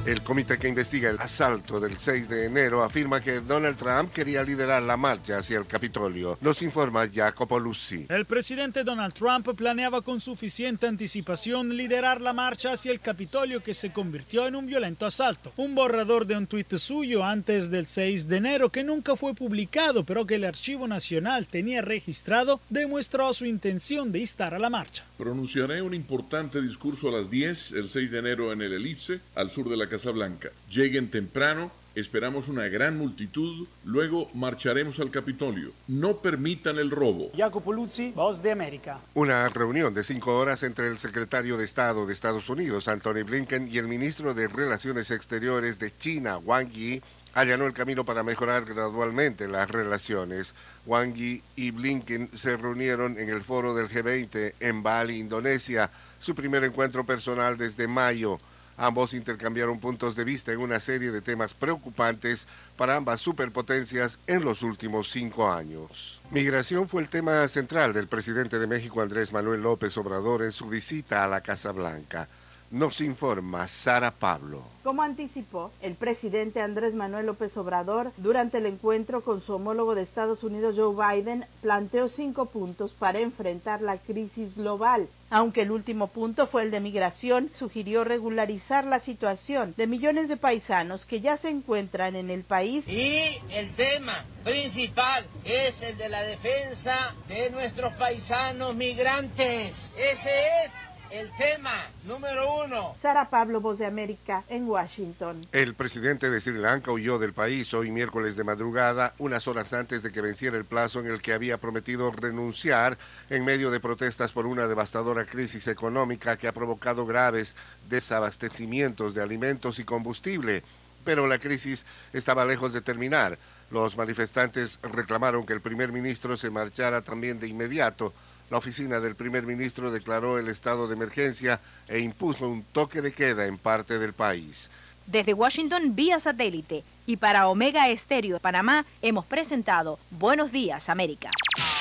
El 0.05 0.21
comité 0.21 0.57
que 0.57 0.67
investiga 0.67 1.09
el 1.09 1.17
asalto 1.17 1.79
del 1.79 1.97
6 1.97 2.27
de 2.27 2.47
enero 2.47 2.83
afirma 2.83 3.21
que 3.21 3.39
Donald 3.39 3.77
Trump 3.77 4.11
quería 4.11 4.43
liderar 4.43 4.83
la 4.83 4.97
marcha 4.97 5.37
hacia 5.37 5.57
el 5.57 5.65
Capitolio. 5.65 6.37
Nos 6.41 6.61
informa 6.61 7.07
Jacopo 7.07 7.57
Lucy. 7.57 8.07
El 8.09 8.25
presidente 8.25 8.83
Donald 8.83 9.13
Trump 9.13 9.47
planeaba 9.55 10.01
con 10.01 10.19
suficiente 10.19 10.87
anticipación 10.87 11.77
liderar 11.77 12.19
la 12.19 12.33
marcha 12.33 12.73
hacia 12.73 12.91
el 12.91 12.99
Capitolio 12.99 13.63
que 13.63 13.73
se 13.73 13.93
convirtió 13.93 14.45
en 14.45 14.57
un 14.57 14.65
violento 14.65 15.05
asalto. 15.05 15.53
Un 15.55 15.73
borrador 15.73 16.27
de 16.27 16.35
un 16.35 16.47
tuit 16.47 16.75
suyo 16.75 17.23
antes 17.23 17.71
del 17.71 17.85
6 17.85 18.27
de 18.27 18.37
enero 18.37 18.69
que 18.69 18.83
nunca 18.83 19.15
fue 19.15 19.33
publicado 19.33 20.03
pero 20.03 20.27
que 20.27 20.35
el 20.35 20.43
Archivo 20.43 20.85
Nacional 20.85 21.47
tenía 21.47 21.81
registrado 21.81 22.59
demostró 22.69 23.31
su 23.31 23.45
intención 23.45 24.11
de 24.11 24.19
instar 24.19 24.53
a 24.53 24.59
la 24.59 24.69
marcha. 24.69 25.05
Pronunciaré 25.17 25.81
un 25.81 25.93
importante 25.93 26.61
discurso 26.61 27.07
a 27.07 27.13
las 27.13 27.29
10 27.29 27.42
el 27.43 27.89
6 27.89 28.11
de 28.11 28.19
enero 28.19 28.53
en 28.53 28.61
el 28.61 28.73
Elipse, 28.73 29.19
al 29.35 29.51
sur 29.51 29.69
de 29.69 29.75
la 29.75 29.89
Casa 29.89 30.11
Blanca. 30.11 30.49
Lleguen 30.69 31.09
temprano, 31.09 31.71
esperamos 31.93 32.47
una 32.47 32.67
gran 32.67 32.97
multitud, 32.97 33.67
luego 33.83 34.29
marcharemos 34.33 34.99
al 34.99 35.11
Capitolio. 35.11 35.71
No 35.87 36.17
permitan 36.17 36.77
el 36.77 36.89
robo. 36.89 37.31
Jacopo 37.35 37.73
Luzzi, 37.73 38.11
Voz 38.11 38.41
de 38.41 38.51
América. 38.51 38.99
Una 39.13 39.49
reunión 39.49 39.93
de 39.93 40.05
cinco 40.05 40.37
horas 40.37 40.63
entre 40.63 40.87
el 40.87 40.97
secretario 40.97 41.57
de 41.57 41.65
Estado 41.65 42.05
de 42.05 42.13
Estados 42.13 42.49
Unidos, 42.49 42.87
Anthony 42.87 43.23
Blinken, 43.25 43.67
y 43.67 43.77
el 43.77 43.87
ministro 43.87 44.33
de 44.33 44.47
Relaciones 44.47 45.11
Exteriores 45.11 45.79
de 45.79 45.95
China, 45.95 46.37
Wang 46.37 46.71
Yi, 46.71 47.01
allanó 47.33 47.65
el 47.65 47.73
camino 47.73 48.05
para 48.05 48.23
mejorar 48.23 48.65
gradualmente 48.65 49.47
las 49.47 49.69
relaciones. 49.69 50.55
Wang 50.85 51.13
Yi 51.13 51.43
y 51.55 51.71
Blinken 51.71 52.29
se 52.33 52.57
reunieron 52.57 53.17
en 53.17 53.29
el 53.29 53.41
foro 53.41 53.73
del 53.73 53.89
G20 53.89 54.53
en 54.59 54.83
Bali, 54.83 55.17
Indonesia, 55.17 55.89
su 56.23 56.33
primer 56.35 56.63
encuentro 56.63 57.05
personal 57.05 57.57
desde 57.57 57.87
mayo. 57.87 58.39
Ambos 58.77 59.13
intercambiaron 59.13 59.79
puntos 59.79 60.15
de 60.15 60.23
vista 60.23 60.51
en 60.51 60.59
una 60.59 60.79
serie 60.79 61.11
de 61.11 61.21
temas 61.21 61.53
preocupantes 61.53 62.47
para 62.75 62.95
ambas 62.95 63.21
superpotencias 63.21 64.17
en 64.25 64.43
los 64.43 64.63
últimos 64.63 65.11
cinco 65.11 65.51
años. 65.51 66.21
Migración 66.31 66.87
fue 66.87 67.03
el 67.03 67.09
tema 67.09 67.47
central 67.49 67.93
del 67.93 68.07
presidente 68.07 68.57
de 68.57 68.65
México 68.65 69.01
Andrés 69.01 69.31
Manuel 69.31 69.61
López 69.61 69.95
Obrador 69.97 70.41
en 70.43 70.51
su 70.51 70.69
visita 70.69 71.23
a 71.23 71.27
la 71.27 71.41
Casa 71.41 71.71
Blanca. 71.71 72.27
Nos 72.73 73.01
informa 73.01 73.67
Sara 73.67 74.09
Pablo. 74.09 74.63
Como 74.81 75.03
anticipó 75.03 75.71
el 75.79 75.93
presidente 75.93 76.59
Andrés 76.59 76.95
Manuel 76.95 77.27
López 77.27 77.55
Obrador, 77.55 78.11
durante 78.17 78.57
el 78.57 78.65
encuentro 78.65 79.21
con 79.21 79.41
su 79.41 79.53
homólogo 79.53 79.93
de 79.93 80.01
Estados 80.01 80.43
Unidos 80.43 80.73
Joe 80.75 80.95
Biden, 80.95 81.45
planteó 81.61 82.09
cinco 82.09 82.47
puntos 82.47 82.93
para 82.93 83.19
enfrentar 83.19 83.83
la 83.83 83.99
crisis 83.99 84.55
global. 84.55 85.07
Aunque 85.29 85.61
el 85.61 85.69
último 85.69 86.07
punto 86.07 86.47
fue 86.47 86.63
el 86.63 86.71
de 86.71 86.79
migración, 86.79 87.51
sugirió 87.53 88.03
regularizar 88.03 88.85
la 88.85 89.01
situación 89.01 89.75
de 89.77 89.85
millones 89.85 90.27
de 90.27 90.37
paisanos 90.37 91.05
que 91.05 91.21
ya 91.21 91.37
se 91.37 91.49
encuentran 91.49 92.15
en 92.15 92.31
el 92.31 92.43
país. 92.43 92.87
Y 92.87 93.37
el 93.51 93.69
tema 93.75 94.25
principal 94.43 95.27
es 95.45 95.79
el 95.79 95.95
de 95.95 96.09
la 96.09 96.23
defensa 96.23 97.13
de 97.27 97.51
nuestros 97.51 97.93
paisanos 97.97 98.75
migrantes. 98.75 99.75
Ese 99.95 100.65
es 100.65 100.71
el 101.13 101.29
tema 101.37 101.85
número 102.07 102.63
uno. 102.65 102.95
Sara 102.99 103.29
Pablo, 103.29 103.61
Voz 103.61 103.77
de 103.77 103.85
América, 103.85 104.43
en 104.49 104.67
Washington. 104.67 105.45
El 105.51 105.75
presidente 105.75 106.31
de 106.31 106.41
Sri 106.41 106.57
Lanka 106.57 106.91
huyó 106.91 107.19
del 107.19 107.33
país 107.33 107.71
hoy 107.75 107.91
miércoles 107.91 108.35
de 108.35 108.43
madrugada, 108.43 109.13
unas 109.19 109.47
horas 109.47 109.73
antes 109.73 110.01
de 110.01 110.11
que 110.11 110.21
venciera 110.21 110.57
el 110.57 110.65
plazo 110.65 111.01
en 111.01 111.07
el 111.07 111.21
que 111.21 111.33
había 111.33 111.59
prometido 111.59 112.11
renunciar 112.11 112.97
en 113.29 113.45
medio 113.45 113.69
de 113.69 113.79
protestas 113.79 114.31
por 114.31 114.47
una 114.47 114.65
devastadora 114.65 115.25
crisis 115.25 115.67
económica 115.67 116.35
que 116.35 116.47
ha 116.47 116.51
provocado 116.51 117.05
graves 117.05 117.55
desabastecimientos 117.89 119.13
de 119.13 119.21
alimentos 119.21 119.77
y 119.77 119.83
combustible. 119.83 120.63
Pero 121.05 121.27
la 121.27 121.37
crisis 121.37 121.85
estaba 122.13 122.43
lejos 122.43 122.73
de 122.73 122.81
terminar. 122.81 123.37
Los 123.69 123.97
manifestantes 123.97 124.79
reclamaron 124.81 125.45
que 125.45 125.53
el 125.53 125.61
primer 125.61 125.91
ministro 125.91 126.37
se 126.37 126.49
marchara 126.49 127.03
también 127.03 127.39
de 127.39 127.47
inmediato 127.47 128.13
la 128.53 128.59
oficina 128.59 128.99
del 128.99 129.15
primer 129.15 129.47
ministro 129.47 129.89
declaró 129.89 130.37
el 130.37 130.47
estado 130.47 130.87
de 130.87 130.93
emergencia 130.93 131.59
e 131.87 132.01
impuso 132.01 132.47
un 132.47 132.61
toque 132.61 133.01
de 133.01 133.11
queda 133.11 133.47
en 133.47 133.57
parte 133.57 133.97
del 133.97 134.13
país. 134.13 134.69
Desde 135.07 135.33
Washington 135.33 135.95
vía 135.95 136.19
satélite 136.19 136.83
y 137.07 137.17
para 137.17 137.47
Omega 137.47 137.89
Estéreo 137.89 138.35
de 138.35 138.39
Panamá 138.39 138.85
hemos 139.01 139.25
presentado 139.25 139.97
Buenos 140.11 140.51
Días 140.51 140.87
América. 140.89 141.31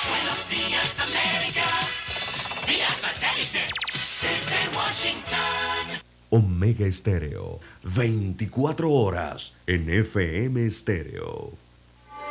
Buenos 0.09 0.49
Días 0.49 0.99
América, 1.01 1.67
vía 2.67 2.89
satélite 2.89 3.67
desde 4.23 4.75
Washington. 4.75 6.01
Omega 6.31 6.87
Estéreo, 6.87 7.61
24 7.83 8.91
horas 8.91 9.53
en 9.67 9.91
FM 9.91 10.65
Estéreo. 10.65 11.53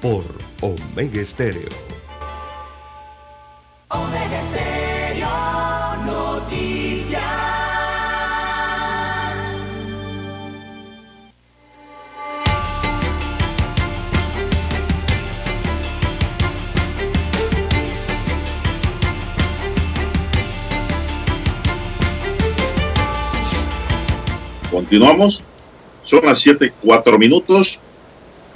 por 0.00 0.24
Omega 0.60 1.20
Estéreo. 1.20 1.68
Omega 3.88 4.40
Estéreo 4.42 5.28
Noticias. 6.06 7.22
Continuamos. 24.70 25.42
Son 26.04 26.24
las 26.24 26.38
7, 26.38 26.72
4 26.82 27.18
minutos. 27.18 27.82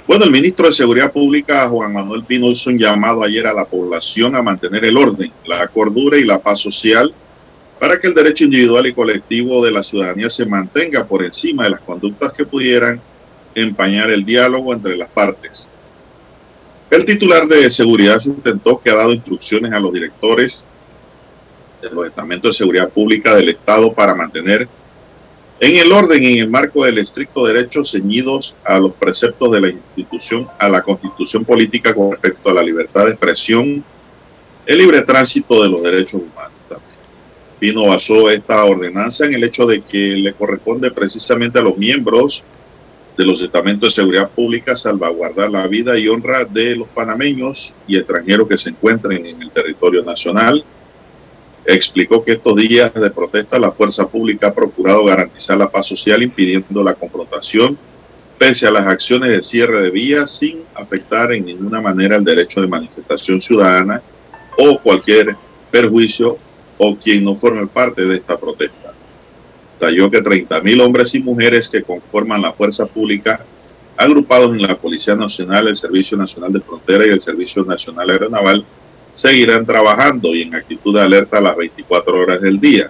Bueno, 0.05 0.25
el 0.25 0.31
ministro 0.31 0.67
de 0.67 0.73
Seguridad 0.73 1.13
Pública, 1.13 1.69
Juan 1.69 1.93
Manuel 1.93 2.23
Pino, 2.25 2.51
hizo 2.51 2.69
un 2.69 2.77
llamado 2.77 3.23
ayer 3.23 3.47
a 3.47 3.53
la 3.53 3.63
población 3.63 4.35
a 4.35 4.41
mantener 4.41 4.83
el 4.83 4.97
orden, 4.97 5.31
la 5.45 5.65
cordura 5.69 6.17
y 6.17 6.25
la 6.25 6.39
paz 6.39 6.59
social 6.59 7.13
para 7.79 7.99
que 7.99 8.07
el 8.07 8.13
derecho 8.13 8.43
individual 8.43 8.85
y 8.85 8.93
colectivo 8.93 9.63
de 9.63 9.71
la 9.71 9.81
ciudadanía 9.81 10.29
se 10.29 10.45
mantenga 10.45 11.05
por 11.05 11.23
encima 11.23 11.63
de 11.63 11.69
las 11.69 11.79
conductas 11.79 12.33
que 12.33 12.45
pudieran 12.45 12.99
empañar 13.55 14.09
el 14.11 14.25
diálogo 14.25 14.73
entre 14.73 14.97
las 14.97 15.09
partes. 15.09 15.69
El 16.89 17.05
titular 17.05 17.47
de 17.47 17.71
seguridad 17.71 18.19
sustentó 18.19 18.81
que 18.81 18.89
ha 18.89 18.95
dado 18.95 19.13
instrucciones 19.13 19.71
a 19.71 19.79
los 19.79 19.93
directores 19.93 20.65
de 21.81 21.89
los 21.89 22.07
estamentos 22.07 22.51
de 22.51 22.57
seguridad 22.57 22.89
pública 22.89 23.35
del 23.35 23.49
Estado 23.49 23.93
para 23.93 24.13
mantener 24.13 24.67
en 25.63 25.77
el 25.77 25.93
orden 25.93 26.21
y 26.21 26.33
en 26.33 26.39
el 26.39 26.49
marco 26.49 26.83
del 26.83 26.97
estricto 26.97 27.45
derecho 27.45 27.85
ceñidos 27.85 28.57
a 28.65 28.79
los 28.79 28.93
preceptos 28.95 29.49
de 29.49 29.61
la 29.61 29.69
institución, 29.69 30.45
a 30.59 30.67
la 30.67 30.81
constitución 30.81 31.45
política 31.45 31.95
con 31.95 32.11
respecto 32.11 32.49
a 32.49 32.53
la 32.53 32.61
libertad 32.61 33.05
de 33.05 33.11
expresión, 33.11 33.81
el 34.65 34.77
libre 34.77 35.01
tránsito 35.03 35.63
de 35.63 35.69
los 35.69 35.81
derechos 35.81 36.15
humanos. 36.15 36.51
También. 36.67 36.91
Pino 37.59 37.87
basó 37.87 38.29
esta 38.29 38.65
ordenanza 38.65 39.25
en 39.25 39.35
el 39.35 39.43
hecho 39.45 39.65
de 39.65 39.79
que 39.79 39.97
le 40.17 40.33
corresponde 40.33 40.91
precisamente 40.91 41.59
a 41.59 41.61
los 41.61 41.77
miembros 41.77 42.43
de 43.17 43.25
los 43.25 43.41
estamentos 43.41 43.87
de 43.87 44.01
seguridad 44.01 44.29
pública 44.31 44.75
salvaguardar 44.75 45.49
la 45.49 45.65
vida 45.67 45.97
y 45.97 46.09
honra 46.09 46.43
de 46.43 46.75
los 46.75 46.89
panameños 46.89 47.73
y 47.87 47.95
extranjeros 47.95 48.49
que 48.49 48.57
se 48.57 48.71
encuentren 48.71 49.25
en 49.25 49.41
el 49.41 49.49
territorio 49.51 50.03
nacional, 50.03 50.61
explicó 51.65 52.23
que 52.23 52.33
estos 52.33 52.55
días 52.55 52.93
de 52.93 53.09
protesta 53.09 53.59
la 53.59 53.71
fuerza 53.71 54.07
pública 54.07 54.47
ha 54.47 54.53
procurado 54.53 55.05
garantizar 55.05 55.57
la 55.57 55.69
paz 55.69 55.87
social 55.87 56.21
impidiendo 56.21 56.83
la 56.83 56.93
confrontación 56.93 57.77
pese 58.37 58.67
a 58.67 58.71
las 58.71 58.87
acciones 58.87 59.29
de 59.29 59.41
cierre 59.41 59.81
de 59.81 59.89
vías 59.89 60.31
sin 60.31 60.63
afectar 60.75 61.31
en 61.31 61.45
ninguna 61.45 61.79
manera 61.79 62.17
el 62.17 62.23
derecho 62.23 62.61
de 62.61 62.67
manifestación 62.67 63.41
ciudadana 63.41 64.01
o 64.57 64.77
cualquier 64.79 65.35
perjuicio 65.71 66.37
o 66.77 66.95
quien 66.97 67.23
no 67.23 67.35
forme 67.35 67.67
parte 67.67 68.03
de 68.03 68.15
esta 68.15 68.37
protesta. 68.37 68.93
Detalló 69.79 70.11
que 70.11 70.21
30.000 70.21 70.81
hombres 70.81 71.15
y 71.15 71.19
mujeres 71.19 71.69
que 71.69 71.83
conforman 71.83 72.41
la 72.41 72.51
fuerza 72.51 72.85
pública 72.85 73.45
agrupados 73.95 74.51
en 74.51 74.63
la 74.63 74.75
Policía 74.75 75.15
Nacional, 75.15 75.67
el 75.67 75.75
Servicio 75.75 76.17
Nacional 76.17 76.51
de 76.51 76.61
Frontera 76.61 77.05
y 77.05 77.09
el 77.09 77.21
Servicio 77.21 77.63
Nacional 77.63 78.09
Aeronaval 78.09 78.65
seguirán 79.13 79.65
trabajando 79.65 80.35
y 80.35 80.41
en 80.41 80.55
actitud 80.55 80.93
de 80.93 81.01
alerta 81.01 81.39
las 81.39 81.55
24 81.55 82.19
horas 82.19 82.41
del 82.41 82.59
día, 82.59 82.89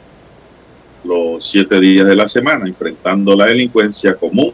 los 1.04 1.48
7 1.48 1.80
días 1.80 2.08
de 2.08 2.16
la 2.16 2.28
semana, 2.28 2.66
enfrentando 2.66 3.36
la 3.36 3.48
delincuencia 3.48 4.16
común 4.16 4.54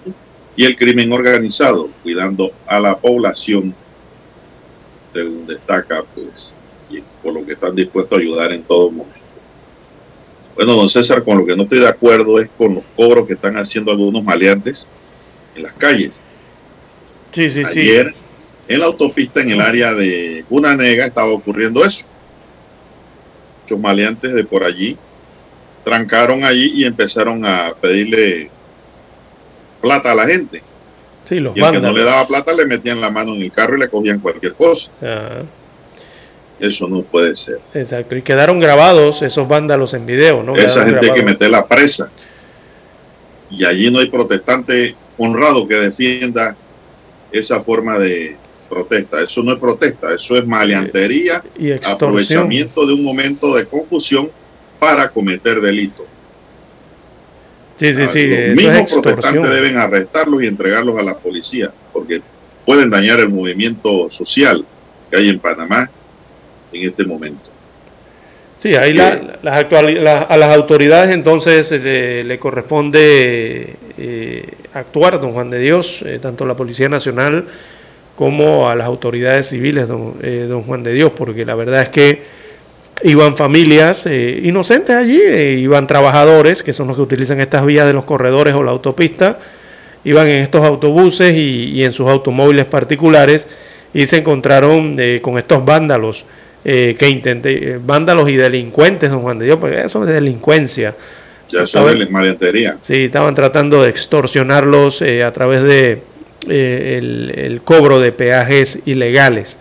y 0.55 0.65
el 0.65 0.75
crimen 0.75 1.11
organizado, 1.11 1.89
cuidando 2.03 2.51
a 2.65 2.79
la 2.79 2.97
población, 2.97 3.73
según 5.13 5.47
destaca, 5.47 6.03
pues, 6.15 6.53
y 6.89 7.01
por 7.23 7.33
lo 7.33 7.45
que 7.45 7.53
están 7.53 7.75
dispuestos 7.75 8.17
a 8.17 8.21
ayudar 8.21 8.51
en 8.51 8.63
todo 8.63 8.89
momento. 8.91 9.19
Bueno, 10.55 10.73
don 10.73 10.89
César, 10.89 11.23
con 11.23 11.37
lo 11.37 11.45
que 11.45 11.55
no 11.55 11.63
estoy 11.63 11.79
de 11.79 11.87
acuerdo 11.87 12.39
es 12.39 12.49
con 12.57 12.75
los 12.75 12.83
cobros 12.95 13.25
que 13.27 13.33
están 13.33 13.55
haciendo 13.55 13.91
algunos 13.91 14.21
maleantes 14.23 14.89
en 15.55 15.63
las 15.63 15.75
calles. 15.77 16.19
Sí, 17.31 17.49
sí, 17.49 17.63
Ayer, 17.63 18.13
en 18.69 18.79
la 18.79 18.85
autopista 18.85 19.41
en 19.41 19.49
el 19.51 19.59
área 19.61 19.93
de 19.93 20.45
Gunanega 20.49 21.05
estaba 21.05 21.31
ocurriendo 21.31 21.83
eso. 21.83 22.05
Muchos 23.63 23.79
maleantes 23.79 24.33
de 24.33 24.43
por 24.45 24.63
allí 24.63 24.95
trancaron 25.83 26.43
allí 26.43 26.71
y 26.75 26.85
empezaron 26.85 27.43
a 27.45 27.73
pedirle 27.81 28.49
plata 29.81 30.11
a 30.11 30.15
la 30.15 30.27
gente. 30.27 30.61
Sí, 31.27 31.39
los 31.39 31.55
y 31.57 31.59
el 31.61 31.71
que 31.71 31.79
no 31.79 31.91
le 31.91 32.03
daba 32.03 32.25
plata 32.27 32.53
le 32.53 32.65
metían 32.65 33.01
la 33.01 33.09
mano 33.09 33.35
en 33.35 33.41
el 33.41 33.51
carro 33.51 33.75
y 33.75 33.79
le 33.79 33.89
cogían 33.89 34.19
cualquier 34.19 34.53
cosa. 34.53 34.91
Ah, 35.01 35.41
Eso 36.59 36.87
no 36.87 37.01
puede 37.03 37.35
ser. 37.35 37.59
exacto. 37.73 38.15
Y 38.15 38.21
quedaron 38.21 38.59
grabados 38.59 39.21
esos 39.21 39.47
vándalos 39.47 39.93
en 39.93 40.05
video, 40.05 40.43
¿no? 40.43 40.55
Esa 40.55 40.83
Quedaron 40.83 40.85
gente 40.85 40.97
hay 40.97 41.01
que 41.01 41.07
grabados. 41.21 41.25
meterla 41.25 41.67
presa. 41.67 42.09
Y 43.51 43.65
allí 43.65 43.89
no 43.89 43.99
hay 43.99 44.09
protestante 44.09 44.95
honrado 45.17 45.67
que 45.67 45.75
defienda 45.75 46.55
esa 47.31 47.61
forma 47.61 47.97
de 47.99 48.35
protesta. 48.69 49.21
Eso 49.21 49.41
no 49.43 49.53
es 49.53 49.59
protesta, 49.59 50.13
eso 50.13 50.37
es 50.37 50.45
maleantería, 50.45 51.43
Y 51.57 51.71
aprovechamiento 51.71 52.85
de 52.85 52.93
un 52.93 53.03
momento 53.03 53.55
de 53.55 53.65
confusión 53.65 54.29
para 54.79 55.09
cometer 55.09 55.59
delito. 55.59 56.05
Sí, 57.77 57.93
sí, 57.93 58.07
sí. 58.07 58.27
Los 58.27 58.39
es 58.39 58.55
mismos 58.55 58.77
extorsión. 58.77 59.15
protestantes 59.15 59.51
deben 59.51 59.77
arrestarlos 59.77 60.43
y 60.43 60.47
entregarlos 60.47 60.97
a 60.97 61.01
la 61.01 61.17
policía, 61.17 61.71
porque 61.93 62.21
pueden 62.65 62.89
dañar 62.89 63.19
el 63.19 63.29
movimiento 63.29 64.09
social 64.11 64.65
que 65.09 65.17
hay 65.17 65.29
en 65.29 65.39
Panamá 65.39 65.89
en 66.71 66.89
este 66.89 67.03
momento. 67.05 67.49
Sí, 68.59 68.75
ahí 68.75 68.91
la- 68.91 69.37
las 69.41 69.71
la- 69.71 70.21
a 70.23 70.37
las 70.37 70.55
autoridades 70.55 71.11
entonces 71.15 71.71
le, 71.71 72.25
le 72.25 72.39
corresponde 72.39 73.75
eh, 73.97 74.45
actuar, 74.73 75.19
don 75.21 75.31
Juan 75.31 75.49
de 75.49 75.59
Dios, 75.59 76.01
eh, 76.05 76.19
tanto 76.21 76.45
la 76.45 76.55
Policía 76.57 76.89
Nacional 76.89 77.47
como 78.19 78.69
a 78.69 78.75
las 78.75 78.85
autoridades 78.85 79.47
civiles, 79.47 79.87
don, 79.87 80.15
eh, 80.21 80.45
don 80.49 80.63
Juan 80.63 80.83
de 80.83 80.91
Dios, 80.91 81.13
porque 81.15 81.45
la 81.45 81.55
verdad 81.55 81.83
es 81.83 81.87
que 81.87 82.21
iban 83.01 83.37
familias 83.37 84.05
eh, 84.07 84.41
inocentes 84.43 84.93
allí, 84.93 85.21
eh, 85.23 85.53
iban 85.57 85.87
trabajadores, 85.87 86.61
que 86.61 86.73
son 86.73 86.87
los 86.89 86.97
que 86.97 87.01
utilizan 87.03 87.39
estas 87.39 87.65
vías 87.65 87.87
de 87.87 87.93
los 87.93 88.03
corredores 88.03 88.53
o 88.55 88.61
la 88.61 88.71
autopista, 88.71 89.39
iban 90.03 90.27
en 90.27 90.43
estos 90.43 90.65
autobuses 90.65 91.33
y, 91.33 91.69
y 91.71 91.83
en 91.85 91.93
sus 91.93 92.09
automóviles 92.09 92.65
particulares 92.65 93.47
y 93.93 94.05
se 94.05 94.17
encontraron 94.17 94.97
con 95.21 95.37
estos 95.37 95.63
vándalos 95.63 96.25
que 96.61 97.07
intenté, 97.09 97.79
vándalos 97.81 98.29
y 98.29 98.35
delincuentes, 98.35 99.09
don 99.11 99.21
Juan 99.21 99.39
de 99.39 99.45
Dios, 99.45 99.59
porque 99.61 99.79
eso 99.79 100.03
es 100.03 100.09
delincuencia. 100.09 100.93
Ya 101.47 101.59
eso 101.63 101.79
Estaban- 101.79 101.93
es. 102.01 102.75
Sí, 102.81 103.05
estaban 103.05 103.33
tratando 103.33 103.81
de 103.81 103.89
extorsionarlos 103.89 105.01
a 105.01 105.31
través 105.31 105.63
de 105.63 106.08
eh, 106.47 106.99
el, 107.01 107.61
cobro 107.63 107.99
de 107.99 108.11
peajes 108.11 108.81
ilegales 108.85 109.57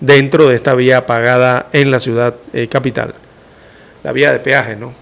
dentro 0.00 0.48
de 0.48 0.56
esta 0.56 0.74
vía 0.74 1.06
pagada 1.06 1.68
en 1.72 1.90
la 1.90 2.00
ciudad 2.00 2.34
eh, 2.52 2.68
capital. 2.68 3.14
La 4.02 4.12
vía 4.12 4.32
de 4.32 4.38
peaje, 4.38 4.76
¿no? 4.76 4.92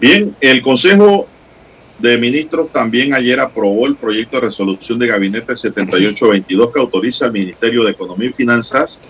Bien, 0.00 0.34
el 0.40 0.62
Consejo 0.62 1.28
de 1.98 2.18
Ministros 2.18 2.70
también 2.72 3.14
ayer 3.14 3.40
aprobó 3.40 3.86
el 3.86 3.96
proyecto 3.96 4.36
de 4.36 4.46
resolución 4.46 4.98
de 4.98 5.06
Gabinete 5.06 5.56
7822 5.56 6.72
que 6.72 6.80
autoriza 6.80 7.26
al 7.26 7.32
Ministerio 7.32 7.84
de 7.84 7.92
Economía 7.92 8.28
y 8.28 8.32
Finanzas 8.32 9.00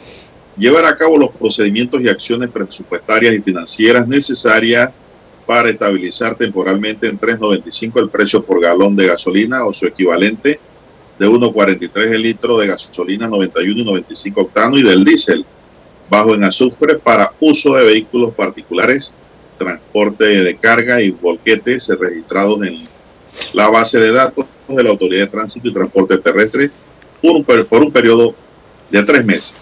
llevar 0.57 0.85
a 0.85 0.97
cabo 0.97 1.19
los 1.19 1.31
procedimientos 1.31 2.01
y 2.01 2.09
acciones 2.09 2.51
presupuestarias 2.51 3.35
y 3.35 3.41
financieras 3.41 4.07
necesarias 4.07 5.01
para 5.45 5.71
estabilizar 5.71 6.37
temporalmente 6.37 7.09
en 7.09 7.19
3.95 7.19 8.01
el 8.01 8.09
precio 8.09 8.45
por 8.45 8.61
galón 8.61 8.97
de 8.97 9.07
gasolina 9.07 9.65
o 9.65 9.73
su 9.73 9.87
equivalente 9.87 10.59
de 11.19 11.29
1.43 11.29 12.13
el 12.13 12.23
litro 12.23 12.59
de 12.59 12.67
gasolina 12.67 13.27
91 13.27 13.81
y 13.81 13.85
95 13.85 14.41
octano 14.41 14.77
y 14.77 14.83
del 14.83 15.05
diésel 15.05 15.45
bajo 16.09 16.35
en 16.35 16.45
azufre 16.45 16.99
para 16.99 17.33
uso 17.41 17.75
de 17.75 17.85
vehículos 17.85 18.35
particulares 18.35 19.15
transporte 19.57 20.25
de 20.25 20.57
carga 20.57 21.01
y 21.01 21.11
volquetes 21.11 21.89
registrados 21.99 22.63
en 22.63 22.85
la 23.53 23.69
base 23.69 23.99
de 23.99 24.13
datos 24.13 24.47
de 24.69 24.83
la 24.83 24.91
Autoridad 24.91 25.25
de 25.25 25.31
Tránsito 25.31 25.69
y 25.69 25.73
Transporte 25.73 26.19
Terrestre 26.19 26.71
por 27.23 27.37
un, 27.37 27.45
por 27.45 27.83
un 27.83 27.91
periodo 27.91 28.35
de 28.91 29.03
tres 29.03 29.25
meses, 29.25 29.57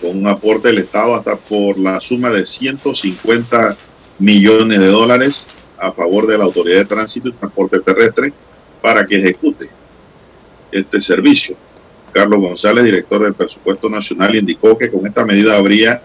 con 0.00 0.18
un 0.18 0.26
aporte 0.26 0.68
del 0.68 0.78
Estado 0.78 1.14
hasta 1.14 1.36
por 1.36 1.78
la 1.78 2.00
suma 2.00 2.30
de 2.30 2.44
150 2.44 3.76
millones 4.18 4.78
de 4.78 4.86
dólares 4.86 5.46
a 5.78 5.92
favor 5.92 6.26
de 6.26 6.38
la 6.38 6.44
Autoridad 6.44 6.78
de 6.78 6.84
Tránsito 6.84 7.28
y 7.28 7.32
Transporte 7.32 7.80
Terrestre 7.80 8.32
para 8.80 9.06
que 9.06 9.16
ejecute 9.16 9.68
este 10.72 11.00
servicio. 11.00 11.56
Carlos 12.12 12.40
González, 12.40 12.84
director 12.84 13.22
del 13.22 13.34
Presupuesto 13.34 13.88
Nacional, 13.88 14.34
indicó 14.34 14.76
que 14.76 14.90
con 14.90 15.06
esta 15.06 15.24
medida 15.24 15.56
habría 15.56 16.02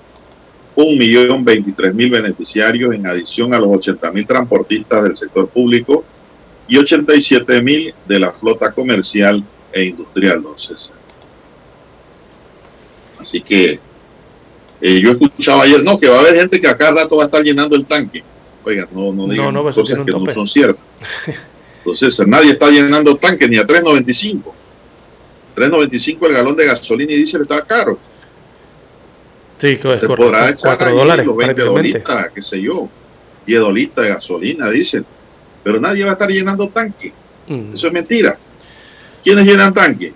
un 0.75 0.97
millón 0.97 1.43
veintitrés 1.43 1.93
mil 1.93 2.09
beneficiarios 2.11 2.93
en 2.93 3.07
adición 3.07 3.53
a 3.53 3.59
los 3.59 3.69
80 3.69 4.11
mil 4.11 4.27
transportistas 4.27 5.03
del 5.03 5.17
sector 5.17 5.47
público 5.49 6.03
y 6.67 6.77
87 6.77 7.61
mil 7.61 7.93
de 8.07 8.19
la 8.19 8.31
flota 8.31 8.71
comercial 8.71 9.43
e 9.73 9.85
industrial, 9.85 10.43
don 10.43 10.57
César. 10.57 10.95
Así 13.19 13.41
que 13.41 13.79
eh, 14.79 15.01
yo 15.01 15.11
escuchaba 15.11 15.63
ayer, 15.63 15.83
no, 15.83 15.99
que 15.99 16.07
va 16.07 16.17
a 16.17 16.19
haber 16.19 16.35
gente 16.35 16.61
que 16.61 16.67
a 16.67 16.77
cada 16.77 17.03
rato 17.03 17.17
va 17.17 17.23
a 17.23 17.25
estar 17.25 17.43
llenando 17.43 17.75
el 17.75 17.85
tanque. 17.85 18.23
Oiga, 18.63 18.87
no, 18.91 19.11
no 19.13 19.27
digan 19.27 19.53
no, 19.53 19.67
eso 19.67 19.81
cosas 19.81 19.95
tiene 19.95 20.13
un 20.13 20.25
que 20.25 20.27
no 20.27 20.33
son 20.33 20.47
ciertas. 20.47 20.83
Entonces, 21.79 22.27
nadie 22.27 22.51
está 22.51 22.69
llenando 22.69 23.15
tanque 23.15 23.47
ni 23.47 23.57
a 23.57 23.65
3.95. 23.65 24.56
3.95 25.57 26.27
el 26.27 26.33
galón 26.33 26.55
de 26.55 26.65
gasolina 26.65 27.11
y 27.11 27.15
diésel 27.17 27.41
está 27.41 27.61
caro. 27.63 27.97
Sí, 29.59 29.77
que 29.77 29.93
es 29.93 29.99
Te 29.99 30.05
correcto. 30.07 30.15
podrá 30.15 30.49
echar 30.49 30.77
4 30.77 30.87
ahí 30.87 30.95
dólares 30.95 31.25
los 31.25 31.35
20 31.35 31.55
prácticamente. 31.55 31.99
dolitas, 31.99 32.31
qué 32.33 32.41
sé 32.43 32.61
yo, 32.61 32.87
10 33.47 33.59
dolitas 33.59 34.03
de 34.05 34.09
gasolina, 34.11 34.69
dicen. 34.69 35.03
Pero 35.63 35.79
nadie 35.79 36.03
va 36.03 36.11
a 36.11 36.13
estar 36.13 36.29
llenando 36.29 36.69
tanque. 36.69 37.11
Mm. 37.47 37.73
Eso 37.73 37.87
es 37.87 37.93
mentira. 37.93 38.37
¿Quiénes 39.23 39.45
llenan 39.45 39.73
tanque? 39.73 40.13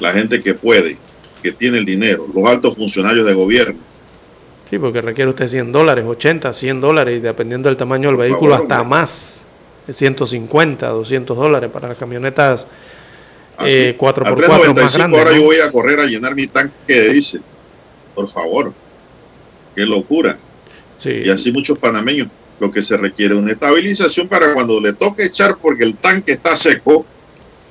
La 0.00 0.12
gente 0.12 0.42
que 0.42 0.54
puede, 0.54 0.96
que 1.42 1.50
tiene 1.52 1.78
el 1.78 1.84
dinero, 1.84 2.26
los 2.32 2.44
altos 2.46 2.76
funcionarios 2.76 3.26
de 3.26 3.34
gobierno. 3.34 3.80
Sí, 4.68 4.78
porque 4.78 5.00
requiere 5.00 5.30
usted 5.30 5.48
100 5.48 5.72
dólares, 5.72 6.04
80, 6.06 6.52
100 6.52 6.80
dólares, 6.82 7.16
y 7.16 7.20
dependiendo 7.20 7.68
del 7.70 7.78
tamaño 7.78 8.08
del 8.10 8.16
Por 8.16 8.26
vehículo, 8.26 8.52
favor, 8.52 8.64
hasta 8.64 8.82
hombre. 8.82 8.98
más, 8.98 9.38
de 9.86 9.92
150, 9.94 10.88
200 10.88 11.36
dólares 11.36 11.70
para 11.72 11.88
las 11.88 11.96
camionetas 11.98 12.66
eh, 13.66 13.96
4x4 13.98 14.26
a 14.26 14.30
más 14.30 14.94
3.95 14.94 14.94
grandes. 14.94 15.20
ahora 15.20 15.30
¿no? 15.30 15.36
yo 15.36 15.42
voy 15.44 15.56
a 15.60 15.72
correr 15.72 16.00
a 16.00 16.06
llenar 16.06 16.34
mi 16.34 16.46
tanque 16.46 16.74
de 16.86 17.12
diésel. 17.12 17.42
Por 18.14 18.28
favor. 18.28 18.72
Qué 19.74 19.82
locura. 19.82 20.38
Sí. 20.96 21.22
Y 21.24 21.30
así 21.30 21.52
muchos 21.52 21.78
panameños. 21.78 22.28
Lo 22.60 22.72
que 22.72 22.82
se 22.82 22.96
requiere 22.96 23.34
una 23.34 23.52
estabilización 23.52 24.26
para 24.26 24.52
cuando 24.52 24.80
le 24.80 24.92
toque 24.92 25.24
echar 25.24 25.56
porque 25.62 25.84
el 25.84 25.94
tanque 25.94 26.32
está 26.32 26.56
seco, 26.56 27.06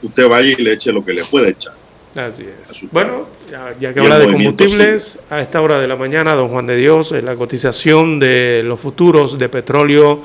usted 0.01 0.27
vaya 0.30 0.55
y 0.57 0.64
le 0.64 0.73
eche 0.73 0.93
lo 0.93 1.03
que 1.03 1.14
le 1.14 1.26
puede 1.26 1.49
echar. 1.49 1.73
Así 2.15 2.43
es. 2.43 2.89
Bueno, 2.91 3.27
ya, 3.51 3.76
ya 3.80 3.93
que 3.93 3.99
habla 3.99 4.18
de 4.18 4.31
combustibles, 4.31 5.19
a 5.30 5.41
esta 5.41 5.61
hora 5.61 5.80
de 5.80 5.88
la 5.88 5.97
mañana, 5.97 6.34
don 6.34 6.47
Juan 6.47 6.65
de 6.65 6.77
Dios, 6.77 7.11
la 7.11 7.35
cotización 7.35 8.19
de 8.19 8.64
los 8.64 8.80
futuros 8.80 9.38
de 9.38 9.49
petróleo 9.49 10.23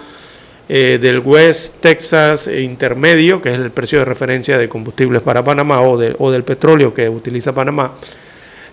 eh, 0.74 0.98
del 0.98 1.18
West 1.18 1.80
Texas 1.80 2.46
intermedio, 2.46 3.42
que 3.42 3.50
es 3.50 3.56
el 3.56 3.70
precio 3.70 3.98
de 3.98 4.06
referencia 4.06 4.56
de 4.56 4.70
combustibles 4.70 5.20
para 5.20 5.44
Panamá 5.44 5.82
o, 5.82 5.98
de- 5.98 6.16
o 6.18 6.30
del 6.30 6.44
petróleo 6.44 6.94
que 6.94 7.10
utiliza 7.10 7.52
Panamá, 7.52 7.92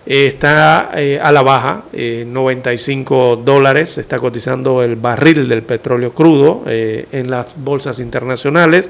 eh, 0.06 0.26
está 0.28 0.92
eh, 0.96 1.20
a 1.22 1.30
la 1.30 1.42
baja, 1.42 1.84
95 1.92 3.42
dólares, 3.44 3.98
está 3.98 4.18
cotizando 4.18 4.82
el 4.82 4.96
barril 4.96 5.46
del 5.46 5.62
petróleo 5.62 6.12
crudo 6.14 6.62
en 6.66 7.30
las 7.30 7.54
bolsas 7.56 7.98
internacionales, 8.00 8.88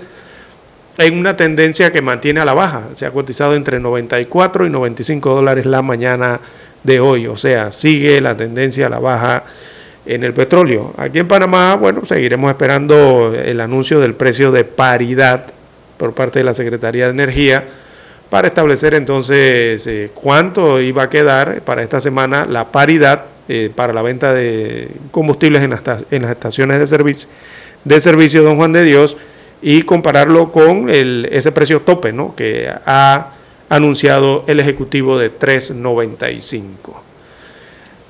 en 0.99 1.19
una 1.19 1.37
tendencia 1.37 1.91
que 1.93 2.03
mantiene 2.03 2.39
a 2.41 2.45
la 2.45 2.55
baja, 2.55 2.85
se 2.95 3.07
ha 3.07 3.11
cotizado 3.11 3.55
entre 3.57 3.81
94 3.81 4.67
y 4.67 4.71
95 4.71 5.35
dólares 5.35 5.67
la 5.67 5.83
mañana 5.83 6.39
de 6.85 7.01
hoy, 7.01 7.27
o 7.27 7.37
sea, 7.37 7.73
sigue 7.73 8.21
la 8.21 8.37
tendencia 8.37 8.87
a 8.87 8.91
la 8.91 8.99
baja 9.01 9.45
en 10.07 10.25
el 10.25 10.33
petróleo. 10.33 10.95
Aquí 10.97 11.19
en 11.19 11.29
Panamá, 11.29 11.77
bueno, 11.77 12.05
seguiremos 12.05 12.51
esperando 12.51 13.35
el 13.35 13.61
anuncio 13.61 14.01
del 14.01 14.15
precio 14.15 14.51
de 14.51 14.65
paridad 14.65 15.47
por 15.97 16.15
parte 16.15 16.39
de 16.39 16.45
la 16.45 16.55
Secretaría 16.55 17.07
de 17.07 17.11
Energía 17.11 17.65
para 18.31 18.49
establecer 18.49 18.95
entonces 18.95 19.87
eh, 19.87 20.11
cuánto 20.15 20.81
iba 20.81 21.03
a 21.03 21.09
quedar 21.11 21.63
para 21.63 21.83
esta 21.83 22.01
semana 22.01 22.47
la 22.47 22.71
paridad 22.71 23.25
eh, 23.49 23.71
para 23.75 23.93
la 23.93 24.03
venta 24.03 24.33
de 24.33 24.89
combustibles 25.11 25.63
en 25.63 25.71
las, 25.71 25.83
en 26.11 26.23
las 26.23 26.31
estaciones 26.31 26.79
de 26.79 26.87
servicio 26.87 27.29
de 27.85 28.01
servicio 28.01 28.43
Don 28.43 28.57
Juan 28.57 28.73
de 28.73 28.85
Dios 28.85 29.17
y 29.63 29.83
compararlo 29.83 30.53
con 30.53 30.89
el, 30.89 31.29
ese 31.33 31.53
precio 31.53 31.81
tope 31.81 32.13
¿no? 32.13 32.35
que 32.35 32.71
ha 32.87 33.33
anunciado 33.69 34.45
el 34.47 34.61
Ejecutivo 34.61 35.19
de 35.19 35.33
3.95 35.33 37.10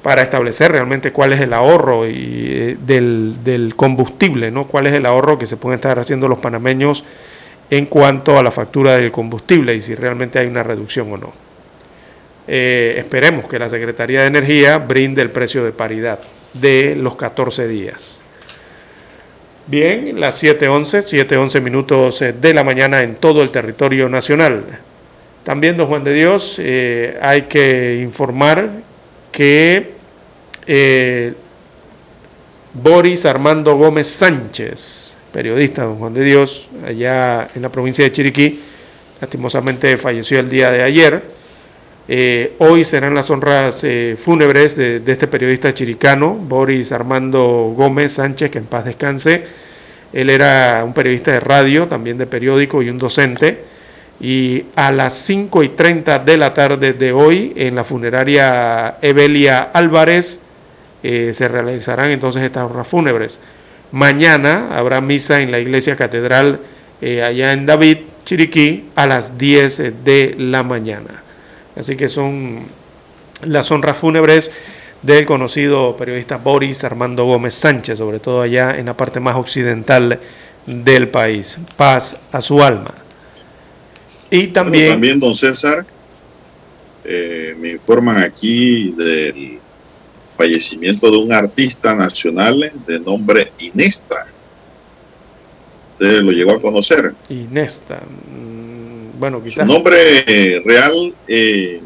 para 0.03 0.23
establecer 0.23 0.73
realmente 0.73 1.13
cuál 1.13 1.33
es 1.33 1.41
el 1.41 1.53
ahorro 1.53 2.05
eh, 2.07 2.77
del, 2.81 3.75
combustible, 3.77 4.51
¿no? 4.51 4.67
cuál 4.67 4.87
es 4.87 4.95
el 4.95 5.05
ahorro 5.05 5.39
que 5.39 5.47
se 5.47 5.57
pueden 5.57 5.77
estar 5.77 5.99
haciendo 5.99 6.27
los 6.27 6.39
panameños 6.39 7.05
en 7.69 7.87
cuanto 7.87 8.39
a 8.39 8.43
la 8.43 8.51
factura 8.51 8.97
del 8.97 9.13
combustible 9.13 9.75
y 9.75 9.81
si 9.81 9.95
realmente 9.95 10.39
hay 10.39 10.47
una 10.47 10.63
reducción 10.63 11.13
o 11.13 11.17
no. 11.19 11.33
Eh, 12.49 12.95
esperemos 12.97 13.47
que 13.47 13.59
la 13.59 13.69
Secretaría 13.69 14.23
de 14.23 14.27
Energía 14.27 14.79
brinde 14.79 15.23
el 15.23 15.31
precio 15.31 15.65
de 15.65 15.73
paridad 15.73 16.19
de 16.55 16.97
los 16.97 17.15
14 17.17 17.69
días. 17.69 18.23
Bien, 19.67 20.19
las 20.19 20.43
7.11, 20.43 21.29
7.11 21.29 21.61
minutos 21.61 22.23
eh, 22.23 22.33
de 22.33 22.55
la 22.55 22.65
mañana 22.65 23.03
en 23.03 23.17
todo 23.17 23.43
el 23.43 23.51
territorio 23.51 24.09
nacional. 24.09 24.65
También, 25.45 25.77
don 25.77 25.87
Juan 25.87 26.05
de 26.05 26.13
Dios, 26.13 26.61
hay 27.23 27.43
que 27.43 28.01
informar 28.03 28.69
que 29.33 29.95
Boris 32.73 33.27
Armando 33.27 33.77
Gómez 33.77 34.07
Sánchez, 34.07 35.17
periodista, 35.33 35.85
don 35.85 35.97
Juan 35.97 36.15
de 36.15 36.25
Dios, 36.25 36.69
allá 36.87 37.49
en 37.55 37.63
la 37.63 37.69
provincia 37.69 38.05
de 38.05 38.13
Chiriquí. 38.13 38.61
Lastimosamente 39.21 39.97
falleció 39.97 40.39
el 40.41 40.49
día 40.49 40.71
de 40.71 40.83
ayer. 40.83 41.23
Eh, 42.09 42.55
hoy 42.59 42.85
serán 42.85 43.15
las 43.15 43.31
honras 43.31 43.85
eh, 43.85 44.17
fúnebres 44.19 44.77
de, 44.77 45.03
este 45.07 45.27
periodista 45.27 45.73
chiricano, 45.73 46.35
Boris 46.35 46.91
Armando 46.93 47.73
Gómez 47.77 48.15
Sánchez, 48.15 48.51
que 48.51 48.59
en 48.59 48.65
paz 48.65 48.85
descanse. 48.85 49.45
Él 50.13 50.31
era 50.31 50.83
un 50.85 50.93
periodista 50.93 51.33
de 51.33 51.41
radio, 51.41 51.87
también 51.87 52.19
de 52.19 52.27
periódico 52.27 52.83
y 52.83 52.89
un 52.89 52.99
docente. 52.99 53.65
Y 54.21 54.67
a 54.77 54.93
las 54.93 55.15
5 55.15 55.63
y 55.63 55.69
30 55.71 56.19
de 56.19 56.37
la 56.37 56.53
tarde 56.53 56.93
de 56.93 57.13
hoy, 57.13 57.55
en 57.57 57.75
la 57.75 57.85
funeraria 57.85 58.99
Evelia 59.01 59.71
Álvarez, 59.73 60.41
eh, 61.03 61.31
se 61.33 61.49
realizarán 61.49 62.11
entonces 62.11 62.43
estas 62.43 62.71
honras 62.71 62.87
fúnebres. 62.87 63.41
Mañana 63.93 64.69
habrá 64.77 65.01
misa 65.01 65.41
en 65.41 65.51
la 65.51 65.59
iglesia 65.59 65.97
catedral 65.97 66.61
eh, 67.01 67.23
allá 67.23 67.53
en 67.53 67.65
David, 67.65 67.99
Chiriquí, 68.25 68.91
a 68.95 69.07
las 69.07 69.39
10 69.39 70.05
de 70.05 70.35
la 70.39 70.63
mañana. 70.63 71.23
Así 71.77 71.97
que 71.97 72.09
son 72.09 72.61
las 73.45 73.71
honras 73.71 73.97
fúnebres 73.97 74.51
del 75.03 75.25
conocido 75.25 75.97
periodista 75.97 76.37
Boris 76.37 76.85
Armando 76.85 77.25
Gómez 77.25 77.55
Sánchez, 77.55 77.99
sobre 77.99 78.19
todo 78.19 78.43
allá 78.43 78.77
en 78.77 78.87
la 78.87 78.95
parte 78.95 79.19
más 79.19 79.37
occidental 79.37 80.21
del 80.67 81.09
país. 81.09 81.59
Paz 81.77 82.19
a 82.33 82.41
su 82.43 82.63
alma. 82.63 83.00
Y 84.31 84.47
también... 84.49 84.93
también, 84.93 85.21
don 85.21 85.35
César, 85.35 85.85
eh, 87.05 87.57
me 87.59 87.73
informan 87.73 88.19
aquí 88.19 88.93
del 88.93 89.59
fallecimiento 90.37 91.11
de 91.11 91.17
un 91.17 91.33
artista 91.33 91.95
nacional 91.95 92.73
de 92.87 93.01
nombre 93.01 93.53
Inesta. 93.59 94.27
Usted 95.93 96.23
lo 96.23 96.31
llegó 96.31 96.53
a 96.53 96.63
conocer. 96.63 97.15
Inesta. 97.29 97.97
Mm, 97.97 99.19
bueno, 99.19 99.43
quizás. 99.43 99.67
Su 99.67 99.73
nombre 99.73 100.25
eh, 100.27 100.63
real 100.65 101.13
eh, 101.27 101.81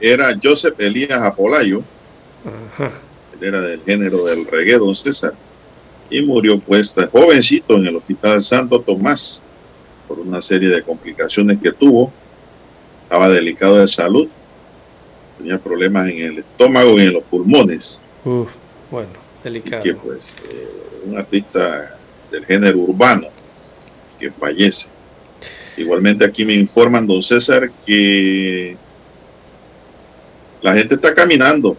era 0.00 0.34
Joseph 0.42 0.78
Elías 0.78 1.20
Apolayo. 1.20 1.82
Él 3.34 3.48
era 3.48 3.60
del 3.60 3.82
género 3.84 4.24
del 4.24 4.46
reggae, 4.46 4.78
don 4.78 4.94
César. 4.94 5.34
Y 6.08 6.22
murió 6.22 6.58
pues 6.60 6.94
jovencito 7.10 7.76
en 7.76 7.86
el 7.86 7.96
Hospital 7.96 8.40
Santo 8.40 8.80
Tomás 8.80 9.42
por 10.08 10.20
una 10.20 10.40
serie 10.40 10.68
de 10.68 10.82
complicaciones 10.82 11.58
que 11.60 11.72
tuvo. 11.72 12.12
Estaba 13.04 13.28
delicado 13.28 13.78
de 13.78 13.88
salud 13.88 14.28
tenía 15.42 15.58
problemas 15.58 16.08
en 16.08 16.18
el 16.18 16.38
estómago 16.38 16.98
y 16.98 17.02
en 17.02 17.12
los 17.14 17.24
pulmones. 17.24 18.00
Uf, 18.24 18.50
bueno, 18.90 19.10
delicado. 19.42 19.82
que 19.82 19.94
pues 19.94 20.36
eh, 20.50 20.68
un 21.04 21.18
artista 21.18 21.98
del 22.30 22.46
género 22.46 22.78
urbano 22.78 23.28
que 24.20 24.30
fallece. 24.30 24.88
Igualmente 25.76 26.24
aquí 26.24 26.44
me 26.44 26.54
informan, 26.54 27.06
don 27.06 27.22
César, 27.22 27.70
que 27.84 28.76
la 30.60 30.74
gente 30.74 30.94
está 30.94 31.12
caminando 31.14 31.76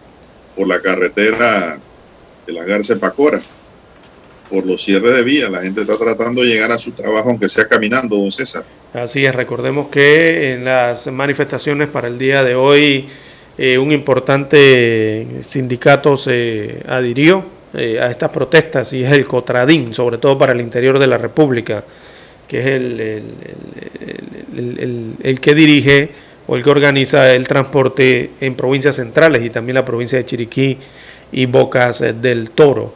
por 0.55 0.67
la 0.67 0.81
carretera 0.81 1.79
de 2.45 2.53
la 2.53 2.65
Garza 2.65 2.97
Pacora, 2.97 3.41
por 4.53 4.67
los 4.67 4.83
cierres 4.83 5.15
de 5.15 5.23
vía. 5.23 5.49
La 5.49 5.61
gente 5.61 5.81
está 5.81 5.97
tratando 5.97 6.43
de 6.43 6.49
llegar 6.49 6.71
a 6.71 6.77
su 6.77 6.91
trabajo, 6.91 7.29
aunque 7.29 7.49
sea 7.49 7.67
caminando, 7.67 8.17
don 8.17 8.31
César. 8.31 8.63
Así 8.93 9.25
es, 9.25 9.33
recordemos 9.33 9.87
que 9.87 10.53
en 10.53 10.65
las 10.65 11.07
manifestaciones 11.11 11.87
para 11.87 12.07
el 12.07 12.19
día 12.19 12.43
de 12.43 12.53
hoy 12.53 13.07
eh, 13.57 13.79
un 13.79 13.91
importante 13.91 15.25
sindicato 15.47 16.17
se 16.17 16.83
adhirió 16.87 17.43
eh, 17.73 17.99
a 17.99 18.11
estas 18.11 18.29
protestas 18.29 18.93
y 18.93 19.03
es 19.03 19.11
el 19.11 19.25
Cotradín, 19.25 19.95
sobre 19.95 20.19
todo 20.19 20.37
para 20.37 20.51
el 20.53 20.61
interior 20.61 20.99
de 20.99 21.07
la 21.07 21.17
República, 21.17 21.83
que 22.47 22.59
es 22.59 22.67
el, 22.67 23.23
el, 25.23 25.39
que 25.39 25.55
dirige 25.55 26.11
o 26.45 26.55
el 26.55 26.63
que 26.63 26.69
organiza 26.69 27.33
el 27.33 27.47
transporte 27.47 28.29
en 28.39 28.53
provincias 28.53 28.97
centrales 28.97 29.41
y 29.43 29.49
también 29.49 29.73
la 29.73 29.85
provincia 29.85 30.19
de 30.19 30.25
Chiriquí 30.25 30.77
y 31.31 31.47
Bocas 31.47 32.03
del 32.21 32.51
Toro. 32.51 32.93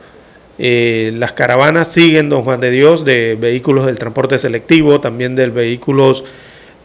Eh, 0.59 1.11
las 1.15 1.34
caravanas 1.34 1.91
siguen, 1.91 2.29
don 2.29 2.43
Juan 2.43 2.59
de 2.59 2.71
Dios, 2.71 3.05
de 3.05 3.38
vehículos 3.39 3.85
del 3.85 3.99
transporte 3.99 4.38
selectivo, 4.39 4.99
también 4.99 5.35
de 5.35 5.47
vehículos 5.47 6.23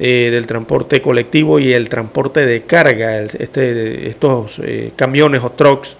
eh, 0.04 0.30
del 0.32 0.46
transporte 0.46 1.00
colectivo 1.00 1.60
y 1.60 1.72
el 1.72 1.88
transporte 1.88 2.44
de 2.44 2.62
carga, 2.62 3.20
este, 3.20 4.08
estos 4.08 4.58
eh, 4.64 4.90
camiones 4.96 5.44
o 5.44 5.50
trucks 5.52 5.96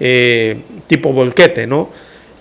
eh, 0.00 0.56
tipo 0.86 1.12
volquete, 1.12 1.66
¿no? 1.66 1.90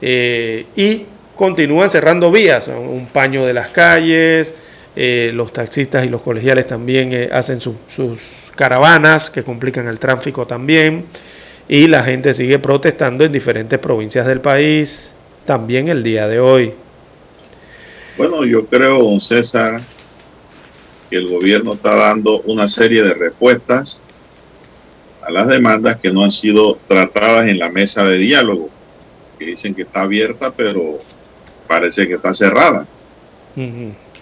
y 0.02 1.06
continúan 1.36 1.90
cerrando 1.90 2.32
vías, 2.32 2.70
un 2.70 3.08
paño 3.08 3.46
de 3.46 3.54
las 3.54 3.72
calles, 3.72 4.54
los 4.96 5.52
taxistas 5.52 6.06
y 6.06 6.10
los 6.10 6.22
colegiales 6.22 6.68
también 6.68 7.30
hacen 7.32 7.60
sus 7.62 8.52
caravanas 8.56 9.30
que 9.30 9.44
complican 9.44 9.88
el 9.88 10.00
tráfico 10.00 10.46
también, 10.46 11.06
y 11.68 11.88
la 11.88 12.04
gente 12.04 12.34
sigue 12.34 12.60
protestando 12.60 13.24
en 13.24 13.32
diferentes 13.32 13.80
provincias 13.80 14.26
del 14.26 14.42
país, 14.42 15.16
también 15.46 15.88
el 15.88 16.04
día 16.04 16.28
de 16.28 16.40
hoy. 16.40 16.74
Bueno, 18.18 18.46
yo 18.46 18.66
creo, 18.66 19.02
don 19.02 19.20
César, 19.20 19.82
el 21.10 21.28
gobierno 21.28 21.74
está 21.74 21.96
dando 21.96 22.42
una 22.42 22.68
serie 22.68 23.04
de 23.04 23.14
respuestas 23.14 24.02
a 25.22 25.32
las 25.32 25.48
demandas 25.48 25.98
que 26.00 26.12
no 26.12 26.24
han 26.24 26.32
sido 26.32 26.78
tratadas 26.88 27.48
en 27.48 27.58
la 27.60 27.70
mesa 27.70 28.04
de 28.04 28.18
diálogo, 28.18 28.70
que 29.40 29.46
dicen 29.46 29.74
que 29.74 29.84
está 29.84 30.02
abierta, 30.02 30.54
pero 30.56 31.00
parece 31.68 32.08
que 32.08 32.16
está 32.16 32.34
cerrada. 32.34 32.86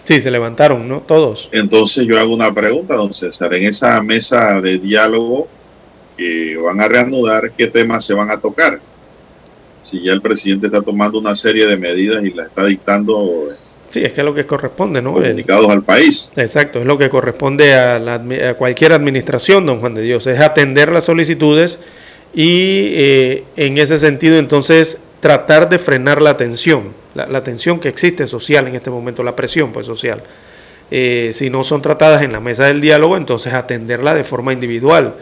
Sí, 0.04 0.22
se 0.22 0.32
levantaron, 0.32 0.88
¿no? 0.88 1.00
Todos. 1.00 1.50
Entonces 1.52 2.06
yo 2.06 2.20
hago 2.20 2.34
una 2.34 2.54
pregunta, 2.54 2.96
don 2.96 3.14
César, 3.14 3.54
en 3.54 3.66
esa 3.66 4.02
mesa 4.02 4.62
de 4.62 4.78
diálogo 4.78 5.48
que 6.22 6.57
van 6.57 6.80
a 6.80 6.88
reanudar, 6.88 7.52
¿qué 7.57 7.68
temas 7.68 8.06
se 8.06 8.14
van 8.14 8.30
a 8.30 8.38
tocar? 8.39 8.80
Si 9.81 10.03
ya 10.03 10.14
el 10.14 10.22
presidente 10.22 10.68
está 10.68 10.81
tomando 10.81 11.18
una 11.18 11.35
serie 11.35 11.65
de 11.65 11.77
medidas 11.77 12.23
y 12.23 12.30
la 12.31 12.43
está 12.43 12.65
dictando 12.65 13.49
Sí, 13.89 14.02
es 14.03 14.14
que 14.14 14.22
es 14.22 14.26
lo 14.26 14.34
que 14.34 14.45
corresponde, 14.45 15.02
¿no? 15.02 15.14
Comunicados 15.14 15.69
al 15.69 15.84
país. 15.84 16.31
Exacto, 16.38 16.80
es 16.80 16.85
lo 16.85 16.98
que 16.98 17.10
corresponde 17.10 17.73
a, 17.76 18.56
cualquier 18.57 18.93
administración, 18.93 19.65
don 19.65 19.80
Juan 19.80 19.95
de 19.95 20.03
Dios, 20.03 20.27
es 20.27 20.39
atender 20.39 20.89
las 20.91 21.06
solicitudes 21.06 21.80
y 22.34 22.91
eh, 22.93 23.43
en 23.57 23.77
ese 23.77 23.99
sentido 23.99 24.38
entonces 24.38 24.99
tratar 25.19 25.68
de 25.69 25.77
frenar 25.77 26.22
la 26.22 26.38
tensión, 26.38 26.93
la, 27.15 27.43
tensión 27.43 27.81
que 27.81 27.89
existe 27.89 28.27
social 28.27 28.68
en 28.68 28.76
este 28.76 28.89
momento, 28.89 29.23
la 29.23 29.35
presión 29.35 29.73
pues 29.73 29.88
social. 29.88 30.23
Eh, 30.89 31.31
si 31.34 31.49
no 31.49 31.65
son 31.65 31.81
tratadas 31.81 32.22
en 32.22 32.31
la 32.31 32.39
mesa 32.39 32.68
del 32.68 32.80
diálogo, 32.80 33.18
entonces 33.18 33.53
atenderla 33.53 34.14
de 34.14 34.23
forma 34.23 34.53
individual. 34.53 35.15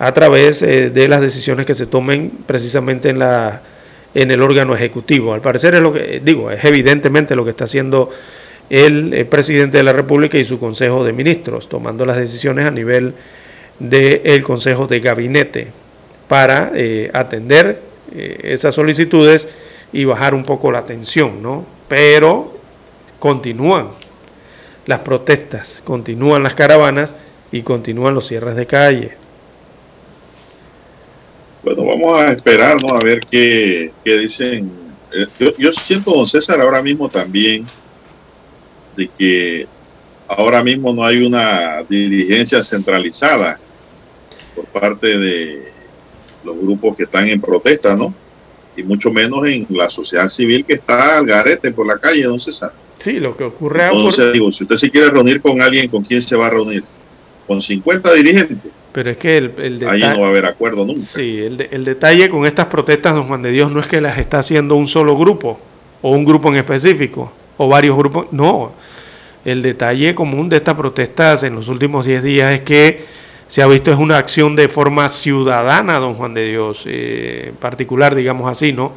A 0.00 0.12
través 0.12 0.62
eh, 0.62 0.90
de 0.90 1.06
las 1.06 1.20
decisiones 1.20 1.66
que 1.66 1.74
se 1.76 1.86
tomen 1.86 2.32
precisamente 2.46 3.10
en 3.10 3.20
la 3.20 3.62
en 4.14 4.30
el 4.32 4.42
órgano 4.42 4.74
ejecutivo. 4.74 5.34
Al 5.34 5.40
parecer 5.40 5.74
es 5.74 5.80
lo 5.80 5.92
que 5.92 6.20
digo, 6.24 6.50
es 6.50 6.64
evidentemente 6.64 7.36
lo 7.36 7.44
que 7.44 7.50
está 7.50 7.64
haciendo 7.64 8.10
el, 8.68 9.14
el 9.14 9.26
presidente 9.26 9.76
de 9.78 9.84
la 9.84 9.92
República 9.92 10.36
y 10.38 10.44
su 10.44 10.58
Consejo 10.58 11.04
de 11.04 11.12
Ministros, 11.12 11.68
tomando 11.68 12.04
las 12.04 12.16
decisiones 12.16 12.66
a 12.66 12.72
nivel 12.72 13.14
del 13.78 14.42
Consejo 14.42 14.86
de 14.86 15.00
Gabinete 15.00 15.68
para 16.28 16.70
eh, 16.74 17.10
atender 17.12 17.80
eh, 18.14 18.40
esas 18.44 18.74
solicitudes 18.74 19.48
y 19.92 20.04
bajar 20.04 20.34
un 20.34 20.44
poco 20.44 20.70
la 20.70 20.84
tensión, 20.84 21.42
¿no? 21.42 21.64
Pero 21.88 22.54
continúan 23.18 23.88
las 24.86 25.00
protestas, 25.00 25.82
continúan 25.84 26.42
las 26.42 26.54
caravanas 26.54 27.16
y 27.52 27.62
continúan 27.62 28.14
los 28.14 28.28
cierres 28.28 28.54
de 28.54 28.66
calle. 28.66 29.19
Bueno, 31.62 31.84
vamos 31.84 32.18
a 32.18 32.32
esperar, 32.32 32.82
¿no? 32.82 32.94
A 32.94 33.00
ver 33.04 33.20
qué, 33.30 33.92
qué 34.04 34.18
dicen. 34.18 34.70
Eh, 35.12 35.26
Yo, 35.38 35.56
yo 35.58 35.72
siento, 35.72 36.12
don 36.12 36.26
César, 36.26 36.60
ahora 36.60 36.82
mismo 36.82 37.08
también 37.08 37.66
de 38.96 39.08
que 39.18 39.66
ahora 40.28 40.62
mismo 40.62 40.92
no 40.92 41.04
hay 41.04 41.24
una 41.24 41.82
dirigencia 41.88 42.62
centralizada 42.62 43.58
por 44.54 44.64
parte 44.66 45.18
de 45.18 45.72
los 46.44 46.58
grupos 46.58 46.96
que 46.96 47.04
están 47.04 47.28
en 47.28 47.40
protesta, 47.40 47.96
¿no? 47.96 48.14
Y 48.76 48.82
mucho 48.82 49.10
menos 49.10 49.46
en 49.46 49.66
la 49.70 49.90
sociedad 49.90 50.28
civil 50.28 50.64
que 50.64 50.74
está 50.74 51.18
al 51.18 51.26
garete 51.26 51.72
por 51.72 51.86
la 51.86 51.98
calle, 51.98 52.22
don 52.22 52.40
César. 52.40 52.72
Sí, 52.98 53.18
lo 53.18 53.36
que 53.36 53.44
ocurre 53.44 53.86
Entonces, 53.86 54.32
digo, 54.32 54.52
si 54.52 54.64
usted 54.64 54.76
se 54.76 54.90
quiere 54.90 55.10
reunir 55.10 55.40
con 55.40 55.60
alguien, 55.60 55.88
¿con 55.88 56.02
quién 56.02 56.22
se 56.22 56.36
va 56.36 56.46
a 56.46 56.50
reunir? 56.50 56.84
¿Con 57.46 57.60
50 57.60 58.12
dirigentes? 58.14 58.72
Pero 58.92 59.10
es 59.10 59.16
que 59.18 59.36
el, 59.36 59.52
el 59.58 59.74
Ahí 59.88 60.00
detalle- 60.00 60.14
no 60.14 60.20
va 60.20 60.26
a 60.26 60.30
haber 60.30 60.46
acuerdo 60.46 60.84
nunca. 60.84 61.00
Sí, 61.00 61.38
el 61.38 61.84
detalle 61.84 62.28
con 62.28 62.44
estas 62.44 62.66
protestas, 62.66 63.14
don 63.14 63.24
Juan 63.24 63.42
de 63.42 63.50
Dios, 63.50 63.70
no 63.70 63.78
es 63.80 63.86
que 63.86 64.00
las 64.00 64.18
está 64.18 64.40
haciendo 64.40 64.74
un 64.74 64.88
solo 64.88 65.16
grupo 65.16 65.60
o 66.02 66.10
un 66.10 66.24
grupo 66.24 66.48
en 66.48 66.56
específico 66.56 67.30
o 67.56 67.68
varios 67.68 67.96
grupos. 67.96 68.26
No, 68.32 68.72
el 69.44 69.62
detalle 69.62 70.14
común 70.14 70.48
de 70.48 70.56
estas 70.56 70.74
protestas 70.74 71.44
en 71.44 71.54
los 71.54 71.68
últimos 71.68 72.04
10 72.04 72.22
días 72.22 72.52
es 72.52 72.60
que 72.62 73.04
se 73.46 73.62
ha 73.62 73.66
visto 73.66 73.90
es 73.92 73.98
una 73.98 74.16
acción 74.18 74.54
de 74.56 74.68
forma 74.68 75.08
ciudadana, 75.08 75.98
don 75.98 76.14
Juan 76.14 76.34
de 76.34 76.48
Dios, 76.48 76.82
eh, 76.86 77.46
en 77.50 77.54
particular, 77.56 78.14
digamos 78.14 78.50
así, 78.50 78.72
¿no? 78.72 78.92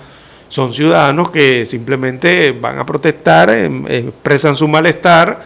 Son 0.47 0.71
ciudadanos 0.73 1.29
que 1.31 1.65
simplemente 1.65 2.51
van 2.51 2.77
a 2.77 2.85
protestar, 2.85 3.49
em, 3.51 3.85
expresan 3.87 4.55
su 4.55 4.67
malestar 4.67 5.43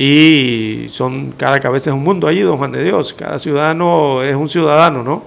y 0.00 0.88
son 0.92 1.32
cada 1.32 1.58
cabeza 1.58 1.90
es 1.90 1.94
un 1.94 2.04
mundo 2.04 2.28
allí, 2.28 2.42
don 2.42 2.56
Juan 2.56 2.70
de 2.70 2.84
Dios. 2.84 3.14
Cada 3.14 3.40
ciudadano 3.40 4.22
es 4.22 4.36
un 4.36 4.48
ciudadano, 4.48 5.02
¿no? 5.02 5.24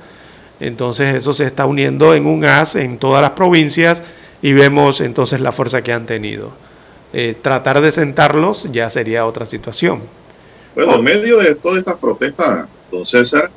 Entonces 0.61 1.13
eso 1.13 1.33
se 1.33 1.45
está 1.45 1.65
uniendo 1.65 2.13
en 2.13 2.25
un 2.25 2.45
haz 2.45 2.77
en 2.77 2.97
todas 2.97 3.21
las 3.21 3.31
provincias 3.31 4.01
y 4.41 4.53
vemos 4.53 5.01
entonces 5.01 5.41
la 5.41 5.51
fuerza 5.51 5.81
que 5.81 5.91
han 5.91 6.05
tenido. 6.05 6.53
Eh, 7.11 7.35
tratar 7.41 7.81
de 7.81 7.91
sentarlos 7.91 8.69
ya 8.71 8.89
sería 8.89 9.25
otra 9.25 9.45
situación. 9.45 10.03
Bueno, 10.73 10.95
en 10.95 11.03
medio 11.03 11.39
de 11.39 11.55
todas 11.55 11.79
estas 11.79 11.97
protestas, 11.97 12.65
don 12.89 13.05
César, 13.05 13.51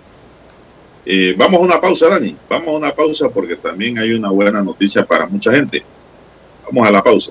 eh, 1.06 1.32
vamos 1.38 1.60
a 1.60 1.62
una 1.62 1.80
pausa, 1.80 2.08
Dani. 2.08 2.34
Vamos 2.48 2.66
a 2.66 2.72
una 2.72 2.90
pausa 2.90 3.28
porque 3.28 3.54
también 3.54 4.00
hay 4.00 4.14
una 4.14 4.30
buena 4.30 4.60
noticia 4.62 5.04
para 5.04 5.28
mucha 5.28 5.52
gente. 5.52 5.80
Vamos 6.66 6.88
a 6.88 6.90
la 6.90 7.04
pausa. 7.04 7.30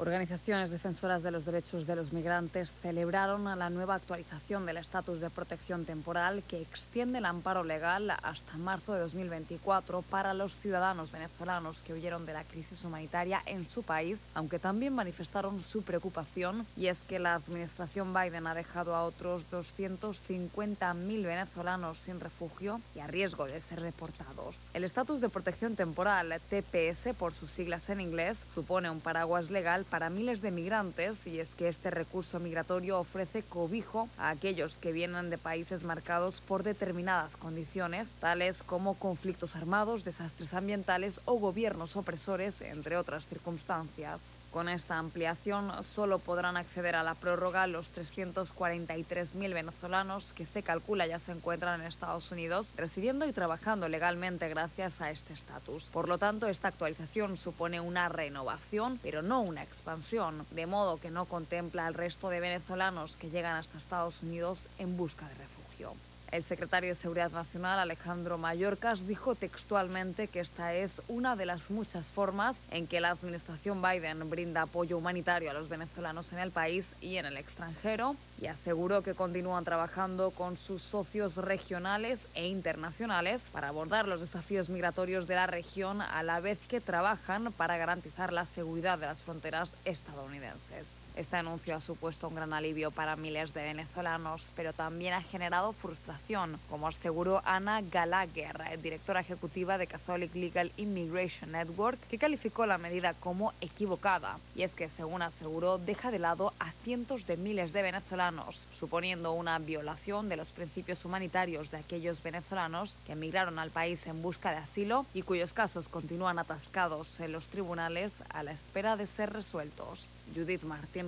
Organizaciones 0.00 0.70
defensoras 0.70 1.24
de 1.24 1.32
los 1.32 1.44
derechos 1.44 1.84
de 1.84 1.96
los 1.96 2.12
migrantes 2.12 2.72
celebraron 2.82 3.46
la 3.58 3.68
nueva 3.68 3.96
actualización 3.96 4.64
del 4.64 4.76
estatus 4.76 5.18
de 5.18 5.28
protección 5.28 5.84
temporal 5.84 6.44
que 6.46 6.62
extiende 6.62 7.18
el 7.18 7.24
amparo 7.24 7.64
legal 7.64 8.08
hasta 8.22 8.56
marzo 8.58 8.94
de 8.94 9.00
2024 9.00 10.02
para 10.02 10.34
los 10.34 10.54
ciudadanos 10.54 11.10
venezolanos 11.10 11.82
que 11.82 11.94
huyeron 11.94 12.26
de 12.26 12.32
la 12.32 12.44
crisis 12.44 12.84
humanitaria 12.84 13.42
en 13.44 13.66
su 13.66 13.82
país, 13.82 14.20
aunque 14.34 14.60
también 14.60 14.94
manifestaron 14.94 15.60
su 15.64 15.82
preocupación 15.82 16.64
y 16.76 16.86
es 16.86 17.00
que 17.00 17.18
la 17.18 17.34
administración 17.34 18.14
Biden 18.14 18.46
ha 18.46 18.54
dejado 18.54 18.94
a 18.94 19.02
otros 19.02 19.50
250.000 19.50 21.24
venezolanos 21.24 21.98
sin 21.98 22.20
refugio 22.20 22.80
y 22.94 23.00
a 23.00 23.08
riesgo 23.08 23.46
de 23.46 23.60
ser 23.60 23.80
reportados. 23.80 24.68
El 24.74 24.84
estatus 24.84 25.20
de 25.20 25.28
protección 25.28 25.74
temporal, 25.74 26.40
TPS 26.48 27.16
por 27.18 27.32
sus 27.32 27.50
siglas 27.50 27.88
en 27.88 28.00
inglés, 28.00 28.38
supone 28.54 28.90
un 28.90 29.00
paraguas 29.00 29.50
legal 29.50 29.86
para 29.90 30.10
miles 30.10 30.40
de 30.40 30.50
migrantes 30.50 31.26
y 31.26 31.40
es 31.40 31.50
que 31.50 31.68
este 31.68 31.90
recurso 31.90 32.40
migratorio 32.40 32.98
ofrece 32.98 33.42
cobijo 33.42 34.08
a 34.18 34.30
aquellos 34.30 34.76
que 34.76 34.92
vienen 34.92 35.30
de 35.30 35.38
países 35.38 35.82
marcados 35.82 36.40
por 36.40 36.62
determinadas 36.62 37.36
condiciones, 37.36 38.08
tales 38.20 38.62
como 38.62 38.94
conflictos 38.94 39.56
armados, 39.56 40.04
desastres 40.04 40.54
ambientales 40.54 41.20
o 41.24 41.34
gobiernos 41.34 41.96
opresores, 41.96 42.60
entre 42.60 42.96
otras 42.96 43.26
circunstancias. 43.26 44.20
Con 44.58 44.68
esta 44.68 44.98
ampliación 44.98 45.70
solo 45.84 46.18
podrán 46.18 46.56
acceder 46.56 46.96
a 46.96 47.04
la 47.04 47.14
prórroga 47.14 47.68
los 47.68 47.94
343.000 47.94 49.54
venezolanos 49.54 50.32
que 50.32 50.46
se 50.46 50.64
calcula 50.64 51.06
ya 51.06 51.20
se 51.20 51.30
encuentran 51.30 51.80
en 51.80 51.86
Estados 51.86 52.32
Unidos 52.32 52.66
residiendo 52.76 53.24
y 53.24 53.32
trabajando 53.32 53.88
legalmente 53.88 54.48
gracias 54.48 55.00
a 55.00 55.12
este 55.12 55.32
estatus. 55.32 55.84
Por 55.92 56.08
lo 56.08 56.18
tanto, 56.18 56.48
esta 56.48 56.66
actualización 56.66 57.36
supone 57.36 57.80
una 57.80 58.08
renovación, 58.08 58.98
pero 59.00 59.22
no 59.22 59.42
una 59.42 59.62
expansión, 59.62 60.44
de 60.50 60.66
modo 60.66 60.98
que 60.98 61.12
no 61.12 61.26
contempla 61.26 61.86
al 61.86 61.94
resto 61.94 62.28
de 62.28 62.40
venezolanos 62.40 63.16
que 63.16 63.30
llegan 63.30 63.54
hasta 63.54 63.78
Estados 63.78 64.24
Unidos 64.24 64.58
en 64.80 64.96
busca 64.96 65.28
de 65.28 65.34
refugio. 65.34 65.94
El 66.30 66.42
secretario 66.42 66.90
de 66.90 66.94
Seguridad 66.94 67.30
Nacional, 67.30 67.78
Alejandro 67.78 68.36
Mayorkas, 68.36 69.06
dijo 69.06 69.34
textualmente 69.34 70.28
que 70.28 70.40
esta 70.40 70.74
es 70.74 71.00
una 71.08 71.36
de 71.36 71.46
las 71.46 71.70
muchas 71.70 72.12
formas 72.12 72.58
en 72.70 72.86
que 72.86 73.00
la 73.00 73.08
administración 73.08 73.80
Biden 73.80 74.28
brinda 74.28 74.62
apoyo 74.62 74.98
humanitario 74.98 75.50
a 75.50 75.54
los 75.54 75.70
venezolanos 75.70 76.34
en 76.34 76.40
el 76.40 76.50
país 76.50 76.90
y 77.00 77.16
en 77.16 77.24
el 77.24 77.38
extranjero 77.38 78.14
y 78.42 78.46
aseguró 78.46 79.02
que 79.02 79.14
continúan 79.14 79.64
trabajando 79.64 80.30
con 80.30 80.58
sus 80.58 80.82
socios 80.82 81.36
regionales 81.36 82.26
e 82.34 82.46
internacionales 82.46 83.40
para 83.50 83.68
abordar 83.68 84.06
los 84.06 84.20
desafíos 84.20 84.68
migratorios 84.68 85.28
de 85.28 85.34
la 85.34 85.46
región 85.46 86.02
a 86.02 86.22
la 86.22 86.40
vez 86.40 86.58
que 86.68 86.82
trabajan 86.82 87.54
para 87.54 87.78
garantizar 87.78 88.34
la 88.34 88.44
seguridad 88.44 88.98
de 88.98 89.06
las 89.06 89.22
fronteras 89.22 89.72
estadounidenses. 89.86 90.97
Este 91.18 91.36
anuncio 91.36 91.74
ha 91.74 91.80
supuesto 91.80 92.28
un 92.28 92.36
gran 92.36 92.52
alivio 92.52 92.92
para 92.92 93.16
miles 93.16 93.52
de 93.52 93.64
venezolanos, 93.64 94.52
pero 94.54 94.72
también 94.72 95.14
ha 95.14 95.20
generado 95.20 95.72
frustración, 95.72 96.60
como 96.70 96.86
aseguró 96.86 97.42
Ana 97.44 97.82
Gallagher, 97.82 98.80
directora 98.80 99.18
ejecutiva 99.18 99.78
de 99.78 99.88
Catholic 99.88 100.32
Legal 100.36 100.70
Immigration 100.76 101.50
Network, 101.50 101.98
que 102.08 102.18
calificó 102.18 102.66
la 102.66 102.78
medida 102.78 103.14
como 103.14 103.52
equivocada. 103.60 104.38
Y 104.54 104.62
es 104.62 104.70
que, 104.70 104.88
según 104.88 105.22
aseguró, 105.22 105.78
deja 105.78 106.12
de 106.12 106.20
lado 106.20 106.54
a 106.60 106.70
cientos 106.84 107.26
de 107.26 107.36
miles 107.36 107.72
de 107.72 107.82
venezolanos, 107.82 108.62
suponiendo 108.78 109.32
una 109.32 109.58
violación 109.58 110.28
de 110.28 110.36
los 110.36 110.50
principios 110.50 111.04
humanitarios 111.04 111.72
de 111.72 111.78
aquellos 111.78 112.22
venezolanos 112.22 112.96
que 113.04 113.14
emigraron 113.14 113.58
al 113.58 113.72
país 113.72 114.06
en 114.06 114.22
busca 114.22 114.52
de 114.52 114.58
asilo 114.58 115.04
y 115.12 115.22
cuyos 115.22 115.52
casos 115.52 115.88
continúan 115.88 116.38
atascados 116.38 117.18
en 117.18 117.32
los 117.32 117.48
tribunales 117.48 118.12
a 118.28 118.44
la 118.44 118.52
espera 118.52 118.96
de 118.96 119.08
ser 119.08 119.32
resueltos. 119.32 120.14
Judith 120.32 120.62
Martín 120.62 121.07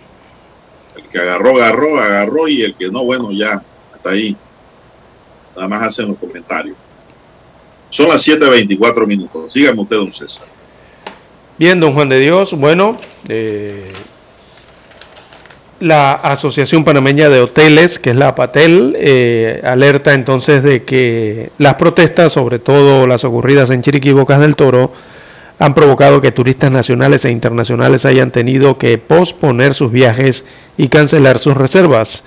que 1.10 1.18
agarró, 1.18 1.56
agarró, 1.56 1.98
agarró 1.98 2.48
y 2.48 2.62
el 2.62 2.74
que 2.74 2.88
no, 2.88 3.04
bueno, 3.04 3.32
ya, 3.32 3.62
hasta 3.94 4.10
ahí. 4.10 4.36
Nada 5.56 5.68
más 5.68 5.82
hacen 5.88 6.08
los 6.08 6.18
comentarios. 6.18 6.76
Son 7.90 8.08
las 8.08 8.26
7.24 8.26 9.06
minutos. 9.06 9.52
Síganme 9.52 9.82
usted, 9.82 9.96
don 9.96 10.12
César. 10.12 10.46
Bien, 11.56 11.78
don 11.78 11.92
Juan 11.92 12.08
de 12.08 12.18
Dios. 12.18 12.54
Bueno, 12.54 12.98
eh, 13.28 13.92
la 15.80 16.12
Asociación 16.12 16.84
Panameña 16.84 17.28
de 17.28 17.40
Hoteles, 17.40 17.98
que 17.98 18.10
es 18.10 18.16
la 18.16 18.28
APATEL, 18.28 18.96
eh, 18.98 19.60
alerta 19.64 20.14
entonces 20.14 20.62
de 20.62 20.84
que 20.84 21.50
las 21.58 21.74
protestas, 21.74 22.32
sobre 22.32 22.58
todo 22.58 23.06
las 23.06 23.24
ocurridas 23.24 23.70
en 23.70 23.82
Chiriquí 23.82 24.10
y 24.10 24.12
Bocas 24.12 24.40
del 24.40 24.56
Toro, 24.56 24.92
han 25.58 25.74
provocado 25.74 26.20
que 26.20 26.32
turistas 26.32 26.70
nacionales 26.70 27.24
e 27.24 27.30
internacionales 27.30 28.04
hayan 28.04 28.30
tenido 28.30 28.76
que 28.78 28.98
posponer 28.98 29.74
sus 29.74 29.92
viajes 29.92 30.44
y 30.76 30.88
cancelar 30.88 31.38
sus 31.38 31.56
reservas. 31.56 32.24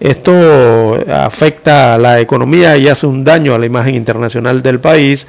Esto 0.00 0.98
afecta 1.12 1.94
a 1.94 1.98
la 1.98 2.20
economía 2.20 2.76
y 2.76 2.88
hace 2.88 3.06
un 3.06 3.22
daño 3.22 3.54
a 3.54 3.58
la 3.58 3.66
imagen 3.66 3.94
internacional 3.94 4.62
del 4.62 4.80
país, 4.80 5.26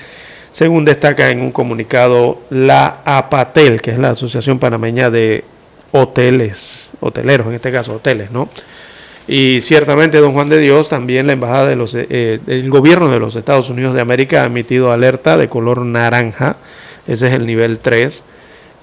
según 0.52 0.86
destaca 0.86 1.30
en 1.30 1.42
un 1.42 1.52
comunicado 1.52 2.40
la 2.50 2.98
APATEL, 3.06 3.82
que 3.82 3.92
es 3.92 4.00
la 4.00 4.12
Asociación 4.12 4.58
Panameña 4.58 5.10
de 5.10 5.44
hoteles, 5.92 6.92
hoteleros 7.00 7.48
en 7.48 7.54
este 7.54 7.72
caso, 7.72 7.94
hoteles, 7.94 8.32
¿no? 8.32 8.50
Y 9.28 9.62
ciertamente, 9.62 10.20
don 10.20 10.34
Juan 10.34 10.50
de 10.50 10.60
Dios, 10.60 10.88
también 10.90 11.26
la 11.26 11.34
embajada 11.34 11.68
de 11.68 11.76
los, 11.76 11.96
eh, 11.96 12.40
el 12.46 12.70
gobierno 12.70 13.10
de 13.10 13.20
los 13.20 13.36
Estados 13.36 13.70
Unidos 13.70 13.96
de 13.96 14.02
América 14.02 14.44
ha 14.44 14.46
emitido 14.46 14.92
alerta 14.92 15.36
de 15.36 15.50
color 15.50 15.80
naranja, 15.80 16.58
ese 17.08 17.28
es 17.28 17.34
el 17.34 17.46
nivel 17.46 17.80
3, 17.80 18.24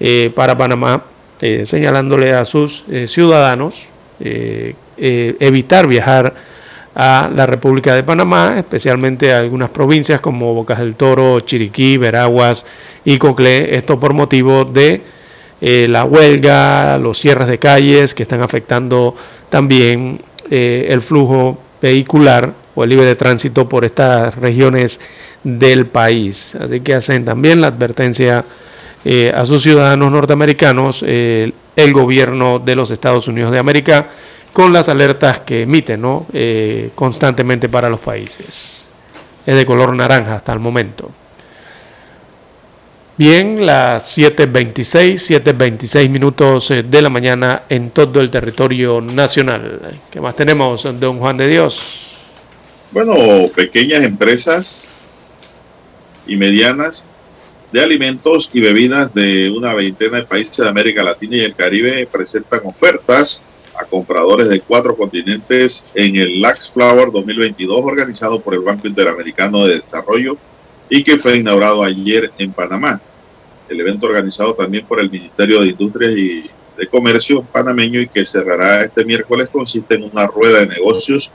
eh, 0.01 0.31
para 0.35 0.57
Panamá, 0.57 1.03
eh, 1.39 1.65
señalándole 1.65 2.33
a 2.33 2.45
sus 2.45 2.85
ciudadanos 3.07 3.87
evitar 4.97 5.87
viajar 5.87 6.33
a 6.95 7.29
la 7.33 7.45
República 7.45 7.95
de 7.95 8.03
Panamá, 8.03 8.55
especialmente 8.57 9.33
a 9.33 9.39
algunas 9.39 9.69
provincias 9.69 10.21
como 10.21 10.53
Bocas 10.53 10.79
del 10.79 10.95
Toro, 10.95 11.39
Chiriquí, 11.39 11.97
Veraguas 11.97 12.65
y 13.03 13.17
Coclé, 13.17 13.75
esto 13.75 13.99
por 13.99 14.13
motivo 14.13 14.63
de 14.65 15.01
la 15.63 16.03
huelga, 16.03 16.97
los 16.97 17.19
cierres 17.19 17.47
de 17.47 17.57
calles 17.57 18.13
que 18.13 18.23
están 18.23 18.41
afectando 18.41 19.15
también 19.53 20.19
eh, 20.49 20.87
el 20.89 21.01
flujo 21.01 21.59
vehicular 21.81 22.51
o 22.75 22.83
el 22.83 22.89
libre 22.89 23.05
de 23.05 23.15
tránsito 23.15 23.69
por 23.69 23.85
estas 23.85 24.35
regiones 24.35 24.99
del 25.43 25.85
país. 25.85 26.55
Así 26.55 26.81
que 26.81 26.95
hacen 26.95 27.23
también 27.23 27.61
la 27.61 27.67
advertencia 27.67 28.43
eh, 29.05 29.31
a 29.35 29.45
sus 29.45 29.63
ciudadanos 29.63 30.11
norteamericanos 30.11 31.03
eh, 31.05 31.51
el 31.75 31.93
gobierno 31.93 32.59
de 32.59 32.75
los 32.75 32.91
Estados 32.91 33.27
Unidos 33.27 33.51
de 33.51 33.59
América 33.59 34.07
con 34.51 34.73
las 34.73 34.89
alertas 34.89 35.39
que 35.39 35.61
emite 35.61 35.97
¿no? 35.97 36.25
constantemente 36.95 37.69
para 37.69 37.89
los 37.89 37.99
países. 37.99 38.89
Es 39.45 39.55
de 39.55 39.65
color 39.65 39.95
naranja 39.95 40.35
hasta 40.35 40.51
el 40.51 40.59
momento. 40.59 41.11
Bien, 43.15 43.63
las 43.63 44.17
7.26, 44.17 45.43
7.26 45.43 46.09
minutos 46.09 46.71
eh, 46.71 46.81
de 46.81 46.99
la 46.99 47.11
mañana 47.11 47.61
en 47.69 47.91
todo 47.91 48.19
el 48.19 48.31
territorio 48.31 49.01
nacional. 49.01 49.99
¿Qué 50.09 50.19
más 50.19 50.35
tenemos, 50.35 50.81
don 50.99 51.19
Juan 51.19 51.37
de 51.37 51.47
Dios? 51.47 52.17
Bueno, 52.91 53.13
pequeñas 53.55 54.03
empresas 54.03 54.89
y 56.25 56.37
medianas 56.37 57.05
de 57.71 57.83
alimentos 57.83 58.49
y 58.51 58.61
bebidas 58.61 59.13
de 59.13 59.51
una 59.51 59.75
veintena 59.75 60.17
de 60.17 60.23
países 60.23 60.57
de 60.57 60.67
América 60.67 61.03
Latina 61.03 61.37
y 61.37 61.41
el 61.41 61.53
Caribe 61.53 62.07
presentan 62.11 62.61
ofertas 62.63 63.43
a 63.79 63.85
compradores 63.85 64.49
de 64.49 64.59
cuatro 64.59 64.95
continentes 64.95 65.85
en 65.93 66.15
el 66.15 66.41
Lax 66.41 66.71
Flower 66.71 67.11
2022 67.11 67.79
organizado 67.83 68.39
por 68.39 68.55
el 68.55 68.61
Banco 68.61 68.87
Interamericano 68.87 69.67
de 69.67 69.75
Desarrollo 69.75 70.35
y 70.89 71.03
que 71.03 71.17
fue 71.17 71.37
inaugurado 71.37 71.83
ayer 71.83 72.31
en 72.37 72.51
Panamá. 72.51 73.01
El 73.69 73.79
evento 73.79 74.07
organizado 74.07 74.53
también 74.53 74.85
por 74.85 74.99
el 74.99 75.09
Ministerio 75.09 75.61
de 75.61 75.67
Industria 75.67 76.11
y 76.11 76.49
de 76.77 76.87
Comercio 76.87 77.43
panameño 77.43 78.01
y 78.01 78.07
que 78.07 78.25
cerrará 78.25 78.83
este 78.83 79.05
miércoles 79.05 79.47
consiste 79.51 79.95
en 79.95 80.03
una 80.03 80.27
rueda 80.27 80.59
de 80.59 80.67
negocios 80.67 81.31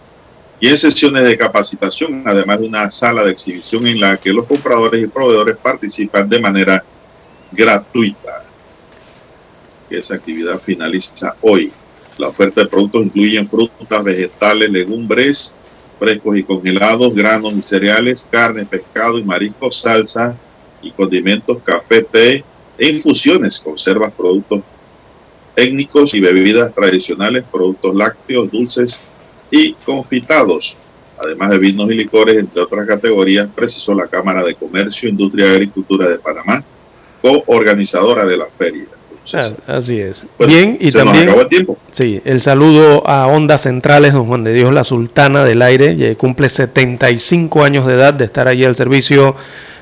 y 0.60 0.68
en 0.68 0.78
sesiones 0.78 1.24
de 1.24 1.38
capacitación, 1.38 2.22
además 2.26 2.60
de 2.60 2.66
una 2.66 2.90
sala 2.90 3.22
de 3.22 3.30
exhibición 3.30 3.86
en 3.86 4.00
la 4.00 4.16
que 4.16 4.32
los 4.32 4.46
compradores 4.46 5.02
y 5.02 5.06
proveedores 5.06 5.56
participan 5.56 6.28
de 6.28 6.40
manera 6.40 6.84
gratuita. 7.52 8.44
Esa 9.88 10.16
actividad 10.16 10.58
finaliza 10.60 11.34
hoy. 11.40 11.72
La 12.18 12.28
oferta 12.28 12.62
de 12.62 12.66
productos 12.66 13.06
incluye 13.06 13.44
frutas, 13.46 14.02
vegetales, 14.02 14.70
legumbres, 14.70 15.54
frescos 15.98 16.36
y 16.36 16.42
congelados, 16.42 17.14
granos 17.14 17.54
y 17.54 17.62
cereales, 17.62 18.26
carne, 18.30 18.64
pescado 18.64 19.18
y 19.18 19.24
mariscos, 19.24 19.80
salsas 19.80 20.38
y 20.82 20.90
condimentos, 20.92 21.58
café, 21.62 22.02
té 22.02 22.44
e 22.78 22.88
infusiones, 22.88 23.58
conservas, 23.58 24.12
productos 24.12 24.62
técnicos 25.54 26.14
y 26.14 26.20
bebidas 26.20 26.72
tradicionales, 26.72 27.44
productos 27.50 27.94
lácteos, 27.94 28.50
dulces 28.50 29.00
y 29.50 29.72
confitados, 29.72 30.76
además 31.20 31.50
de 31.50 31.58
vinos 31.58 31.90
y 31.90 31.94
licores, 31.94 32.36
entre 32.36 32.62
otras 32.62 32.86
categorías, 32.86 33.48
precisó 33.52 33.92
la 33.92 34.06
Cámara 34.06 34.44
de 34.44 34.54
Comercio, 34.54 35.08
Industria 35.08 35.46
y 35.46 35.54
Agricultura 35.56 36.08
de 36.08 36.18
Panamá, 36.18 36.62
coorganizadora 37.20 38.24
de 38.24 38.36
la 38.36 38.46
feria. 38.46 38.86
Así 39.66 40.00
es. 40.00 40.26
Bien, 40.38 40.76
y 40.80 40.90
también. 40.90 41.28
el 41.28 41.48
tiempo. 41.48 41.76
Sí, 41.92 42.20
el 42.24 42.40
saludo 42.40 43.06
a 43.06 43.26
Ondas 43.26 43.62
Centrales, 43.62 44.12
don 44.12 44.26
Juan 44.26 44.44
de 44.44 44.52
Dios, 44.52 44.72
la 44.72 44.84
sultana 44.84 45.44
del 45.44 45.62
aire, 45.62 46.16
cumple 46.16 46.48
75 46.48 47.64
años 47.64 47.86
de 47.86 47.94
edad 47.94 48.14
de 48.14 48.24
estar 48.24 48.48
allí 48.48 48.64
al 48.64 48.76
servicio 48.76 49.34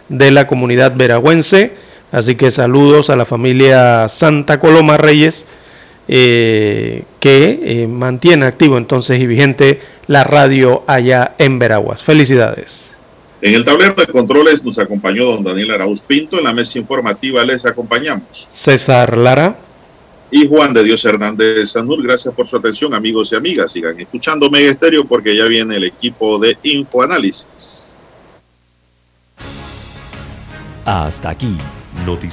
de 0.08 0.30
la 0.30 0.46
comunidad 0.46 0.94
veragüense. 0.96 1.72
Así 2.12 2.36
que 2.36 2.50
saludos 2.50 3.10
a 3.10 3.16
la 3.16 3.24
familia 3.24 4.08
Santa 4.08 4.60
Coloma 4.60 4.96
Reyes, 4.96 5.44
eh, 6.08 7.02
que 7.18 7.60
eh, 7.62 7.86
mantiene 7.88 8.46
activo 8.46 8.78
entonces 8.78 9.20
y 9.20 9.26
vigente 9.26 9.80
la 10.06 10.24
radio 10.24 10.84
allá 10.86 11.34
en 11.38 11.58
Veraguas. 11.58 12.02
Felicidades. 12.02 12.95
En 13.40 13.54
el 13.54 13.64
tablero 13.64 13.94
de 13.94 14.06
controles 14.06 14.64
nos 14.64 14.78
acompañó 14.78 15.26
don 15.26 15.44
Daniel 15.44 15.72
Arauz 15.72 16.00
Pinto. 16.00 16.38
En 16.38 16.44
la 16.44 16.54
mesa 16.54 16.78
informativa 16.78 17.44
les 17.44 17.66
acompañamos. 17.66 18.48
César 18.50 19.18
Lara. 19.18 19.56
Y 20.30 20.48
Juan 20.48 20.74
de 20.74 20.82
Dios 20.82 21.04
Hernández 21.04 21.70
Sanur. 21.70 22.02
Gracias 22.02 22.34
por 22.34 22.48
su 22.48 22.56
atención, 22.56 22.94
amigos 22.94 23.32
y 23.32 23.36
amigas. 23.36 23.72
Sigan 23.72 23.98
escuchando 24.00 24.50
Mega 24.50 24.70
Estéreo 24.70 25.04
porque 25.04 25.36
ya 25.36 25.44
viene 25.44 25.76
el 25.76 25.84
equipo 25.84 26.38
de 26.38 26.56
Infoanálisis. 26.62 28.02
Hasta 30.84 31.30
aquí. 31.30 31.56
Noticias. 32.04 32.24